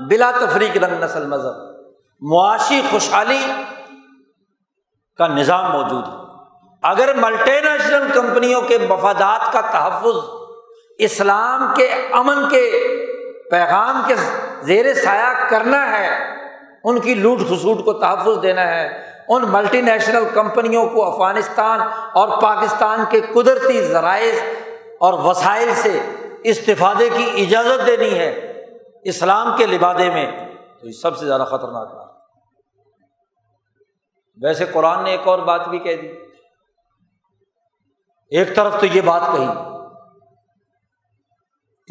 بلا 0.08 0.32
تفریق 0.40 0.78
رنگ 0.78 1.04
نسل 1.04 1.26
مذہب، 1.26 1.80
معاشی 2.22 2.82
خوشحالی 2.92 3.52
کا 5.18 5.28
نظام 5.28 5.72
موجود 5.72 6.08
ہے۔ 6.08 6.14
اگر 6.84 7.14
ملٹی 7.16 7.60
نیشنل 7.62 8.08
کمپنیوں 8.14 8.62
کے 8.62 8.78
مفادات 8.90 9.54
کا 9.54 9.62
تحفظ 9.62 10.16
اسلام 10.98 11.74
کے 11.76 11.88
امن 12.14 12.50
کے 12.50 12.70
پیغام 13.52 14.02
کے 14.08 14.16
زیر 14.62 14.94
سایہ 14.94 15.50
کرنا 15.50 16.00
ہے، 16.00 16.10
ان 16.84 17.00
کی 17.00 17.14
لوٹ 17.14 17.40
خسوٹ 17.40 17.86
کو 17.86 17.94
تحفظ 17.94 18.44
دینا 18.44 18.68
ہے۔ 18.68 19.12
ان 19.28 19.44
ملٹی 19.48 19.82
نیشنل 19.82 20.24
کمپنیوں 20.34 20.90
کو 20.90 21.12
افغانستان 21.12 21.82
اور 22.14 22.42
پاکستان 22.42 23.04
کے 23.10 23.22
قدرتی 23.22 23.82
ذرائع 23.82 24.32
اور 25.00 25.14
وسائل 25.14 25.70
سے 25.76 26.00
استفادے 26.44 27.10
کی 27.10 27.46
اجازت 27.48 27.88
دینی 27.88 28.20
ہے 28.20 28.64
اسلام 29.04 29.58
کے 29.58 29.66
لبادے 29.66 30.10
میں۔ 30.10 30.32
تو 30.82 30.88
یہ 30.88 30.92
سب 30.92 31.18
سے 31.18 31.26
زیادہ 31.26 31.42
خطرناک 31.42 31.94
بات۔ 31.94 32.10
ویسے 34.44 34.66
قرآن 34.66 35.04
نے 35.04 35.12
ایک 35.12 35.28
اور 35.28 35.40
بات 35.40 35.68
بھی 35.68 35.80
کہہ 35.80 35.96
دی۔ 35.96 36.08
ایک 38.30 38.56
طرف 38.56 38.80
تو 38.80 38.86
یہ 38.86 39.02
بات 39.02 39.22
کہی۔ 39.34 39.71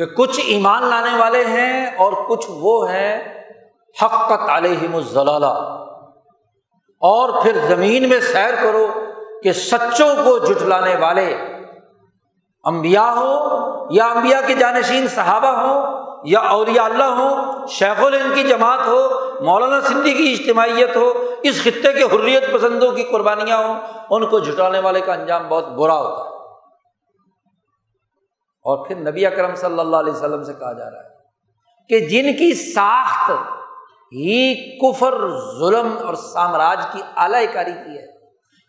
کہ 0.01 0.07
کچھ 0.07 0.41
ایمان 0.47 0.85
لانے 0.87 1.11
والے 1.19 1.45
ہیں 1.45 1.87
اور 1.97 2.13
کچھ 2.29 2.47
وہ 2.51 2.91
ہیں، 2.91 3.17
حقت 4.03 4.51
علیہم 4.51 4.95
الزلالہ 4.97 5.53
اور 7.03 7.43
پھر 7.43 7.59
زمین 7.69 8.09
میں 8.09 8.21
سیر 8.21 8.55
کرو 8.63 8.87
کہ 9.43 9.53
سچوں 9.53 10.09
کو 10.25 10.39
جٹلانے 10.39 10.97
والے۔ 10.97 11.35
امبیا 12.65 13.15
ہو 13.17 13.35
یا 13.91 14.05
امبیا 14.05 14.41
کے 14.41 14.55
جانشین 14.55 15.09
صحابہ 15.09 15.49
ہوں 15.49 16.05
یا 16.25 16.41
اولیاء 16.41 16.85
اللہ 16.85 17.05
ہوں، 17.05 17.67
شیخ 17.69 18.05
الہند 18.05 18.35
کی 18.35 18.43
جماعت 18.43 18.87
ہو، 18.87 19.09
مولانا 19.41 19.81
سندھی 19.81 20.13
کی 20.13 20.33
اجتماعیت 20.33 20.97
ہو، 20.97 21.13
اس 21.43 21.63
خطے 21.63 21.93
کے 21.93 22.03
حریت 22.03 22.53
پسندوں 22.53 22.93
کی 22.93 23.03
قربانیاں 23.03 23.59
ہوں، 23.59 23.75
ان 24.11 24.27
کو 24.27 24.39
جھٹانے 24.39 24.79
والے 24.79 25.01
کا 25.01 25.13
انجام 25.13 25.49
بہت 25.49 25.69
برا 25.69 25.97
ہوتا 25.97 26.25
ہے۔ 26.25 26.40
اور 28.65 28.87
پھر 28.87 28.97
نبی 29.11 29.27
اکرم 29.27 29.55
صلی 29.55 29.81
اللہ 29.81 29.97
علیہ 29.97 30.13
وسلم 30.13 30.43
سے 30.43 30.53
کہا 30.53 30.73
جا 30.73 30.91
رہا 30.91 30.99
ہے 30.99 31.09
کہ 31.89 32.01
جن 32.01 32.33
کی 32.39 32.53
ساخت 32.55 33.31
ہی 34.13 34.55
کفر، 34.79 35.15
ظلم 35.59 35.99
اور 36.07 36.15
سامراج 36.15 36.87
کی 36.93 37.03
اعلی 37.17 37.47
کاری 37.53 37.73
کی 37.73 37.99
ہے۔ 37.99 38.21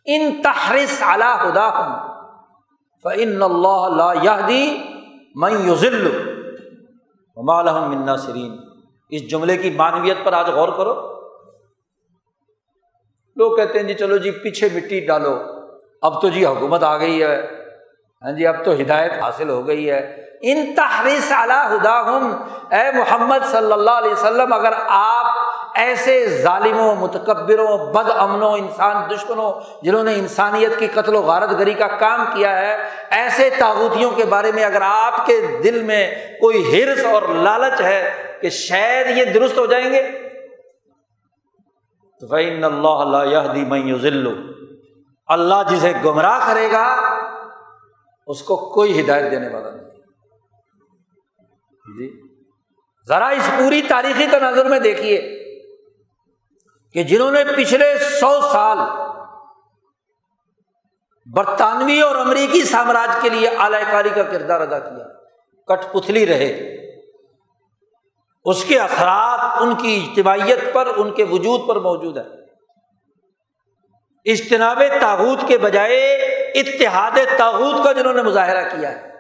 ان 0.06 0.42
تحرس 0.42 1.02
اعلیٰ 1.02 1.36
خدا 1.38 1.68
ہوں 1.68 2.24
فن 3.04 3.42
اللہ 3.42 4.48
دی 4.48 4.78
میں 5.36 5.52
یوزل 5.52 6.12
منا 7.38 8.18
سرین 8.18 8.58
اس 9.10 9.30
جملے 9.30 9.58
کی 9.58 9.70
معنویت 9.70 10.18
پر 10.24 10.34
آج 10.34 10.50
غور 10.50 10.70
کرو۔ 10.70 10.94
لوگ 13.36 13.56
کہتے 13.56 13.80
ہیں 13.80 13.88
جی 13.88 13.94
چلو 13.94 14.18
جی 14.18 14.32
پیچھے 14.32 14.70
مٹی 14.74 15.00
ڈالو۔ 15.00 15.36
اب 16.02 16.22
تو 16.22 16.30
جی 16.30 16.46
حکومت 16.46 16.84
آ 16.84 16.98
گئی 16.98 17.24
ہے۔ 17.24 17.61
ہاں 18.22 18.32
جی 18.32 18.48
اب 18.48 18.64
تو 18.66 18.74
ہدایت 18.82 19.12
حاصل 19.22 19.50
ہو 19.50 19.68
گئی 19.68 19.90
ہے۔ 19.92 20.00
ان 20.42 20.74
تحریس 20.76 21.32
اعلیٰ 21.32 21.64
ہدا 21.72 22.00
ہم 22.06 22.32
اے 22.72 22.92
محمد 22.96 23.46
صلی 23.52 23.72
اللہ 23.72 23.98
علیہ 24.02 24.12
وسلم، 24.12 24.54
اگر 24.54 24.74
آپ 24.88 25.78
ایسے 25.80 26.14
ظالموں، 26.42 26.94
متکبروں 26.96 27.78
بد 27.94 28.10
امنوں 28.16 28.52
انسان 28.58 28.96
دشمنوں، 29.10 29.52
جنہوں 29.84 30.04
نے 30.04 30.14
انسانیت 30.16 30.78
کی 30.80 30.88
قتل 30.94 31.16
و 31.16 31.22
غارت 31.22 31.52
گری 31.60 31.74
کا 31.74 31.88
کام 32.00 32.26
کیا 32.34 32.58
ہے، 32.58 32.76
ایسے 33.12 33.50
تاغوتیوں 33.60 34.10
کے 34.12 34.26
بارے 34.30 34.52
میں 34.52 34.64
اگر 34.64 34.82
آپ 34.82 35.26
کے 35.26 35.40
دل 35.64 35.82
میں 35.84 36.04
کوئی 36.42 36.64
ہرس 36.72 37.06
اور 37.06 37.22
لالچ 37.44 37.82
ہے 37.82 38.02
کہ 38.42 38.50
شاید 38.50 39.18
یہ 39.18 39.34
درست 39.34 39.58
ہو 39.58 39.66
جائیں 39.66 39.90
گے، 39.94 40.02
تو 42.22 42.28
فعین 42.28 42.64
اللہ 42.64 43.04
اللہ 43.06 43.52
دی 43.56 43.66
میں 43.66 43.98
ذلو 44.02 44.32
اللہ 45.30 45.62
جسے 45.70 45.92
گمراہ 46.06 46.48
کرے 46.48 46.72
گا 46.72 46.86
اس 48.32 48.44
کو 48.44 48.74
کوئی 48.74 49.02
ہدایت 49.02 49.32
دینے 49.32 49.48
والا 49.48 49.70
نہیں 49.70 49.90
جی۔ 51.98 52.10
ذرا 53.08 53.28
اس 53.28 53.50
پوری 53.60 53.82
تاریخی 53.82 54.26
تناظر 54.32 54.66
میں 54.66 54.80
دیکھیے 54.80 55.22
کہ 56.94 57.04
جنہوں 57.04 57.32
نے 57.32 57.44
پچھلے 57.58 57.98
سو 57.98 58.42
سال 58.42 58.78
برطانوی 61.36 62.02
اور 62.02 62.16
امریکی 62.16 62.64
سامراج 62.64 63.18
کے 63.22 63.30
لیے 63.30 63.48
اعلی 63.48 63.84
کاری 63.92 64.10
کا 64.10 64.24
کردار 64.24 64.62
ادا 64.62 64.80
کیا، 64.80 65.08
کٹ 65.68 65.94
پتلی 65.94 66.26
رہے۔ 66.26 66.76
اس 68.46 68.64
کے 68.64 68.80
اثرات، 68.80 69.62
ان 69.62 69.76
کی 69.76 70.08
اجتماعیت 70.08 70.74
پر، 70.74 70.88
ان 70.98 71.14
کے 71.14 71.24
وجود 71.24 71.68
پر 71.68 71.76
موجود 71.76 72.18
ہے 72.18 72.41
اجتناب 74.26 74.82
تاحود 75.02 75.48
کے 75.48 75.58
بجائے 75.58 76.16
اتحاد 76.56 77.38
تاحود 77.38 77.84
کا 77.84 77.92
جنہوں 77.92 78.14
نے 78.14 78.22
مظاہرہ 78.22 78.70
کیا 78.70 78.92
ہے۔ 78.92 79.12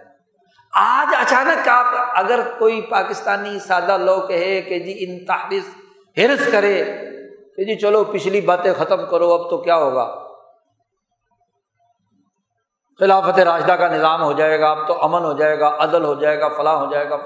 آج 0.73 1.15
اچانک 1.19 1.67
آپ 1.67 2.19
اگر 2.19 2.39
کوئی 2.59 2.81
پاکستانی 2.81 3.59
سادہ 3.59 3.97
لوگ 3.97 4.27
کہے 4.27 4.61
کہ 4.61 4.79
جی 4.79 4.95
ان 4.99 5.25
تحرس 5.25 5.63
ہرس 6.17 6.51
کرے 6.51 6.83
کہ 7.57 7.63
جی 7.63 7.79
چلو 7.79 8.03
پچھلی 8.03 8.41
باتیں 8.41 8.73
ختم 8.77 9.05
کرو، 9.09 9.33
اب 9.33 9.49
تو 9.49 9.57
کیا 9.57 9.75
ہوگا؟ 9.75 10.27
خلافت 12.99 13.39
راشدہ 13.39 13.71
کا 13.71 13.87
نظام 13.87 14.23
ہو 14.23 14.31
جائے 14.33 14.59
گا، 14.59 14.71
اب 14.71 14.87
تو 14.87 15.03
امن 15.03 15.25
ہو 15.25 15.33
جائے 15.33 15.59
گا، 15.59 15.75
عدل 15.79 16.03
ہو 16.03 16.13
جائے 16.13 16.39
گا 16.39 16.49
فلاں 16.49 16.75
ہو 16.75 16.91
جائے 16.91 17.09
گا 17.09 17.17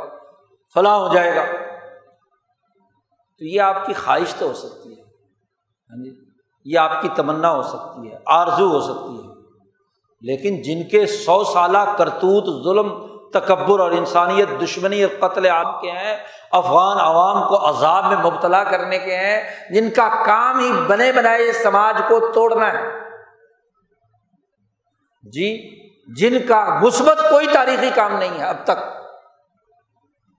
فلاں 0.74 1.00
ہو 1.00 1.14
جائے 1.14 1.36
گا۔ 1.36 1.46
تو 3.40 3.46
یہ 3.46 3.62
آپ 3.62 3.86
کی 3.86 3.94
خواہش 3.94 4.36
تو 4.36 4.48
ہو 4.48 4.54
سکتی 4.54 4.98
ہے۔ 4.98 5.02
ہاں 5.90 6.04
جی؟ 6.04 6.25
یہ 6.66 6.80
آپ 6.80 7.02
کی 7.02 7.10
تمنا 7.16 7.52
ہو 7.52 7.62
سکتی 7.62 8.12
ہے، 8.12 8.18
آرزو 8.26 8.68
ہو 8.68 8.82
سکتی 8.82 9.28
ہے۔ 9.28 9.36
لیکن 10.22 10.62
جن 10.62 10.90
کے 10.90 11.06
سو 11.06 11.44
سالہ 11.44 11.78
کرتوت، 11.98 12.64
ظلم، 12.64 13.16
تکبر 13.34 13.80
اور 13.80 13.92
انسانیت، 13.92 14.64
دشمنی 14.64 15.04
اور 15.04 15.28
قتل 15.28 15.46
عام 15.46 15.82
کے 15.82 15.92
ہیں، 15.92 16.18
افغان 16.52 16.98
عوام 17.00 17.48
کو 17.48 17.70
عذاب 17.70 18.06
میں 18.06 18.18
مبتلا 18.18 18.64
کرنے 18.64 19.00
کے 19.00 19.18
ہیں، 19.18 19.42
جن 19.70 19.90
کا 19.90 20.24
کام 20.26 20.60
ہی 20.60 20.72
بنے 20.88 21.12
بنائے 21.12 21.52
سماج 21.52 22.02
کو 22.08 22.32
توڑنا 22.32 22.74
ہے۔ 22.74 23.00
جی 25.24 25.72
جن 26.16 26.48
کا 26.48 26.80
مثبت 26.84 27.18
کوئی 27.30 27.48
تاریخی 27.54 27.90
کام 27.96 28.18
نہیں 28.18 28.40
ہے 28.40 28.44
اب 28.44 28.56
تک۔ 28.64 28.80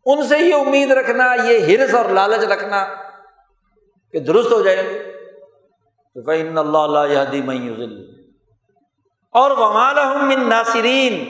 ان 0.06 0.28
سے 0.28 0.38
یہ 0.38 0.54
امید 0.54 0.90
رکھنا، 0.90 1.34
یہ 1.34 1.76
ہرس 1.76 1.94
اور 1.94 2.04
لالچ 2.04 2.44
رکھنا 2.44 2.86
کہ 4.12 4.18
درست 4.18 4.52
ہو 4.52 4.62
جائیں 4.62 4.82
گے۔ 4.82 5.05
تو 6.16 6.30
اللہ 6.30 6.78
اللہ 6.78 7.24
دی 7.32 7.40
اور 9.34 9.50
من 10.22 10.48
ناصرین 10.48 11.24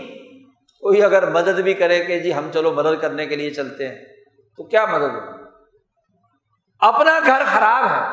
کوئی 0.82 1.02
اگر 1.02 1.30
مدد 1.30 1.60
بھی 1.60 1.74
کرے 1.74 1.98
کہ 2.04 2.18
جی 2.20 2.34
ہم 2.34 2.50
چلو 2.54 2.72
مدد 2.72 3.00
کرنے 3.00 3.26
کے 3.26 3.36
لیے 3.36 3.50
چلتے 3.50 3.88
ہیں، 3.88 3.96
تو 4.58 4.64
کیا 4.64 4.84
مدد 4.86 5.14
ہو 5.14 5.20
اپنا 6.82 7.18
گھر 7.26 7.42
خراب 7.46 7.88
ہے، 7.90 8.04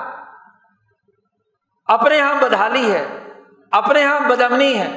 اپنے 1.89 2.17
یہاں 2.17 2.41
بدحالی 2.41 2.91
ہے، 2.91 3.05
اپنے 3.71 4.01
یہاں 4.01 4.19
بدمنی 4.29 4.73
ہے۔ 4.77 4.89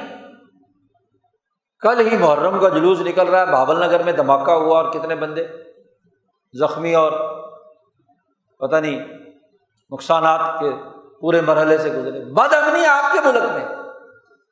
کل 1.83 2.07
ہی 2.07 2.17
محرم 2.17 2.59
کا 2.59 2.69
جلوس 2.69 3.01
نکل 3.01 3.27
رہا 3.27 3.39
ہے 3.39 3.51
بابل 3.51 3.85
نگر 3.85 4.03
میں 4.03 4.13
دھماکہ 4.13 4.51
ہوا 4.51 4.81
اور 4.81 4.91
کتنے 4.93 5.15
بندے؟ 5.15 5.47
زخمی 6.53 6.93
اور 6.95 7.11
پتہ 8.61 8.75
نہیں 8.75 8.99
نقصانات 9.91 10.59
کے 10.59 10.71
پورے 11.21 11.41
مرحلے 11.41 11.77
سے 11.77 11.89
گزرے۔ 11.89 12.33
بد 12.33 12.53
امنی 12.53 12.85
آپ 12.85 13.13
کے 13.13 13.19
ملک 13.25 13.43
میں، 13.43 13.65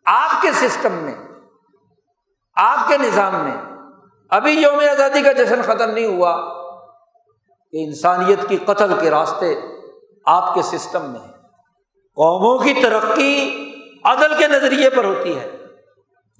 آپ 0.06 0.42
کے 0.42 0.52
سسٹم 0.52 0.92
میں، 0.92 1.16
آپ 2.56 2.88
کے 2.88 2.98
نظام 2.98 3.36
میں۔ 3.36 3.58
ابھی 4.30 4.52
یوم 4.52 4.80
آزادی 4.92 5.22
کا 5.22 5.32
جشن 5.32 5.62
ختم 5.62 5.92
نہیں 5.92 6.06
ہوا۔ 6.06 6.56
کہ 7.72 7.86
انسانیت 7.86 8.50
کی 8.50 8.58
قتل 8.58 8.94
کے 9.02 9.10
راستے 9.10 9.56
آپ 10.26 10.54
کے 10.54 10.62
سسٹم 10.62 11.10
میں 11.10 11.20
قوموں 11.94 12.58
کی 12.58 12.74
ترقی 12.74 13.66
عدل 14.04 14.38
کے 14.38 14.48
نظریے 14.48 14.90
پر 14.90 15.06
ہوتی 15.06 15.40
ہے، 15.40 15.58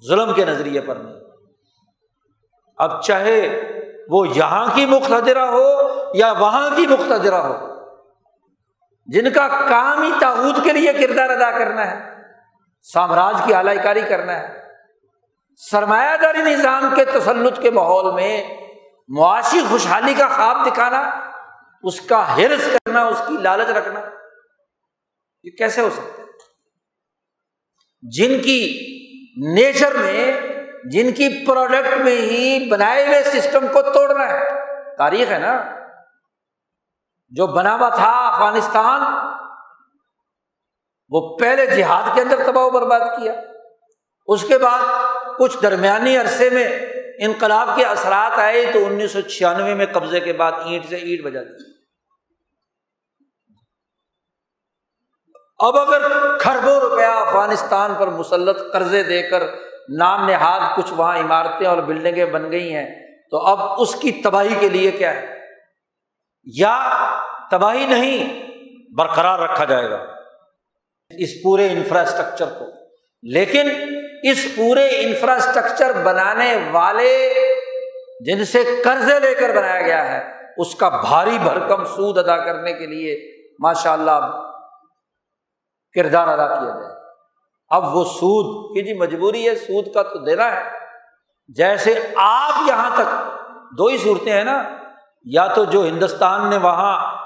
ظلم 0.08 0.34
کے 0.34 0.44
نظریے 0.44 0.80
پر 0.80 0.96
نہیں۔ 0.96 1.14
اب 2.78 3.02
چاہے 3.02 3.62
وہ 4.08 4.28
یہاں 4.28 4.66
کی 4.74 4.86
مقتدرہ 4.86 5.44
ہو 5.44 5.80
یا 6.14 6.32
وہاں 6.32 6.70
کی 6.76 6.86
مقتدرہ 6.86 7.34
ہو 7.34 7.75
جن 9.06 9.32
کا 9.32 9.48
کام 9.48 10.02
ہی 10.02 10.10
تاحود 10.20 10.64
کے 10.64 10.72
لیے 10.72 10.92
کردار 10.92 11.30
ادا 11.30 11.58
کرنا 11.58 11.90
ہے، 11.90 12.22
سامراج 12.82 13.34
کی 13.46 13.54
اعلی 13.54 13.76
کاری 13.82 14.00
کرنا 14.00 14.38
ہے۔ 14.38 14.62
سرمایہ 15.56 16.16
داری 16.16 16.38
نظام 16.38 16.94
کے 16.96 17.04
تسلط 17.04 17.62
کے 17.62 17.70
ماحول 17.70 18.14
میں 18.14 18.44
معاشی 19.08 19.60
خوشحالی 19.68 20.14
کا 20.14 20.28
خواب 20.28 20.66
دکھانا، 20.66 21.10
اس 21.82 22.00
کا 22.00 22.36
ہرس 22.36 22.68
کرنا، 22.72 23.04
اس 23.04 23.22
کی 23.28 23.36
لالچ 23.42 23.68
رکھنا، 23.68 24.00
یہ 25.44 25.50
کیسے 25.50 25.80
ہو 25.80 25.90
سکتا 25.90 26.22
ہے؟ 26.22 26.26
جن 28.02 28.42
کی 28.42 28.86
نیچر 29.54 29.94
میں، 29.94 30.40
جن 30.84 31.12
کی 31.12 31.44
پروڈکٹ 31.46 31.98
میں 31.98 32.16
ہی 32.16 32.68
بنائے 32.70 33.06
ہوئے 33.06 33.22
سسٹم 33.22 33.66
کو 33.72 33.82
توڑنا 33.82 34.28
ہے۔ 34.28 34.44
تاریخ 34.98 35.32
ہے 35.32 35.38
نا۔ 35.38 35.85
جو 37.30 37.46
بنا 37.46 37.74
ہوا 37.74 37.88
تھا 37.88 38.26
افغانستان، 38.26 39.02
وہ 41.10 41.36
پہلے 41.36 41.66
جہاد 41.66 42.14
کے 42.14 42.20
اندر 42.20 42.42
تباہ 42.46 42.64
و 42.64 42.70
برباد 42.70 43.00
کیا۔ 43.00 43.32
اس 44.26 44.44
کے 44.48 44.58
بعد 44.58 44.82
کچھ 45.38 45.56
درمیانی 45.62 46.16
عرصے 46.16 46.50
میں 46.50 46.68
انقلاب 47.18 47.68
کے 47.76 47.84
اثرات 47.84 48.38
آئے 48.38 48.64
تو 48.72 48.86
انیس 48.86 49.12
سو 49.12 49.20
چھیانوے 49.20 49.74
میں 49.74 49.86
قبضے 49.86 50.20
کے 50.20 50.32
بعد 50.32 50.52
اینٹ 50.52 50.86
سے 50.88 50.96
اینٹ 50.96 51.24
بجا 51.24 51.42
دی 51.42 51.74
اب 55.58 55.78
اگر 55.78 56.02
کھربوں 56.38 56.80
روپیہ 56.80 57.06
افغانستان 57.06 57.94
پر 57.98 58.08
مسلط 58.08 58.72
قرضے 58.72 59.02
دے 59.02 59.22
کر 59.22 59.42
نام 59.98 60.26
نہاد 60.28 60.76
کچھ 60.76 60.92
وہاں 60.92 61.18
عمارتیں 61.18 61.66
اور 61.66 61.78
بلڈنگیں 61.78 62.24
بن 62.24 62.52
گئی 62.52 62.74
ہیں، 62.74 62.86
تو 63.30 63.46
اب 63.46 63.80
اس 63.80 63.94
کی 63.94 64.12
تباہی 64.12 64.54
کے 64.60 64.68
لیے 64.68 64.90
کیا 64.90 65.14
ہے؟ 65.14 65.35
یا 66.46 67.00
تباہی 67.50 67.86
نہیں، 67.86 68.46
برقرار 68.94 69.38
رکھا 69.38 69.64
جائے 69.64 69.90
گا۔ 69.90 70.06
اس 71.18 71.28
پورے 71.42 71.68
انفراسٹرکچر 71.68 72.46
کو۔ 72.58 72.64
لیکن 73.22 73.70
اس 74.22 74.46
پورے 74.56 74.88
انفراسٹرکچر 74.88 75.92
بنانے 76.02 76.56
والے 76.72 77.34
جن 78.26 78.44
سے 78.44 78.62
قرضے 78.84 79.20
لے 79.20 79.34
کر 79.34 79.56
بنایا 79.56 79.82
گیا 79.82 80.12
ہے، 80.12 80.32
اس 80.56 80.74
کا 80.74 80.88
بھاری 80.88 81.38
بھرکم 81.42 81.84
سود 81.84 82.18
ادا 82.18 82.44
کرنے 82.44 82.72
کے 82.72 82.86
لیے 82.86 83.32
ماشاء 83.58 83.92
اللہ 83.92 84.42
کردار 85.94 86.28
ادا 86.28 86.46
کیا 86.46 86.80
جائے۔ 86.80 86.94
اب 87.68 87.96
وہ 87.96 88.04
سود 88.04 88.76
کی 88.76 88.82
جی 88.82 88.94
مجبوری 88.94 89.48
ہے، 89.48 89.54
سود 89.54 89.94
کا 89.94 90.02
تو 90.02 90.18
دینا 90.18 90.56
ہے۔ 90.56 90.62
جیسے 91.48 92.00
آپ 92.16 92.68
یہاں 92.68 92.90
تک، 92.94 93.38
دو 93.78 93.86
ہی 93.86 93.98
صورتیں 93.98 94.32
ہیں 94.32 94.44
نا۔ 94.44 94.85
یا 95.26 95.46
تو 95.46 95.64
جو 95.64 95.84
ہندوستان 95.84 96.50
نے 96.50 96.56
وہاں 96.56 97.16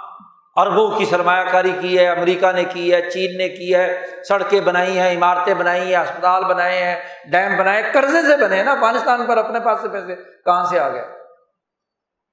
اربوں 0.57 0.99
کی 0.99 1.05
سرمایہ 1.05 1.45
کاری 1.53 1.73
کی 1.81 1.99
ہے، 1.99 2.09
امریکہ 2.09 2.53
نے 2.53 2.65
کی 2.65 2.95
ہے، 2.95 3.11
چین 3.11 3.37
نے 3.37 3.49
کی 3.49 3.75
ہے، 3.75 4.07
سڑکیں 4.29 4.61
بنائی 4.61 4.99
ہیں، 4.99 5.17
عمارتیں 5.17 5.55
بنائی 5.55 5.95
ہیں 5.95 6.03
اسپتال 6.03 6.45
بنائے 6.45 6.85
ہیں، 6.85 6.97
ڈیم 7.31 7.57
بنائے، 7.57 7.83
قرضے 7.93 8.23
سے 8.23 8.37
بنے 8.37 8.63
نا، 8.63 8.73
افغانستان 8.73 9.27
پر 9.27 9.37
اپنے 9.37 9.61
پاس 9.61 9.81
سے 9.83 9.89
پیسے 9.89 10.17
کہاں 10.45 10.65
سے 10.65 10.79
آ 10.79 10.89
گئے؟ 10.89 11.05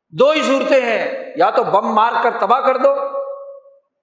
دو 0.10 0.30
ہی 0.30 0.44
صورتیں 0.44 0.82
ہیں، 0.82 1.34
یا 1.36 1.50
تو 1.50 1.64
بم 1.64 1.94
مار 1.94 2.14
کر 2.24 2.30
تباہ 2.40 2.60
کر 2.60 2.78
دو 2.78 2.92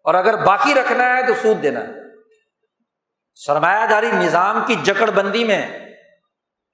اور 0.04 0.14
اگر 0.14 0.44
باقی 0.44 0.74
رکھنا 0.74 1.16
ہے 1.16 1.26
تو 1.26 1.34
سود 1.42 1.62
دینا 1.62 1.80
ہے۔ 1.80 1.92
سرمایہ 3.34 3.86
داری 3.86 4.10
نظام 4.12 4.62
کی 4.66 4.74
جکڑ 4.74 5.10
بندی 5.10 5.44
میں 5.44 5.66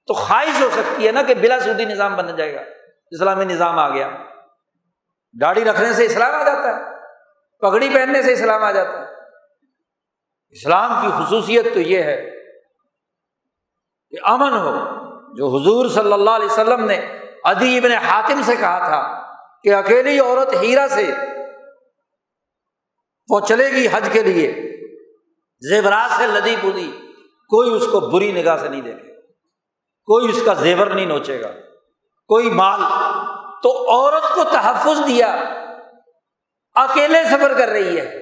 تو 0.07 0.13
خواہش 0.13 0.61
ہو 0.61 0.69
سکتی 0.71 1.07
ہے 1.07 1.11
نا 1.11 1.21
کہ 1.21 1.33
بلا 1.33 1.59
سودی 1.59 1.85
نظام 1.85 2.15
بن 2.15 2.35
جائے 2.35 2.55
گا۔ 2.55 2.61
اسلامی 3.11 3.45
نظام 3.45 3.79
آ 3.79 3.89
گیا۔ 3.89 4.09
گاڑی 5.35 5.63
رکھنے 5.63 5.93
سے 5.93 6.05
اسلام 6.05 6.33
آ 6.35 6.43
جاتا 6.43 6.67
ہے، 6.69 6.81
پگڑی 7.61 7.89
پہننے 7.89 8.21
سے 8.21 8.33
اسلام 8.33 8.63
آ 8.63 8.71
جاتا 8.71 8.99
ہے۔ 8.99 9.05
اسلام 10.55 10.91
کی 11.01 11.11
خصوصیت 11.17 11.73
تو 11.73 11.79
یہ 11.79 12.03
ہے 12.03 12.17
کہ 14.13 14.17
امن 14.23 14.53
ہو، 14.53 14.73
جو 15.35 15.47
حضور 15.47 15.89
صلی 15.89 16.13
اللہ 16.13 16.29
علیہ 16.29 16.45
وسلم 16.45 16.85
نے 16.85 16.95
ادی 17.43 17.77
ابن 17.77 17.91
حاتم 18.05 18.41
سے 18.45 18.55
کہا 18.55 18.87
تھا 18.87 19.01
کہ 19.63 19.73
اکیلی 19.75 20.19
عورت 20.19 20.53
ہیرا 20.61 20.87
سے 20.89 21.11
وہ 23.29 23.39
چلے 23.39 23.69
گی 23.71 23.87
حج 23.91 24.09
کے 24.13 24.21
لیے، 24.23 24.51
زیورات 25.61 26.17
سے 26.17 26.27
لدی 26.27 26.55
بدی 26.63 26.91
کوئی 27.51 27.73
اس 27.73 27.85
کو 27.91 27.99
بری 28.09 28.31
نگاہ 28.31 28.57
سے 28.57 28.69
نہیں 28.69 28.81
دیکھے، 28.81 29.13
کوئی 30.07 30.29
اس 30.29 30.41
کا 30.45 30.53
زیور 30.53 30.87
نہیں 30.87 31.05
نوچے 31.05 31.41
گا۔ 31.41 31.51
کوئی 32.31 32.49
مال 32.49 32.79
تو 33.63 33.91
عورت 33.91 34.35
کو 34.35 34.43
تحفظ 34.43 35.07
دیا، 35.07 35.27
اکیلے 36.73 37.23
سفر 37.23 37.57
کر 37.57 37.67
رہی 37.67 37.99
ہے۔ 37.99 38.19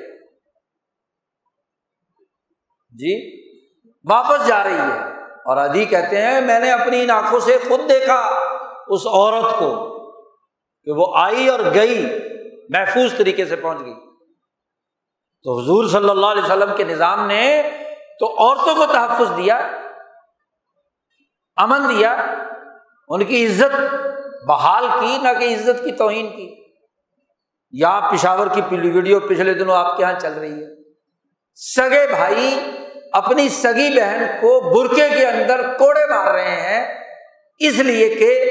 جی 2.89 3.41
واپس 4.11 4.47
جا 4.47 4.63
رہی 4.63 4.77
ہے۔ 4.77 5.21
اور 5.21 5.57
ادھی 5.57 5.85
کہتے 5.85 6.21
ہیں، 6.21 6.41
میں 6.41 6.59
نے 6.59 6.71
اپنی 6.71 7.03
ان 7.03 7.09
آنکھوں 7.09 7.39
سے 7.39 7.57
خود 7.67 7.89
دیکھا 7.89 8.19
اس 8.87 9.07
عورت 9.07 9.59
کو 9.59 9.89
کہ 10.83 10.91
وہ 10.91 11.17
آئی 11.17 11.47
اور 11.47 11.59
گئی، 11.73 12.19
محفوظ 12.69 13.17
طریقے 13.17 13.45
سے 13.45 13.55
پہنچ 13.55 13.79
گئی۔ 13.79 13.95
تو 15.43 15.63
حضور 15.63 15.87
صلی 15.87 16.09
اللہ 16.09 16.25
علیہ 16.25 16.43
وسلم 16.43 16.75
کے 16.77 16.83
نظام 16.83 17.27
نے 17.27 17.69
تو 18.19 18.39
عورتوں 18.39 18.75
کو 18.75 18.85
تحفظ 18.85 19.37
دیا، 19.37 19.57
امن 21.55 21.89
دیا۔ 21.89 22.35
ان 23.09 23.25
کی 23.25 23.45
عزت، 23.45 23.95
بحال 24.47 24.85
کی، 24.99 25.17
نہ 25.17 25.39
کہ 25.39 25.55
عزت 25.55 25.83
کی، 25.83 25.91
توہین 25.91 26.29
کی۔ 26.29 26.55
یا 27.71 28.09
پشاور 28.11 28.47
کی 28.47 28.89
ویڈیو 28.89 29.19
پچھلے 29.19 29.53
دنوں 29.53 29.75
آپ 29.75 29.97
کے 29.97 30.03
یہاں 30.03 30.19
چل 30.19 30.33
رہی 30.33 30.63
ہے۔ 30.63 30.93
سگے 31.55 32.07
بھائی 32.07 32.59
اپنی 33.11 33.49
سگی 33.49 33.95
بہن 33.95 34.25
کو 34.41 34.59
برقے 34.59 35.09
کے 35.09 35.27
اندر 35.27 35.77
کوڑے 35.77 36.05
مار 36.05 36.33
رہے 36.33 36.61
ہیں۔ 36.61 37.03
اس 37.59 37.79
لیے 37.79 38.15
کہ 38.15 38.45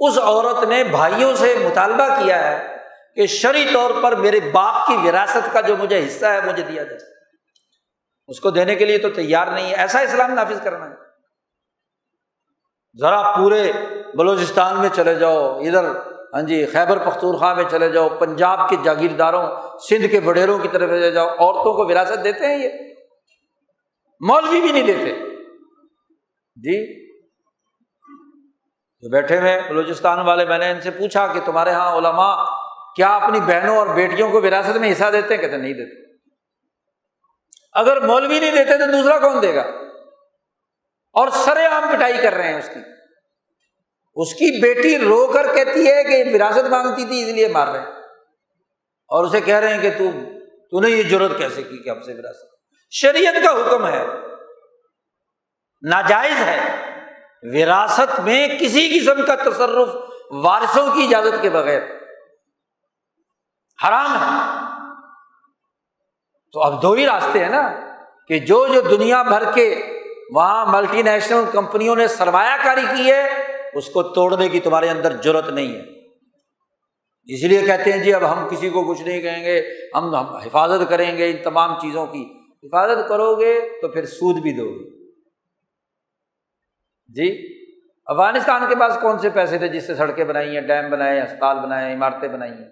اس 0.00 0.18
عورت 0.18 0.64
نے 0.64 0.84
بھائیوں 0.84 1.36
سے 1.36 1.54
مطالبہ 1.64 2.06
کیا 2.06 2.50
ہے 2.50 2.76
کہ 3.14 3.26
شری 3.26 3.66
طور 3.72 3.90
پر 4.02 4.14
میرے 4.14 4.40
باپ 4.40 4.86
کی 4.86 5.08
وراثت 5.08 5.52
کا 5.52 5.60
جو 5.60 5.76
مجھے 5.76 6.06
حصہ 6.06 6.26
ہے، 6.26 6.40
مجھے 6.46 6.62
دیا 6.62 6.82
جائے 6.82 6.98
اس 8.28 8.40
کو 8.40 8.50
دینے 8.50 8.74
کے 8.74 8.84
لیے 8.84 8.98
تو 8.98 9.10
تیار 9.10 9.46
نہیں 9.46 9.70
ہے۔ 9.70 9.74
ایسا 9.74 10.00
اسلام 10.00 10.34
نافذ 10.34 10.62
کرنا 10.62 10.90
ہے۔ 10.90 10.99
ذرا 12.98 13.22
پورے 13.36 13.72
بلوچستان 14.14 14.80
میں 14.80 14.88
چلے 14.92 15.14
جاؤ، 15.14 15.60
ادھر 15.60 15.84
ہاں 16.34 16.42
جی 16.42 16.66
خیبر 16.66 16.98
پختونخوا 16.98 17.54
میں 17.54 17.64
چلے 17.70 17.88
جاؤ، 17.88 18.08
پنجاب 18.08 18.68
کے 18.68 18.76
جاگیرداروں، 18.82 19.46
سندھ 19.78 20.06
کے 20.06 20.20
وڈیروں 20.24 20.58
کی 20.58 20.68
طرف 20.68 20.90
چلے 20.90 21.10
جاؤ، 21.10 21.28
عورتوں 21.28 21.74
کو 21.74 21.84
وراثت 21.84 22.24
دیتے 22.24 22.46
ہیں 22.46 22.58
یہ؟ 22.58 22.68
مولوی 24.20 24.60
بھی 24.60 24.72
نہیں 24.72 24.86
دیتے۔ 24.86 25.12
جی 26.56 27.06
جو 29.00 29.10
بیٹھے 29.10 29.40
ہوئے 29.40 29.62
بلوچستان 29.68 30.18
والے، 30.18 30.44
میں 30.44 30.58
نے 30.58 30.70
ان 30.70 30.80
سے 30.80 30.90
پوچھا 30.90 31.26
کہ 31.26 31.40
تمہارے 31.44 31.70
یہاں 31.70 31.96
علماء 31.96 32.44
کیا 32.96 33.16
اپنی 33.16 33.40
بہنوں 33.40 33.76
اور 33.76 33.86
بیٹیوں 33.86 34.30
کو 34.30 34.40
وراثت 34.40 34.76
میں 34.76 34.92
حصہ 34.92 35.04
دیتے 35.12 35.34
ہیں؟ 35.34 35.42
کہتے 35.42 35.56
نہیں 35.56 35.72
دیتے۔ 35.72 36.14
اگر 37.72 38.00
مولوی 38.00 38.40
نہیں 38.40 38.52
دیتے 38.52 38.78
تو 38.78 38.90
دوسرا 38.92 39.18
کون 39.18 39.42
دے 39.42 39.54
گا؟ 39.54 39.64
اور 41.12 41.28
سرے 41.28 41.66
عام 41.66 41.96
پٹائی 41.96 42.18
کر 42.22 42.34
رہے 42.34 42.52
ہیں 42.52 42.58
اس 42.58 42.68
کی۔ 42.74 42.80
اس 44.14 44.34
کی 44.34 44.60
بیٹی 44.60 44.98
رو 44.98 45.26
کر 45.26 45.54
کہتی 45.54 45.90
ہے 45.90 46.04
کہ 46.04 46.34
وراثت 46.34 46.68
مانگتی 46.70 47.04
تھی، 47.04 47.22
اس 47.22 47.34
لیے 47.34 47.48
مار 47.48 47.68
رہے 47.68 47.80
ہیں۔ 47.80 47.86
اور 49.08 49.24
اسے 49.24 49.40
کہہ 49.40 49.54
رہے 49.54 49.74
ہیں 49.74 49.82
کہ 49.82 49.90
تو 49.90 50.04
تو 50.70 50.80
نے 50.80 50.90
یہ 50.90 51.02
ضرورت 51.08 51.38
کیسے 51.38 51.62
کی 51.62 51.78
کہ 51.78 51.90
ہم 51.90 52.00
سے 52.00 52.14
وراثت؟ 52.14 52.54
شریعت 52.90 53.34
کا 53.44 53.50
حکم 53.50 53.86
ہے۔ 53.86 54.06
ناجائز 55.82 56.34
ہے۔ 56.40 56.86
وراثت 57.42 58.20
میں 58.20 58.48
کسی 58.60 59.00
قسم 59.00 59.26
کا 59.26 59.34
تصرف 59.34 59.88
وارثوں 60.30 60.90
کی 60.92 61.04
اجازت 61.04 61.42
کے 61.42 61.50
بغیر۔ 61.50 61.82
حرام 63.88 64.12
ہے۔ 64.14 64.60
تو 66.52 66.60
اب 66.60 66.82
دو 66.82 66.92
ہی 66.92 67.06
راستے 67.06 67.38
ہیں 67.38 67.50
نا 67.50 67.72
کہ 68.28 68.38
جو 68.38 68.66
جو 68.66 68.80
دنیا 68.80 69.22
بھر 69.22 69.52
کے 69.52 69.99
وہاں 70.34 70.66
ملٹی 70.66 71.02
نیشنل 71.02 71.44
کمپنیوں 71.52 71.96
نے 71.96 72.06
سرمایہ 72.06 72.64
کاری 72.64 72.84
کی 72.96 73.12
ہے، 73.12 73.28
اس 73.74 73.88
کو 73.88 74.02
توڑنے 74.02 74.48
کی 74.48 74.60
تمہارے 74.60 74.88
اندر 74.88 75.22
ضرورت 75.22 75.48
نہیں 75.50 75.74
ہے۔ 75.74 75.82
اس 77.34 77.42
لیے 77.42 77.62
کہتے 77.62 77.92
ہیں 77.92 78.04
جی 78.04 78.14
اب 78.14 78.32
ہم 78.32 78.48
کسی 78.50 78.70
کو 78.70 78.84
کچھ 78.84 79.02
نہیں 79.02 79.20
کہیں 79.20 79.44
گے، 79.44 79.62
ہم 79.94 80.14
حفاظت 80.14 80.90
کریں 80.90 81.18
گے 81.18 81.30
ان 81.30 81.36
تمام 81.44 81.80
چیزوں 81.80 82.06
کی۔ 82.06 82.40
حفاظت 82.62 83.08
کرو 83.08 83.34
گے 83.34 83.60
تو 83.82 83.88
پھر 83.88 84.06
سود 84.06 84.42
بھی 84.42 84.52
دو 84.52 84.68
گے۔ 84.68 85.12
جی؟ 87.08 87.48
افغانستان 88.06 88.62
کے 88.68 88.74
پاس 88.74 88.98
کون 89.02 89.18
سے 89.18 89.30
پیسے 89.30 89.58
تھے 89.58 89.68
جس 89.68 89.86
سے 89.86 89.94
سڑکیں 89.94 90.24
بنائی 90.24 90.54
ہیں، 90.54 90.60
ڈیم 90.60 90.90
بنائے 90.90 91.16
ہیں، 91.16 91.26
اسپتال 91.26 91.58
بنائے 91.58 91.86
ہیں، 91.86 91.94
عمارتیں 91.94 92.28
بنائی 92.28 92.52
ہیں؟ 92.52 92.68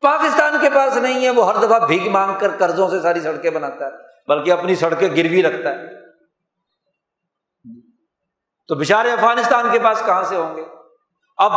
پاکستان 0.00 0.56
کے 0.60 0.68
پاس 0.74 0.96
نہیں 0.96 1.24
ہے، 1.24 1.30
وہ 1.30 1.52
ہر 1.52 1.66
دفعہ 1.66 1.86
بھیگ 1.86 2.08
مانگ 2.08 2.32
کر 2.38 2.48
قرضوں 2.58 2.90
سے 2.90 3.00
ساری 3.00 3.20
سڑکیں 3.20 3.50
بناتا 3.50 3.86
ہے، 3.86 3.90
بلکہ 4.28 4.52
اپنی 4.52 4.74
سڑکیں 4.74 5.08
گروی 5.16 5.42
رکھتا 5.42 5.72
ہے۔ 5.72 6.11
تو 8.68 8.74
بچارے 8.74 9.12
افغانستان 9.12 9.68
کے 9.72 9.78
پاس 9.78 10.02
کہاں 10.06 10.22
سے 10.22 10.36
ہوں 10.36 10.56
گے؟ 10.56 10.64
اب 11.36 11.52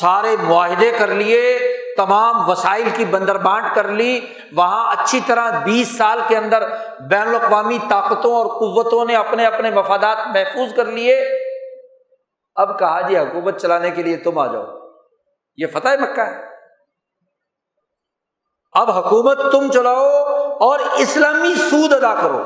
سارے 0.00 0.36
معاہدے 0.42 0.92
کر 0.98 1.06
لیے، 1.06 1.58
تمام 1.96 2.50
وسائل 2.50 2.88
کی 2.94 3.04
بندر 3.04 3.38
بانٹ 3.38 3.74
کر 3.74 3.88
لی، 3.88 4.20
وہاں 4.52 4.92
اچھی 4.92 5.20
طرح 5.26 5.50
بیس 5.64 5.96
سال 5.98 6.20
کے 6.28 6.36
اندر 6.36 6.62
بین 7.10 7.28
الاقوامی 7.28 7.78
طاقتوں 7.88 8.34
اور 8.34 8.46
قوتوں 8.46 9.04
نے 9.04 9.16
اپنے 9.16 9.46
اپنے 9.46 9.70
مفادات 9.70 10.16
محفوظ 10.26 10.74
کر 10.74 10.84
لیے۔ 10.84 11.28
اب 12.54 12.78
کہا 12.78 13.00
جی 13.00 13.18
حکومت 13.18 13.60
چلانے 13.60 13.90
کے 13.90 14.02
لیے 14.02 14.16
تم 14.16 14.38
آ 14.38 14.46
جاؤ۔ 14.46 14.64
یہ 15.56 15.66
فتح 15.66 15.88
مکہ 16.00 16.20
ہے۔ 16.20 16.44
اب 18.72 18.90
حکومت 18.90 19.38
تم 19.52 19.70
چلاؤ 19.70 20.08
اور 20.52 20.80
اسلامی 20.98 21.54
سود 21.54 21.92
ادا 21.92 22.14
کرو۔ 22.22 22.42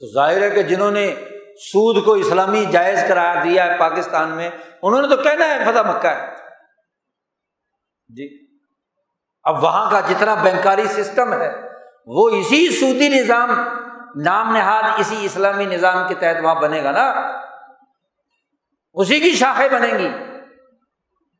تو 0.00 0.12
ظاہر 0.14 0.42
ہے 0.42 0.50
کہ 0.50 0.62
جنہوں 0.62 0.90
نے 0.90 1.14
سود 1.62 2.04
کو 2.04 2.12
اسلامی 2.12 2.64
جائز 2.64 3.04
قرار 3.08 3.36
دیا 3.44 3.66
ہے 3.66 3.78
پاکستان 3.78 4.28
میں، 4.28 4.50
انہوں 4.82 5.02
نے 5.02 5.08
تو 5.08 5.16
کہنا 5.16 5.44
ہے 5.44 5.58
فتح 5.64 5.90
مکہ 5.90 6.08
ہے۔ 6.08 6.26
جی۔ 8.08 8.56
اب 9.42 9.64
وہاں 9.64 9.90
کا 9.90 10.00
جتنا 10.00 10.34
بینکاری 10.34 10.86
سسٹم 10.86 11.32
ہے، 11.32 11.52
وہ 12.06 12.28
اسی 12.28 12.70
سودی 12.80 13.08
نظام، 13.08 13.50
نام 14.16 14.56
نہاد 14.56 14.82
اسی 14.98 15.24
اسلامی 15.24 15.64
نظام 15.64 16.08
کے 16.08 16.14
تحت 16.14 16.44
وہاں 16.44 16.54
بنے 16.54 16.84
گا 16.84 16.90
نا۔ 16.90 17.14
اسی 18.92 19.20
کی 19.20 19.30
شاخیں 19.30 19.68
بنیں 19.68 19.98
گی، 19.98 20.08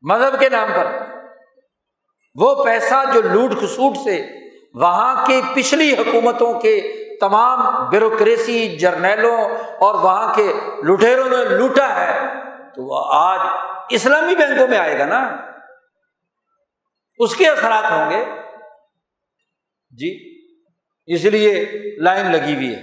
مذہب 0.01 0.39
کے 0.39 0.49
نام 0.49 0.67
پر۔ 0.75 0.87
وہ 2.35 2.63
پیسہ 2.63 2.95
جو 3.13 3.21
لوٹ 3.21 3.51
کھسوٹ 3.59 3.97
سے 3.97 4.27
وہاں 4.73 5.25
کی 5.25 5.41
پچھلی 5.55 5.93
حکومتوں 5.93 6.59
کے 6.59 7.00
تمام 7.21 7.89
بیوروکریسی 7.89 8.77
جرنیلوں 8.77 9.37
اور 9.79 9.95
وہاں 9.95 10.33
کے 10.33 10.53
لٹیروں 10.83 11.29
نے 11.29 11.57
لوٹا 11.57 11.95
ہے، 11.95 12.19
تو 12.75 12.83
وہ 12.83 13.13
آج 13.13 13.39
اسلامی 13.89 14.35
بینکوں 14.35 14.67
میں 14.67 14.77
آئے 14.77 14.99
گا 14.99 15.05
نا۔ 15.05 15.37
اس 17.17 17.35
کے 17.35 17.49
اثرات 17.49 17.91
ہوں 17.91 18.09
گے۔ 18.09 18.25
جی 19.89 20.41
اس 21.05 21.25
لیے 21.25 21.65
لائن 22.01 22.31
لگی 22.31 22.55
ہوئی 22.55 22.75
ہے۔ 22.75 22.81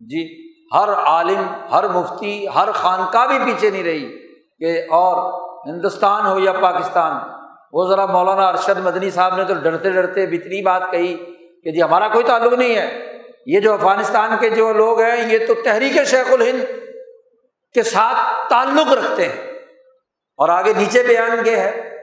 جی 0.00 0.50
ہر 0.74 0.88
عالم، 0.88 1.46
ہر 1.72 1.88
مفتی، 1.88 2.46
ہر 2.48 2.72
خانقاہ 2.72 3.26
بھی 3.26 3.38
پیچھے 3.44 3.70
نہیں 3.70 3.84
رہی 3.84 4.18
کہ 4.58 4.82
اور 4.90 5.40
ہندوستان 5.68 6.26
ہو 6.26 6.38
یا 6.38 6.52
پاکستان۔ 6.52 7.12
وہ 7.72 7.88
ذرا 7.88 8.06
مولانا 8.06 8.48
ارشد 8.48 8.78
مدنی 8.78 9.10
صاحب 9.10 9.36
نے 9.36 9.44
تو 9.44 9.54
ڈرتے 9.54 9.90
ڈرتے 9.90 10.24
اتنی 10.24 10.62
بات 10.62 10.82
کہی 10.90 11.16
کہ 11.64 11.70
جی 11.70 11.82
ہمارا 11.82 12.08
کوئی 12.08 12.24
تعلق 12.24 12.52
نہیں 12.52 12.76
ہے۔ 12.76 13.06
یہ 13.54 13.60
جو 13.60 13.72
افغانستان 13.72 14.30
کے 14.40 14.50
جو 14.50 14.72
لوگ 14.72 15.00
ہیں، 15.00 15.32
یہ 15.32 15.46
تو 15.46 15.54
تحریک 15.54 16.04
شیخ 16.06 16.32
الہند 16.32 16.64
کے 17.74 17.82
ساتھ 17.82 18.50
تعلق 18.50 18.92
رکھتے 18.92 19.28
ہیں۔ 19.28 19.52
اور 20.36 20.48
آگے 20.48 20.72
نیچے 20.72 21.02
بیان 21.02 21.46
یہ 21.46 21.56
ہے 21.56 21.96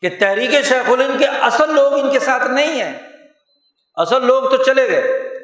کہ 0.00 0.08
تحریک 0.20 0.50
شیخ 0.50 0.90
الہند 0.90 1.18
کے 1.18 1.26
اصل 1.26 1.74
لوگ 1.74 1.92
ان 1.92 2.12
کے 2.12 2.18
ساتھ 2.18 2.46
نہیں 2.46 2.82
ہیں۔ 2.82 2.98
اصل 3.94 4.26
لوگ 4.26 4.50
تو 4.50 4.56
چلے 4.56 4.90
گئے۔ 4.90 5.34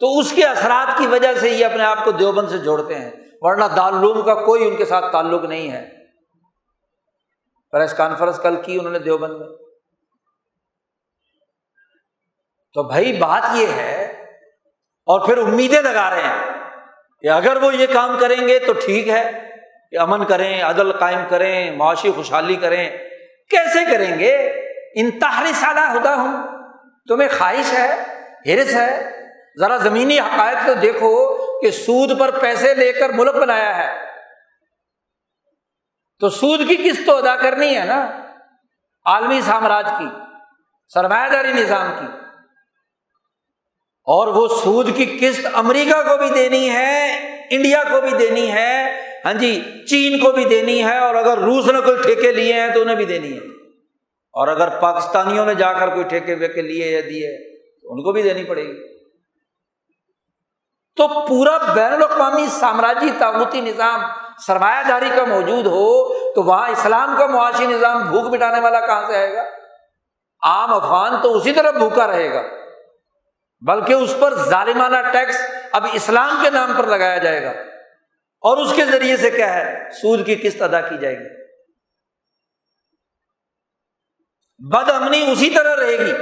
تو 0.00 0.18
اس 0.18 0.32
کے 0.32 0.44
اثرات 0.44 0.98
کی 0.98 1.06
وجہ 1.06 1.34
سے 1.34 1.48
یہ 1.48 1.66
اپنے 1.66 1.84
آپ 1.84 2.04
کو 2.04 2.10
دیوبند 2.10 2.48
سے 2.48 2.58
جوڑتے 2.58 2.94
ہیں۔ 2.94 3.10
ورنہ 3.40 3.64
دارالعلوم 3.76 4.22
کا 4.22 4.34
کوئی 4.34 4.68
ان 4.68 4.76
کے 4.76 4.84
ساتھ 4.84 5.12
تعلق 5.12 5.44
نہیں 5.44 5.72
ہے۔ 5.72 5.88
پریس 7.72 7.92
کانفرنس 7.92 8.38
کل 8.38 8.56
کی 8.62 8.78
انہوں 8.78 8.92
نے 8.92 8.98
دیوبند 8.98 9.32
میں۔ 9.32 9.67
تو 12.78 12.82
بھائی 12.84 13.12
بات 13.12 13.42
یہ 13.54 13.66
ہے 13.66 14.04
اور 15.06 15.26
پھر 15.26 15.38
امیدیں 15.38 15.82
لگا 15.82 16.10
رہے 16.10 16.22
ہیں 16.22 16.52
کہ 17.20 17.30
اگر 17.30 17.56
وہ 17.56 17.74
یہ 17.74 17.86
کام 17.92 18.18
کریں 18.20 18.48
گے 18.48 18.58
تو 18.58 18.72
ٹھیک 18.72 19.08
ہے 19.08 19.50
کہ 19.90 19.98
امن 19.98 20.24
کریں، 20.24 20.62
عدل 20.62 20.92
قائم 20.92 21.20
کریں، 21.28 21.70
معاشی 21.70 22.10
خوشحالی 22.10 22.56
کریں۔ 22.56 22.90
کیسے 23.50 23.78
کریں 23.92 24.18
گے؟ 24.18 24.36
انتہاری 24.94 25.52
سادہ 25.52 25.80
ہوتا 25.80 26.14
ہوں 26.14 26.58
تمہیں 27.08 27.28
خواہش 27.38 27.72
ہے 27.72 28.02
ہرس 28.46 28.74
ہے۔ 28.74 29.20
ذرا 29.60 29.76
زمینی 29.76 30.20
حقائق 30.20 30.66
تو 30.66 30.74
دیکھو 30.74 31.36
کہ 31.60 31.70
سود 31.70 32.20
پر 32.20 32.30
پیسے 32.38 32.74
لے 32.74 32.92
کر 32.92 33.08
ملک 33.08 33.34
بنایا 33.34 33.76
ہے۔ 33.76 34.04
تو 36.20 36.28
سود 36.28 36.60
کی 36.68 36.90
قسط 36.90 37.06
تو 37.06 37.16
ادا 37.16 37.36
کرنی 37.36 37.78
ہے 37.78 37.84
نا، 37.84 38.10
عالمی 39.04 39.40
سامراج 39.40 39.86
کی، 39.98 40.06
سرمایہ 40.94 41.30
داری 41.30 41.52
نظام 41.52 41.92
کی۔ 42.00 42.27
اور 44.08 44.28
وہ 44.28 44.48
سود 44.48 44.96
کی 44.96 45.18
قسط 45.20 45.46
امریکہ 45.54 46.02
کو 46.02 46.16
بھی 46.16 46.30
دینی 46.30 46.70
ہے، 46.70 47.16
انڈیا 47.50 47.82
کو 47.90 48.00
بھی 48.00 48.10
دینی 48.10 48.52
ہے 48.52 49.02
ہاں 49.24 49.34
جی 49.34 49.62
چین 49.90 50.18
کو 50.18 50.32
بھی 50.32 50.44
دینی 50.44 50.84
ہے، 50.84 50.98
اور 50.98 51.14
اگر 51.14 51.38
روس 51.38 51.66
نے 51.66 51.80
کوئی 51.80 51.96
ٹھیکے 52.02 52.32
لیے 52.32 52.52
ہیں 52.52 52.74
تو 52.74 52.80
انہیں 52.80 52.96
بھی 52.96 53.04
دینی 53.04 53.32
ہے۔ 53.32 53.46
اور 54.32 54.48
اگر 54.48 54.68
پاکستانیوں 54.68 55.46
نے 55.46 55.54
جا 55.54 55.72
کر 55.72 55.88
کوئی 55.88 56.04
ٹھیکے 56.04 56.34
ویکے 56.34 56.62
لیے 56.62 56.90
یا 56.90 57.00
دیے، 57.00 57.54
تو 57.82 57.92
ان 57.92 58.02
کو 58.02 58.12
بھی 58.12 58.22
دینی 58.22 58.44
پڑے 58.44 58.64
گی۔ 58.64 58.98
تو 60.96 61.08
پورا 61.28 61.58
بین 61.74 61.92
الاقوامی 61.92 62.46
سامراجی 62.50 63.10
تعبتی 63.18 63.60
نظام 63.60 64.00
سرمایہ 64.46 64.88
داری 64.88 65.10
کا 65.16 65.24
موجود 65.24 65.66
ہو، 65.66 66.14
تو 66.34 66.42
وہاں 66.42 66.68
اسلام 66.68 67.14
کا 67.18 67.26
معاشی 67.26 67.66
نظام 67.66 68.10
بھوک 68.10 68.34
مٹانے 68.34 68.60
والا 68.60 68.80
کہاں 68.80 69.06
سے 69.06 69.16
آئے 69.16 69.34
گا؟ 69.34 69.44
عام 70.42 70.72
افغان 70.72 71.12
تو 71.22 71.36
اسی 71.36 71.52
طرح 71.52 71.70
بھوکا 71.70 72.06
رہے 72.06 72.34
گا۔ 72.34 72.42
بلکہ 73.60 73.92
اس 73.92 74.14
پر 74.20 74.34
ظالمانہ 74.34 74.96
ٹیکس 75.12 75.36
اب 75.72 75.86
اسلام 75.92 76.38
کے 76.42 76.50
نام 76.50 76.72
پر 76.78 76.86
لگایا 76.86 77.18
جائے 77.18 77.42
گا 77.42 77.50
اور 78.40 78.56
اس 78.56 78.72
کے 78.76 78.84
ذریعے 78.84 79.16
سے 79.16 79.30
کیا 79.30 79.54
ہے؟ 79.54 79.90
سود 79.90 80.26
کی 80.26 80.34
قسط 80.34 80.62
ادا 80.62 80.80
کی 80.80 80.98
جائے 80.98 81.18
گی۔ 81.18 81.44
بد 84.58 84.90
امنی 84.90 85.32
اسی 85.32 85.50
طرح 85.50 85.76
رہے 85.76 85.98
گی۔ 85.98 86.12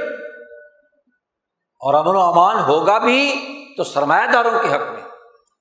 اور 1.80 1.94
امن 1.94 2.16
و 2.16 2.20
امان 2.20 2.58
ہوگا 2.58 2.98
بھی 2.98 3.46
تو 3.76 3.84
سرمایہ 3.84 4.26
داروں 4.26 4.62
کے 4.62 4.74
حق 4.74 4.90
میں۔ 4.90 5.02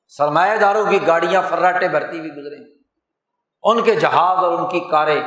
سرمایہ 0.08 0.58
داروں 0.58 0.86
کی 0.86 1.08
گاڑیاں 1.08 1.42
فراٹے 1.50 1.88
بھرتی 1.88 2.20
ہوئی 2.20 2.32
گزریں۔ 2.32 2.76
ان 3.64 3.82
کے 3.82 3.96
جہاز 3.96 4.38
اور 4.38 4.52
ان 4.52 4.70
کی 4.70 4.80
کاریں 4.80 5.24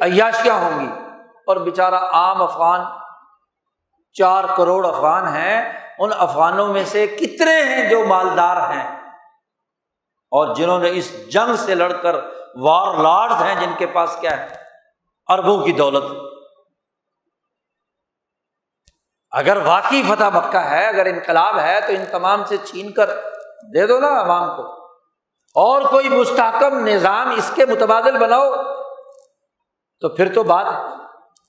عیاشیاں 0.00 0.54
ہوں 0.54 0.80
گی 0.80 0.88
اور 1.46 1.56
بیچارہ 1.56 1.94
عام 1.94 2.42
افغان 2.42 2.80
چار 4.18 4.44
کروڑ 4.56 4.86
افغان 4.86 5.28
ہیں، 5.28 5.72
ان 5.98 6.10
افغانوں 6.18 6.68
میں 6.68 6.84
سے 6.84 7.06
کتنے 7.06 7.62
ہیں 7.62 7.90
جو 7.90 8.04
مالدار 8.06 8.56
ہیں؟ 8.56 9.10
اور 10.30 10.54
جنہوں 10.54 10.78
نے 10.78 10.90
اس 10.92 11.28
جنگ 11.28 11.56
سے 11.56 11.74
لڑ 11.74 11.92
کر 11.92 12.14
وار 12.54 12.94
لارڈ 12.94 13.32
ہیں، 13.32 13.54
جن 13.54 13.72
کے 13.78 13.86
پاس 13.86 14.16
کیا 14.20 14.40
ہے؟ 14.40 14.48
اربوں 15.28 15.64
کی 15.64 15.72
دولت۔ 15.72 16.04
اگر 19.30 19.56
واقعی 19.56 20.02
فتح 20.08 20.24
مکہ 20.24 20.56
ہے، 20.56 20.86
اگر 20.86 21.06
انقلاب 21.06 21.58
ہے، 21.58 21.80
تو 21.80 21.92
ان 21.92 22.04
تمام 22.10 22.44
سے 22.44 22.56
چھین 22.56 22.92
کر 22.92 23.06
دے 23.74 23.86
دو 23.86 24.00
نا 24.00 24.20
عوام 24.20 24.56
کو۔ 24.56 24.86
اور 25.54 25.82
کوئی 25.82 26.08
مستحکم 26.08 26.86
نظام 26.86 27.30
اس 27.30 27.52
کے 27.54 27.66
متبادل 27.66 28.18
بناؤ، 28.18 28.50
تو 30.00 30.08
پھر 30.08 30.34
تو 30.34 30.42
بات 30.42 30.66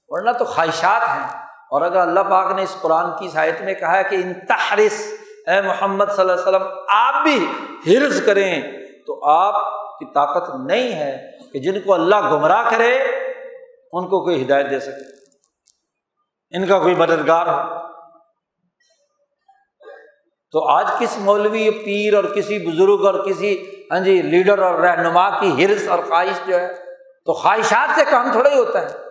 ورنہ 0.08 0.32
تو 0.32 0.46
خواہشات 0.46 1.02
ہیں۔ 1.02 1.47
اور 1.72 1.82
اگر 1.82 1.98
اللہ 1.98 2.20
پاک 2.20 2.52
نے 2.52 2.64
اس 2.64 2.78
قرآن 2.82 3.06
کی 3.20 3.30
سائت 3.30 3.62
میں 3.62 3.74
کہا 3.74 3.98
ہے 3.98 4.04
کہ 4.04 4.16
ان 4.16 4.34
تحرس، 4.34 5.14
اے 5.48 5.62
محمد 5.62 6.06
صلی 6.06 6.22
اللہ 6.22 6.32
علیہ 6.32 6.42
وسلم، 6.42 6.64
آپ 6.90 7.24
بھی 7.24 7.46
ہرس 7.88 8.22
کریں، 8.26 8.62
تو 9.08 9.26
آپ 9.26 9.56
کی 10.00 10.06
طاقت 10.06 10.56
نہیں 10.66 10.92
ہے 10.92 11.28
کہ 11.54 11.60
جن 11.60 11.82
کو 11.82 11.94
اللہ 11.94 12.16
گمراہ 12.16 12.70
کرے، 12.70 13.00
ان 13.94 14.08
کو 14.08 14.24
کوئی 14.24 14.44
ہدایت 14.44 14.70
دے 14.70 14.80
سکے۔ 14.80 15.18
ان 16.58 16.68
کا 16.68 16.80
کوئی 16.80 16.96
مددگار 16.96 17.48
ہو۔ 17.48 17.88
تو 20.52 20.70
آج 20.70 20.86
کس 21.00 21.18
مولوی 21.18 21.70
پیر 21.70 22.14
اور 22.14 22.24
کسی 22.24 22.60
بزرگ 22.60 23.06
اور 23.06 23.26
کسی 23.26 23.72
ہاں 23.92 24.00
جی 24.00 24.22
لیڈر 24.22 24.60
اور 24.60 24.74
رہنما 24.74 25.30
کی 25.30 25.66
ہرس 25.66 25.88
اور 25.88 26.00
خواہش 26.08 26.48
جو 26.48 26.60
ہے، 26.60 26.74
تو 27.26 27.34
خواہشات 27.34 27.90
سے 27.96 28.02
کام 28.10 28.32
تھوڑا 28.32 28.50
ہی 28.50 28.58
ہوتا 28.58 28.82
ہے۔ 28.82 29.07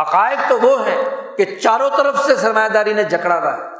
حقائق 0.00 0.38
تو 0.48 0.60
وہ 0.60 0.86
ہے 0.86 1.04
کہ 1.36 1.58
چاروں 1.58 1.90
طرف 1.96 2.24
سے 2.24 2.36
سرمایہ 2.36 2.68
داری 2.68 2.92
نے 2.92 3.04
جکڑا 3.04 3.40
رہا 3.40 3.56
ہے۔ 3.56 3.72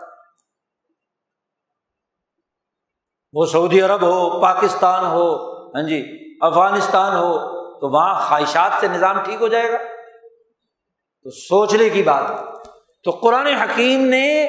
وہ 3.32 3.46
سعودی 3.46 3.80
عرب 3.80 4.02
ہو، 4.02 4.42
پاکستان 4.42 5.04
ہو 5.04 5.52
ہاں 5.74 5.82
جی 5.82 6.18
افغانستان 6.40 7.12
ہو، 7.12 7.38
تو 7.80 7.88
وہاں 7.88 8.28
خواہشات 8.28 8.70
سے 8.80 8.88
نظام 8.88 9.22
ٹھیک 9.22 9.42
ہو 9.42 9.48
جائے 9.48 9.72
گا۔ 9.72 9.78
تو 11.22 11.30
سوچنے 11.30 11.88
کی 11.88 12.02
بات، 12.02 12.24
تو 13.04 13.10
قرآن 13.10 13.46
حکیم 13.46 14.00
نے 14.00 14.46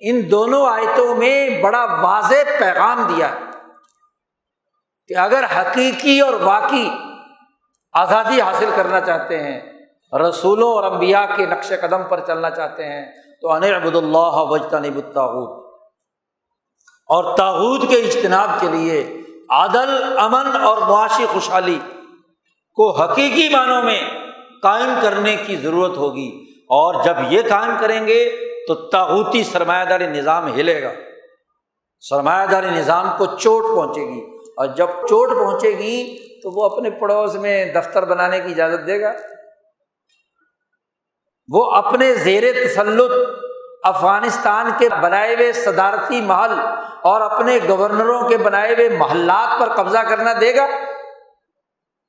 ان 0.00 0.30
دونوں 0.30 0.66
آیتوں 0.66 1.14
میں 1.14 1.62
بڑا 1.62 1.84
واضح 1.84 2.58
پیغام 2.58 3.02
دیا 3.02 3.34
کہ 5.06 5.16
اگر 5.16 5.44
حقیقی 5.56 6.20
اور 6.20 6.34
واقعی 6.34 6.90
آزادی 7.92 8.40
حاصل 8.40 8.70
کرنا 8.76 9.00
چاہتے 9.00 9.42
ہیں 9.42 9.71
رسولوں 10.18 10.72
اور 10.72 10.84
امبیا 10.84 11.26
کے 11.36 11.46
نقش 11.46 11.72
قدم 11.80 12.02
پر 12.08 12.20
چلنا 12.26 12.50
چاہتے 12.50 12.84
ہیں 12.84 13.06
تو 13.40 13.52
ان 13.52 13.64
ابود 13.64 13.96
اللہ 13.96 14.34
وجتا 14.34 14.78
نب 14.78 14.96
الطاود 14.96 15.62
اور 17.06 17.36
تاحود 17.36 17.88
کے 17.88 17.96
اجتناب 17.96 18.48
کے 18.60 18.68
لیے 18.68 19.20
عادل 19.50 20.18
امن 20.18 20.60
اور 20.62 20.78
معاشی 20.78 21.26
خوشحالی 21.26 21.78
کو 22.74 22.90
حقیقی 22.90 23.48
معنوں 23.48 23.82
میں 23.82 24.00
قائم 24.62 24.94
کرنے 25.02 25.36
کی 25.36 25.56
ضرورت 25.56 25.96
ہوگی۔ 25.96 26.44
اور 26.62 27.04
جب 27.04 27.16
یہ 27.28 27.42
قائم 27.48 27.70
کریں 27.80 28.06
گے 28.06 28.36
تو 28.68 28.74
تاغوتی 28.74 29.44
سرمایہ 29.44 29.84
داری 29.84 30.06
نظام 30.06 30.54
ہلے 30.54 30.82
گا۔ 30.82 30.90
سرمایہ 32.00 32.46
داری 32.46 32.70
نظام 32.70 33.08
کو 33.18 33.26
چوٹ 33.26 33.64
پہنچے 33.76 34.00
گی۔ 34.00 34.20
اور 34.56 34.66
جب 34.66 34.86
چوٹ 34.86 35.30
پہنچے 35.30 35.70
گی 35.70 36.18
تو 36.40 36.50
وہ 36.50 36.64
اپنے 36.64 36.90
پڑوس 36.90 37.34
میں 37.34 37.72
دفتر 37.74 38.04
بنانے 38.04 38.40
کی 38.40 38.50
اجازت 38.50 38.86
دے 38.86 39.00
گا۔ 39.00 39.12
وہ 41.48 41.72
اپنے 41.72 42.14
زیر 42.14 42.66
تسلط 42.66 43.12
افغانستان 43.84 44.70
کے 44.78 44.88
بنائے 45.02 45.34
ہوئے 45.34 45.52
صدارتی 45.52 46.20
محل 46.20 46.58
اور 47.02 47.20
اپنے 47.20 47.58
گورنروں 47.68 48.28
کے 48.28 48.36
بنائے 48.36 48.74
ہوئے 48.74 48.88
محلات 48.88 49.60
پر 49.60 49.68
قبضہ 49.68 49.98
کرنا 49.98 50.32
دے 50.40 50.56
گا؟ 50.56 50.66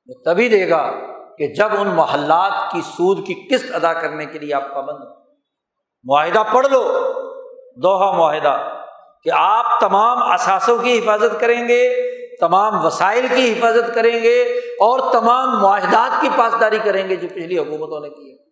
وہ 0.06 0.14
تبھی 0.24 0.48
دے 0.48 0.70
گا 0.70 0.90
کہ 1.38 1.46
جب 1.46 1.68
ان 1.78 1.88
محلات 1.88 2.72
کی 2.72 2.80
سود 2.80 3.26
کی 3.26 3.48
قسط 3.54 3.74
ادا 3.74 3.92
کرنے 3.92 4.26
کے 4.26 4.38
لیے 4.38 4.54
آپ 4.54 4.74
پابند 4.74 4.98
معاہدہ 6.04 6.42
پڑھ 6.52 6.66
لو، 6.66 6.82
دوہا 7.82 8.10
معاہدہ، 8.10 8.80
کہ 9.22 9.30
آپ 9.34 9.80
تمام 9.80 10.32
اثاثوں 10.32 10.78
کی 10.78 10.98
حفاظت 10.98 11.40
کریں 11.40 11.68
گے، 11.68 12.14
تمام 12.36 12.86
وسائل 12.86 13.26
کی 13.36 13.52
حفاظت 13.52 13.94
کریں 13.94 14.22
گے 14.22 14.42
اور 14.80 15.12
تمام 15.12 15.62
معاہدات 15.62 16.20
کی 16.20 16.28
پاسداری 16.36 16.78
کریں 16.84 17.08
گے 17.08 17.16
جو 17.16 17.28
پچھلی 17.28 17.58
حکومتوں 17.58 18.00
نے 18.00 18.08
کی۔ 18.08 18.32
ہے 18.32 18.43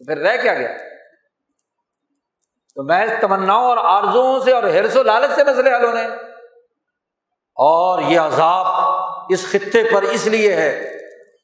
تو 0.00 0.04
پھر 0.04 0.18
رہ 0.18 0.42
کیا 0.42 0.54
گیا؟ 0.54 0.68
تو 2.74 2.82
میں 2.82 3.06
تمناؤں 3.20 3.64
اور 3.64 3.76
آرزوں 3.82 4.40
سے 4.40 4.52
اور 4.52 4.62
ہرس 4.62 4.96
و 4.96 5.02
لالچ 5.02 5.34
سے 5.34 5.44
مسئلے 5.44 5.74
حل 5.74 5.84
ہونے۔ 5.84 6.02
اور 7.56 8.02
یہ 8.02 8.20
عذاب 8.20 8.66
اس 9.28 9.50
خطے 9.50 9.82
پر 9.92 10.02
اس 10.02 10.26
لیے 10.26 10.56
ہے 10.56 10.98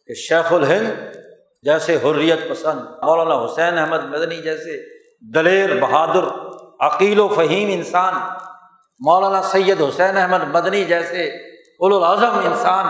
کہ 0.07 0.15
شیخ 0.15 0.53
الہند 0.53 1.17
جیسے 1.63 1.97
حریت 1.97 2.51
پسند، 2.51 2.81
مولانا 3.03 3.45
حسین 3.45 3.79
احمد 3.79 4.05
مدنی 4.05 4.37
جیسے 4.37 4.83
دلیر، 5.35 5.81
بہادر، 5.81 6.25
عقیل 6.81 7.21
و 7.21 7.29
فہیم 7.29 7.69
انسان، 7.73 8.15
مولانا 9.01 9.43
سید 9.43 9.83
حسین 9.83 10.17
احمد 10.17 10.43
مدنی 10.43 10.85
جیسے 10.85 11.25
الاظم 11.81 12.39
انسان، 12.45 12.87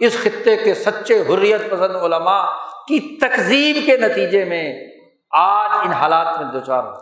اس 0.00 0.16
خطے 0.22 0.56
کے 0.56 0.74
سچے 0.74 1.24
حریت 1.28 1.70
پسند 1.70 1.96
علماء 1.96 2.44
کی 2.88 3.18
تقزیب 3.20 3.76
کے 3.86 3.96
نتیجے 3.96 4.44
میں 4.44 4.87
آج 5.30 5.70
ان 5.84 5.92
حالات 5.92 6.40
میں 6.40 6.52
دو 6.52 6.60
چار 6.60 6.84
ہو۔ 6.84 6.94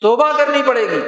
توبہ 0.00 0.32
کرنی 0.36 0.62
پڑے 0.66 0.90
گی۔ 0.90 1.00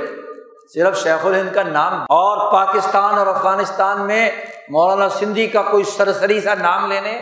صرف 0.75 1.03
شیخ 1.03 1.27
الہند 1.27 1.55
کا 1.55 1.63
نام 1.63 1.93
اور 1.95 2.53
پاکستان 2.53 3.19
اور 3.19 3.27
افغانستان 3.27 4.07
میں 4.07 4.31
مولانا 4.69 5.09
سندھی 5.09 5.47
کا 5.47 5.63
کوئی 5.63 5.85
سرسری 5.85 6.41
سا 6.41 6.55
نام 6.55 6.87
لینے 6.87 7.21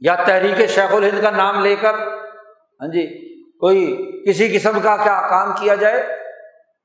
یا 0.00 0.14
تحریک 0.14 0.70
شیخ 0.70 0.94
الہند 0.94 1.22
کا 1.22 1.30
نام 1.30 1.60
لے 1.60 1.76
کر 1.76 1.94
ہاں 1.94 2.88
جی 2.88 3.28
کوئی 3.58 4.10
کسی 4.28 4.58
قسم 4.58 4.80
کا 4.80 4.96
کیا 4.96 5.28
کام 5.28 5.52
کیا 5.60 5.74
جائے۔ 5.74 6.06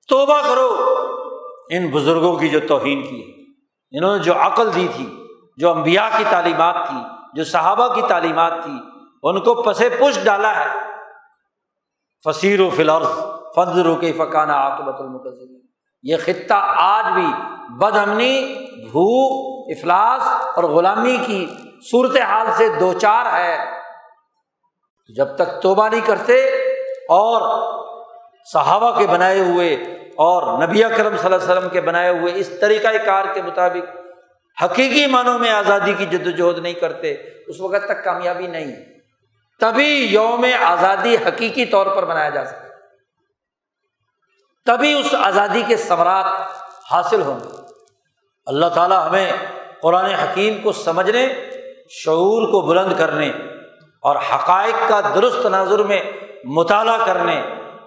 توبہ 0.07 0.41
کرو۔ 0.41 0.95
ان 1.69 1.91
بزرگوں 1.91 2.35
کی 2.35 2.49
جو 2.49 2.59
توہین 2.67 3.01
کی 3.01 3.21
ہے، 3.21 3.51
انہوں 3.97 4.17
نے 4.17 4.23
جو 4.23 4.33
عقل 4.33 4.75
دی 4.75 4.87
تھی، 4.95 5.27
جو 5.57 5.71
امبیا 5.71 6.09
کی 6.17 6.23
تعلیمات 6.29 6.75
تھی، 6.87 6.97
جو 7.33 7.43
صحابہ 7.43 7.93
کی 7.93 8.01
تعلیمات 8.09 8.53
تھی 8.63 8.92
ان 9.23 9.39
کو 9.39 9.61
پسے 9.61 9.89
پش 9.89 10.23
ڈالا 10.23 10.59
ہے۔ 10.59 10.79
فصیر 12.23 12.59
و 12.59 12.69
فلر 12.69 13.03
فض 13.55 13.77
رو 13.77 13.95
کے 13.95 14.13
فقانہ 14.13 14.51
آکبت 14.51 15.01
المقزم 15.01 15.67
یہ 16.03 16.15
خطہ 16.25 16.53
آج 16.77 17.13
بھی 17.13 17.27
بد 17.69 17.97
امنی 17.97 18.53
بھوک 18.85 19.77
افلاس 19.77 20.21
اور 20.55 20.63
غلامی 20.63 21.17
کی 21.25 21.47
صورت 21.91 22.17
حال 22.17 22.47
سے 22.57 22.69
دو 22.79 22.93
چار 22.93 23.25
ہے۔ 23.33 23.57
جب 25.15 25.35
تک 25.35 25.61
توبہ 25.61 25.89
نہیں 25.89 26.01
کرتے 26.05 26.45
اور 27.09 27.41
صحابہ 28.53 28.99
کے 28.99 29.07
بنائے 29.07 29.39
ہوئے 29.39 29.73
اور 30.17 30.67
نبی 30.67 30.81
کرم 30.81 31.17
صلی 31.17 31.33
اللہ 31.33 31.35
علیہ 31.35 31.51
وسلم 31.51 31.69
کے 31.69 31.81
بنائے 31.81 32.09
ہوئے 32.09 32.33
اس 32.35 32.49
طریقۂ 32.61 33.05
کار 33.05 33.25
کے 33.33 33.41
مطابق 33.41 33.97
حقیقی 34.63 35.05
معنوں 35.05 35.39
میں 35.39 35.49
آزادی 35.49 35.93
کی 35.93 36.05
جد 36.05 36.27
وجہد 36.27 36.59
نہیں 36.59 36.73
کرتے، 36.73 37.11
اس 37.47 37.61
وقت 37.61 37.85
تک 37.85 38.03
کامیابی 38.03 38.47
نہیں۔ 38.47 38.65
ہے 38.65 38.92
تبھی 39.59 40.05
یوم 40.05 40.45
آزادی 40.63 41.15
حقیقی 41.15 41.65
طور 41.65 41.85
پر 41.85 42.05
بنایا 42.05 42.29
جا 42.29 42.45
سکتا 42.45 42.63
تبھی 44.65 44.99
اس 44.99 45.15
آزادی 45.15 45.63
کے 45.67 45.77
ثمرات 45.77 46.25
حاصل 46.91 47.21
ہوں 47.21 47.39
گے۔ 47.39 47.47
اللہ 48.45 48.65
تعالیٰ 48.65 49.07
ہمیں 49.07 49.31
قرآن 49.81 50.05
حکیم 50.05 50.61
کو 50.61 50.71
سمجھنے، 50.71 51.49
شعور 51.89 52.51
کو 52.51 52.61
بلند 52.61 52.93
کرنے 52.97 53.29
اور 54.01 54.15
حقائق 54.15 54.89
کا 54.89 55.01
درست 55.15 55.43
تناظر 55.43 55.79
میں 55.79 55.99
مطالعہ 56.43 57.05
کرنے، 57.05 57.41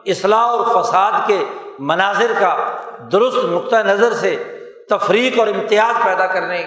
اصلاح 0.04 0.38
اور 0.38 0.82
فساد 0.82 1.12
کے 1.26 1.44
مناظر 1.78 2.32
کا 2.40 2.76
درست 3.12 3.36
نقطۂ 3.36 3.76
نظر 3.76 4.14
سے 4.14 4.62
تفریق 4.90 5.38
اور 5.38 5.46
امتیاز 5.46 6.04
پیدا 6.04 6.26
کرنے 6.26 6.64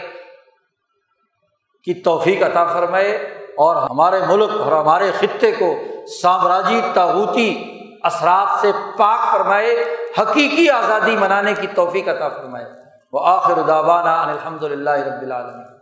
کی 1.84 1.94
توفیق 1.94 2.44
عطا 2.44 2.66
فرمائے۔ 2.66 3.39
اور 3.60 3.76
ہمارے 3.76 4.20
ملک 4.28 4.50
اور 4.62 4.72
ہمارے 4.72 5.12
خطے 5.20 5.52
کو 5.52 5.74
سامراجی 6.22 6.82
تاوتی 6.94 7.76
اثرات 8.04 8.60
سے 8.62 8.72
پاک 8.98 9.32
فرمائے، 9.32 9.84
حقیقی 10.22 10.70
آزادی 10.70 11.16
منانے 11.16 11.54
کی 11.62 11.68
توفیق 11.68 12.08
عطا 12.08 12.30
فرمائے۔ 12.30 12.66
وہ 13.12 13.20
آخر 13.24 13.62
داوانہ 13.68 14.10
الحمد 14.10 14.64
للہ 14.64 14.90
رب 14.90 15.22
العالمین۔ 15.22 15.79